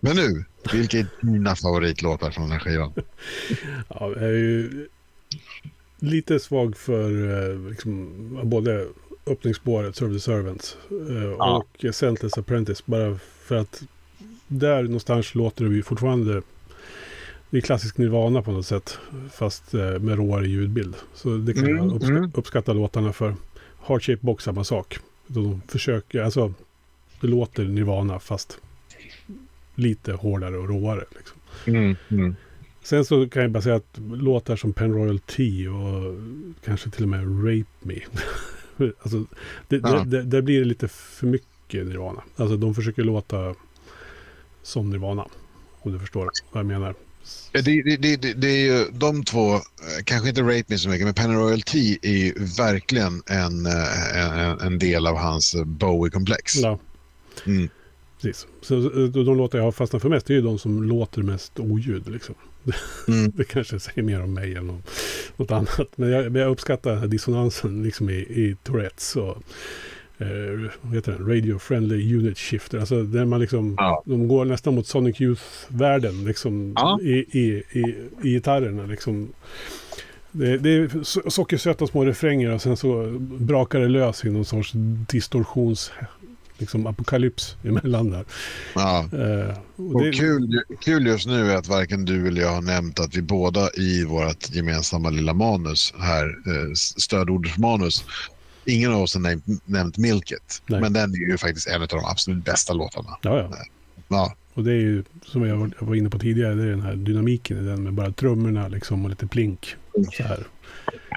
Men 0.00 0.16
nu, 0.16 0.44
vilka 0.72 0.98
är 0.98 1.06
dina 1.20 1.56
favoritlåtar 1.56 2.30
från 2.30 2.44
den 2.44 2.52
här 2.52 2.58
skivan? 2.58 2.92
ja, 3.88 4.12
jag 4.16 4.22
är 4.22 4.28
ju 4.28 4.88
lite 5.98 6.40
svag 6.40 6.76
för 6.76 7.10
eh, 7.50 7.70
liksom, 7.70 8.40
både 8.44 8.86
öppningsspåret, 9.26 9.96
Serve 9.96 10.14
the 10.14 10.20
Servants. 10.20 10.76
Eh, 10.90 11.34
ja. 11.38 11.64
Och 11.64 11.94
Sentless 11.94 12.38
Apprentice. 12.38 12.86
Bara 12.86 13.18
för 13.42 13.56
att 13.56 13.82
där 14.46 14.82
någonstans 14.82 15.34
låter 15.34 15.64
det 15.64 15.74
ju 15.74 15.82
fortfarande 15.82 16.42
det 17.50 17.56
är 17.56 17.60
klassisk 17.60 17.98
Nirvana 17.98 18.42
på 18.42 18.52
något 18.52 18.66
sätt. 18.66 18.98
Fast 19.32 19.74
eh, 19.74 19.98
med 19.98 20.16
råare 20.16 20.46
ljudbild. 20.46 20.96
Så 21.14 21.28
det 21.28 21.54
kan 21.54 21.64
mm, 21.64 21.76
jag 21.76 21.86
uppskatta, 21.86 22.18
mm. 22.18 22.32
uppskatta 22.34 22.72
låtarna 22.72 23.12
för. 23.12 23.34
Hard 23.88 24.02
Shape 24.02 24.18
Box 24.20 24.44
samma 24.44 24.64
sak. 24.64 24.98
De 25.26 25.62
försöker, 25.68 26.22
alltså 26.22 26.54
det 27.20 27.26
låter 27.26 27.64
Nirvana 27.64 28.20
fast 28.20 28.58
lite 29.74 30.12
hårdare 30.12 30.58
och 30.58 30.68
råare. 30.68 31.04
Liksom. 31.16 31.38
Mm, 31.66 31.96
mm. 32.08 32.36
Sen 32.82 33.04
så 33.04 33.28
kan 33.28 33.42
jag 33.42 33.50
bara 33.50 33.62
säga 33.62 33.76
att 33.76 33.98
låtar 34.10 34.56
som 34.56 34.72
Penroyal 34.72 35.18
T 35.18 35.68
och 35.68 36.14
kanske 36.64 36.90
till 36.90 37.02
och 37.02 37.08
med 37.08 37.20
Rape 37.20 37.70
Me. 37.80 38.00
Alltså, 39.02 39.24
det, 39.68 39.76
ja. 39.76 40.04
det, 40.06 40.22
det, 40.22 40.42
blir 40.42 40.64
lite 40.64 40.88
för 40.88 41.26
mycket 41.26 41.86
Nirvana. 41.86 42.22
Alltså 42.36 42.56
de 42.56 42.74
försöker 42.74 43.04
låta 43.04 43.54
som 44.62 44.90
Nirvana. 44.90 45.26
Om 45.80 45.92
du 45.92 45.98
förstår 45.98 46.30
vad 46.52 46.60
jag 46.60 46.66
menar. 46.66 46.94
Det, 47.52 47.62
det, 47.62 48.16
det, 48.16 48.32
det, 48.34 48.48
är 48.48 48.66
ju 48.66 48.84
de 48.92 49.24
två, 49.24 49.54
eh, 49.54 49.60
kanske 50.04 50.28
inte 50.28 50.42
Rape 50.42 50.64
Me 50.66 50.78
så 50.78 50.88
mycket, 50.88 51.04
men 51.04 51.14
Penny 51.14 51.34
Royalty 51.34 51.98
är 52.02 52.12
ju 52.12 52.32
verkligen 52.58 53.22
en, 53.26 53.66
eh, 53.66 54.16
en, 54.16 54.60
en 54.60 54.78
del 54.78 55.06
av 55.06 55.16
hans 55.16 55.56
Bowie-komplex. 55.64 56.56
Ja. 56.56 56.78
Mm. 57.46 57.68
precis. 58.20 58.46
Så, 58.62 58.74
de 59.08 59.36
låtar 59.36 59.58
jag 59.58 59.64
har 59.64 59.72
fastnat 59.72 60.02
för 60.02 60.08
mest, 60.08 60.30
är 60.30 60.34
ju 60.34 60.40
de 60.40 60.58
som 60.58 60.82
låter 60.82 61.22
mest 61.22 61.58
oljud. 61.58 62.08
Liksom. 62.08 62.34
Mm. 63.08 63.32
det 63.34 63.44
kanske 63.44 63.80
säger 63.80 64.02
mer 64.02 64.22
om 64.22 64.34
mig 64.34 64.54
än 64.54 64.70
om 64.70 64.82
något 65.36 65.50
annat. 65.50 65.88
Men 65.96 66.10
jag, 66.10 66.36
jag 66.36 66.50
uppskattar 66.50 67.06
dissonansen 67.06 67.82
liksom 67.82 68.10
i, 68.10 68.14
i 68.14 68.56
Tourettes 68.62 69.16
och 69.16 69.42
eh, 70.18 70.70
vad 70.80 70.94
heter 70.94 71.12
den? 71.12 71.26
Radio 71.26 71.58
Friendly 71.58 72.16
Unit 72.16 72.38
Shifter. 72.38 72.78
Alltså 72.78 73.02
där 73.02 73.24
man 73.24 73.40
liksom, 73.40 73.74
ja. 73.76 74.02
de 74.06 74.28
går 74.28 74.44
nästan 74.44 74.74
mot 74.74 74.86
Sonic 74.86 75.20
Youth-världen 75.20 76.24
liksom 76.24 76.72
ja. 76.76 76.98
i, 77.02 77.12
i, 77.12 77.62
i, 77.72 77.80
i 78.22 78.32
gitarrerna 78.32 78.86
liksom. 78.86 79.32
Det, 80.32 80.58
det 80.58 80.70
är 80.70 81.04
sockersöta 81.30 81.86
små 81.86 82.04
refränger 82.04 82.50
och 82.50 82.62
sen 82.62 82.76
så 82.76 83.18
brakar 83.20 83.80
det 83.80 83.88
lös 83.88 84.24
i 84.24 84.30
någon 84.30 84.44
sorts 84.44 84.72
distorsions 85.08 85.92
liksom 86.58 86.86
apokalyps 86.86 87.56
emellan 87.64 88.10
där. 88.10 88.24
Ja. 88.74 89.08
Uh, 89.12 89.58
och, 89.76 89.94
och 89.94 90.02
det... 90.02 90.12
kul, 90.12 90.62
kul 90.80 91.06
just 91.06 91.26
nu 91.26 91.50
är 91.50 91.56
att 91.56 91.68
varken 91.68 92.04
du 92.04 92.28
eller 92.28 92.42
jag 92.42 92.52
har 92.52 92.62
nämnt 92.62 93.00
att 93.00 93.16
vi 93.16 93.22
båda 93.22 93.70
i 93.74 94.04
vårt 94.04 94.54
gemensamma 94.54 95.10
lilla 95.10 95.34
manus 95.34 95.94
här, 95.98 96.24
eh, 96.26 96.72
stödordsmanus, 96.74 98.04
ingen 98.68 98.92
av 98.92 99.02
oss 99.02 99.14
har 99.14 99.40
nämnt, 99.70 99.98
Milket. 99.98 100.62
Nej. 100.66 100.80
Men 100.80 100.92
den 100.92 101.10
är 101.10 101.30
ju 101.30 101.38
faktiskt 101.38 101.66
en 101.66 101.82
av 101.82 101.88
de 101.88 102.04
absolut 102.04 102.44
bästa 102.44 102.72
låtarna. 102.72 103.18
Ja, 103.22 103.38
ja. 103.38 103.58
ja. 104.08 104.34
Och 104.54 104.64
det 104.64 104.72
är 104.72 104.80
ju, 104.80 105.04
som 105.24 105.46
jag 105.46 105.72
var 105.78 105.94
inne 105.94 106.10
på 106.10 106.18
tidigare, 106.18 106.54
det 106.54 106.62
är 106.62 106.70
den 106.70 106.82
här 106.82 106.96
dynamiken 106.96 107.58
i 107.58 107.62
den 107.62 107.82
med 107.82 107.92
bara 107.92 108.12
trummorna 108.12 108.68
liksom 108.68 109.04
och 109.04 109.10
lite 109.10 109.26
plink. 109.26 109.76
Så 110.12 110.22
här. 110.22 110.46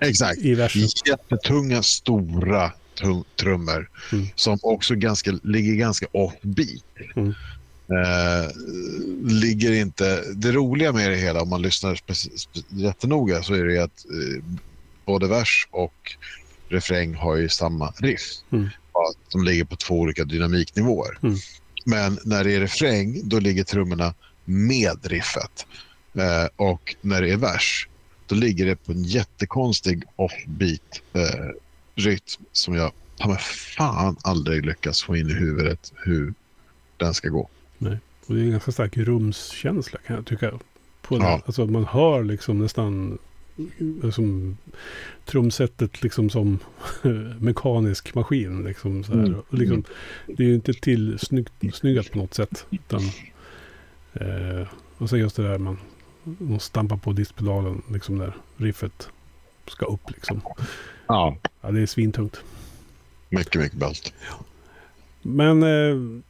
Exakt. 0.02 0.40
I 0.40 0.56
versen. 0.56 0.82
Jättetunga, 1.08 1.84
stora 1.84 2.72
trummor 3.36 3.90
mm. 4.12 4.28
som 4.36 4.60
också 4.62 4.96
ganska, 4.96 5.32
ligger 5.44 5.76
ganska 5.76 6.06
offbeat. 6.12 6.84
Mm. 7.16 7.34
Uh, 7.92 8.50
ligger 9.24 9.72
inte... 9.72 10.24
Det 10.36 10.52
roliga 10.52 10.94
med 10.94 11.12
det 11.12 11.18
hela, 11.18 11.42
om 11.42 11.50
man 11.50 11.62
lyssnar 11.62 12.00
jättenoga, 12.70 13.44
så 13.44 13.54
är 13.54 13.66
det 13.66 13.84
att 13.84 14.06
uh, 14.14 14.44
både 15.06 15.28
vers 15.28 15.68
och 15.72 16.16
refräng 16.72 17.16
har 17.16 17.36
ju 17.36 17.50
samma 17.50 17.94
riff. 17.98 18.22
Mm. 18.52 18.70
De 19.32 19.44
ligger 19.44 19.64
på 19.64 19.76
två 19.76 20.00
olika 20.00 20.24
dynamiknivåer. 20.24 21.18
Mm. 21.24 21.36
Men 21.86 22.20
när 22.26 22.44
det 22.44 22.54
är 22.54 22.60
refräng, 22.60 23.30
då 23.30 23.40
ligger 23.40 23.64
trummorna 23.64 24.14
med 24.46 25.06
riffet. 25.06 25.66
Uh, 26.18 26.48
och 26.56 26.96
när 27.02 27.22
det 27.22 27.32
är 27.32 27.38
vers, 27.38 27.88
då 28.28 28.36
ligger 28.36 28.66
det 28.66 28.76
på 28.76 28.92
en 28.92 29.04
jättekonstig 29.04 30.04
offbeat 30.16 31.02
rytm 31.96 32.46
som 32.52 32.74
jag 32.74 32.92
har 33.20 33.30
med 33.30 33.42
fan 33.42 34.18
aldrig 34.22 34.66
lyckats 34.66 35.04
få 35.04 35.16
in 35.16 35.30
i 35.30 35.34
huvudet 35.34 35.94
hur 35.96 36.34
den 36.98 37.14
ska 37.14 37.30
gå. 37.30 37.50
Nej, 37.78 37.98
och 38.26 38.36
det 38.36 38.42
är 38.42 38.46
en 38.46 38.52
ganska 38.52 38.72
stark 38.72 38.98
rumskänsla 38.98 40.00
kan 40.08 40.16
jag 40.16 40.26
tycka. 40.26 40.52
På 41.02 41.18
ja. 41.18 41.42
Alltså 41.46 41.66
man 41.66 41.86
hör 41.86 42.24
liksom 42.24 42.60
nästan 42.60 43.18
som 44.14 44.58
trumsetet 45.26 46.04
liksom 46.04 46.30
som 46.30 46.60
mekanisk 47.40 48.16
maskin. 48.16 48.64
Liksom, 48.64 49.04
så 49.04 49.14
mm. 49.14 49.36
och 49.50 49.58
liksom, 49.58 49.84
det 50.28 50.44
är 50.44 50.48
ju 50.48 50.56
inte 50.56 50.74
till 50.74 51.20
snyggt, 51.20 51.54
snyggat 51.74 52.12
på 52.12 52.18
något 52.18 52.34
sätt. 52.34 52.66
Utan, 52.70 53.02
eh, 54.14 54.68
och 54.98 55.10
sen 55.10 55.20
just 55.20 55.36
det 55.36 55.44
där 55.44 55.58
man, 55.58 55.78
man 56.24 56.60
stampar 56.60 56.98
på 56.98 57.14
diskpedalen, 57.14 57.82
liksom 57.92 58.18
där 58.18 58.34
riffet 58.58 59.10
ska 59.68 59.86
upp 59.86 60.12
liksom. 60.12 60.42
Ja. 61.08 61.38
ja 61.62 61.72
det 61.72 61.82
är 61.82 61.86
svintungt. 61.86 62.44
Mycket, 63.30 63.62
mycket 63.62 63.78
ballt. 63.78 64.14
Men 65.22 65.64
eh, 65.64 66.22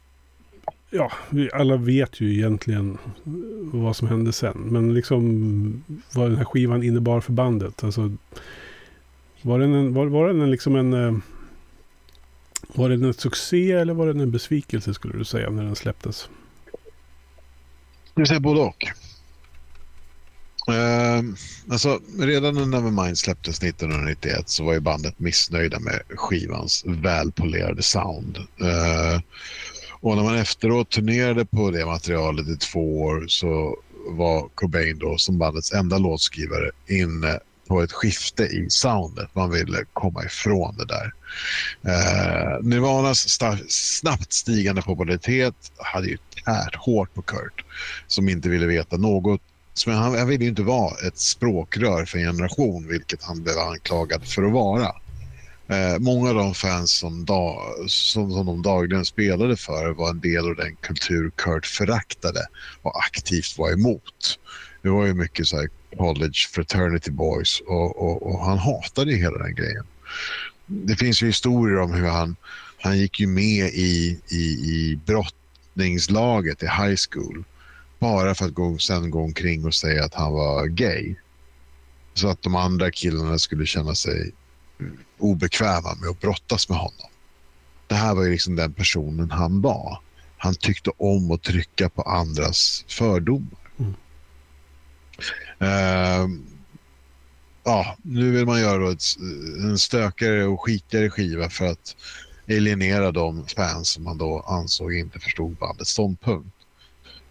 ja, 0.92 1.12
vi 1.30 1.50
alla 1.52 1.76
vet 1.76 2.20
ju 2.20 2.34
egentligen 2.34 2.98
vad 3.72 3.96
som 3.96 4.08
hände 4.08 4.32
sen. 4.32 4.58
Men 4.58 4.94
liksom 4.94 5.84
vad 6.12 6.30
den 6.30 6.36
här 6.36 6.44
skivan 6.44 6.82
innebar 6.82 7.20
för 7.20 7.32
bandet. 7.32 7.84
Alltså, 7.84 8.16
var 9.42 9.58
den, 9.58 9.74
en, 9.74 9.94
var, 9.94 10.06
var 10.06 10.28
den 10.28 10.40
en, 10.40 10.50
liksom 10.50 10.76
en... 10.76 10.92
Eh, 10.92 11.16
var 12.74 12.88
den 12.88 13.04
en 13.04 13.14
succé 13.14 13.72
eller 13.72 13.94
var 13.94 14.06
den 14.06 14.20
en 14.20 14.30
besvikelse 14.30 14.94
skulle 14.94 15.18
du 15.18 15.24
säga 15.24 15.50
när 15.50 15.64
den 15.64 15.76
släpptes? 15.76 16.28
Jag 18.14 18.26
säger 18.26 18.26
säga 18.26 18.40
både 18.40 18.60
och. 18.60 18.84
Eh, 20.68 21.22
alltså, 21.70 22.00
redan 22.18 22.54
när 22.54 22.66
Nevermind 22.66 23.18
släpptes 23.18 23.62
1991 23.62 24.48
så 24.48 24.64
var 24.64 24.72
ju 24.72 24.80
bandet 24.80 25.18
missnöjda 25.18 25.80
med 25.80 26.02
skivans 26.08 26.84
välpolerade 26.86 27.82
sound. 27.82 28.36
Eh, 28.36 29.20
och 30.02 30.16
när 30.16 30.22
man 30.22 30.38
efteråt 30.38 30.90
turnerade 30.90 31.44
på 31.44 31.70
det 31.70 31.86
materialet 31.86 32.48
i 32.48 32.56
två 32.56 33.00
år 33.02 33.24
så 33.28 33.76
var 34.06 34.48
Cobain 34.54 34.98
då 34.98 35.18
som 35.18 35.38
bandets 35.38 35.72
enda 35.72 35.98
låtskrivare 35.98 36.70
inne 36.88 37.38
på 37.68 37.82
ett 37.82 37.92
skifte 37.92 38.42
i 38.42 38.66
soundet. 38.70 39.34
Man 39.34 39.50
ville 39.50 39.84
komma 39.92 40.24
ifrån 40.24 40.76
det 40.76 40.86
där. 40.86 41.12
Eh, 41.86 42.62
Nirvanas 42.62 43.38
snabbt 43.68 44.32
stigande 44.32 44.82
popularitet 44.82 45.54
hade 45.78 46.06
ju 46.06 46.18
tärt 46.44 46.76
hårt 46.76 47.14
på 47.14 47.22
Kurt 47.22 47.64
som 48.06 48.28
inte 48.28 48.48
ville 48.48 48.66
veta 48.66 48.96
något 48.96 49.40
men 49.86 49.96
han, 49.96 50.18
han 50.18 50.28
ville 50.28 50.44
ju 50.44 50.50
inte 50.50 50.62
vara 50.62 51.06
ett 51.06 51.18
språkrör 51.18 52.04
för 52.04 52.18
en 52.18 52.24
generation, 52.24 52.88
vilket 52.88 53.22
han 53.22 53.42
blev 53.42 53.58
anklagad 53.58 54.26
för 54.26 54.42
att 54.42 54.52
vara. 54.52 54.92
Eh, 55.72 55.98
många 55.98 56.28
av 56.28 56.34
de 56.34 56.54
fans 56.54 56.92
som, 56.92 57.24
da, 57.24 57.56
som, 57.86 58.32
som 58.32 58.46
de 58.46 58.62
dagligen 58.62 59.04
spelade 59.04 59.56
för 59.56 59.92
var 59.92 60.10
en 60.10 60.20
del 60.20 60.48
av 60.48 60.56
den 60.56 60.76
kultur 60.76 61.30
Kurt 61.36 61.66
föraktade 61.66 62.46
och 62.82 63.04
aktivt 63.04 63.58
var 63.58 63.72
emot. 63.72 64.38
Det 64.82 64.88
var 64.88 65.06
ju 65.06 65.14
mycket 65.14 65.46
så 65.46 65.66
college 65.96 66.48
fraternity 66.54 67.10
boys 67.10 67.60
och, 67.66 68.02
och, 68.02 68.22
och 68.22 68.44
han 68.44 68.58
hatade 68.58 69.12
hela 69.12 69.38
den 69.38 69.54
grejen. 69.54 69.84
Det 70.66 70.96
finns 70.96 71.22
ju 71.22 71.26
historier 71.26 71.78
om 71.78 71.92
hur 71.92 72.06
han, 72.06 72.36
han 72.82 72.98
gick 72.98 73.20
ju 73.20 73.26
med 73.26 73.66
i, 73.66 74.20
i, 74.28 74.44
i 74.44 75.00
brottningslaget 75.06 76.62
i 76.62 76.66
high 76.66 76.96
school 77.10 77.44
bara 77.98 78.34
för 78.34 78.44
att 78.44 78.54
gå, 78.54 78.78
sen 78.78 79.10
gå 79.10 79.22
omkring 79.22 79.64
och 79.64 79.74
säga 79.74 80.04
att 80.04 80.14
han 80.14 80.32
var 80.32 80.66
gay. 80.66 81.14
Så 82.14 82.28
att 82.28 82.42
de 82.42 82.56
andra 82.56 82.90
killarna 82.90 83.38
skulle 83.38 83.66
känna 83.66 83.94
sig 83.94 84.32
obekväma 85.18 85.94
med 86.00 86.10
att 86.10 86.20
brottas 86.20 86.68
med 86.68 86.78
honom. 86.78 87.10
Det 87.86 87.94
här 87.94 88.14
var 88.14 88.22
ju 88.22 88.30
liksom 88.30 88.56
den 88.56 88.72
personen 88.72 89.30
han 89.30 89.60
var. 89.60 90.00
Han 90.38 90.54
tyckte 90.54 90.90
om 90.96 91.30
att 91.30 91.42
trycka 91.42 91.88
på 91.88 92.02
andras 92.02 92.84
fördomar. 92.88 93.58
Mm. 93.78 93.94
Uh, 95.62 96.38
ja, 97.64 97.96
nu 98.02 98.30
vill 98.30 98.46
man 98.46 98.60
göra 98.60 98.92
ett, 98.92 99.02
en 99.62 99.78
stökare 99.78 100.44
och 100.44 100.62
skitigare 100.62 101.10
skiva 101.10 101.50
för 101.50 101.66
att 101.66 101.96
alienera 102.48 103.12
de 103.12 103.46
fans 103.46 103.88
som 103.88 104.04
man 104.04 104.18
då 104.18 104.40
ansåg 104.40 104.94
inte 104.94 105.18
förstod 105.18 105.56
bandets 105.56 105.90
ståndpunkt. 105.90 106.56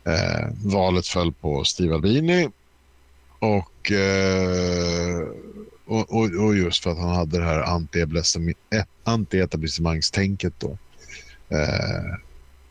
Eh, 0.06 0.48
valet 0.66 1.08
föll 1.08 1.32
på 1.32 1.64
Steve 1.64 1.94
Albini 1.94 2.50
och, 3.40 3.92
eh, 3.92 5.28
och, 5.92 6.10
och, 6.10 6.46
och, 6.46 6.56
just 6.56 6.84
för 6.84 6.92
att 6.92 6.98
han 6.98 7.16
hade 7.16 7.40
det 7.40 7.46
här 7.46 7.60
eh, 7.60 7.80
anti-etablissemangstänket 9.04 10.54
då. 10.60 10.78
Eh, 11.50 12.16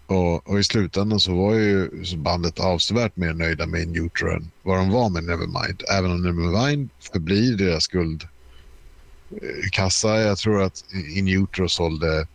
och, 0.07 0.49
och, 0.49 0.59
i 0.59 0.65
slutändan 0.65 1.21
så 1.21 1.35
var 1.35 1.55
ju 1.55 1.91
bandet 2.17 2.61
avsevärt 2.61 3.17
mer 3.17 3.33
nöjda 3.33 3.67
med 3.67 3.89
Neutro 3.89 4.31
än 4.31 4.51
vad 4.63 4.79
de 4.79 4.91
var 4.91 5.11
med 5.11 5.25
Nevermind. 5.25 5.83
Även 5.93 6.11
om 6.11 6.23
Nevermind 6.23 6.91
förblir 7.13 7.57
deras 7.57 7.87
guldkassa. 7.87 10.17
Eh, 10.17 10.23
Jag 10.27 10.39
tror 10.39 10.63
att 10.63 10.85
In 11.15 11.47
sålde 11.69 12.27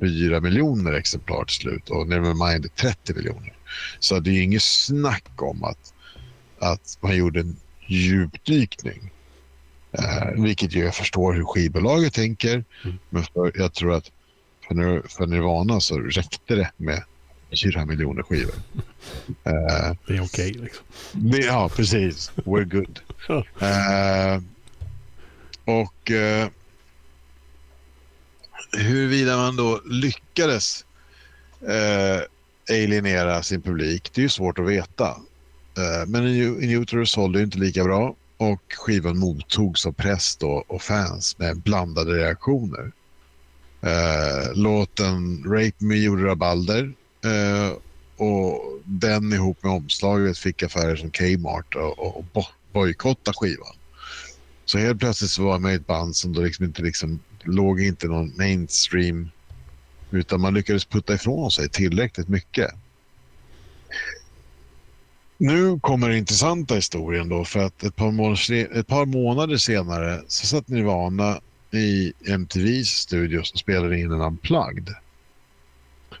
4 0.00 0.40
miljoner 0.40 0.92
exemplar 0.92 1.44
till 1.44 1.56
slut 1.56 1.90
och 1.90 2.08
Nevermind 2.08 2.74
30 2.74 3.14
miljoner. 3.14 3.56
Så 3.98 4.20
det 4.20 4.30
är 4.30 4.42
inget 4.42 4.62
snack 4.62 5.42
om 5.42 5.64
att, 5.64 5.94
att 6.58 6.98
man 7.00 7.16
gjorde 7.16 7.40
en 7.40 7.56
djupdykning. 7.86 9.10
Eh, 9.98 10.42
vilket 10.42 10.74
ju 10.74 10.84
jag 10.84 10.94
förstår 10.94 11.32
hur 11.32 11.44
skivbolaget 11.44 12.14
tänker. 12.14 12.64
Mm. 12.84 12.98
Men 13.10 13.24
för, 13.24 13.52
jag 13.54 13.74
tror 13.74 13.92
att 13.92 14.10
för, 14.68 15.08
för 15.08 15.26
Nirvana 15.26 15.80
så 15.80 15.98
räckte 15.98 16.54
det 16.54 16.70
med 16.76 17.02
4 17.64 17.84
miljoner 17.84 18.22
skivor. 18.22 18.54
Eh, 19.44 19.92
det 20.06 20.16
är 20.16 20.22
okej 20.22 20.50
okay, 20.50 20.52
liksom. 20.52 20.86
ja, 21.42 21.68
precis. 21.68 22.32
We're 22.34 22.64
good. 22.64 23.00
eh, 23.60 24.42
och 25.64 26.10
eh, 26.10 26.48
huruvida 28.72 29.36
man 29.36 29.56
då 29.56 29.80
lyckades 29.84 30.84
eh, 31.60 32.20
alienera 32.70 33.42
sin 33.42 33.62
publik, 33.62 34.10
det 34.14 34.20
är 34.20 34.22
ju 34.22 34.28
svårt 34.28 34.58
att 34.58 34.68
veta. 34.68 35.08
Eh, 35.78 36.06
men 36.06 36.26
In 36.26 36.82
Utero 36.82 37.06
sålde 37.06 37.42
inte 37.42 37.58
lika 37.58 37.84
bra 37.84 38.14
och 38.36 38.62
skivan 38.76 39.18
mottogs 39.18 39.86
av 39.86 39.92
press 39.92 40.38
och 40.66 40.82
fans 40.82 41.38
med 41.38 41.56
blandade 41.56 42.12
reaktioner. 42.12 42.92
Eh, 43.80 44.54
låten 44.54 45.44
Rape 45.44 45.84
Me 45.84 45.96
gjorde 45.96 46.24
rabalder 46.24 46.94
Eh, 47.24 47.72
och 48.16 48.80
den 48.84 49.32
ihop 49.32 49.62
med 49.62 49.72
omslaget 49.72 50.38
fick 50.38 50.62
affärer 50.62 50.96
som 50.96 51.10
Kmart 51.10 51.74
och, 51.74 52.26
och 52.36 52.44
bojkotta 52.72 53.32
skivan. 53.34 53.76
Så 54.64 54.78
helt 54.78 55.00
plötsligt 55.00 55.30
så 55.30 55.44
var 55.44 55.52
jag 55.52 55.60
med 55.60 55.72
i 55.72 55.76
ett 55.76 55.86
band 55.86 56.16
som 56.16 56.32
då 56.32 56.40
liksom 56.42 56.64
inte 56.64 56.82
liksom, 56.82 57.20
låg 57.44 57.80
inte 57.80 58.06
någon 58.06 58.36
mainstream 58.36 59.30
utan 60.10 60.40
man 60.40 60.54
lyckades 60.54 60.84
putta 60.84 61.14
ifrån 61.14 61.50
sig 61.50 61.68
tillräckligt 61.68 62.28
mycket. 62.28 62.70
Nu 65.38 65.80
kommer 65.80 66.08
den 66.08 66.18
intressanta 66.18 66.74
historien 66.74 67.28
då 67.28 67.44
för 67.44 67.60
att 67.60 67.82
ett 67.82 67.96
par, 67.96 68.10
månader, 68.10 68.78
ett 68.78 68.86
par 68.86 69.06
månader 69.06 69.56
senare 69.56 70.22
så 70.28 70.46
satt 70.46 70.68
Nirvana 70.68 71.40
i 71.70 72.12
MTVs 72.26 72.88
studio 72.88 73.42
som 73.42 73.58
spelade 73.58 74.00
in 74.00 74.12
en 74.12 74.20
unplugged. 74.20 74.94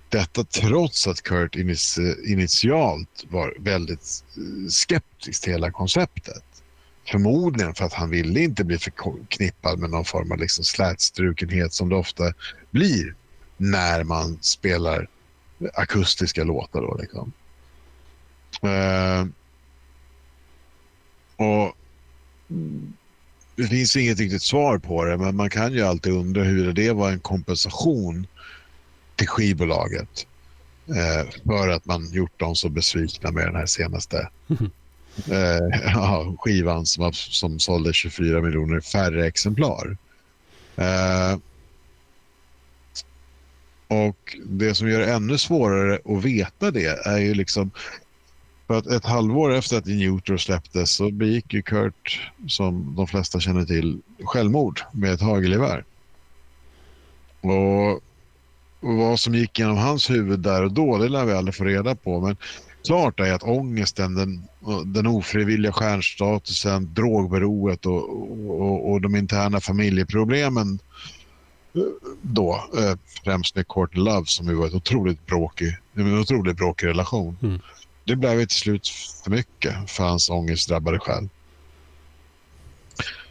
Detta 0.08 0.44
trots 0.44 1.06
att 1.06 1.22
Kurt 1.22 1.56
eh, 1.56 2.32
initialt 2.32 3.24
var 3.30 3.54
väldigt 3.58 4.24
eh, 4.36 4.68
skeptisk 4.68 5.42
till 5.42 5.52
hela 5.52 5.70
konceptet. 5.70 6.44
Förmodligen 7.10 7.74
för 7.74 7.84
att 7.84 7.92
han 7.92 8.10
ville 8.10 8.40
inte 8.40 8.64
bli 8.64 8.78
förknippad 8.78 9.78
med 9.78 9.90
någon 9.90 10.04
form 10.04 10.32
av 10.32 10.38
liksom 10.38 10.64
slätstrukenhet 10.64 11.72
som 11.72 11.88
det 11.88 11.96
ofta 11.96 12.32
blir 12.70 13.14
när 13.56 14.04
man 14.04 14.38
spelar 14.40 15.08
akustiska 15.74 16.44
låtar. 16.44 16.80
Då, 16.80 16.96
liksom. 17.00 17.32
Uh, 18.62 19.26
och 21.36 21.76
det 23.56 23.66
finns 23.66 23.96
inget 23.96 24.18
riktigt 24.18 24.42
svar 24.42 24.78
på 24.78 25.04
det, 25.04 25.18
men 25.18 25.36
man 25.36 25.50
kan 25.50 25.72
ju 25.72 25.82
alltid 25.82 26.12
undra 26.12 26.42
hur 26.42 26.72
det 26.72 26.92
var 26.92 27.10
en 27.10 27.20
kompensation 27.20 28.26
till 29.16 29.28
skivbolaget 29.28 30.26
eh, 30.88 31.30
för 31.46 31.68
att 31.68 31.84
man 31.84 32.12
gjort 32.12 32.40
dem 32.40 32.54
så 32.54 32.68
besvikna 32.68 33.30
med 33.30 33.46
den 33.46 33.56
här 33.56 33.66
senaste 33.66 34.28
eh, 35.30 35.80
ja, 35.84 36.34
skivan 36.38 36.86
som, 36.86 37.12
som 37.12 37.58
sålde 37.58 37.92
24 37.92 38.40
miljoner 38.40 38.80
färre 38.80 39.26
exemplar. 39.26 39.96
Eh, 40.76 41.38
och 43.88 44.36
det 44.46 44.74
som 44.74 44.88
gör 44.88 45.00
det 45.00 45.12
ännu 45.12 45.38
svårare 45.38 45.98
att 46.04 46.24
veta 46.24 46.70
det 46.70 47.06
är 47.06 47.18
ju 47.18 47.34
liksom 47.34 47.70
för 48.66 48.78
att 48.78 48.86
ett 48.86 49.04
halvår 49.04 49.54
efter 49.54 49.78
att 49.78 49.88
In 49.88 50.20
släpptes 50.38 50.90
så 50.90 51.10
begick 51.10 51.54
ju 51.54 51.62
Kurt, 51.62 52.30
som 52.48 52.94
de 52.96 53.06
flesta 53.06 53.40
känner 53.40 53.64
till, 53.64 54.00
självmord 54.24 54.80
med 54.92 55.12
ett 55.12 55.20
hagelgevär. 55.20 55.84
Och 57.40 58.00
vad 58.80 59.20
som 59.20 59.34
gick 59.34 59.58
genom 59.58 59.76
hans 59.76 60.10
huvud 60.10 60.38
där 60.38 60.62
och 60.62 60.72
då, 60.72 60.98
det 60.98 61.08
lär 61.08 61.24
vi 61.24 61.32
aldrig 61.32 61.54
få 61.54 61.64
reda 61.64 61.94
på. 61.94 62.20
Men 62.20 62.36
klart 62.86 63.20
är 63.20 63.32
att 63.32 63.42
ångesten, 63.42 64.14
den, 64.14 64.44
den 64.84 65.06
ofrivilliga 65.06 65.72
stjärnstatusen, 65.72 66.94
drogberoet 66.94 67.86
och, 67.86 68.10
och, 68.50 68.92
och 68.92 69.00
de 69.00 69.16
interna 69.16 69.60
familjeproblemen 69.60 70.78
då, 72.22 72.64
eh, 72.78 72.98
främst 73.24 73.56
med 73.56 73.68
Courtney 73.68 74.04
Love 74.04 74.26
som 74.26 74.46
ju 74.46 74.54
var 74.54 74.66
ett 74.66 74.74
otroligt 74.74 75.26
bråkig, 75.26 75.76
en 75.94 76.18
otroligt 76.18 76.56
bråkig 76.56 76.86
relation. 76.86 77.38
Mm. 77.42 77.60
Det 78.04 78.16
blev 78.16 78.46
till 78.46 78.56
slut 78.56 78.88
för 79.24 79.30
mycket 79.30 79.90
för 79.90 80.04
hans 80.04 80.30
ångestdrabbade 80.30 80.98
själ. 80.98 81.28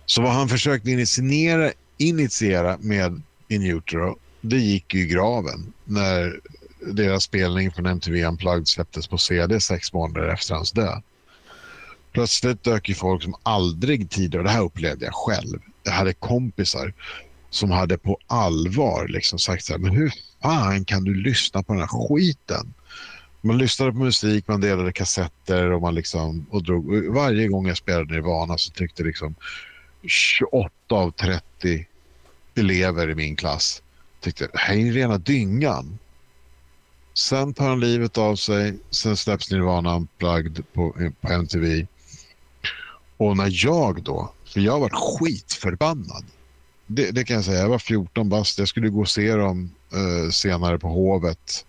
Så 0.06 0.22
vad 0.22 0.32
han 0.32 0.50
försökte 0.50 0.92
initiera, 0.92 1.72
initiera 1.98 2.78
med 2.78 3.22
In 3.48 3.64
Utero, 3.64 4.18
det 4.42 4.58
gick 4.58 4.94
ju 4.94 5.02
i 5.02 5.06
graven 5.06 5.74
när 5.86 6.40
deras 6.94 7.24
spelning 7.24 7.72
från 7.72 7.86
MTV 7.86 8.26
Unplugged 8.26 8.68
släpptes 8.68 9.08
på 9.08 9.18
CD 9.18 9.60
sex 9.60 9.94
månader 9.94 10.28
efter 10.28 10.56
hans 10.56 10.72
död. 10.72 11.04
Plötsligt 12.12 12.64
dök 12.64 12.90
ju 12.90 12.96
folk 12.96 13.24
som 13.24 13.36
aldrig 13.44 14.10
tidigare, 14.10 14.44
det 14.44 14.50
här 14.50 14.64
upplevde 14.64 15.06
jag 15.06 15.14
själv, 15.14 15.60
jag 15.84 15.92
hade 15.92 16.14
kompisar 16.14 16.94
som 17.50 17.72
hade 17.72 17.98
på 17.98 18.18
allvar 18.28 19.08
liksom 19.08 19.40
sagt 19.40 19.66
så 19.66 19.74
här, 19.74 19.80
men 19.80 19.92
hur 19.92 20.12
fan 20.42 20.86
kan 20.86 21.04
du 21.04 21.14
lyssna 21.14 21.64
på 21.64 21.74
den 21.74 21.82
här 21.82 22.08
skiten? 22.08 22.74
Man 23.46 23.58
lyssnade 23.58 23.92
på 23.92 23.98
musik, 23.98 24.48
man 24.48 24.62
delade 24.62 24.92
kassetter 24.92 25.72
och 25.72 25.82
man 25.82 25.96
liksom 25.96 26.46
och 26.50 26.64
drog. 26.64 27.06
Varje 27.06 27.48
gång 27.48 27.68
jag 27.68 27.78
spelade 27.78 28.14
Nirvana 28.14 28.58
så 28.58 28.72
tyckte 28.72 29.04
liksom 29.04 29.36
28 30.08 30.72
av 30.90 31.12
30 31.12 31.88
elever 32.56 33.10
i 33.10 33.16
min 33.16 33.36
klass 33.36 33.82
tyckte 34.24 34.48
det 34.48 34.60
här 34.60 34.76
är 34.76 34.92
rena 34.92 35.18
dyngan. 35.18 36.00
Sen 37.14 37.54
tar 37.54 37.70
han 37.70 37.80
livet 37.80 38.18
av 38.18 38.36
sig, 38.36 38.80
sen 38.90 39.18
släpps 39.18 39.52
Nirvana 39.52 39.96
Unplugged 39.96 40.64
på, 40.74 41.12
på 41.22 41.28
MTV. 41.28 41.88
Och 43.18 43.38
när 43.38 43.66
jag 43.66 44.04
då, 44.04 44.34
för 44.46 44.60
jag 44.60 44.80
var 44.80 44.90
skitförbannad 44.90 46.26
det, 46.88 47.12
det, 47.12 47.24
kan 47.24 47.36
jag 47.36 47.46
säga. 47.46 47.60
Jag 47.60 47.70
var 47.70 47.80
14 47.80 48.30
bast. 48.30 48.60
Jag 48.60 48.68
skulle 48.68 48.90
gå 48.90 49.02
och 49.02 49.10
se 49.10 49.36
dem 49.36 49.72
eh, 49.94 50.32
senare 50.32 50.80
på 50.80 50.88
Hovet. 50.88 51.66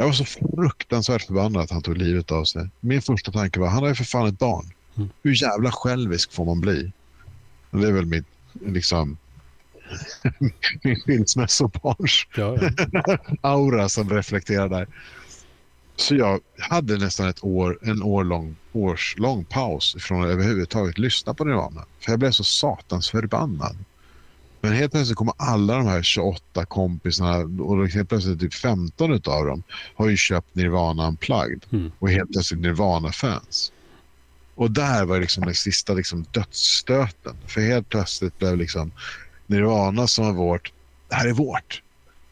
Jag 0.00 0.06
var 0.06 0.12
så 0.12 0.24
fruktansvärt 0.24 1.22
förbannad 1.22 1.62
att 1.62 1.70
han 1.70 1.82
tog 1.82 1.96
livet 1.96 2.32
av 2.32 2.44
sig. 2.44 2.68
Min 2.80 3.02
första 3.02 3.32
tanke 3.32 3.60
var, 3.60 3.68
han 3.68 3.82
har 3.82 3.88
ju 3.88 3.94
för 3.94 4.04
fan 4.04 4.26
ett 4.26 4.38
barn. 4.38 4.72
Mm. 4.96 5.08
Hur 5.22 5.42
jävla 5.42 5.72
självisk 5.72 6.32
får 6.32 6.44
man 6.44 6.60
bli? 6.60 6.92
Det 7.70 7.88
är 7.88 7.92
väl 7.92 8.06
mitt, 8.06 8.26
liksom, 8.52 9.16
min 10.82 11.00
skilsmässobarns 11.00 12.26
ja, 12.36 12.58
ja. 12.92 13.18
aura 13.40 13.88
som 13.88 14.10
reflekterar 14.10 14.68
där. 14.68 14.88
Så 15.96 16.14
jag 16.14 16.40
hade 16.58 16.96
nästan 16.96 17.28
ett 17.28 17.44
år, 17.44 17.78
en 17.82 18.02
år 18.02 18.24
lång, 18.24 18.56
års 18.72 19.14
lång 19.18 19.44
paus 19.44 19.96
från 19.98 20.22
att 20.22 20.30
överhuvudtaget 20.30 20.98
lyssna 20.98 21.34
på 21.34 21.44
Nirvana. 21.44 21.84
För 22.00 22.12
jag 22.12 22.18
blev 22.18 22.30
så 22.30 22.44
satans 22.44 23.10
förbannad. 23.10 23.76
Men 24.60 24.72
helt 24.72 24.92
plötsligt 24.92 25.16
kommer 25.16 25.34
alla 25.36 25.76
de 25.76 25.86
här 25.86 26.02
28 26.02 26.64
kompisarna 26.64 27.62
och 27.64 27.88
helt 27.88 28.08
plötsligt 28.08 28.40
typ 28.40 28.54
15 28.54 29.12
av 29.12 29.46
dem 29.46 29.62
har 29.94 30.08
ju 30.08 30.16
köpt 30.16 30.54
Nirvana 30.54 31.08
Unplugged 31.08 31.66
mm. 31.72 31.92
och 31.98 32.10
helt 32.10 32.32
plötsligt 32.32 32.60
Nirvana-fans. 32.60 33.72
Och 34.54 34.70
där 34.70 35.04
var 35.04 35.20
liksom 35.20 35.44
den 35.44 35.54
sista 35.54 35.92
liksom 35.92 36.24
dödsstöten. 36.30 37.36
För 37.46 37.60
helt 37.60 37.88
plötsligt 37.88 38.38
blev 38.38 38.56
liksom 38.56 38.92
Nirvana 39.46 40.06
som 40.06 40.24
var 40.24 40.32
vårt, 40.32 40.72
det 41.08 41.14
här 41.14 41.28
är 41.28 41.32
vårt. 41.32 41.82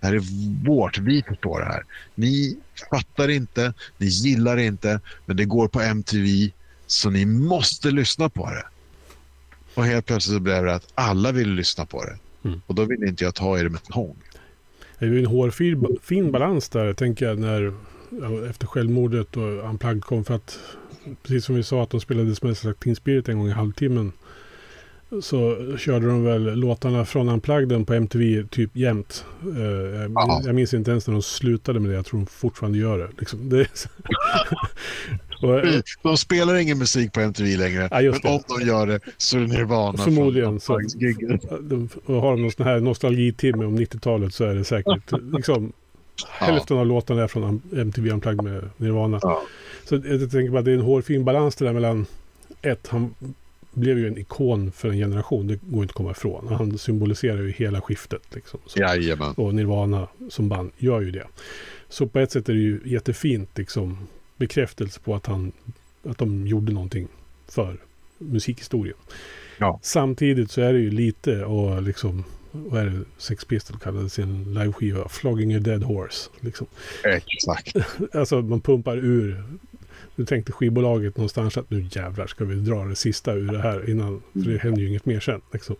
Det 0.00 0.06
här 0.06 0.14
är 0.14 0.22
vårt, 0.66 0.98
vi 0.98 1.22
förstår 1.22 1.60
det 1.60 1.66
här. 1.66 1.82
Ni 2.14 2.56
fattar 2.90 3.28
inte, 3.28 3.74
ni 3.98 4.06
gillar 4.06 4.56
inte, 4.56 5.00
men 5.26 5.36
det 5.36 5.44
går 5.44 5.68
på 5.68 5.80
MTV 5.80 6.50
så 6.86 7.10
ni 7.10 7.24
måste 7.24 7.90
lyssna 7.90 8.28
på 8.28 8.50
det. 8.50 8.64
Och 9.78 9.84
helt 9.84 10.06
plötsligt 10.06 10.36
så 10.36 10.40
blev 10.40 10.64
det 10.64 10.74
att 10.74 10.92
alla 10.94 11.32
ville 11.32 11.55
lyssna 11.55 11.86
på 11.86 12.05
det. 12.05 12.18
Mm. 12.48 12.60
Och 12.66 12.74
då 12.74 12.84
ville 12.84 13.06
inte 13.06 13.24
jag 13.24 13.34
ta 13.34 13.59
i 13.59 13.62
det 13.62 13.70
med 13.70 13.82
tång. 13.82 14.16
Det 14.98 15.05
är 15.05 15.09
ju 15.10 15.18
en 15.18 15.26
hårfin 15.26 15.98
fin 16.02 16.32
balans 16.32 16.68
där, 16.68 16.94
tänker 16.94 17.26
jag, 17.26 17.38
när 17.38 17.72
efter 18.50 18.66
självmordet 18.66 19.36
och 19.36 19.70
Unplugged 19.70 20.05
kom. 20.05 20.24
För 20.24 20.34
att 20.34 20.59
precis 21.22 21.44
som 21.44 21.55
vi 21.55 21.62
sa 21.62 21.82
att 21.82 21.90
de 21.90 22.00
spelade 22.00 22.34
Smells 22.34 22.66
Teen 22.84 22.96
Spirit 22.96 23.28
en 23.28 23.38
gång 23.38 23.48
i 23.48 23.52
halvtimmen. 23.52 24.12
Så 25.22 25.56
körde 25.78 26.06
de 26.06 26.24
väl 26.24 26.55
låtarna 26.55 27.05
från 27.05 27.28
Unplugged 27.28 27.86
på 27.86 27.94
MTV 27.94 28.44
typ 28.51 28.76
jämt. 28.76 29.24
Uh, 29.47 29.62
jag, 30.14 30.43
jag 30.44 30.55
minns 30.55 30.74
inte 30.74 30.90
ens 30.90 31.06
när 31.06 31.12
de 31.12 31.22
slutade 31.22 31.80
med 31.80 31.90
det. 31.90 31.97
Jag 31.97 32.06
tror 32.06 32.20
de 32.20 32.26
fortfarande 32.26 32.78
gör 32.78 32.98
det. 32.98 33.09
Liksom. 33.18 33.48
det 33.48 33.68
Och, 35.43 35.60
de 36.02 36.16
spelar 36.16 36.55
ingen 36.55 36.78
musik 36.78 37.12
på 37.12 37.20
MTV 37.20 37.56
längre, 37.56 37.89
ja, 37.90 38.01
men 38.01 38.32
om 38.32 38.43
de 38.59 38.66
gör 38.66 38.86
det 38.86 39.01
så 39.16 39.36
är 39.36 39.40
det 39.40 39.47
Nirvana. 39.47 39.98
Förmodligen. 39.98 40.60
Så, 40.60 40.78
de, 41.60 41.89
har 42.06 42.30
de 42.30 42.43
någon 42.43 42.52
sån 42.52 42.66
här 42.66 42.80
nostalgitimme 42.80 43.64
om 43.64 43.78
90-talet 43.78 44.35
så 44.35 44.44
är 44.44 44.55
det 44.55 44.64
säkert 44.64 45.12
liksom, 45.32 45.72
ja. 46.40 46.47
hälften 46.47 46.78
av 46.78 46.86
låtarna 46.86 47.22
är 47.22 47.28
från 47.28 47.62
MTV 47.72 48.10
Unplugged 48.10 48.44
med 48.44 48.70
Nirvana. 48.76 49.18
Ja. 49.22 49.43
Så 49.85 49.94
jag 49.94 50.30
tänker 50.30 50.51
bara 50.51 50.59
att 50.59 50.64
det 50.64 50.70
är 50.70 50.74
en 50.74 50.80
hårfin 50.80 51.24
balans 51.24 51.56
det 51.56 51.64
där 51.64 51.72
mellan 51.72 52.06
ett, 52.62 52.86
han 52.86 53.14
blev 53.72 53.98
ju 53.98 54.08
en 54.08 54.18
ikon 54.18 54.72
för 54.72 54.88
en 54.88 54.96
generation. 54.96 55.46
Det 55.46 55.58
går 55.62 55.82
inte 55.82 55.92
att 55.92 55.96
komma 55.96 56.10
ifrån. 56.10 56.48
Han 56.48 56.78
symboliserar 56.78 57.42
ju 57.42 57.50
hela 57.50 57.80
skiftet. 57.80 58.34
Liksom. 58.34 58.60
Så, 58.66 58.80
och 59.36 59.54
Nirvana 59.54 60.08
som 60.28 60.48
band 60.48 60.70
gör 60.78 61.00
ju 61.00 61.10
det. 61.10 61.26
Så 61.88 62.06
på 62.06 62.18
ett 62.18 62.32
sätt 62.32 62.48
är 62.48 62.52
det 62.52 62.58
ju 62.58 62.80
jättefint 62.84 63.58
liksom, 63.58 64.08
bekräftelse 64.36 65.00
på 65.00 65.14
att, 65.14 65.26
han, 65.26 65.52
att 66.02 66.18
de 66.18 66.46
gjorde 66.46 66.72
någonting 66.72 67.08
för 67.48 67.76
musikhistorien. 68.18 68.96
Ja. 69.58 69.80
Samtidigt 69.82 70.50
så 70.50 70.60
är 70.60 70.72
det 70.72 70.78
ju 70.78 70.90
lite 70.90 71.44
och 71.44 71.82
liksom 71.82 72.24
vad 72.50 72.80
är 72.80 72.86
det 72.86 73.04
Sex 73.18 73.44
Pistols 73.44 73.82
kallade 73.82 74.10
sin 74.10 74.54
liveskiva 74.54 75.08
Flogging 75.08 75.54
a 75.54 75.58
Dead 75.58 75.82
Horse. 75.82 76.30
Liksom. 76.40 76.66
Exakt. 77.04 77.76
alltså 78.14 78.42
man 78.42 78.60
pumpar 78.60 78.96
ur. 78.96 79.44
Nu 80.16 80.24
tänkte 80.24 80.52
skivbolaget 80.52 81.16
någonstans 81.16 81.56
att 81.56 81.70
nu 81.70 81.88
jävlar 81.90 82.26
ska 82.26 82.44
vi 82.44 82.54
dra 82.54 82.84
det 82.84 82.96
sista 82.96 83.34
ur 83.34 83.52
det 83.52 83.58
här 83.58 83.90
innan. 83.90 84.22
För 84.32 84.40
det 84.40 84.58
händer 84.58 84.80
ju 84.82 84.88
inget 84.88 85.06
mer 85.06 85.20
sen. 85.20 85.40
Liksom. 85.52 85.76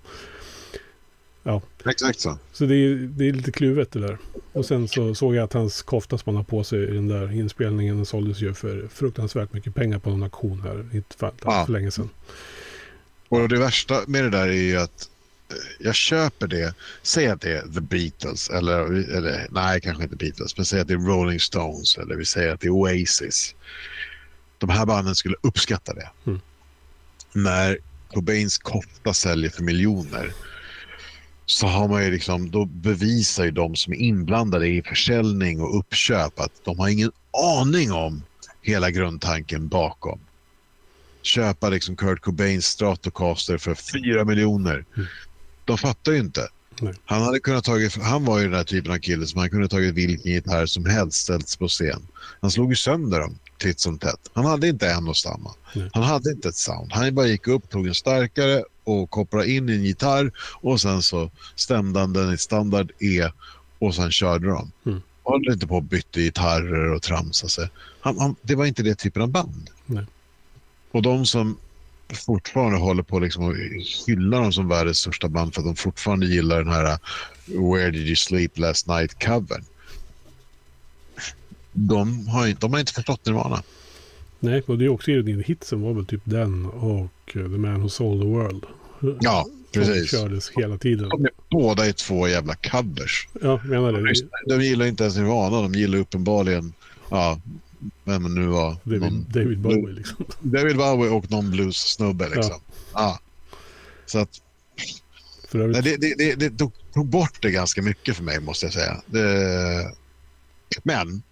Ja. 1.43 1.63
Exakt 1.85 2.21
så. 2.21 2.39
Så 2.53 2.65
det 2.65 2.75
är, 2.75 2.95
det 2.95 3.29
är 3.29 3.33
lite 3.33 3.53
kluvet 3.53 3.91
det 3.93 4.01
där. 4.01 4.19
Och 4.53 4.67
sen 4.67 4.89
så 4.89 5.15
såg 5.15 5.35
jag 5.35 5.45
att 5.45 5.53
hans 5.53 5.83
kofta 5.83 6.19
som 6.19 6.25
han 6.27 6.37
har 6.37 6.45
på 6.45 6.65
sig 6.65 6.83
i 6.83 6.87
den 6.87 7.09
där 7.09 7.33
inspelningen 7.33 8.07
såldes 8.07 8.41
ju 8.41 8.55
för 8.55 8.89
fruktansvärt 8.91 9.53
mycket 9.53 9.75
pengar 9.75 9.99
på 9.99 10.11
någon 10.11 10.23
auktion 10.23 10.61
här. 10.61 10.87
Inte 10.93 11.17
för, 11.17 11.33
Ja. 11.45 11.65
för 11.67 11.73
länge 11.73 11.91
sedan. 11.91 12.11
Och 13.29 13.49
det 13.49 13.59
värsta 13.59 14.01
med 14.07 14.25
det 14.25 14.31
där 14.31 14.49
är 14.49 14.53
ju 14.53 14.77
att 14.77 15.09
jag 15.79 15.95
köper 15.95 16.47
det. 16.47 16.75
Säg 17.03 17.27
att 17.27 17.41
det 17.41 17.53
är 17.53 17.63
The 17.63 17.81
Beatles, 17.81 18.51
eller, 18.51 18.79
eller 19.17 19.47
nej, 19.51 19.81
kanske 19.81 20.03
inte 20.03 20.17
Beatles, 20.17 20.57
men 20.57 20.67
säg 20.67 20.81
att 20.81 20.89
det 20.89 20.95
är 20.95 20.99
Rolling 20.99 21.41
Stones 21.41 21.99
eller 21.99 22.17
vi 22.17 22.25
säger 22.25 22.55
att 22.55 22.61
det 22.61 22.67
är 22.67 22.71
Oasis. 22.71 23.55
De 24.59 24.71
här 24.71 24.87
banden 24.87 25.15
skulle 25.15 25.37
uppskatta 25.41 25.95
det. 25.95 26.11
Mm. 26.27 26.41
När 27.33 27.79
Cobains 28.09 28.59
kofta 28.59 29.15
säljer 29.15 29.51
för 29.51 29.63
miljoner 29.63 30.33
så 31.47 31.67
har 31.67 31.89
man 31.89 32.05
ju 32.05 32.11
liksom, 32.11 32.51
då 32.51 32.65
bevisar 32.65 33.45
ju 33.45 33.51
de 33.51 33.77
som 33.77 33.93
är 33.93 33.97
inblandade 33.97 34.69
i 34.69 34.83
försäljning 34.83 35.61
och 35.61 35.79
uppköp 35.79 36.41
att 36.41 36.65
de 36.65 36.79
har 36.79 36.89
ingen 36.89 37.13
aning 37.61 37.93
om 37.93 38.23
hela 38.63 38.91
grundtanken 38.91 39.69
bakom 39.69 40.21
köpa 41.29 41.69
liksom 41.69 41.97
Kurt 41.97 42.21
Cobains 42.21 42.67
Stratocaster 42.67 43.59
för 43.59 43.75
4 43.75 44.25
miljoner. 44.25 44.85
Mm. 44.97 45.09
De 45.69 45.79
fattar 45.79 46.13
ju 46.13 46.19
inte. 46.19 46.49
Nej. 46.81 46.95
Han, 47.05 47.23
hade 47.23 47.41
kunnat 47.41 47.65
tagit, 47.65 47.97
han 47.97 48.25
var 48.25 48.39
ju 48.39 48.45
den 48.45 48.55
här 48.55 48.65
typen 48.65 48.93
av 48.93 48.99
kille 48.99 49.27
som 49.27 49.41
han 49.41 49.51
kunde 49.51 49.69
tagit 49.69 49.95
vilken 49.95 50.33
gitarr 50.33 50.67
som 50.67 50.87
helst 50.87 51.19
ställts 51.19 51.57
på 51.57 51.69
scen. 51.69 52.07
Han 52.41 52.51
slog 52.51 52.71
ju 52.71 52.77
sönder 52.77 53.21
dem 53.21 53.39
titt 53.59 53.81
som 53.81 53.99
tätt. 53.99 54.31
Han 54.33 54.45
hade 54.45 54.69
inte 54.69 54.91
en 54.91 55.09
och 55.09 55.17
samma. 55.17 55.55
Nej. 55.75 55.91
Han 55.93 56.03
hade 56.03 56.31
inte 56.31 56.49
ett 56.49 56.57
sound. 56.57 56.93
Han 56.93 57.15
bara 57.15 57.27
gick 57.27 57.49
upp, 57.49 57.71
tog 57.71 57.87
en 57.87 57.95
starkare 57.95 58.65
och 58.85 59.11
kopplade 59.11 59.51
in 59.51 59.69
en 59.69 59.85
gitarr 59.85 60.33
och 60.61 60.81
sen 60.81 61.03
så 61.03 61.31
stämde 61.57 62.01
han 62.01 62.13
den 62.13 62.33
i 62.33 62.39
standard 62.39 62.93
E 63.01 63.31
och 63.79 63.95
sen 63.95 64.11
körde 64.11 64.49
de. 64.49 64.73
Mm. 64.87 65.03
Han 65.25 65.45
höll 65.47 65.53
inte 65.53 65.67
på 65.67 65.77
och 65.77 65.83
bytte 65.83 66.21
gitarrer 66.21 66.93
och 66.93 67.03
tramsade 67.03 67.51
sig. 67.51 67.69
Han, 68.01 68.19
han, 68.19 68.37
det 68.43 68.55
var 68.55 68.67
inte 68.67 68.83
det 68.83 68.95
typen 68.95 69.23
av 69.23 69.29
band. 69.29 69.71
Nej. 69.87 70.07
Och 70.93 71.03
de 71.03 71.27
som 71.27 71.59
fortfarande 72.17 72.79
håller 72.79 73.03
på 73.03 73.19
liksom 73.19 73.51
att 73.51 73.57
hylla 74.07 74.39
dem 74.41 74.53
som 74.53 74.69
världens 74.69 74.99
största 74.99 75.29
band 75.29 75.55
för 75.55 75.61
att 75.61 75.67
de 75.67 75.77
fortfarande 75.77 76.27
gillar 76.27 76.59
den 76.63 76.73
här 76.73 76.85
uh, 76.93 77.73
Where 77.75 77.91
did 77.91 78.07
you 78.07 78.17
sleep 78.17 78.59
last 78.59 78.87
night-covern. 78.87 79.65
De 81.73 82.27
har, 82.29 82.47
inte- 82.47 82.61
de 82.61 82.73
har 82.73 82.81
inte 82.81 82.93
förstått 82.93 83.27
Nirvana. 83.27 83.63
Nej, 84.41 84.63
och 84.67 84.79
det 84.79 84.85
är 84.85 84.89
också 84.89 85.11
ironin. 85.11 85.45
Hitsen 85.47 85.81
var 85.81 85.93
väl 85.93 86.07
typ 86.07 86.21
den 86.25 86.67
och 86.67 87.13
eh, 87.27 87.33
The 87.33 87.41
Man 87.49 87.81
Who 87.83 87.89
Sold 87.89 88.21
the 88.23 88.27
World. 88.29 88.65
Ja, 89.21 89.45
Som 89.45 89.83
precis. 89.83 90.11
kördes 90.11 90.51
hela 90.57 90.79
tiden. 90.79 91.09
De 91.09 91.25
är 91.25 91.31
båda 91.51 91.87
är 91.87 91.93
två 91.93 92.29
jävla 92.29 92.55
covers. 92.55 93.29
Ja, 93.43 93.61
menar 93.65 93.93
det. 93.93 94.55
De 94.57 94.65
gillar 94.65 94.87
inte 94.87 95.03
ens 95.05 95.17
Nirvana, 95.17 95.63
de 95.63 95.75
gillar 95.75 95.99
uppenbarligen, 95.99 96.73
ja, 97.11 97.41
vem 98.05 98.35
nu 98.35 98.47
var. 98.47 98.77
David, 98.85 99.01
någon- 99.01 99.27
David 99.29 99.59
Bowie 99.59 99.95
liksom. 99.95 100.17
David 100.41 100.77
Bowie 100.77 101.11
och 101.11 101.31
någon 101.31 101.51
blues-snubbe 101.51 102.29
liksom. 102.29 102.61
Ja. 102.93 103.21
Så 104.07 104.19
att, 104.19 104.31
nej, 105.53 105.83
det, 105.83 105.97
det, 105.97 106.15
det, 106.15 106.35
det 106.49 106.71
tog 106.95 107.07
bort 107.07 107.43
det 107.43 107.51
ganska 107.51 107.83
mycket 107.83 108.17
för 108.17 108.23
mig 108.25 108.41
måste 108.41 108.67
jag 108.67 108.73
säga. 108.73 109.03
Det, 109.07 109.93
men, 110.83 111.23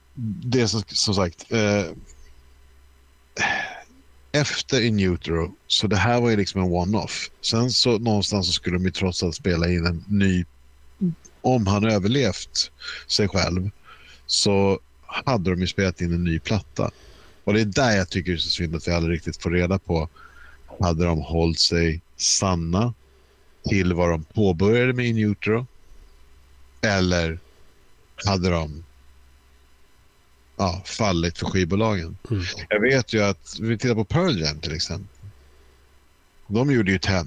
det 0.45 0.61
är 0.61 0.67
som, 0.67 0.83
som 0.87 1.15
sagt, 1.15 1.53
eh, 1.53 1.85
efter 4.33 4.81
In 4.81 5.01
Utero, 5.01 5.55
så 5.67 5.87
det 5.87 5.97
här 5.97 6.21
var 6.21 6.31
ju 6.31 6.37
liksom 6.37 6.61
en 6.61 6.69
one-off. 6.69 7.31
Sen 7.41 7.71
så 7.71 7.99
någonstans 7.99 8.47
så 8.47 8.53
skulle 8.53 8.77
de 8.77 8.85
ju 8.85 8.91
trots 8.91 9.23
allt 9.23 9.35
spela 9.35 9.69
in 9.69 9.87
en 9.87 10.05
ny, 10.09 10.45
om 11.41 11.67
han 11.67 11.85
överlevt 11.85 12.71
sig 13.07 13.29
själv, 13.29 13.71
så 14.27 14.81
hade 15.25 15.51
de 15.51 15.61
ju 15.61 15.67
spelat 15.67 16.01
in 16.01 16.13
en 16.13 16.25
ny 16.25 16.39
platta. 16.39 16.91
Och 17.45 17.55
det 17.55 17.61
är 17.61 17.65
där 17.65 17.97
jag 17.97 18.09
tycker 18.09 18.33
det 18.33 18.37
är 18.37 18.39
så 18.39 18.49
synd 18.49 18.77
att 18.77 18.89
vi 18.89 18.93
aldrig 18.93 19.17
riktigt 19.17 19.43
får 19.43 19.51
reda 19.51 19.79
på, 19.79 20.09
hade 20.81 21.05
de 21.05 21.21
hållit 21.21 21.61
sig 21.61 22.01
sanna 22.17 22.95
till 23.69 23.95
vad 23.95 24.11
de 24.11 24.25
påbörjade 24.25 24.93
med 24.93 25.07
In 25.07 25.19
Utero? 25.19 25.67
Eller 26.81 27.39
hade 28.25 28.51
de 28.51 28.85
ja, 30.57 30.83
fallit 30.85 31.39
för 31.39 31.47
skivbolagen? 31.47 32.19
Mm. 32.31 32.45
Jag 32.69 32.81
vet 32.81 33.13
ju 33.13 33.23
att, 33.23 33.59
vi 33.61 33.79
tittar 33.79 33.95
på 33.95 34.05
Pearl 34.05 34.41
Jam 34.41 34.61
till 34.61 34.75
exempel. 34.75 35.17
De 36.47 36.71
gjorde 36.71 36.93
ju 36.93 36.99
10. 36.99 37.25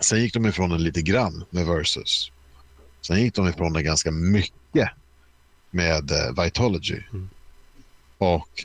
Sen 0.00 0.20
gick 0.20 0.34
de 0.34 0.46
ifrån 0.46 0.70
den 0.70 0.82
lite 0.82 1.02
grann 1.02 1.44
med 1.50 1.66
Versus. 1.66 2.32
Sen 3.00 3.20
gick 3.20 3.34
de 3.34 3.48
ifrån 3.48 3.72
den 3.72 3.84
ganska 3.84 4.10
mycket 4.10 4.90
med 5.72 6.10
eh, 6.10 6.42
Vitology. 6.44 7.02
Mm. 7.12 7.28
Och 8.18 8.64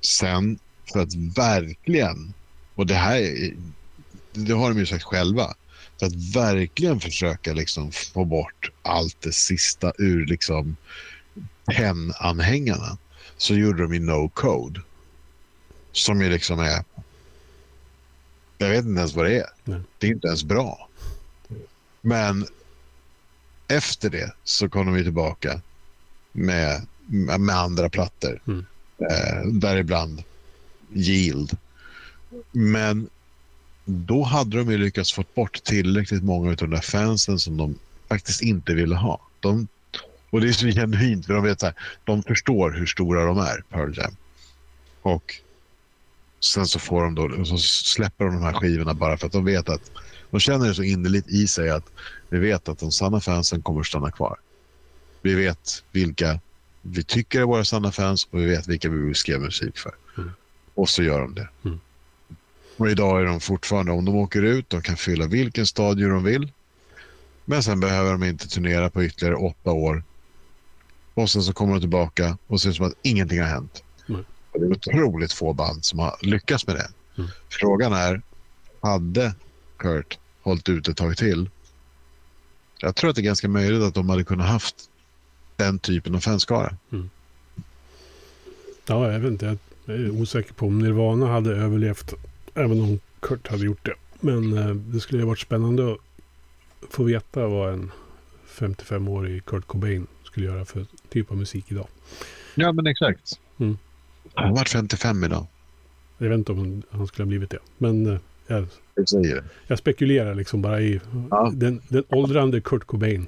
sen 0.00 0.58
för 0.92 1.00
att 1.00 1.14
verkligen, 1.14 2.32
och 2.74 2.86
det 2.86 2.94
här 2.94 3.16
är- 3.20 3.56
det 4.32 4.52
har 4.52 4.68
de 4.68 4.78
ju 4.78 4.86
sagt 4.86 5.04
själva, 5.04 5.54
för 5.98 6.06
att 6.06 6.34
verkligen 6.36 7.00
försöka 7.00 7.52
liksom 7.52 7.92
få 7.92 8.24
bort 8.24 8.70
allt 8.82 9.16
det 9.20 9.32
sista 9.32 9.92
ur 9.98 10.26
liksom 10.26 10.76
pennanhängarna 11.66 12.98
så 13.36 13.54
gjorde 13.54 13.82
de 13.82 13.94
ju 13.94 14.00
No 14.00 14.28
Code. 14.28 14.80
Som 15.92 16.20
ju 16.22 16.30
liksom 16.30 16.60
är... 16.60 16.84
Jag 18.58 18.68
vet 18.68 18.84
inte 18.84 18.98
ens 18.98 19.14
vad 19.14 19.24
det 19.26 19.36
är. 19.40 19.46
Nej. 19.64 19.80
Det 19.98 20.06
är 20.06 20.10
inte 20.10 20.26
ens 20.26 20.44
bra. 20.44 20.88
Men 22.00 22.46
efter 23.68 24.10
det 24.10 24.32
så 24.44 24.68
kom 24.68 24.86
de 24.86 24.96
ju 24.98 25.02
tillbaka 25.04 25.60
med, 26.38 26.86
med 27.40 27.56
andra 27.56 27.88
plattor. 27.88 28.40
Mm. 28.46 28.64
Eh, 29.10 29.46
däribland 29.52 30.22
Yield. 30.94 31.56
Men 32.52 33.08
då 33.84 34.22
hade 34.22 34.56
de 34.56 34.70
ju 34.70 34.78
lyckats 34.78 35.12
få 35.12 35.24
bort 35.34 35.64
tillräckligt 35.64 36.22
många 36.22 36.50
av 36.50 36.56
de 36.56 36.70
där 36.70 36.80
fansen 36.80 37.38
som 37.38 37.56
de 37.56 37.78
faktiskt 38.08 38.42
inte 38.42 38.74
ville 38.74 38.96
ha. 38.96 39.20
De, 39.40 39.68
och 40.30 40.40
det 40.40 40.48
är 40.48 40.52
så 40.52 40.66
genuint, 40.66 41.26
för 41.26 41.34
de 41.34 41.44
vet 41.44 41.60
så 41.60 41.66
här, 41.66 41.74
de 42.04 42.22
förstår 42.22 42.70
hur 42.70 42.86
stora 42.86 43.24
de 43.24 43.38
är, 43.38 43.64
Pearl 43.70 43.98
Jam. 43.98 44.16
Och 45.02 45.34
sen 46.40 46.66
så 46.66 46.78
får 46.78 47.02
de 47.02 47.14
då, 47.14 47.44
så 47.44 47.58
släpper 47.58 48.24
de 48.24 48.34
de 48.34 48.42
här 48.42 48.52
skivorna 48.52 48.94
bara 48.94 49.16
för 49.16 49.26
att 49.26 49.32
de 49.32 49.44
vet 49.44 49.68
att 49.68 49.90
de 50.30 50.40
känner 50.40 50.68
det 50.68 50.74
så 50.74 50.82
innerligt 50.82 51.28
i 51.28 51.46
sig 51.46 51.70
att 51.70 51.84
vi 52.28 52.38
vet 52.38 52.68
att 52.68 52.78
de 52.78 52.92
sanna 52.92 53.20
fansen 53.20 53.62
kommer 53.62 53.80
att 53.80 53.86
stanna 53.86 54.10
kvar. 54.10 54.36
Vi 55.22 55.34
vet 55.34 55.84
vilka 55.92 56.40
vi 56.82 57.02
tycker 57.02 57.40
är 57.40 57.44
våra 57.44 57.64
sanna 57.64 57.92
fans 57.92 58.28
och 58.30 58.40
vi 58.40 58.46
vet 58.46 58.66
vilka 58.66 58.88
vi 58.88 58.98
vill 58.98 59.14
skriva 59.14 59.40
musik 59.40 59.78
för. 59.78 59.94
Mm. 60.18 60.30
Och 60.74 60.88
så 60.88 61.02
gör 61.02 61.20
de 61.20 61.34
det. 61.34 61.48
Mm. 61.64 61.80
Och 62.76 62.90
idag 62.90 63.20
är 63.20 63.24
de 63.24 63.40
fortfarande, 63.40 63.92
om 63.92 64.04
de 64.04 64.16
åker 64.16 64.42
ut, 64.42 64.70
de 64.70 64.82
kan 64.82 64.96
fylla 64.96 65.26
vilken 65.26 65.66
stadion 65.66 66.10
de 66.10 66.24
vill. 66.24 66.52
Men 67.44 67.62
sen 67.62 67.80
behöver 67.80 68.12
de 68.12 68.24
inte 68.24 68.48
turnera 68.48 68.90
på 68.90 69.04
ytterligare 69.04 69.36
åtta 69.36 69.70
år. 69.70 70.02
Och 71.14 71.30
sen 71.30 71.42
så 71.42 71.52
kommer 71.52 71.74
de 71.74 71.80
tillbaka 71.80 72.38
och 72.46 72.60
ser 72.60 72.70
ut 72.70 72.76
som 72.76 72.86
att 72.86 72.94
ingenting 73.02 73.40
har 73.40 73.46
hänt. 73.46 73.82
Och 74.52 74.60
det 74.60 74.66
är 74.66 74.70
otroligt 74.70 75.32
få 75.32 75.52
band 75.52 75.84
som 75.84 75.98
har 75.98 76.16
lyckats 76.22 76.66
med 76.66 76.76
det. 76.76 76.88
Mm. 77.18 77.30
Frågan 77.48 77.92
är, 77.92 78.22
hade 78.80 79.34
Kurt 79.76 80.18
hållit 80.42 80.68
ut 80.68 80.88
ett 80.88 80.96
tag 80.96 81.16
till? 81.16 81.50
Jag 82.78 82.96
tror 82.96 83.10
att 83.10 83.16
det 83.16 83.22
är 83.22 83.24
ganska 83.24 83.48
möjligt 83.48 83.82
att 83.82 83.94
de 83.94 84.08
hade 84.08 84.24
kunnat 84.24 84.48
haft 84.48 84.74
den 85.58 85.78
typen 85.78 86.14
av 86.14 86.20
fanskara. 86.20 86.76
ja, 88.86 89.12
jag 89.12 89.20
vet 89.20 89.30
inte. 89.32 89.56
Jag 89.84 89.96
är 89.96 90.10
osäker 90.10 90.52
på 90.54 90.66
om 90.66 90.78
Nirvana 90.78 91.26
hade 91.26 91.56
överlevt. 91.56 92.14
Även 92.54 92.80
om 92.80 92.98
Kurt 93.20 93.48
hade 93.48 93.64
gjort 93.64 93.84
det. 93.84 93.94
Men 94.20 94.58
eh, 94.58 94.74
det 94.74 95.00
skulle 95.00 95.22
ju 95.22 95.26
varit 95.26 95.38
spännande 95.38 95.92
att 95.92 95.98
få 96.90 97.02
veta 97.04 97.46
vad 97.46 97.72
en 97.72 97.90
55-årig 98.58 99.44
Kurt 99.44 99.66
Cobain 99.66 100.06
skulle 100.24 100.46
göra 100.46 100.64
för 100.64 100.86
typ 101.08 101.30
av 101.30 101.36
musik 101.36 101.64
idag. 101.68 101.86
Ja, 102.54 102.72
men 102.72 102.86
exakt. 102.86 103.40
Mm. 103.58 103.78
Han 104.34 104.48
har 104.48 104.56
varit 104.56 104.68
55 104.68 105.24
idag. 105.24 105.46
Jag 106.18 106.28
vet 106.28 106.38
inte 106.38 106.52
om 106.52 106.82
han 106.90 107.06
skulle 107.06 107.24
ha 107.24 107.28
blivit 107.28 107.50
det. 107.50 107.58
Men 107.78 108.06
eh, 108.06 108.18
jag, 108.46 108.66
Jag 108.94 109.08
säger 109.08 109.34
det. 109.34 109.44
jag 109.66 109.78
spekulerar 109.78 110.34
liksom 110.34 110.62
bara 110.62 110.80
i 110.80 111.00
Ja. 111.30 111.50
den, 111.54 111.80
den 111.88 112.04
åldrande 112.08 112.60
Kurt 112.60 112.84
Cobain. 112.84 113.26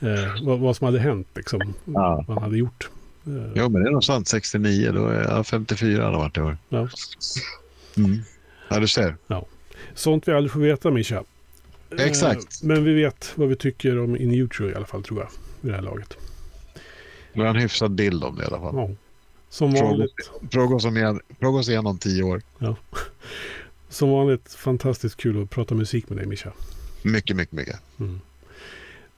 Eh, 0.00 0.44
vad, 0.44 0.58
vad 0.58 0.76
som 0.76 0.84
hade 0.84 0.98
hänt 0.98 1.28
liksom. 1.34 1.60
Ja. 1.84 2.24
Vad 2.28 2.36
han 2.36 2.42
hade 2.42 2.56
gjort. 2.58 2.88
Eh, 3.26 3.32
Jo, 3.54 3.68
men 3.68 3.82
det 3.82 3.88
är 3.88 3.92
nog 3.92 4.04
sant. 4.04 4.28
69, 4.28 4.92
då 4.92 5.06
är 5.06 5.22
jag 5.22 5.46
54 5.46 6.04
har 6.04 6.12
varit 6.12 6.36
i 6.36 6.40
år. 6.40 6.56
ja. 6.68 6.88
Mm. 7.96 8.18
Ja, 8.68 8.78
du 8.80 8.88
ser. 8.88 9.16
Sånt 9.94 10.28
vi 10.28 10.32
aldrig 10.32 10.52
får 10.52 10.60
veta, 10.60 10.90
Mischa. 10.90 11.24
Eh, 11.98 12.04
Exakt. 12.06 12.62
Men 12.62 12.84
vi 12.84 12.94
vet 12.94 13.32
vad 13.34 13.48
vi 13.48 13.56
tycker 13.56 13.98
om 13.98 14.16
In 14.16 14.34
Utero 14.34 14.70
i 14.70 14.74
alla 14.74 14.86
fall, 14.86 15.02
tror 15.02 15.20
jag. 15.20 15.28
Vid 15.60 15.72
det 15.72 15.76
här 15.76 15.82
laget. 15.82 16.16
Du 17.32 17.40
har 17.40 17.48
en 17.48 17.56
hyfsad 17.56 17.90
bild 17.90 18.24
om 18.24 18.36
det 18.36 18.42
i 18.42 18.46
alla 18.46 18.58
fall. 18.60 18.74
Ja. 18.76 18.90
Som 19.48 19.74
vanligt, 19.74 20.30
Fråga 20.52 20.76
oss, 20.76 20.84
om 20.84 20.96
igen, 20.96 21.20
fråga 21.40 21.58
oss 21.58 21.68
igen 21.68 21.86
om 21.86 21.98
tio 21.98 22.22
år. 22.22 22.42
som 23.88 24.10
vanligt 24.10 24.54
fantastiskt 24.54 25.16
kul 25.16 25.42
att 25.42 25.50
prata 25.50 25.74
musik 25.74 26.08
med 26.08 26.18
dig, 26.18 26.26
Mischa. 26.26 26.52
Mycket, 27.02 27.36
mycket, 27.36 27.52
mycket. 27.54 27.76
Mm. 28.00 28.20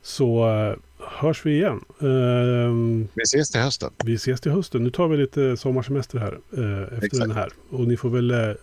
Så 0.03 0.49
uh, 0.49 0.77
hörs 0.99 1.47
vi 1.47 1.53
igen. 1.53 1.85
Uh, 2.03 3.07
vi 3.15 3.23
ses 3.23 3.51
till 3.51 3.61
hösten. 3.61 3.91
Vi 4.05 4.15
ses 4.15 4.41
till 4.41 4.53
hösten. 4.53 4.85
Nu 4.85 4.91
tar 4.91 5.09
vi 5.09 5.17
lite 5.17 5.57
sommarsemester 5.57 6.19
här 6.19 6.39
uh, 6.59 6.83
efter 6.83 7.07
Exakt. 7.07 7.21
den 7.21 7.31
här. 7.31 7.53
Och 7.71 7.89
ni 7.89 7.97
får 7.97 8.11
väl 8.11 8.57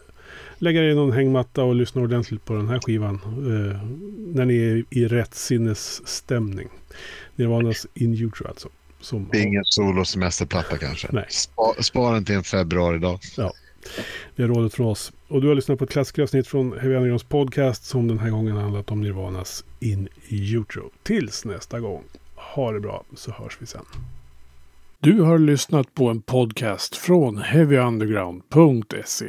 lägga 0.57 0.83
er 0.83 0.89
i 0.89 0.95
någon 0.95 1.11
hängmatta 1.11 1.63
och 1.63 1.75
lyssna 1.75 2.01
ordentligt 2.01 2.45
på 2.45 2.53
den 2.53 2.67
här 2.67 2.79
skivan. 2.79 3.19
när 4.33 4.45
ni 4.45 4.57
är 4.57 4.83
i 4.89 5.07
rätt 5.07 5.35
sinnesstämning. 5.35 6.67
Nirvanas 7.35 7.87
In 7.93 8.13
Utro 8.13 8.47
alltså. 8.47 8.69
Som 9.01 9.29
det 9.31 9.37
är 9.37 9.41
ingen 9.41 9.65
solosemesterplatta 9.65 10.77
kanske. 10.77 11.07
Nej. 11.11 11.25
Spara 11.29 11.83
spar 11.83 12.13
den 12.13 12.25
till 12.25 12.35
en 12.35 12.43
februaridag. 12.43 13.19
Ja. 13.37 13.53
Det 14.35 14.43
är 14.43 14.47
rådet 14.47 14.73
från 14.73 14.87
oss. 14.87 15.13
Och 15.27 15.41
du 15.41 15.47
har 15.47 15.55
lyssnat 15.55 15.79
på 15.79 15.85
ett 15.85 15.91
klassiskt 15.91 16.47
från 16.47 16.73
Heavy 16.73 16.95
Undergrounds 16.95 17.23
podcast 17.23 17.85
som 17.85 18.07
den 18.07 18.19
här 18.19 18.29
gången 18.29 18.57
handlat 18.57 18.91
om 18.91 19.01
Nirvanas 19.01 19.65
In 19.79 20.07
Utro. 20.29 20.91
Tills 21.03 21.45
nästa 21.45 21.79
gång. 21.79 22.03
Ha 22.35 22.71
det 22.71 22.79
bra 22.79 23.03
så 23.15 23.31
hörs 23.31 23.57
vi 23.59 23.65
sen. 23.65 23.85
Du 24.99 25.21
har 25.21 25.37
lyssnat 25.37 25.93
på 25.93 26.09
en 26.09 26.21
podcast 26.21 26.95
från 26.95 27.37
heavyunderground.se. 27.37 29.25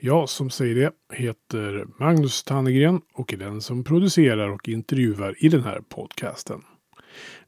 Jag 0.00 0.28
som 0.28 0.50
säger 0.50 0.74
det 0.74 1.16
heter 1.16 1.86
Magnus 1.98 2.42
Tannegren 2.42 3.00
och 3.14 3.32
är 3.32 3.36
den 3.36 3.60
som 3.60 3.84
producerar 3.84 4.48
och 4.48 4.68
intervjuar 4.68 5.34
i 5.38 5.48
den 5.48 5.62
här 5.62 5.80
podcasten. 5.88 6.60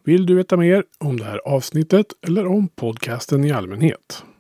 Vill 0.04 0.26
du 0.26 0.34
veta 0.34 0.56
mer 0.56 0.84
om 0.98 1.16
det 1.16 1.24
här 1.24 1.38
avsnittet 1.38 2.06
eller 2.26 2.46
om 2.46 2.68
podcasten 2.68 3.44
i 3.44 3.50
allmänhet? 3.50 4.24